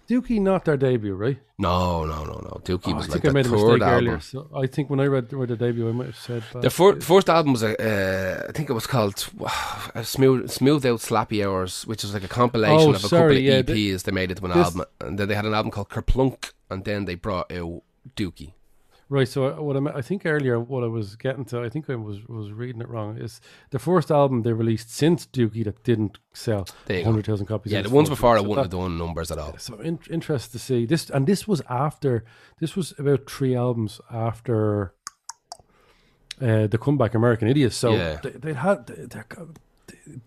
Dookie 0.09 0.41
not 0.41 0.65
their 0.65 0.77
debut, 0.77 1.15
right? 1.15 1.39
No, 1.59 2.05
no, 2.05 2.24
no, 2.24 2.35
no. 2.35 2.61
Dookie 2.65 2.93
Oh, 2.93 2.97
was 2.97 3.09
I 3.09 3.12
like 3.12 3.23
think 3.23 3.24
I 3.27 3.31
made 3.33 3.47
a 3.47 3.51
mistake 3.51 3.69
album. 3.83 3.89
earlier. 3.89 4.20
So 4.20 4.49
I 4.55 4.66
think 4.66 4.89
when 4.91 5.01
I 5.01 5.07
read, 5.07 5.33
read 5.33 5.49
the 5.49 5.57
debut, 5.57 5.89
I 5.89 5.93
might 5.93 6.07
have 6.07 6.16
said 6.16 6.43
that. 6.53 6.62
The 6.62 6.70
fir- 6.70 7.01
first 7.01 7.28
album 7.28 7.53
was 7.53 7.62
a, 7.62 7.73
uh, 7.81 8.47
I 8.49 8.53
think 8.53 8.70
it 8.70 8.74
was 8.74 8.87
called 8.87 9.27
uh, 9.45 10.03
Smooth 10.03 10.51
Smooth 10.51 10.85
Out 10.87 11.01
Slappy 11.01 11.45
Hours, 11.45 11.87
which 11.87 12.03
was 12.03 12.15
like 12.15 12.24
a 12.24 12.28
compilation 12.28 12.91
Oh, 12.91 12.91
of 12.91 12.97
a 13.05 13.09
sorry, 13.09 13.35
couple 13.37 13.43
yeah, 13.43 13.59
of 13.61 13.66
th- 13.66 13.78
EPs 13.97 14.03
they 14.05 14.12
made 14.12 14.31
it 14.31 14.37
to 14.37 14.45
an 14.45 14.53
album, 14.53 14.85
and 15.01 15.19
then 15.19 15.28
they 15.28 15.35
had 15.35 15.47
an 15.47 15.55
album 15.55 15.70
called 15.70 15.89
Kerplunk, 15.89 16.53
and 16.70 16.85
then 16.85 17.07
they 17.07 17.15
brought 17.15 17.51
out 17.51 17.83
Dookie. 18.16 18.53
Right. 19.09 19.28
So 19.28 19.62
what 19.62 19.77
I, 19.77 19.81
meant- 19.81 19.97
I 19.97 20.03
think 20.03 20.27
earlier, 20.27 20.59
what 20.59 20.83
I 20.83 20.89
was 20.89 21.15
getting 21.15 21.45
to, 21.47 21.61
I 21.62 21.69
think 21.69 21.89
I 21.89 21.95
was 21.95 22.27
was 22.27 22.51
reading 22.51 22.81
it 22.83 22.89
wrong. 22.89 23.19
Is 23.19 23.41
the 23.70 23.78
first 23.78 24.11
album 24.11 24.43
they 24.43 24.53
released 24.53 24.91
since 24.93 25.27
Dookie 25.27 25.65
that 25.65 25.85
didn't 25.85 26.19
sell 26.35 26.66
hundred 26.89 27.24
thousand 27.27 27.47
copies. 27.47 27.73
Yeah, 27.73 27.83
the 27.83 27.91
ones 27.91 28.09
before 28.09 28.37
I 28.37 28.41
wouldn't 28.41 28.59
have 28.66 28.70
done 28.70 28.99
numbers 28.99 29.31
at 29.31 29.39
all. 29.39 29.57
So 29.59 29.78
in, 29.78 30.01
interested 30.11 30.53
to 30.53 30.59
see 30.59 30.87
this, 30.87 31.09
and 31.11 31.24
this 31.27 31.47
was 31.47 31.62
after. 31.70 32.24
This 32.59 32.74
was 32.74 32.95
about 32.99 33.31
three 33.31 33.55
albums 33.55 34.01
after 34.11 34.93
uh, 36.43 36.66
the 36.66 36.78
comeback 36.78 37.15
American 37.15 37.49
Idiots. 37.49 37.77
So 37.77 37.95
Yeah. 37.95 38.19
they, 38.23 38.31
they 38.31 38.53
had 38.55 38.87
they, 38.87 39.20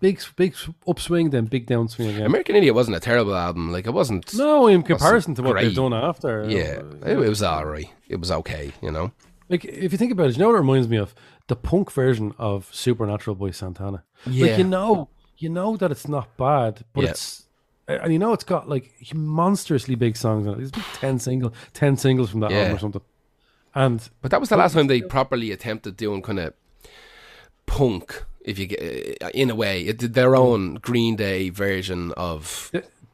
big 0.00 0.20
big 0.36 0.54
upswing, 0.86 1.30
then 1.30 1.46
big 1.46 1.66
downswing 1.66 2.10
again. 2.10 2.26
American 2.26 2.56
Idiot 2.56 2.74
wasn't 2.74 2.96
a 2.96 3.00
terrible 3.00 3.34
album. 3.34 3.72
Like 3.72 3.86
it 3.86 3.92
wasn't. 3.92 4.32
no, 4.34 4.66
in 4.66 4.82
comparison 4.82 5.34
to 5.36 5.42
what 5.42 5.52
great. 5.52 5.64
they've 5.66 5.74
done 5.74 5.92
after. 5.94 6.42
Uh, 6.44 6.48
yeah, 6.48 6.80
it, 7.06 7.18
it 7.18 7.28
was 7.28 7.42
alright. 7.42 7.90
It 8.08 8.16
was 8.16 8.30
okay. 8.30 8.72
You 8.82 8.90
know. 8.90 9.12
Like 9.48 9.64
if 9.64 9.92
you 9.92 9.98
think 9.98 10.12
about 10.12 10.28
it, 10.30 10.36
you 10.36 10.40
know 10.42 10.48
what 10.48 10.54
it 10.56 10.60
reminds 10.60 10.88
me 10.88 10.96
of? 10.96 11.14
The 11.48 11.56
punk 11.56 11.90
version 11.90 12.34
of 12.38 12.68
Supernatural 12.72 13.34
by 13.36 13.50
Santana. 13.50 14.04
Yeah. 14.26 14.46
Like 14.46 14.58
you 14.58 14.64
know, 14.64 15.08
you 15.38 15.48
know 15.48 15.76
that 15.76 15.90
it's 15.90 16.06
not 16.06 16.36
bad, 16.36 16.84
but 16.92 17.04
Yeah. 17.04 17.10
it's 17.10 17.46
and 17.88 18.12
you 18.12 18.20
know 18.20 18.32
it's 18.32 18.44
got 18.44 18.68
like 18.68 18.92
monstrously 19.14 19.96
big 19.96 20.16
songs 20.16 20.46
on 20.46 20.54
it. 20.54 20.56
There's 20.58 20.76
like 20.76 21.00
ten 21.00 21.18
single 21.18 21.52
ten 21.72 21.96
singles 21.96 22.30
from 22.30 22.40
that 22.40 22.52
Yeah. 22.52 22.58
album 22.58 22.76
or 22.76 22.78
something. 22.78 23.02
And 23.74 24.08
But 24.20 24.30
that 24.30 24.38
was 24.40 24.48
the 24.48 24.56
last 24.56 24.74
time 24.74 24.86
they 24.86 25.00
properly 25.02 25.50
attempted 25.50 25.96
doing 25.96 26.22
kind 26.22 26.38
of 26.38 26.54
punk. 27.66 28.24
If 28.44 28.58
you 28.58 28.66
get 28.66 28.80
in 29.34 29.50
a 29.50 29.54
way, 29.54 29.82
it 29.82 29.98
did 29.98 30.14
their 30.14 30.34
own 30.34 30.74
Green 30.76 31.16
Day 31.16 31.50
version 31.50 32.12
of. 32.16 32.70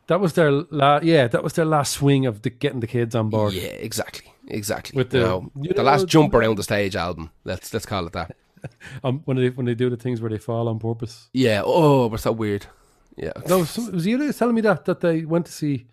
that 0.06 0.20
was 0.20 0.34
their 0.34 0.50
la- 0.50 1.00
yeah, 1.02 1.26
that 1.28 1.42
was 1.42 1.54
their 1.54 1.64
last 1.64 1.92
swing 1.94 2.26
of 2.26 2.42
the, 2.42 2.50
getting 2.50 2.80
the 2.80 2.86
kids 2.86 3.14
on 3.14 3.28
board. 3.30 3.52
Yeah, 3.52 3.62
exactly, 3.62 4.32
exactly. 4.46 4.96
With 4.96 5.12
You 5.12 5.20
the- 5.20 5.26
know, 5.26 5.50
you 5.60 5.68
the 5.70 5.74
know, 5.76 5.82
last 5.82 6.06
jump 6.06 6.32
around 6.34 6.56
the 6.58 6.62
stage 6.62 6.94
album. 6.96 7.30
Let's 7.44 7.72
let's 7.74 7.86
call 7.86 8.06
it 8.06 8.12
that. 8.12 8.36
Um, 9.04 9.20
when 9.26 9.36
they 9.36 9.50
when 9.50 9.66
they 9.66 9.74
do 9.76 9.90
the 9.90 9.96
things 9.96 10.20
where 10.20 10.30
they 10.30 10.38
fall 10.38 10.66
on 10.68 10.80
purpose. 10.80 11.28
Yeah. 11.32 11.62
Oh, 11.64 12.08
was 12.08 12.24
that 12.24 12.32
weird. 12.32 12.66
Yeah. 13.16 13.32
No, 13.48 13.62
some, 13.64 13.92
was 13.92 14.06
you 14.06 14.32
telling 14.32 14.56
me 14.56 14.60
that 14.62 14.86
that 14.86 15.00
they 15.00 15.24
went 15.24 15.46
to 15.46 15.52
see 15.52 15.86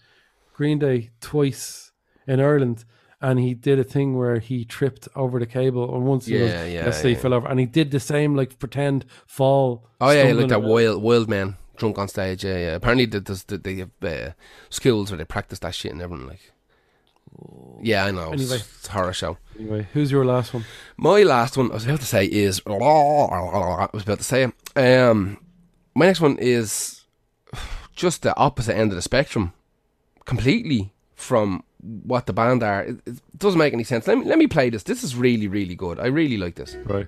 Green 0.53 0.80
Day 0.80 1.11
twice 1.22 1.91
in 2.26 2.39
Ireland, 2.39 2.84
and 3.24 3.40
he 3.40 3.54
did 3.56 3.80
a 3.80 3.84
thing 3.84 4.16
where 4.18 4.38
he 4.40 4.66
tripped 4.66 5.08
over 5.16 5.40
the 5.40 5.45
cable, 5.48 5.95
and 5.95 6.06
once 6.06 6.26
he 6.28 6.36
Yeah, 6.38 6.44
was, 6.44 6.74
yeah, 6.74 6.86
let's 6.86 7.02
say 7.02 7.10
he 7.10 7.16
fell 7.16 7.34
over, 7.34 7.48
and 7.48 7.60
he 7.60 7.66
did 7.66 7.90
the 7.90 8.00
same 8.00 8.36
like 8.36 8.60
pretend 8.60 9.06
fall. 9.26 9.88
Oh 10.02 10.12
yeah, 10.12 10.32
like 10.34 10.50
that 10.50 10.62
wild 10.62 11.02
wild 11.02 11.30
man 11.30 11.56
drunk 11.78 11.98
on 11.98 12.08
stage. 12.08 12.44
Yeah, 12.44 12.58
yeah. 12.58 12.76
Apparently, 12.76 13.08
th- 13.08 13.24
there's, 13.24 13.44
th- 13.45 13.64
they 13.64 13.76
have 13.78 13.91
uh, 14.04 14.32
schools 14.70 15.10
where 15.10 15.18
they 15.18 15.26
practice 15.26 15.60
that 15.60 15.74
shit 15.74 15.91
and 15.94 16.02
everything. 16.02 16.28
Like, 16.28 16.52
yeah, 17.82 18.06
I 18.06 18.12
know. 18.12 18.34
It's, 18.34 18.44
Anyway. 18.44 18.58
it's 18.58 18.88
a 18.90 18.91
horror 18.91 19.14
show. 19.14 19.38
Anyway, 19.58 19.88
who's 19.94 20.12
your 20.12 20.26
last 20.26 20.54
one? 20.54 20.66
My 20.98 21.24
last 21.24 21.58
one, 21.58 21.72
I 21.72 21.76
was 21.76 21.86
about 21.86 22.02
to 22.02 22.06
say 22.06 22.26
is. 22.26 22.62
I 22.68 23.90
was 23.94 24.04
about 24.04 24.20
to 24.20 24.24
say. 24.24 24.52
Um, 24.76 25.40
my 25.95 26.06
next 26.08 26.22
one 26.22 26.38
is 26.40 27.06
just 27.95 28.22
the 28.24 28.36
opposite 28.38 28.76
end 28.76 28.91
of 28.91 28.95
the 28.98 29.02
spectrum, 29.02 29.54
completely 30.26 30.94
from 31.16 31.64
what 31.84 32.26
the 32.26 32.34
band 32.34 32.64
are. 32.64 32.84
It, 32.84 32.97
it 33.05 33.22
doesn't 33.38 33.60
make 33.60 33.73
any 33.73 33.84
sense. 33.84 34.07
Let 34.07 34.18
me 34.18 34.26
let 34.26 34.38
me 34.38 34.47
play 34.47 34.69
this. 34.69 34.84
This 34.84 35.03
is 35.03 35.15
really 35.15 35.47
really 35.47 35.76
good. 35.76 35.99
I 35.99 36.07
really 36.07 36.38
like 36.38 36.55
this. 36.55 36.76
Right. 36.85 37.07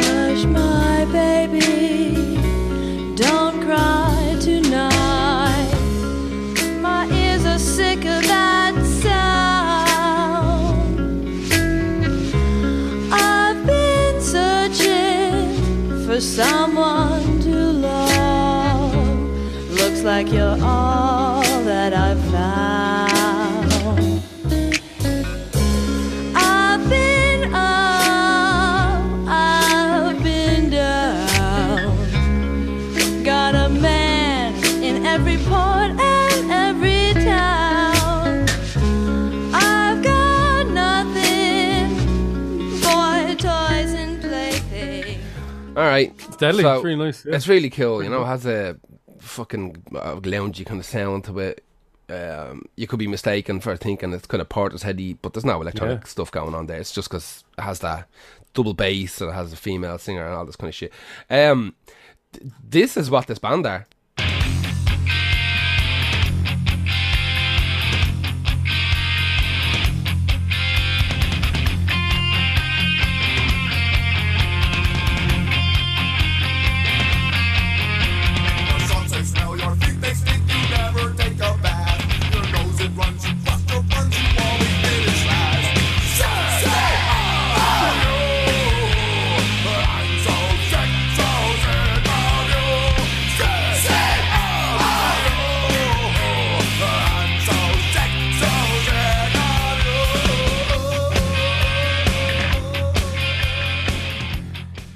Hush, 0.00 0.44
my 0.44 1.04
baby, 1.12 2.36
don't 3.16 3.62
cry 3.62 4.36
tonight. 4.40 5.70
My 6.80 7.08
ears 7.12 7.44
are 7.46 7.58
sick 7.58 7.98
of 7.98 8.22
that 8.28 8.74
sound. 9.02 9.18
I've 13.12 13.66
been 13.66 14.20
searching 14.20 15.56
for 16.06 16.20
someone 16.20 17.17
like 20.18 20.32
you're 20.32 20.58
all 20.64 21.42
that 21.62 21.92
I've 21.94 22.20
found. 22.32 23.72
I've 26.34 26.90
been 26.90 27.54
up, 27.54 29.00
I've 29.28 30.20
been 30.24 30.70
down. 30.70 31.96
Got 33.22 33.54
a 33.54 33.68
man 33.68 34.54
in 34.82 35.06
every 35.06 35.36
port 35.36 35.92
and 36.00 36.50
every 36.50 37.12
town. 37.22 38.44
I've 39.54 40.02
got 40.02 40.66
nothing, 40.66 41.94
boy, 42.80 43.36
toys 43.36 43.92
and 43.94 44.20
playthings. 44.20 45.22
All 45.76 45.84
right, 45.84 46.12
It's 46.26 46.36
deadly. 46.38 46.64
So, 46.64 46.74
it's 46.74 46.84
really 46.84 47.04
nice. 47.04 47.24
yeah. 47.24 47.36
It's 47.36 47.46
really 47.46 47.70
cool. 47.70 48.02
You 48.02 48.10
know, 48.10 48.22
it 48.22 48.26
has 48.26 48.46
a 48.46 48.76
fucking 49.28 49.82
uh, 49.94 50.16
loungy 50.16 50.64
kind 50.66 50.80
of 50.80 50.86
sound 50.86 51.24
to 51.24 51.38
it. 51.38 51.64
Um, 52.10 52.64
you 52.76 52.86
could 52.86 52.98
be 52.98 53.06
mistaken 53.06 53.60
for 53.60 53.76
thinking 53.76 54.12
it's 54.14 54.26
kind 54.26 54.40
of 54.40 54.48
Portisheady, 54.48 55.18
but 55.20 55.34
there's 55.34 55.44
no 55.44 55.60
electronic 55.60 56.00
Yeah. 56.00 56.06
stuff 56.08 56.30
going 56.30 56.54
on 56.54 56.66
there. 56.66 56.78
It's 56.80 56.92
just 56.92 57.08
because 57.10 57.44
it 57.58 57.60
has 57.62 57.80
that 57.80 58.08
double 58.54 58.72
bass 58.74 59.20
and 59.20 59.30
it 59.30 59.34
has 59.34 59.52
a 59.52 59.56
female 59.56 59.98
singer 59.98 60.24
and 60.24 60.34
all 60.34 60.46
this 60.46 60.56
kind 60.56 60.68
of 60.70 60.74
shit. 60.74 60.92
Um, 61.28 61.74
th- 62.32 62.50
this 62.66 62.96
is 62.96 63.10
what 63.10 63.26
this 63.26 63.38
band 63.38 63.66
are. 63.66 63.86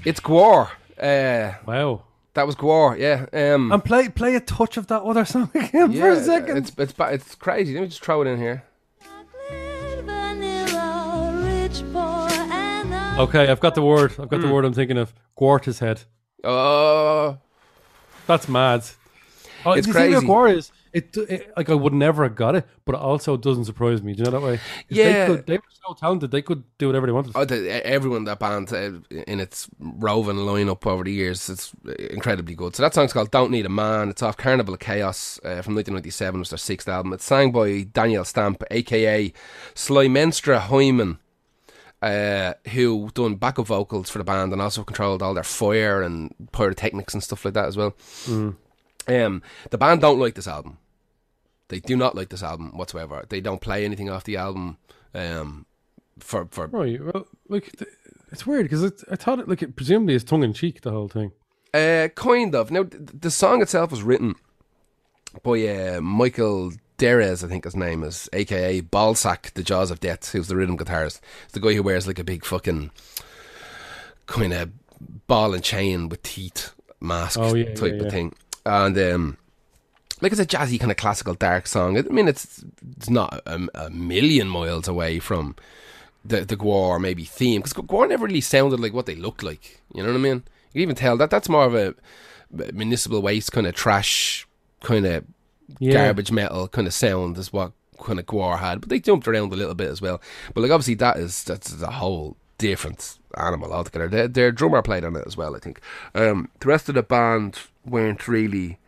It's 0.05 0.21
Gwar. 0.21 0.71
Uh, 1.01 1.53
Wow. 1.67 2.03
that 2.35 2.47
was 2.47 2.57
Gwar. 2.57 2.99
Yeah. 2.99 3.27
Um, 3.33 3.73
And 3.73 3.85
play 3.85 4.09
play 4.09 4.35
a 4.35 4.41
touch 4.41 4.77
of 4.77 4.87
that 4.89 5.03
other 5.03 5.25
song 5.25 5.51
again 5.55 5.93
for 5.93 6.11
a 6.11 6.23
second. 6.23 6.57
It's 6.59 6.73
it's 6.77 6.95
it's 6.99 7.35
crazy. 7.35 7.75
Let 7.75 7.83
me 7.83 7.89
just 7.89 8.03
throw 8.05 8.23
it 8.23 8.27
in 8.29 8.39
here. 8.39 8.65
Chocolate, 9.03 10.05
vanilla, 10.05 11.41
rich, 11.45 11.83
poor, 11.93 12.29
and 12.31 12.95
I- 12.95 13.17
Okay, 13.21 13.49
I've 13.51 13.61
got 13.61 13.75
the 13.75 13.83
word. 13.83 14.13
I've 14.19 14.29
got 14.29 14.41
Hmm. 14.41 14.47
the 14.49 14.53
word 14.53 14.65
I'm 14.65 14.75
thinking 14.75 14.99
of. 14.99 15.13
Gwart's 15.39 15.79
head. 15.79 16.03
Oh, 16.45 17.39
That's 18.27 18.49
mad. 18.49 18.85
Oh, 19.65 19.73
It's 19.73 19.87
the 19.87 19.93
thing 19.93 20.11
crazy. 20.13 20.27
about 20.27 20.29
Gwar 20.29 20.55
is, 20.57 20.73
it, 20.93 21.17
it 21.17 21.53
like 21.57 21.71
I 21.71 21.75
would 21.75 21.93
never 21.93 22.23
have 22.25 22.35
got 22.35 22.55
it, 22.55 22.67
but 22.85 22.95
it 22.95 23.01
also 23.01 23.37
doesn't 23.37 23.65
surprise 23.65 24.03
me. 24.03 24.13
Do 24.13 24.19
you 24.19 24.25
know 24.25 24.31
that 24.33 24.43
way? 24.43 24.61
Yeah. 24.89 25.27
they, 25.27 25.27
could, 25.27 25.47
they 25.47 25.57
were 25.57 25.63
so 25.87 25.95
talented. 25.95 26.31
They 26.31 26.43
could 26.43 26.65
do 26.79 26.87
whatever 26.89 27.07
they 27.07 27.13
wanted. 27.13 27.33
oh 27.35 27.45
the, 27.45 27.87
everyone 27.87 28.25
that 28.25 28.39
band 28.39 28.73
uh, 28.73 28.93
in 29.27 29.41
its 29.41 29.69
roving 29.79 30.37
lineup 30.37 30.87
over 30.87 31.05
the 31.05 31.13
years, 31.13 31.49
it's 31.49 31.73
incredibly 32.11 32.55
good. 32.55 32.77
So 32.77 32.83
that 32.83 32.95
song's 32.95 33.13
called 33.13 33.31
"Don't 33.31 33.51
Need 33.51 33.67
a 33.67 33.71
Man." 33.71 34.11
It's 34.11 34.23
off 34.23 34.37
Carnival 34.37 34.75
of 34.75 34.81
Chaos 34.81 35.39
uh, 35.39 35.63
from 35.63 35.75
1997. 35.75 36.39
It 36.39 36.39
was 36.39 36.51
their 36.51 36.59
sixth 36.59 36.89
album. 36.89 37.13
It's 37.15 37.25
sang 37.25 37.53
by 37.53 37.83
Danielle 37.85 38.25
Stampe, 38.25 38.65
aka 38.71 39.33
Slymenstra 39.75 40.59
Hymen. 40.61 41.19
Uh, 42.03 42.55
who 42.73 43.09
done 43.15 43.37
backup 43.37 43.69
vocals 43.69 44.11
for 44.11 44.19
the 44.19 44.25
band 44.25 44.53
and 44.53 44.61
also 44.61 44.83
controlled 44.83 45.23
all 45.23 45.35
their 45.35 45.45
fire 45.45 46.03
and 46.03 46.35
pyrotechnics 46.51 47.15
and 47.15 47.23
stuff 47.23 47.45
like 47.45 47.55
that 47.55 47.67
as 47.67 47.77
well. 47.77 47.95
Um, 49.07 49.43
the 49.71 49.79
band 49.79 50.01
don't 50.01 50.19
like 50.19 50.35
this 50.35 50.49
album. 50.49 50.79
They 51.69 51.81
do 51.81 51.97
not 51.97 52.15
like 52.15 52.29
this 52.29 52.43
album 52.43 52.77
whatsoever. 52.77 53.25
They 53.29 53.41
don't 53.41 53.61
play 53.61 53.85
anything 53.85 54.11
off 54.11 54.25
the 54.25 54.37
album. 54.37 54.79
Um, 55.15 55.67
for 56.19 56.47
for 56.51 56.67
Right. 56.69 57.03
Well, 57.03 57.27
like 57.49 57.73
th- 57.77 57.91
it's 58.31 58.47
weird 58.47 58.65
because 58.65 58.85
I 59.11 59.17
thought 59.17 59.39
it 59.41 59.49
like 59.49 59.63
it 59.63 59.77
presumably 59.77 60.15
is 60.15 60.25
tongue 60.25 60.43
in 60.43 60.53
cheek 60.53 60.83
the 60.83 60.91
whole 60.91 61.09
thing. 61.09 61.33
Uh, 61.75 62.09
kind 62.15 62.55
of. 62.55 62.71
Now, 62.71 62.83
th- 62.85 63.03
the 63.21 63.31
song 63.31 63.63
itself 63.63 63.91
was 63.91 64.03
written 64.03 64.35
by 65.43 65.67
uh, 65.67 66.01
Michael 66.03 66.73
Derez, 66.99 67.43
I 67.43 67.49
think 67.49 67.65
his 67.65 67.75
name 67.75 68.03
is, 68.05 68.29
aka 68.35 68.81
Balsac, 68.83 69.53
the 69.55 69.63
Jaws 69.63 69.91
of 69.91 69.99
Death, 70.01 70.31
who's 70.33 70.49
the 70.49 70.57
rhythm 70.57 70.77
guitarist. 70.77 71.21
It's 71.45 71.55
the 71.55 71.61
guy 71.61 71.73
who 71.73 71.83
wears 71.83 72.07
like 72.07 72.19
a 72.19 72.25
big 72.25 72.45
fucking 72.45 72.91
kind 74.27 74.53
of 74.53 74.71
ball 75.27 75.55
and 75.55 75.65
chain 75.65 76.09
with 76.09 76.23
teeth 76.23 76.75
mask 77.01 77.39
Oh, 77.41 77.55
yeah, 77.55 77.75
type 77.75 77.95
yeah, 77.95 77.99
of 77.99 78.05
yeah. 78.05 78.11
thing. 78.11 78.35
And 78.65 78.99
um, 78.99 79.39
like 80.23 80.33
it's 80.33 80.41
a 80.41 80.47
jazzy 80.47 80.79
kind 80.81 80.91
of 80.91 80.97
classical 80.97 81.35
dark 81.35 81.67
song. 81.67 81.99
I 81.99 82.03
mean, 82.03 82.29
it's 82.29 82.65
it's 82.97 83.11
not 83.11 83.43
a, 83.47 83.69
a 83.75 83.91
million 83.91 84.49
miles 84.49 84.89
away 84.89 85.19
from 85.19 85.57
the 86.25 86.43
the 86.45 86.57
Gwar 86.57 87.01
maybe 87.01 87.25
theme 87.25 87.61
because 87.61 87.75
Gwar 87.75 88.09
never 88.09 88.27
really 88.27 88.41
sounded 88.41 88.81
like 88.81 88.95
what 88.95 89.07
they 89.07 89.17
looked 89.17 89.43
like. 89.43 89.81
You 89.95 90.03
know 90.03 90.09
what 90.11 90.19
I 90.19 90.21
mean? 90.21 90.45
You 90.73 90.79
can 90.79 90.83
even 90.83 90.95
tell 90.97 91.17
that 91.19 91.29
that's 91.31 91.49
more 91.51 91.65
of 91.67 91.75
a 91.75 91.95
municipal 92.73 93.21
waste 93.21 93.53
kind 93.53 93.67
of 93.67 93.75
trash 93.75 94.47
kind 94.83 95.05
of 95.07 95.25
Yeah. 95.79 95.93
garbage 95.95 96.31
metal 96.33 96.69
kind 96.69 96.87
of 96.87 96.95
sound 96.95 97.37
is 97.39 97.53
what 97.53 97.73
kind 98.03 98.19
of 98.19 98.27
Gwar 98.27 98.59
had, 98.59 98.81
but 98.81 98.89
they 98.91 99.01
jumped 99.01 99.27
around 99.29 99.53
a 99.53 99.57
little 99.57 99.75
bit 99.75 99.89
as 99.91 100.01
well. 100.01 100.21
But 100.55 100.63
like 100.63 100.71
obviously 100.71 100.95
that 100.97 101.17
is 101.19 101.45
that's 101.45 101.81
a 101.83 101.91
whole 101.91 102.37
different 102.59 103.19
animal 103.37 103.73
altogether. 103.73 104.09
Their, 104.09 104.29
their 104.29 104.53
drummer 104.53 104.83
played 104.83 105.05
on 105.05 105.17
it 105.17 105.25
as 105.27 105.37
well, 105.37 105.57
I 105.57 105.59
think. 105.59 105.81
Um, 106.15 106.49
the 106.61 106.69
rest 106.69 106.89
of 106.89 106.95
the 106.95 107.03
band 107.03 107.59
weren't 107.85 108.29
really. 108.29 108.79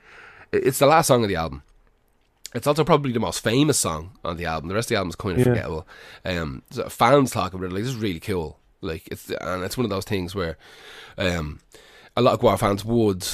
It's 0.62 0.78
the 0.78 0.86
last 0.86 1.06
song 1.09 1.22
of 1.22 1.28
the 1.28 1.36
album. 1.36 1.62
It's 2.55 2.66
also 2.66 2.85
probably 2.85 3.10
the 3.12 3.20
most 3.20 3.43
famous 3.43 3.78
song 3.78 4.12
on 4.24 4.36
the 4.36 4.47
album. 4.47 4.68
The 4.68 4.74
rest 4.76 4.86
of 4.86 4.90
the 4.90 4.97
album 4.97 5.09
is 5.10 5.16
kind 5.16 5.32
of 5.32 5.39
Yeah. 5.39 5.44
forgettable. 5.52 5.86
Um, 6.24 6.62
so 6.70 6.89
fans 6.89 7.32
talk 7.32 7.52
about 7.52 7.66
it 7.66 7.72
like 7.72 7.82
this 7.82 7.93
is 7.93 7.97
really 7.98 8.20
cool. 8.20 8.59
Like 8.81 9.09
it's 9.10 9.28
and 9.31 9.64
it's 9.64 9.76
one 9.76 9.85
of 9.86 9.90
those 9.90 10.05
things 10.05 10.35
where, 10.35 10.56
um, 11.18 11.60
a 12.16 12.22
lot 12.22 12.35
of 12.35 12.40
Gwar 12.40 12.59
fans 12.59 12.85
would 12.85 13.26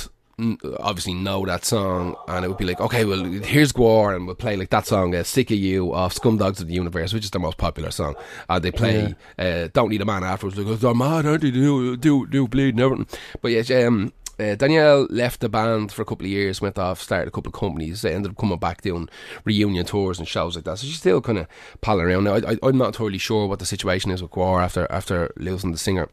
obviously 0.78 1.12
know 1.12 1.44
that 1.44 1.66
song, 1.66 2.16
and 2.26 2.46
it 2.46 2.48
would 2.48 2.56
be 2.56 2.64
like, 2.64 2.80
okay, 2.80 3.04
well, 3.04 3.22
here's 3.24 3.72
Gwar, 3.72 4.16
and 4.16 4.26
we'll 4.26 4.36
play 4.36 4.56
like 4.56 4.70
that 4.70 4.86
song, 4.86 5.14
uh, 5.14 5.22
"Sick 5.22 5.50
of 5.50 5.58
You" 5.58 5.92
off 5.92 6.14
Scumdogs 6.14 6.60
of 6.62 6.68
the 6.68 6.72
Universe, 6.74 7.12
which 7.12 7.24
is 7.24 7.30
their 7.30 7.42
most 7.42 7.58
popular 7.58 7.90
song. 7.90 8.14
And 8.48 8.64
they 8.64 8.70
play 8.70 9.14
uh, 9.38 9.68
"Don't 9.74 9.90
Need 9.90 10.00
a 10.00 10.06
Man" 10.06 10.24
afterwards. 10.24 10.56
Like, 10.56 10.66
"Oh, 10.66 10.76
they're 10.76 10.94
mad, 10.94 11.26
aren't 11.26 11.42
they? 11.42 11.50
Do 11.50 11.94
do 11.98 12.26
do 12.26 12.48
bleed 12.48 12.74
and 12.76 12.80
everything. 12.80 13.06
But 13.42 13.50
yeah, 13.52 13.84
um. 13.86 14.14
Uh, 14.40 14.54
Danielle 14.54 15.06
left 15.10 15.40
the 15.40 15.50
band 15.50 15.92
for 15.92 16.00
a 16.00 16.04
couple 16.06 16.24
of 16.24 16.30
years, 16.30 16.62
went 16.62 16.78
off, 16.78 17.02
started 17.02 17.28
a 17.28 17.30
couple 17.30 17.50
of 17.50 17.60
companies. 17.60 18.00
They 18.00 18.14
ended 18.14 18.32
up 18.32 18.38
coming 18.38 18.58
back 18.58 18.80
doing 18.80 19.08
reunion 19.44 19.84
tours 19.84 20.18
and 20.18 20.26
shows 20.26 20.56
like 20.56 20.64
that. 20.64 20.78
So 20.78 20.86
she's 20.86 20.98
still 20.98 21.20
kind 21.20 21.38
of 21.38 21.46
palling 21.82 22.06
around 22.06 22.24
now. 22.24 22.36
I, 22.36 22.56
I'm 22.62 22.78
not 22.78 22.94
totally 22.94 23.18
sure 23.18 23.46
what 23.46 23.58
the 23.58 23.66
situation 23.66 24.10
is 24.10 24.22
with 24.22 24.30
Gwar 24.30 24.62
after 24.62 24.86
after 24.90 25.30
losing 25.36 25.72
the 25.72 25.78
singer. 25.78 26.08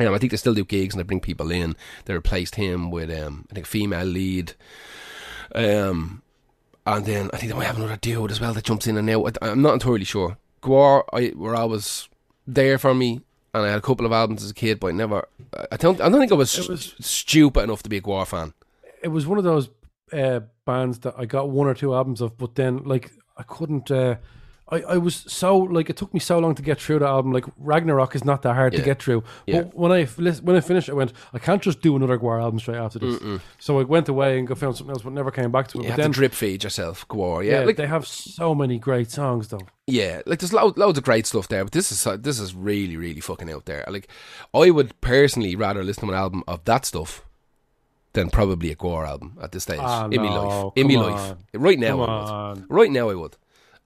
Um, 0.00 0.12
I 0.12 0.18
think 0.18 0.32
they 0.32 0.36
still 0.36 0.54
do 0.54 0.64
gigs 0.64 0.94
and 0.94 0.98
they 1.00 1.06
bring 1.06 1.20
people 1.20 1.50
in. 1.50 1.76
They 2.04 2.14
replaced 2.14 2.56
him 2.56 2.90
with 2.90 3.10
um, 3.10 3.46
I 3.50 3.54
think 3.54 3.66
a 3.66 3.68
female 3.68 4.04
lead. 4.04 4.54
Um, 5.54 6.22
and 6.84 7.06
then 7.06 7.30
I 7.32 7.36
think 7.36 7.52
they 7.52 7.58
might 7.58 7.66
have 7.66 7.78
another 7.78 7.96
dude 7.96 8.30
as 8.30 8.40
well 8.40 8.54
that 8.54 8.64
jumps 8.64 8.86
in 8.86 8.96
and 8.96 9.08
out. 9.08 9.38
I, 9.40 9.50
I'm 9.50 9.62
not 9.62 9.74
entirely 9.74 10.04
sure. 10.04 10.36
Gwar, 10.62 11.04
I 11.12 11.32
were 11.36 11.54
always 11.54 12.08
there 12.46 12.78
for 12.78 12.94
me, 12.94 13.20
and 13.56 13.66
I 13.66 13.70
had 13.70 13.78
a 13.78 13.82
couple 13.82 14.06
of 14.06 14.12
albums 14.12 14.42
as 14.44 14.50
a 14.50 14.54
kid, 14.54 14.78
but 14.80 14.88
I 14.88 14.90
never. 14.92 15.26
I 15.72 15.76
don't. 15.76 16.00
I 16.00 16.08
don't 16.08 16.20
think 16.20 16.32
I 16.32 16.36
was, 16.36 16.58
It 16.58 16.68
was- 16.68 16.94
stupid 17.00 17.62
enough 17.64 17.82
to 17.82 17.88
be 17.88 17.96
a 17.96 18.00
Gwar 18.02 18.26
fan. 18.26 18.52
It 19.02 19.08
was 19.08 19.26
one 19.26 19.38
of 19.38 19.44
those 19.44 19.68
uh, 20.12 20.40
bands 20.64 20.98
that 21.00 21.14
I 21.18 21.26
got 21.26 21.50
one 21.50 21.66
or 21.66 21.74
two 21.74 21.94
albums 21.94 22.20
of, 22.20 22.36
but 22.38 22.54
then 22.54 22.84
like 22.84 23.12
I 23.36 23.42
couldn't. 23.42 23.90
Uh, 23.90 24.16
I, 24.68 24.80
I 24.82 24.96
was 24.96 25.24
so 25.28 25.56
like 25.56 25.88
it 25.90 25.96
took 25.96 26.12
me 26.12 26.18
so 26.18 26.40
long 26.40 26.56
to 26.56 26.62
get 26.62 26.80
through 26.80 26.98
the 26.98 27.06
album. 27.06 27.32
Like 27.32 27.44
Ragnarok 27.56 28.16
is 28.16 28.24
not 28.24 28.42
that 28.42 28.54
hard 28.54 28.72
Yeah. 28.72 28.80
to 28.80 28.84
get 28.84 29.00
through. 29.00 29.22
Yeah. 29.46 29.62
But 29.62 29.74
when 29.76 29.92
I 29.92 30.04
when 30.06 30.56
I 30.56 30.60
finished, 30.60 30.90
I 30.90 30.92
went. 30.92 31.12
I 31.32 31.38
can't 31.38 31.62
just 31.62 31.80
do 31.82 31.94
another 31.94 32.18
Gwar 32.18 32.40
album 32.42 32.58
straight 32.58 32.78
after 32.78 32.98
this. 32.98 33.40
So 33.60 33.78
I 33.78 33.84
went 33.84 34.08
away 34.08 34.38
and 34.38 34.48
go 34.48 34.56
found 34.56 34.76
something 34.76 34.92
else, 34.92 35.02
but 35.02 35.12
never 35.12 35.30
came 35.30 35.52
back 35.52 35.68
to 35.68 35.78
it. 35.78 35.82
You 35.82 35.88
but 35.88 35.90
have 35.90 35.96
then 35.98 36.10
to 36.12 36.14
drip 36.18 36.32
feed 36.32 36.64
yourself, 36.64 37.06
Gwar. 37.06 37.44
yeah, 37.44 37.60
Yeah, 37.60 37.64
like 37.66 37.76
they 37.76 37.86
have 37.86 38.06
so 38.08 38.56
many 38.56 38.78
great 38.80 39.08
songs 39.10 39.48
though. 39.48 39.60
Yeah, 39.86 40.22
like 40.26 40.40
there's 40.40 40.52
lo- 40.52 40.74
loads 40.76 40.98
of 40.98 41.04
great 41.04 41.26
stuff 41.26 41.46
there, 41.46 41.62
but 41.62 41.72
this 41.72 41.92
is 41.92 42.02
this 42.22 42.40
is 42.40 42.52
really 42.52 42.96
really 42.96 43.20
fucking 43.20 43.48
out 43.52 43.66
there. 43.66 43.84
Like, 43.86 44.08
I 44.52 44.70
would 44.70 45.00
personally 45.00 45.54
rather 45.54 45.84
listen 45.84 46.08
to 46.08 46.12
an 46.12 46.18
album 46.18 46.42
of 46.48 46.64
that 46.64 46.84
stuff 46.84 47.22
than 48.14 48.30
probably 48.30 48.72
a 48.72 48.74
Gwar 48.76 49.06
album 49.06 49.38
at 49.40 49.52
this 49.52 49.62
stage 49.62 49.78
Ah, 49.80 50.08
in 50.08 50.22
my 50.22 50.36
life. 50.36 50.72
In 50.74 50.88
my 50.88 50.94
life, 50.94 51.36
right 51.54 51.78
now, 51.78 52.00
I 52.00 52.52
would. 52.54 52.64
Right 52.68 52.90
now, 52.90 53.10
I 53.10 53.14
would. 53.14 53.36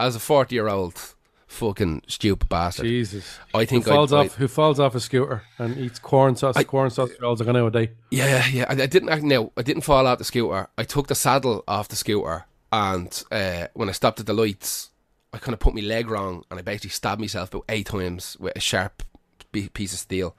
As 0.01 0.17
a 0.17 0.21
forty 0.21 0.55
year 0.57 0.69
old 0.69 0.99
fucking 1.47 2.03
stupid 2.07 2.49
bastard, 2.49 2.87
Jesus. 2.87 3.39
I 3.53 3.65
think 3.65 3.85
who 3.85 3.91
falls 3.91 4.13
I'd- 4.13 4.29
off 4.31 4.35
who 4.37 4.49
falls 4.49 4.81
off 4.81 4.95
a 4.95 5.01
scooter 5.01 5.43
and 5.59 5.77
eats 5.79 5.99
corn 5.99 6.37
sauce 6.37 6.63
corn 6.65 6.91
sauce 6.91 7.11
rolls 7.21 7.41
like 7.41 7.49
an 7.49 7.57
hour 7.57 7.69
a 7.69 7.71
day. 7.71 7.91
Yeah, 8.11 8.47
yeah. 8.49 8.65
I, 8.69 8.73
I 8.83 8.87
didn't. 8.87 9.09
I, 9.11 9.19
no, 9.19 9.53
I 9.57 9.63
didn't 9.63 9.83
fall 9.83 10.07
off 10.07 10.19
the 10.19 10.25
scooter. 10.25 10.69
I 10.79 10.85
took 10.85 11.09
the 11.09 11.15
saddle 11.15 11.63
off 11.69 11.89
the 11.89 11.97
scooter, 11.97 12.47
and 12.73 13.23
uh, 13.31 13.67
when 13.75 13.89
I 13.89 13.93
stopped 13.93 14.21
at 14.21 14.27
the 14.27 14.33
lights, 14.35 14.91
I 15.33 15.39
kind 15.39 15.53
of 15.53 15.61
put 15.61 15.75
my 15.75 15.81
leg 15.83 16.09
wrong, 16.09 16.45
and 16.51 16.59
I 16.59 16.63
basically 16.63 16.91
stabbed 16.91 17.21
myself 17.21 17.53
about 17.53 17.65
eight 17.69 17.87
times 17.87 18.37
with 18.41 18.57
a 18.57 18.61
sharp 18.61 19.03
piece 19.53 19.93
of 19.93 19.99
steel. 19.99 20.35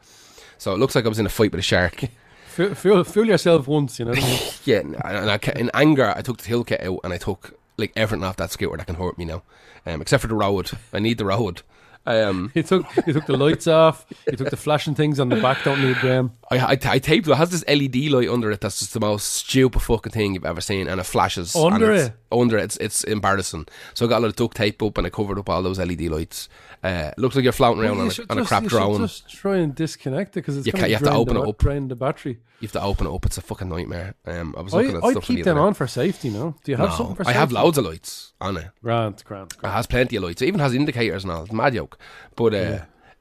So 0.58 0.74
it 0.74 0.78
looks 0.78 0.96
like 0.96 1.06
I 1.06 1.10
was 1.10 1.20
in 1.20 1.26
a 1.26 1.30
fight 1.30 1.52
with 1.52 1.60
a 1.60 1.64
shark. 1.64 2.04
Fool, 2.52 2.76
fool, 2.76 3.04
fool 3.06 3.26
yourself 3.28 3.66
once, 3.66 3.98
you 3.98 4.04
know. 4.04 4.12
I 4.14 4.52
yeah, 4.66 4.80
and 4.80 5.30
I, 5.32 5.38
ca- 5.38 5.54
in 5.56 5.72
anger, 5.74 6.14
I 6.14 6.22
took 6.22 6.38
the 6.38 6.48
hill 6.50 6.66
kit 6.66 6.82
out, 6.82 7.00
and 7.06 7.14
I 7.14 7.18
took 7.18 7.58
like 7.82 7.94
everything 7.96 8.24
off 8.24 8.38
that 8.38 8.52
scooter 8.52 8.78
that 8.78 8.88
can 8.88 8.96
hurt 8.96 9.18
me 9.18 9.26
now, 9.26 9.44
um, 9.86 10.02
except 10.02 10.22
for 10.22 10.28
the 10.28 10.36
road. 10.36 10.72
I 10.94 11.00
need 11.00 11.18
the 11.18 11.26
road. 11.26 11.62
Um, 12.06 12.52
he 12.54 12.64
took 12.64 12.86
he 13.06 13.14
took 13.14 13.26
the 13.26 13.38
lights 13.38 13.68
off. 13.68 14.06
He 14.30 14.36
took 14.36 14.50
the 14.50 14.58
flashing 14.58 14.96
things 14.96 15.20
on 15.20 15.30
the 15.30 15.36
back. 15.36 15.64
Don't 15.64 15.82
need 15.82 15.98
them. 15.98 16.32
I, 16.50 16.58
I, 16.58 16.72
I 16.72 17.00
taped 17.00 17.28
it. 17.28 17.36
has 17.36 17.52
this 17.52 17.66
LED 17.68 18.12
light 18.12 18.30
under 18.30 18.52
it 18.52 18.62
that's 18.62 18.80
just 18.80 18.94
the 18.94 19.00
most 19.00 19.26
stupid 19.26 19.82
fucking 19.82 20.12
thing 20.12 20.34
you've 20.34 20.46
ever 20.46 20.62
seen, 20.62 20.88
and 20.88 21.00
it 21.00 21.04
flashes 21.04 21.56
Under 21.56 21.92
it? 21.92 22.14
Under 22.32 22.58
it, 22.58 22.64
it's, 22.66 22.78
it's 22.78 23.04
embarrassing. 23.04 23.68
So 23.94 24.06
I 24.06 24.10
got 24.10 24.20
a 24.20 24.22
lot 24.22 24.28
of 24.30 24.36
duct 24.36 24.58
tape 24.58 24.82
up, 24.84 24.98
and 24.98 25.06
I 25.08 25.10
covered 25.10 25.38
up 25.40 25.50
all 25.50 25.62
those 25.64 25.80
LED 25.80 26.02
lights. 26.04 26.50
Uh, 26.84 27.12
looks 27.18 27.36
like 27.36 27.44
you're 27.44 27.52
floating 27.54 27.84
around 27.84 27.98
You 27.98 28.02
on, 28.02 28.08
a, 28.10 28.32
on 28.32 28.38
a 28.40 28.46
crap 28.46 28.64
drone. 28.64 29.02
Just 29.02 29.30
try 29.30 29.58
and 29.58 29.76
disconnect 29.76 30.32
it 30.32 30.42
because 30.42 30.58
it's 30.58 30.66
You 30.66 30.74
can't- 30.74 30.88
you 30.90 30.96
have 30.96 31.04
to 31.04 31.10
drain 31.10 31.20
open 31.22 31.34
the, 31.36 31.44
it 31.44 31.50
up. 31.50 31.58
Drain 31.60 31.88
the 31.90 31.96
battery. 31.96 32.40
You 32.60 32.68
have 32.68 32.72
to 32.74 32.82
open 32.82 33.06
it 33.08 33.14
up. 33.14 33.26
It's 33.26 33.38
a 33.38 33.42
fucking 33.42 33.70
nightmare. 33.70 34.16
Um, 34.26 34.56
I 34.58 34.62
was 34.62 34.74
I, 34.74 34.78
looking 34.78 34.98
at 34.98 35.04
I 35.04 35.12
stuff 35.12 35.24
keep 35.24 35.38
the 35.40 35.44
them 35.44 35.58
on 35.60 35.74
for 35.76 35.86
safety. 35.88 36.30
No, 36.30 36.56
do 36.64 36.72
you 36.72 36.78
have 36.78 36.90
No, 36.90 36.96
something 36.96 37.16
for 37.18 37.28
I 37.28 37.34
have 37.34 37.52
loads 37.52 37.78
of 37.78 37.86
lights 37.86 38.34
on 38.42 38.58
it. 38.58 38.68
Grant, 38.84 39.24
grant, 39.26 39.54
It 39.64 39.68
has 39.68 39.86
plenty 39.88 40.16
of 40.16 40.24
lights. 40.24 40.42
It 40.42 40.48
even 40.48 40.60
has 40.60 40.74
indicators 40.74 41.24
and 41.24 41.32
all. 41.32 41.44
It's 41.44 41.52
mad 41.52 41.74
joke. 41.74 41.98
But 42.36 42.54
uh, 42.56 42.80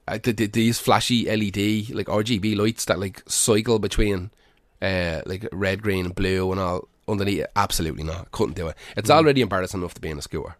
I, 0.08 0.18
th- 0.18 0.36
th- 0.36 0.52
these 0.52 0.78
flashy 0.78 1.24
LED 1.26 1.90
like 1.94 2.06
RGB 2.06 2.56
lights 2.56 2.86
that 2.86 2.98
like 2.98 3.22
cycle 3.26 3.78
between 3.78 4.30
uh, 4.82 5.20
like 5.26 5.46
red, 5.52 5.82
green, 5.82 6.06
and 6.06 6.14
blue 6.14 6.50
and 6.50 6.60
all 6.60 6.88
underneath. 7.10 7.40
It. 7.40 7.50
Absolutely 7.56 8.04
not. 8.04 8.30
Couldn't 8.30 8.54
do 8.54 8.68
it. 8.68 8.76
It's 8.96 9.10
already 9.10 9.40
embarrassing 9.40 9.80
enough 9.80 9.94
to 9.94 10.00
be 10.00 10.10
in 10.10 10.18
a 10.18 10.22
scooter. 10.22 10.56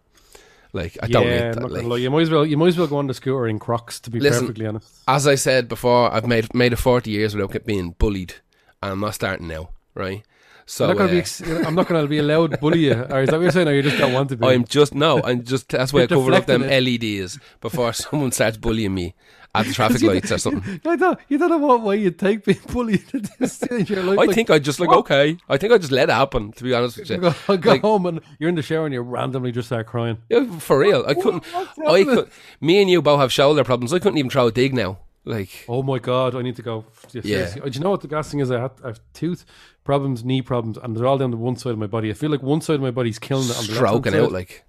Like 0.73 0.97
I 1.03 1.07
don't 1.07 1.25
need 1.25 1.53
that. 1.53 1.71
Like. 1.71 1.99
You 2.01 2.09
might 2.09 2.21
as 2.21 2.29
well 2.29 2.45
you 2.45 2.57
might 2.57 2.67
as 2.67 2.77
well 2.77 2.87
go 2.87 2.97
on 2.97 3.07
the 3.07 3.13
scooter 3.13 3.47
in 3.47 3.59
Crocs. 3.59 3.99
To 4.01 4.09
be 4.09 4.19
Listen, 4.19 4.43
perfectly 4.43 4.67
honest. 4.67 5.01
as 5.07 5.27
I 5.27 5.35
said 5.35 5.67
before, 5.67 6.11
I've 6.13 6.27
made 6.27 6.53
made 6.53 6.73
it 6.73 6.77
forty 6.77 7.11
years 7.11 7.35
without 7.35 7.65
being 7.65 7.91
bullied, 7.91 8.35
and 8.81 8.93
I'm 8.93 8.99
not 9.01 9.15
starting 9.15 9.47
now, 9.47 9.69
right? 9.95 10.23
So 10.65 10.85
I'm 10.85 10.89
not 10.91 10.97
going 10.99 11.23
to 11.23 11.43
uh, 11.43 11.59
be. 11.59 11.65
I'm 11.65 11.75
not 11.75 11.87
to 11.89 12.07
be 12.07 12.19
allowed 12.19 12.51
to 12.51 12.57
bully 12.57 12.85
you. 12.85 12.93
Or 12.93 13.21
is 13.21 13.29
that 13.29 13.35
what 13.35 13.41
you're 13.41 13.51
saying? 13.51 13.67
Or 13.67 13.73
you 13.73 13.81
just 13.81 13.97
don't 13.97 14.13
want 14.13 14.29
to 14.29 14.37
be? 14.37 14.47
I'm 14.47 14.63
just 14.63 14.95
no, 14.95 15.21
I'm 15.21 15.43
just 15.43 15.67
that's 15.67 15.91
why 15.91 16.03
I 16.03 16.07
covered 16.07 16.33
up 16.33 16.45
them 16.45 16.61
deflecting 16.61 17.19
LEDs 17.19 17.39
before 17.59 17.91
someone 17.93 18.31
starts 18.31 18.55
bullying 18.55 18.93
me 18.93 19.13
at 19.55 19.65
the 19.65 19.73
traffic 19.73 20.01
lights 20.01 20.31
or 20.31 20.37
something. 20.37 20.79
I 20.85 20.95
don't. 20.95 21.19
You 21.27 21.37
don't 21.37 21.49
know 21.49 21.57
what 21.57 21.81
way 21.81 21.97
you'd 21.97 22.17
take 22.17 22.45
being 22.45 22.59
bullied 22.71 23.03
at 23.13 23.37
this 23.39 23.53
stage 23.53 23.89
in 23.91 23.97
your 23.97 24.03
life. 24.05 24.19
I 24.19 24.25
Like, 24.25 24.35
think 24.35 24.49
I 24.49 24.59
just 24.59 24.79
like 24.79 24.89
what? 24.89 24.99
okay. 24.99 25.37
I 25.49 25.57
think 25.57 25.73
I 25.73 25.77
just 25.77 25.91
let 25.91 26.09
it 26.09 26.13
happen. 26.13 26.51
To 26.53 26.63
be 26.63 26.73
honest 26.73 26.97
with 26.97 27.09
you, 27.09 27.17
go, 27.47 27.57
go 27.57 27.69
Like, 27.71 27.81
home 27.81 28.05
and 28.05 28.21
you're 28.39 28.49
in 28.49 28.55
the 28.55 28.61
shower 28.61 28.85
and 28.85 28.93
you 28.93 29.01
randomly 29.01 29.51
just 29.51 29.67
start 29.67 29.87
crying. 29.87 30.17
yeah, 30.29 30.45
for 30.59 30.79
real, 30.79 31.03
I 31.07 31.13
couldn't. 31.13 31.43
I 31.87 32.03
could. 32.03 32.29
Me 32.61 32.81
and 32.81 32.89
you 32.89 33.01
both 33.01 33.19
have 33.19 33.31
shoulder 33.33 33.63
problems. 33.63 33.93
I 33.93 33.99
couldn't 33.99 34.17
even 34.17 34.31
throw 34.31 34.47
a 34.47 34.51
dig 34.51 34.73
now. 34.73 34.99
Like 35.23 35.65
Oh 35.69 35.83
my 35.83 35.99
god, 35.99 36.33
I 36.33 36.41
need 36.41 36.55
to 36.55 36.63
go. 36.63 36.85
Yeah. 37.13 37.53
Do 37.53 37.69
you 37.69 37.79
know 37.79 37.91
what 37.91 38.01
the 38.01 38.07
gas 38.07 38.31
thing 38.31 38.39
is? 38.39 38.49
I 38.49 38.59
have, 38.59 38.71
I 38.83 38.87
have 38.87 38.99
tooth 39.13 39.45
problems, 39.83 40.23
knee 40.25 40.41
problems, 40.41 40.77
and 40.81 40.97
they're 40.97 41.05
all 41.05 41.19
down 41.19 41.29
the 41.29 41.37
one 41.37 41.55
side 41.57 41.73
of 41.73 41.77
my 41.77 41.85
body. 41.85 42.09
I 42.09 42.13
feel 42.13 42.31
like 42.31 42.41
one 42.41 42.59
side 42.61 42.75
of 42.75 42.81
my 42.81 42.89
body's 42.89 43.19
killing 43.19 43.47
it 43.49 43.55
on 43.57 43.67
the 43.67 43.73
stroking 43.75 44.15
out. 44.15 44.31
Like 44.31 44.63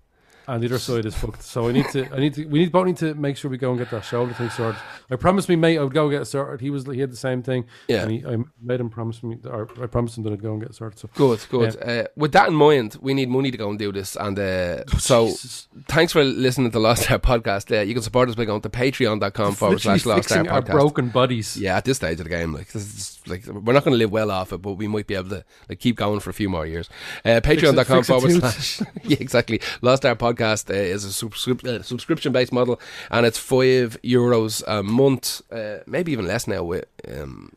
and 0.47 0.63
the 0.63 0.67
other 0.67 0.79
side 0.79 1.07
is 1.07 1.15
fucked. 1.15 1.43
So 1.43 1.69
I 1.69 1.73
need 1.73 1.87
to. 1.93 2.13
I 2.13 2.19
need 2.19 2.35
to. 2.35 2.45
We 2.47 2.59
need 2.61 2.73
both 2.73 2.87
need 2.87 2.97
to 2.99 3.15
make 3.15 3.37
sure 3.37 3.51
we 3.51 3.59
go 3.59 3.71
and 3.71 3.79
get 3.79 3.91
that 3.91 4.05
shoulder 4.05 4.35
thing 4.35 4.51
sorted. 4.51 4.81
I 5.11 5.17
promised 5.17 5.49
me 5.49 5.57
mate 5.57 5.79
I 5.79 5.83
would 5.83 5.95
go 5.95 6.11
get 6.11 6.23
it 6.23 6.25
sorted. 6.27 6.61
He 6.61 6.71
was 6.71 6.87
he 6.87 7.01
had 7.01 7.13
the 7.13 7.17
same 7.17 7.43
thing. 7.43 7.67
Yeah. 7.89 8.03
And 8.03 8.11
he, 8.11 8.27
I 8.27 8.37
made 8.61 8.81
him 8.81 8.91
promise 8.91 9.23
me, 9.23 9.39
or 9.45 9.69
I 9.81 9.87
promised 9.87 10.19
him 10.19 10.25
that 10.25 10.33
I'd 10.33 10.43
go 10.43 10.53
and 10.53 10.61
get 10.61 10.71
it 10.71 10.75
sorted. 10.75 10.99
So 10.99 11.09
good, 11.15 11.41
good. 11.49 11.81
Uh, 11.83 12.09
with 12.17 12.33
that 12.33 12.49
in 12.49 12.55
mind, 12.55 12.97
we 13.01 13.15
need 13.15 13.29
money 13.29 13.51
to 13.51 13.57
go 13.57 13.71
and 13.71 13.79
do 13.79 13.93
this. 13.93 14.17
And 14.17 14.39
uh, 14.39 14.85
so, 14.99 15.27
Jesus. 15.27 15.69
thanks 15.87 16.13
for 16.13 16.25
listening 16.25 16.71
to 16.71 16.73
the 16.73 16.81
Lost 16.81 17.05
Star 17.05 17.19
Podcast. 17.19 17.77
Uh, 17.77 17.83
you 17.83 17.95
can 17.95 18.03
support 18.03 18.29
us 18.29 18.35
by 18.35 18.45
going 18.45 18.63
to 18.63 18.71
patreon.com 18.71 19.55
forward 19.55 19.81
slash 19.81 20.05
Lost 20.05 20.29
Star 20.29 20.39
fixing 20.39 20.53
our 20.53 20.63
Podcast. 20.63 20.73
broken 20.73 21.09
bodies. 21.11 21.57
Yeah, 21.57 21.77
at 21.77 21.85
this 21.85 21.99
stage 21.99 22.19
of 22.19 22.25
the 22.25 22.31
game, 22.31 22.53
like 22.53 22.73
this 22.73 22.83
is 22.83 23.21
like 23.29 23.47
we're 23.47 23.73
not 23.73 23.85
going 23.85 23.95
to 23.95 23.99
live 23.99 24.11
well 24.11 24.31
off 24.31 24.53
it, 24.53 24.59
but 24.59 24.73
we 24.73 24.89
might 24.89 25.07
be 25.07 25.15
able 25.15 25.31
to 25.31 25.45
like 25.69 25.79
keep 25.79 25.97
going 25.97 26.21
for 26.21 26.31
a 26.31 26.35
few 26.35 26.49
more 26.49 26.67
years. 26.67 26.91
Uh, 27.25 27.41
Patreon.com 27.41 28.03
forward 28.03 28.33
slash 28.33 28.81
yeah, 29.05 29.19
exactly. 29.21 29.61
Lost 29.81 30.03
Star 30.03 30.17
Podcast 30.17 30.32
uh, 30.71 30.75
is 30.75 31.05
a 31.05 31.09
subscrip- 31.13 31.65
uh, 31.65 31.83
subscription 31.83 32.33
based 32.33 32.53
model, 32.53 32.81
and 33.11 33.27
it's 33.27 33.39
five 33.39 33.97
euros 34.03 34.63
a 34.67 34.83
month, 34.83 35.43
uh, 35.53 35.79
maybe 35.87 36.13
even 36.13 36.27
less 36.27 36.47
now 36.47 36.63
with 36.65 36.85
um, 37.09 37.53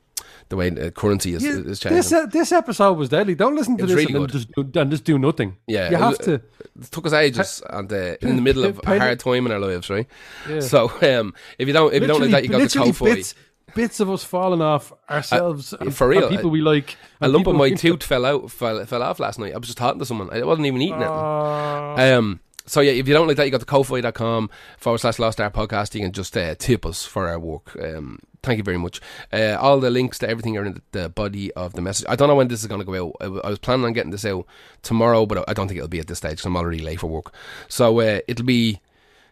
the 0.50 0.56
way 0.56 0.70
the 0.70 0.92
currency 0.92 1.34
is, 1.34 1.44
Yeah, 1.44 1.52
is 1.54 1.80
changing. 1.80 1.98
this 1.98 2.12
uh, 2.12 2.26
this 2.28 2.52
episode 2.52 2.94
was 2.98 3.10
deadly. 3.10 3.34
Don't 3.36 3.56
listen 3.56 3.78
to 3.78 3.86
this 3.86 3.96
really 3.96 4.14
and, 4.14 4.32
just 4.32 4.52
do, 4.52 4.80
and 4.80 4.92
just 4.92 5.04
do 5.04 5.18
nothing. 5.18 5.58
Yeah, 5.68 5.90
you 5.90 5.96
it 5.96 6.00
have 6.00 6.10
was- 6.18 6.18
to. 6.20 6.34
It 6.36 6.92
took 6.92 7.06
us 7.06 7.14
ages, 7.14 7.64
and 7.70 7.92
uh, 7.92 8.16
in 8.22 8.36
the 8.36 8.42
middle 8.42 8.66
of 8.66 8.80
a 8.86 9.00
hard 9.00 9.20
time 9.20 9.46
in 9.46 9.52
our 9.52 9.60
lives, 9.60 9.90
right? 9.90 10.08
Yeah. 10.50 10.60
So 10.60 10.92
um, 11.02 11.34
if 11.58 11.68
you 11.68 11.74
don't, 11.74 11.94
if 11.94 12.02
you 12.02 12.08
don't 12.08 12.20
like 12.22 12.32
that, 12.32 12.44
you 12.44 12.50
got 12.50 12.58
the 12.58 12.64
literally 12.64 12.92
Ko-fi. 12.92 13.16
bits, 13.16 13.36
bits 13.74 14.00
of 14.02 14.10
us 14.12 14.24
falling 14.26 14.62
off 14.62 14.92
ourselves. 15.10 15.74
and, 15.74 15.96
for 15.96 16.08
real, 16.10 16.28
people 16.30 16.50
I- 16.50 16.54
we 16.54 16.62
like. 16.62 16.98
A 17.22 17.30
lump 17.30 17.48
of 17.48 17.56
my 17.56 17.70
tooth 17.72 18.04
fell 18.12 18.26
out, 18.26 18.52
fell, 18.52 18.86
fell 18.86 19.02
off 19.02 19.20
last 19.22 19.40
night. 19.40 19.54
I 19.54 19.58
was 19.58 19.68
just 19.68 19.78
talking 19.78 20.00
to 20.00 20.06
someone. 20.06 20.30
I 20.32 20.44
wasn't 20.44 20.68
even 20.68 20.82
eating 20.82 21.02
it. 21.02 21.08
Uh, 21.08 21.96
Um, 21.98 22.40
so 22.66 22.82
yeah, 22.82 22.92
if 22.92 23.08
you 23.08 23.14
don't 23.14 23.28
like 23.28 23.38
that, 23.38 23.46
you 23.46 23.52
got 23.52 23.60
the 23.60 23.66
ko-fi.com 23.66 24.50
forward 24.78 24.98
slash 25.00 25.20
lost 25.20 25.40
our 25.40 25.52
podcast. 25.52 25.94
You 25.96 26.02
can 26.02 26.12
just 26.12 26.36
uh, 26.36 26.56
tip 26.56 26.86
us 26.86 27.06
for 27.06 27.28
our 27.28 27.40
work. 27.40 27.76
Um, 27.82 28.20
thank 28.44 28.58
you 28.58 28.64
very 28.64 28.78
much. 28.78 29.02
Uh, 29.32 29.58
all 29.60 29.80
the 29.80 29.90
links 29.90 30.20
to 30.20 30.30
everything 30.30 30.58
are 30.58 30.66
in 30.66 30.82
the, 30.92 31.10
body 31.10 31.52
of 31.54 31.74
the 31.74 31.82
message. 31.82 32.06
I 32.10 32.16
don't 32.16 32.28
know 32.28 32.36
when 32.36 32.48
this 32.48 32.62
is 32.62 32.68
going 32.68 32.82
to 32.82 32.86
go 32.86 33.14
out. 33.22 33.42
I 33.44 33.50
was 33.50 33.60
planning 33.60 33.86
on 33.86 33.94
getting 33.94 34.12
this 34.12 34.26
out 34.26 34.46
tomorrow, 34.82 35.26
but 35.26 35.48
I 35.50 35.54
don't 35.54 35.68
think 35.68 35.78
it'll 35.78 35.88
be 35.88 36.00
at 36.00 36.08
this 36.08 36.20
stage 36.20 36.38
'cause 36.40 36.46
I'm 36.46 36.58
already 36.58 36.80
late 36.80 37.00
for 37.00 37.08
work. 37.08 37.34
So 37.68 38.00
uh, 38.00 38.20
it'll 38.28 38.46
be 38.46 38.82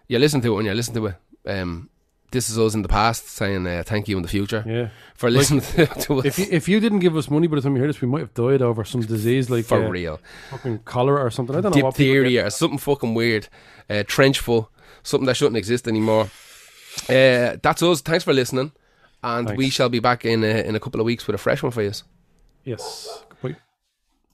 you 0.07 0.19
listen 0.19 0.41
to 0.41 0.53
it 0.53 0.55
when 0.55 0.65
you 0.65 0.73
listen 0.73 0.93
to 0.95 1.07
it. 1.07 1.15
Um, 1.45 1.89
this 2.33 2.49
is 2.49 2.59
us 2.59 2.73
in 2.73 2.81
the 2.81 2.89
past 2.89 3.29
saying 3.29 3.65
uh, 3.65 3.83
thank 3.85 4.07
you 4.07 4.17
in 4.17 4.23
the 4.23 4.29
future 4.29 4.63
yeah. 4.67 4.89
for 5.15 5.29
listening 5.29 5.61
to, 5.75 5.85
to 5.85 6.19
us 6.19 6.25
If 6.25 6.39
you, 6.39 6.47
if 6.49 6.67
you 6.67 6.79
didn't 6.79 6.99
give 6.99 7.15
us 7.15 7.29
money 7.29 7.47
by 7.47 7.55
the 7.55 7.61
time 7.61 7.75
you 7.75 7.81
heard 7.81 7.89
this, 7.89 8.01
we 8.01 8.07
might 8.07 8.19
have 8.19 8.33
died 8.33 8.61
over 8.61 8.83
some 8.83 9.01
disease 9.01 9.49
like 9.49 9.65
for 9.65 9.81
uh, 9.85 9.87
real. 9.87 10.19
fucking 10.49 10.79
cholera 10.79 11.23
or 11.23 11.31
something. 11.31 11.55
I 11.55 11.61
don't 11.61 11.75
know 11.75 11.83
what 11.83 11.95
diphtheria 11.95 12.47
or 12.47 12.49
something 12.49 12.79
fucking 12.79 13.13
weird. 13.13 13.47
Uh, 13.89 14.03
trench 14.05 14.39
foot, 14.39 14.65
something 15.03 15.27
that 15.27 15.35
shouldn't 15.35 15.57
exist 15.57 15.87
anymore. 15.87 16.29
Uh, 17.07 17.57
that's 17.61 17.81
us. 17.81 18.01
Thanks 18.01 18.23
for 18.23 18.33
listening, 18.33 18.71
and 19.23 19.55
we 19.57 19.69
shall 19.69 19.89
be 19.89 19.99
back 19.99 20.25
in 20.25 20.43
a, 20.43 20.67
in 20.67 20.75
a 20.75 20.79
couple 20.79 20.99
of 20.99 21.05
weeks 21.05 21.27
with 21.27 21.35
a 21.35 21.39
fresh 21.39 21.63
one 21.63 21.71
for 21.71 21.81
you. 21.81 21.91
Yes. 22.63 23.23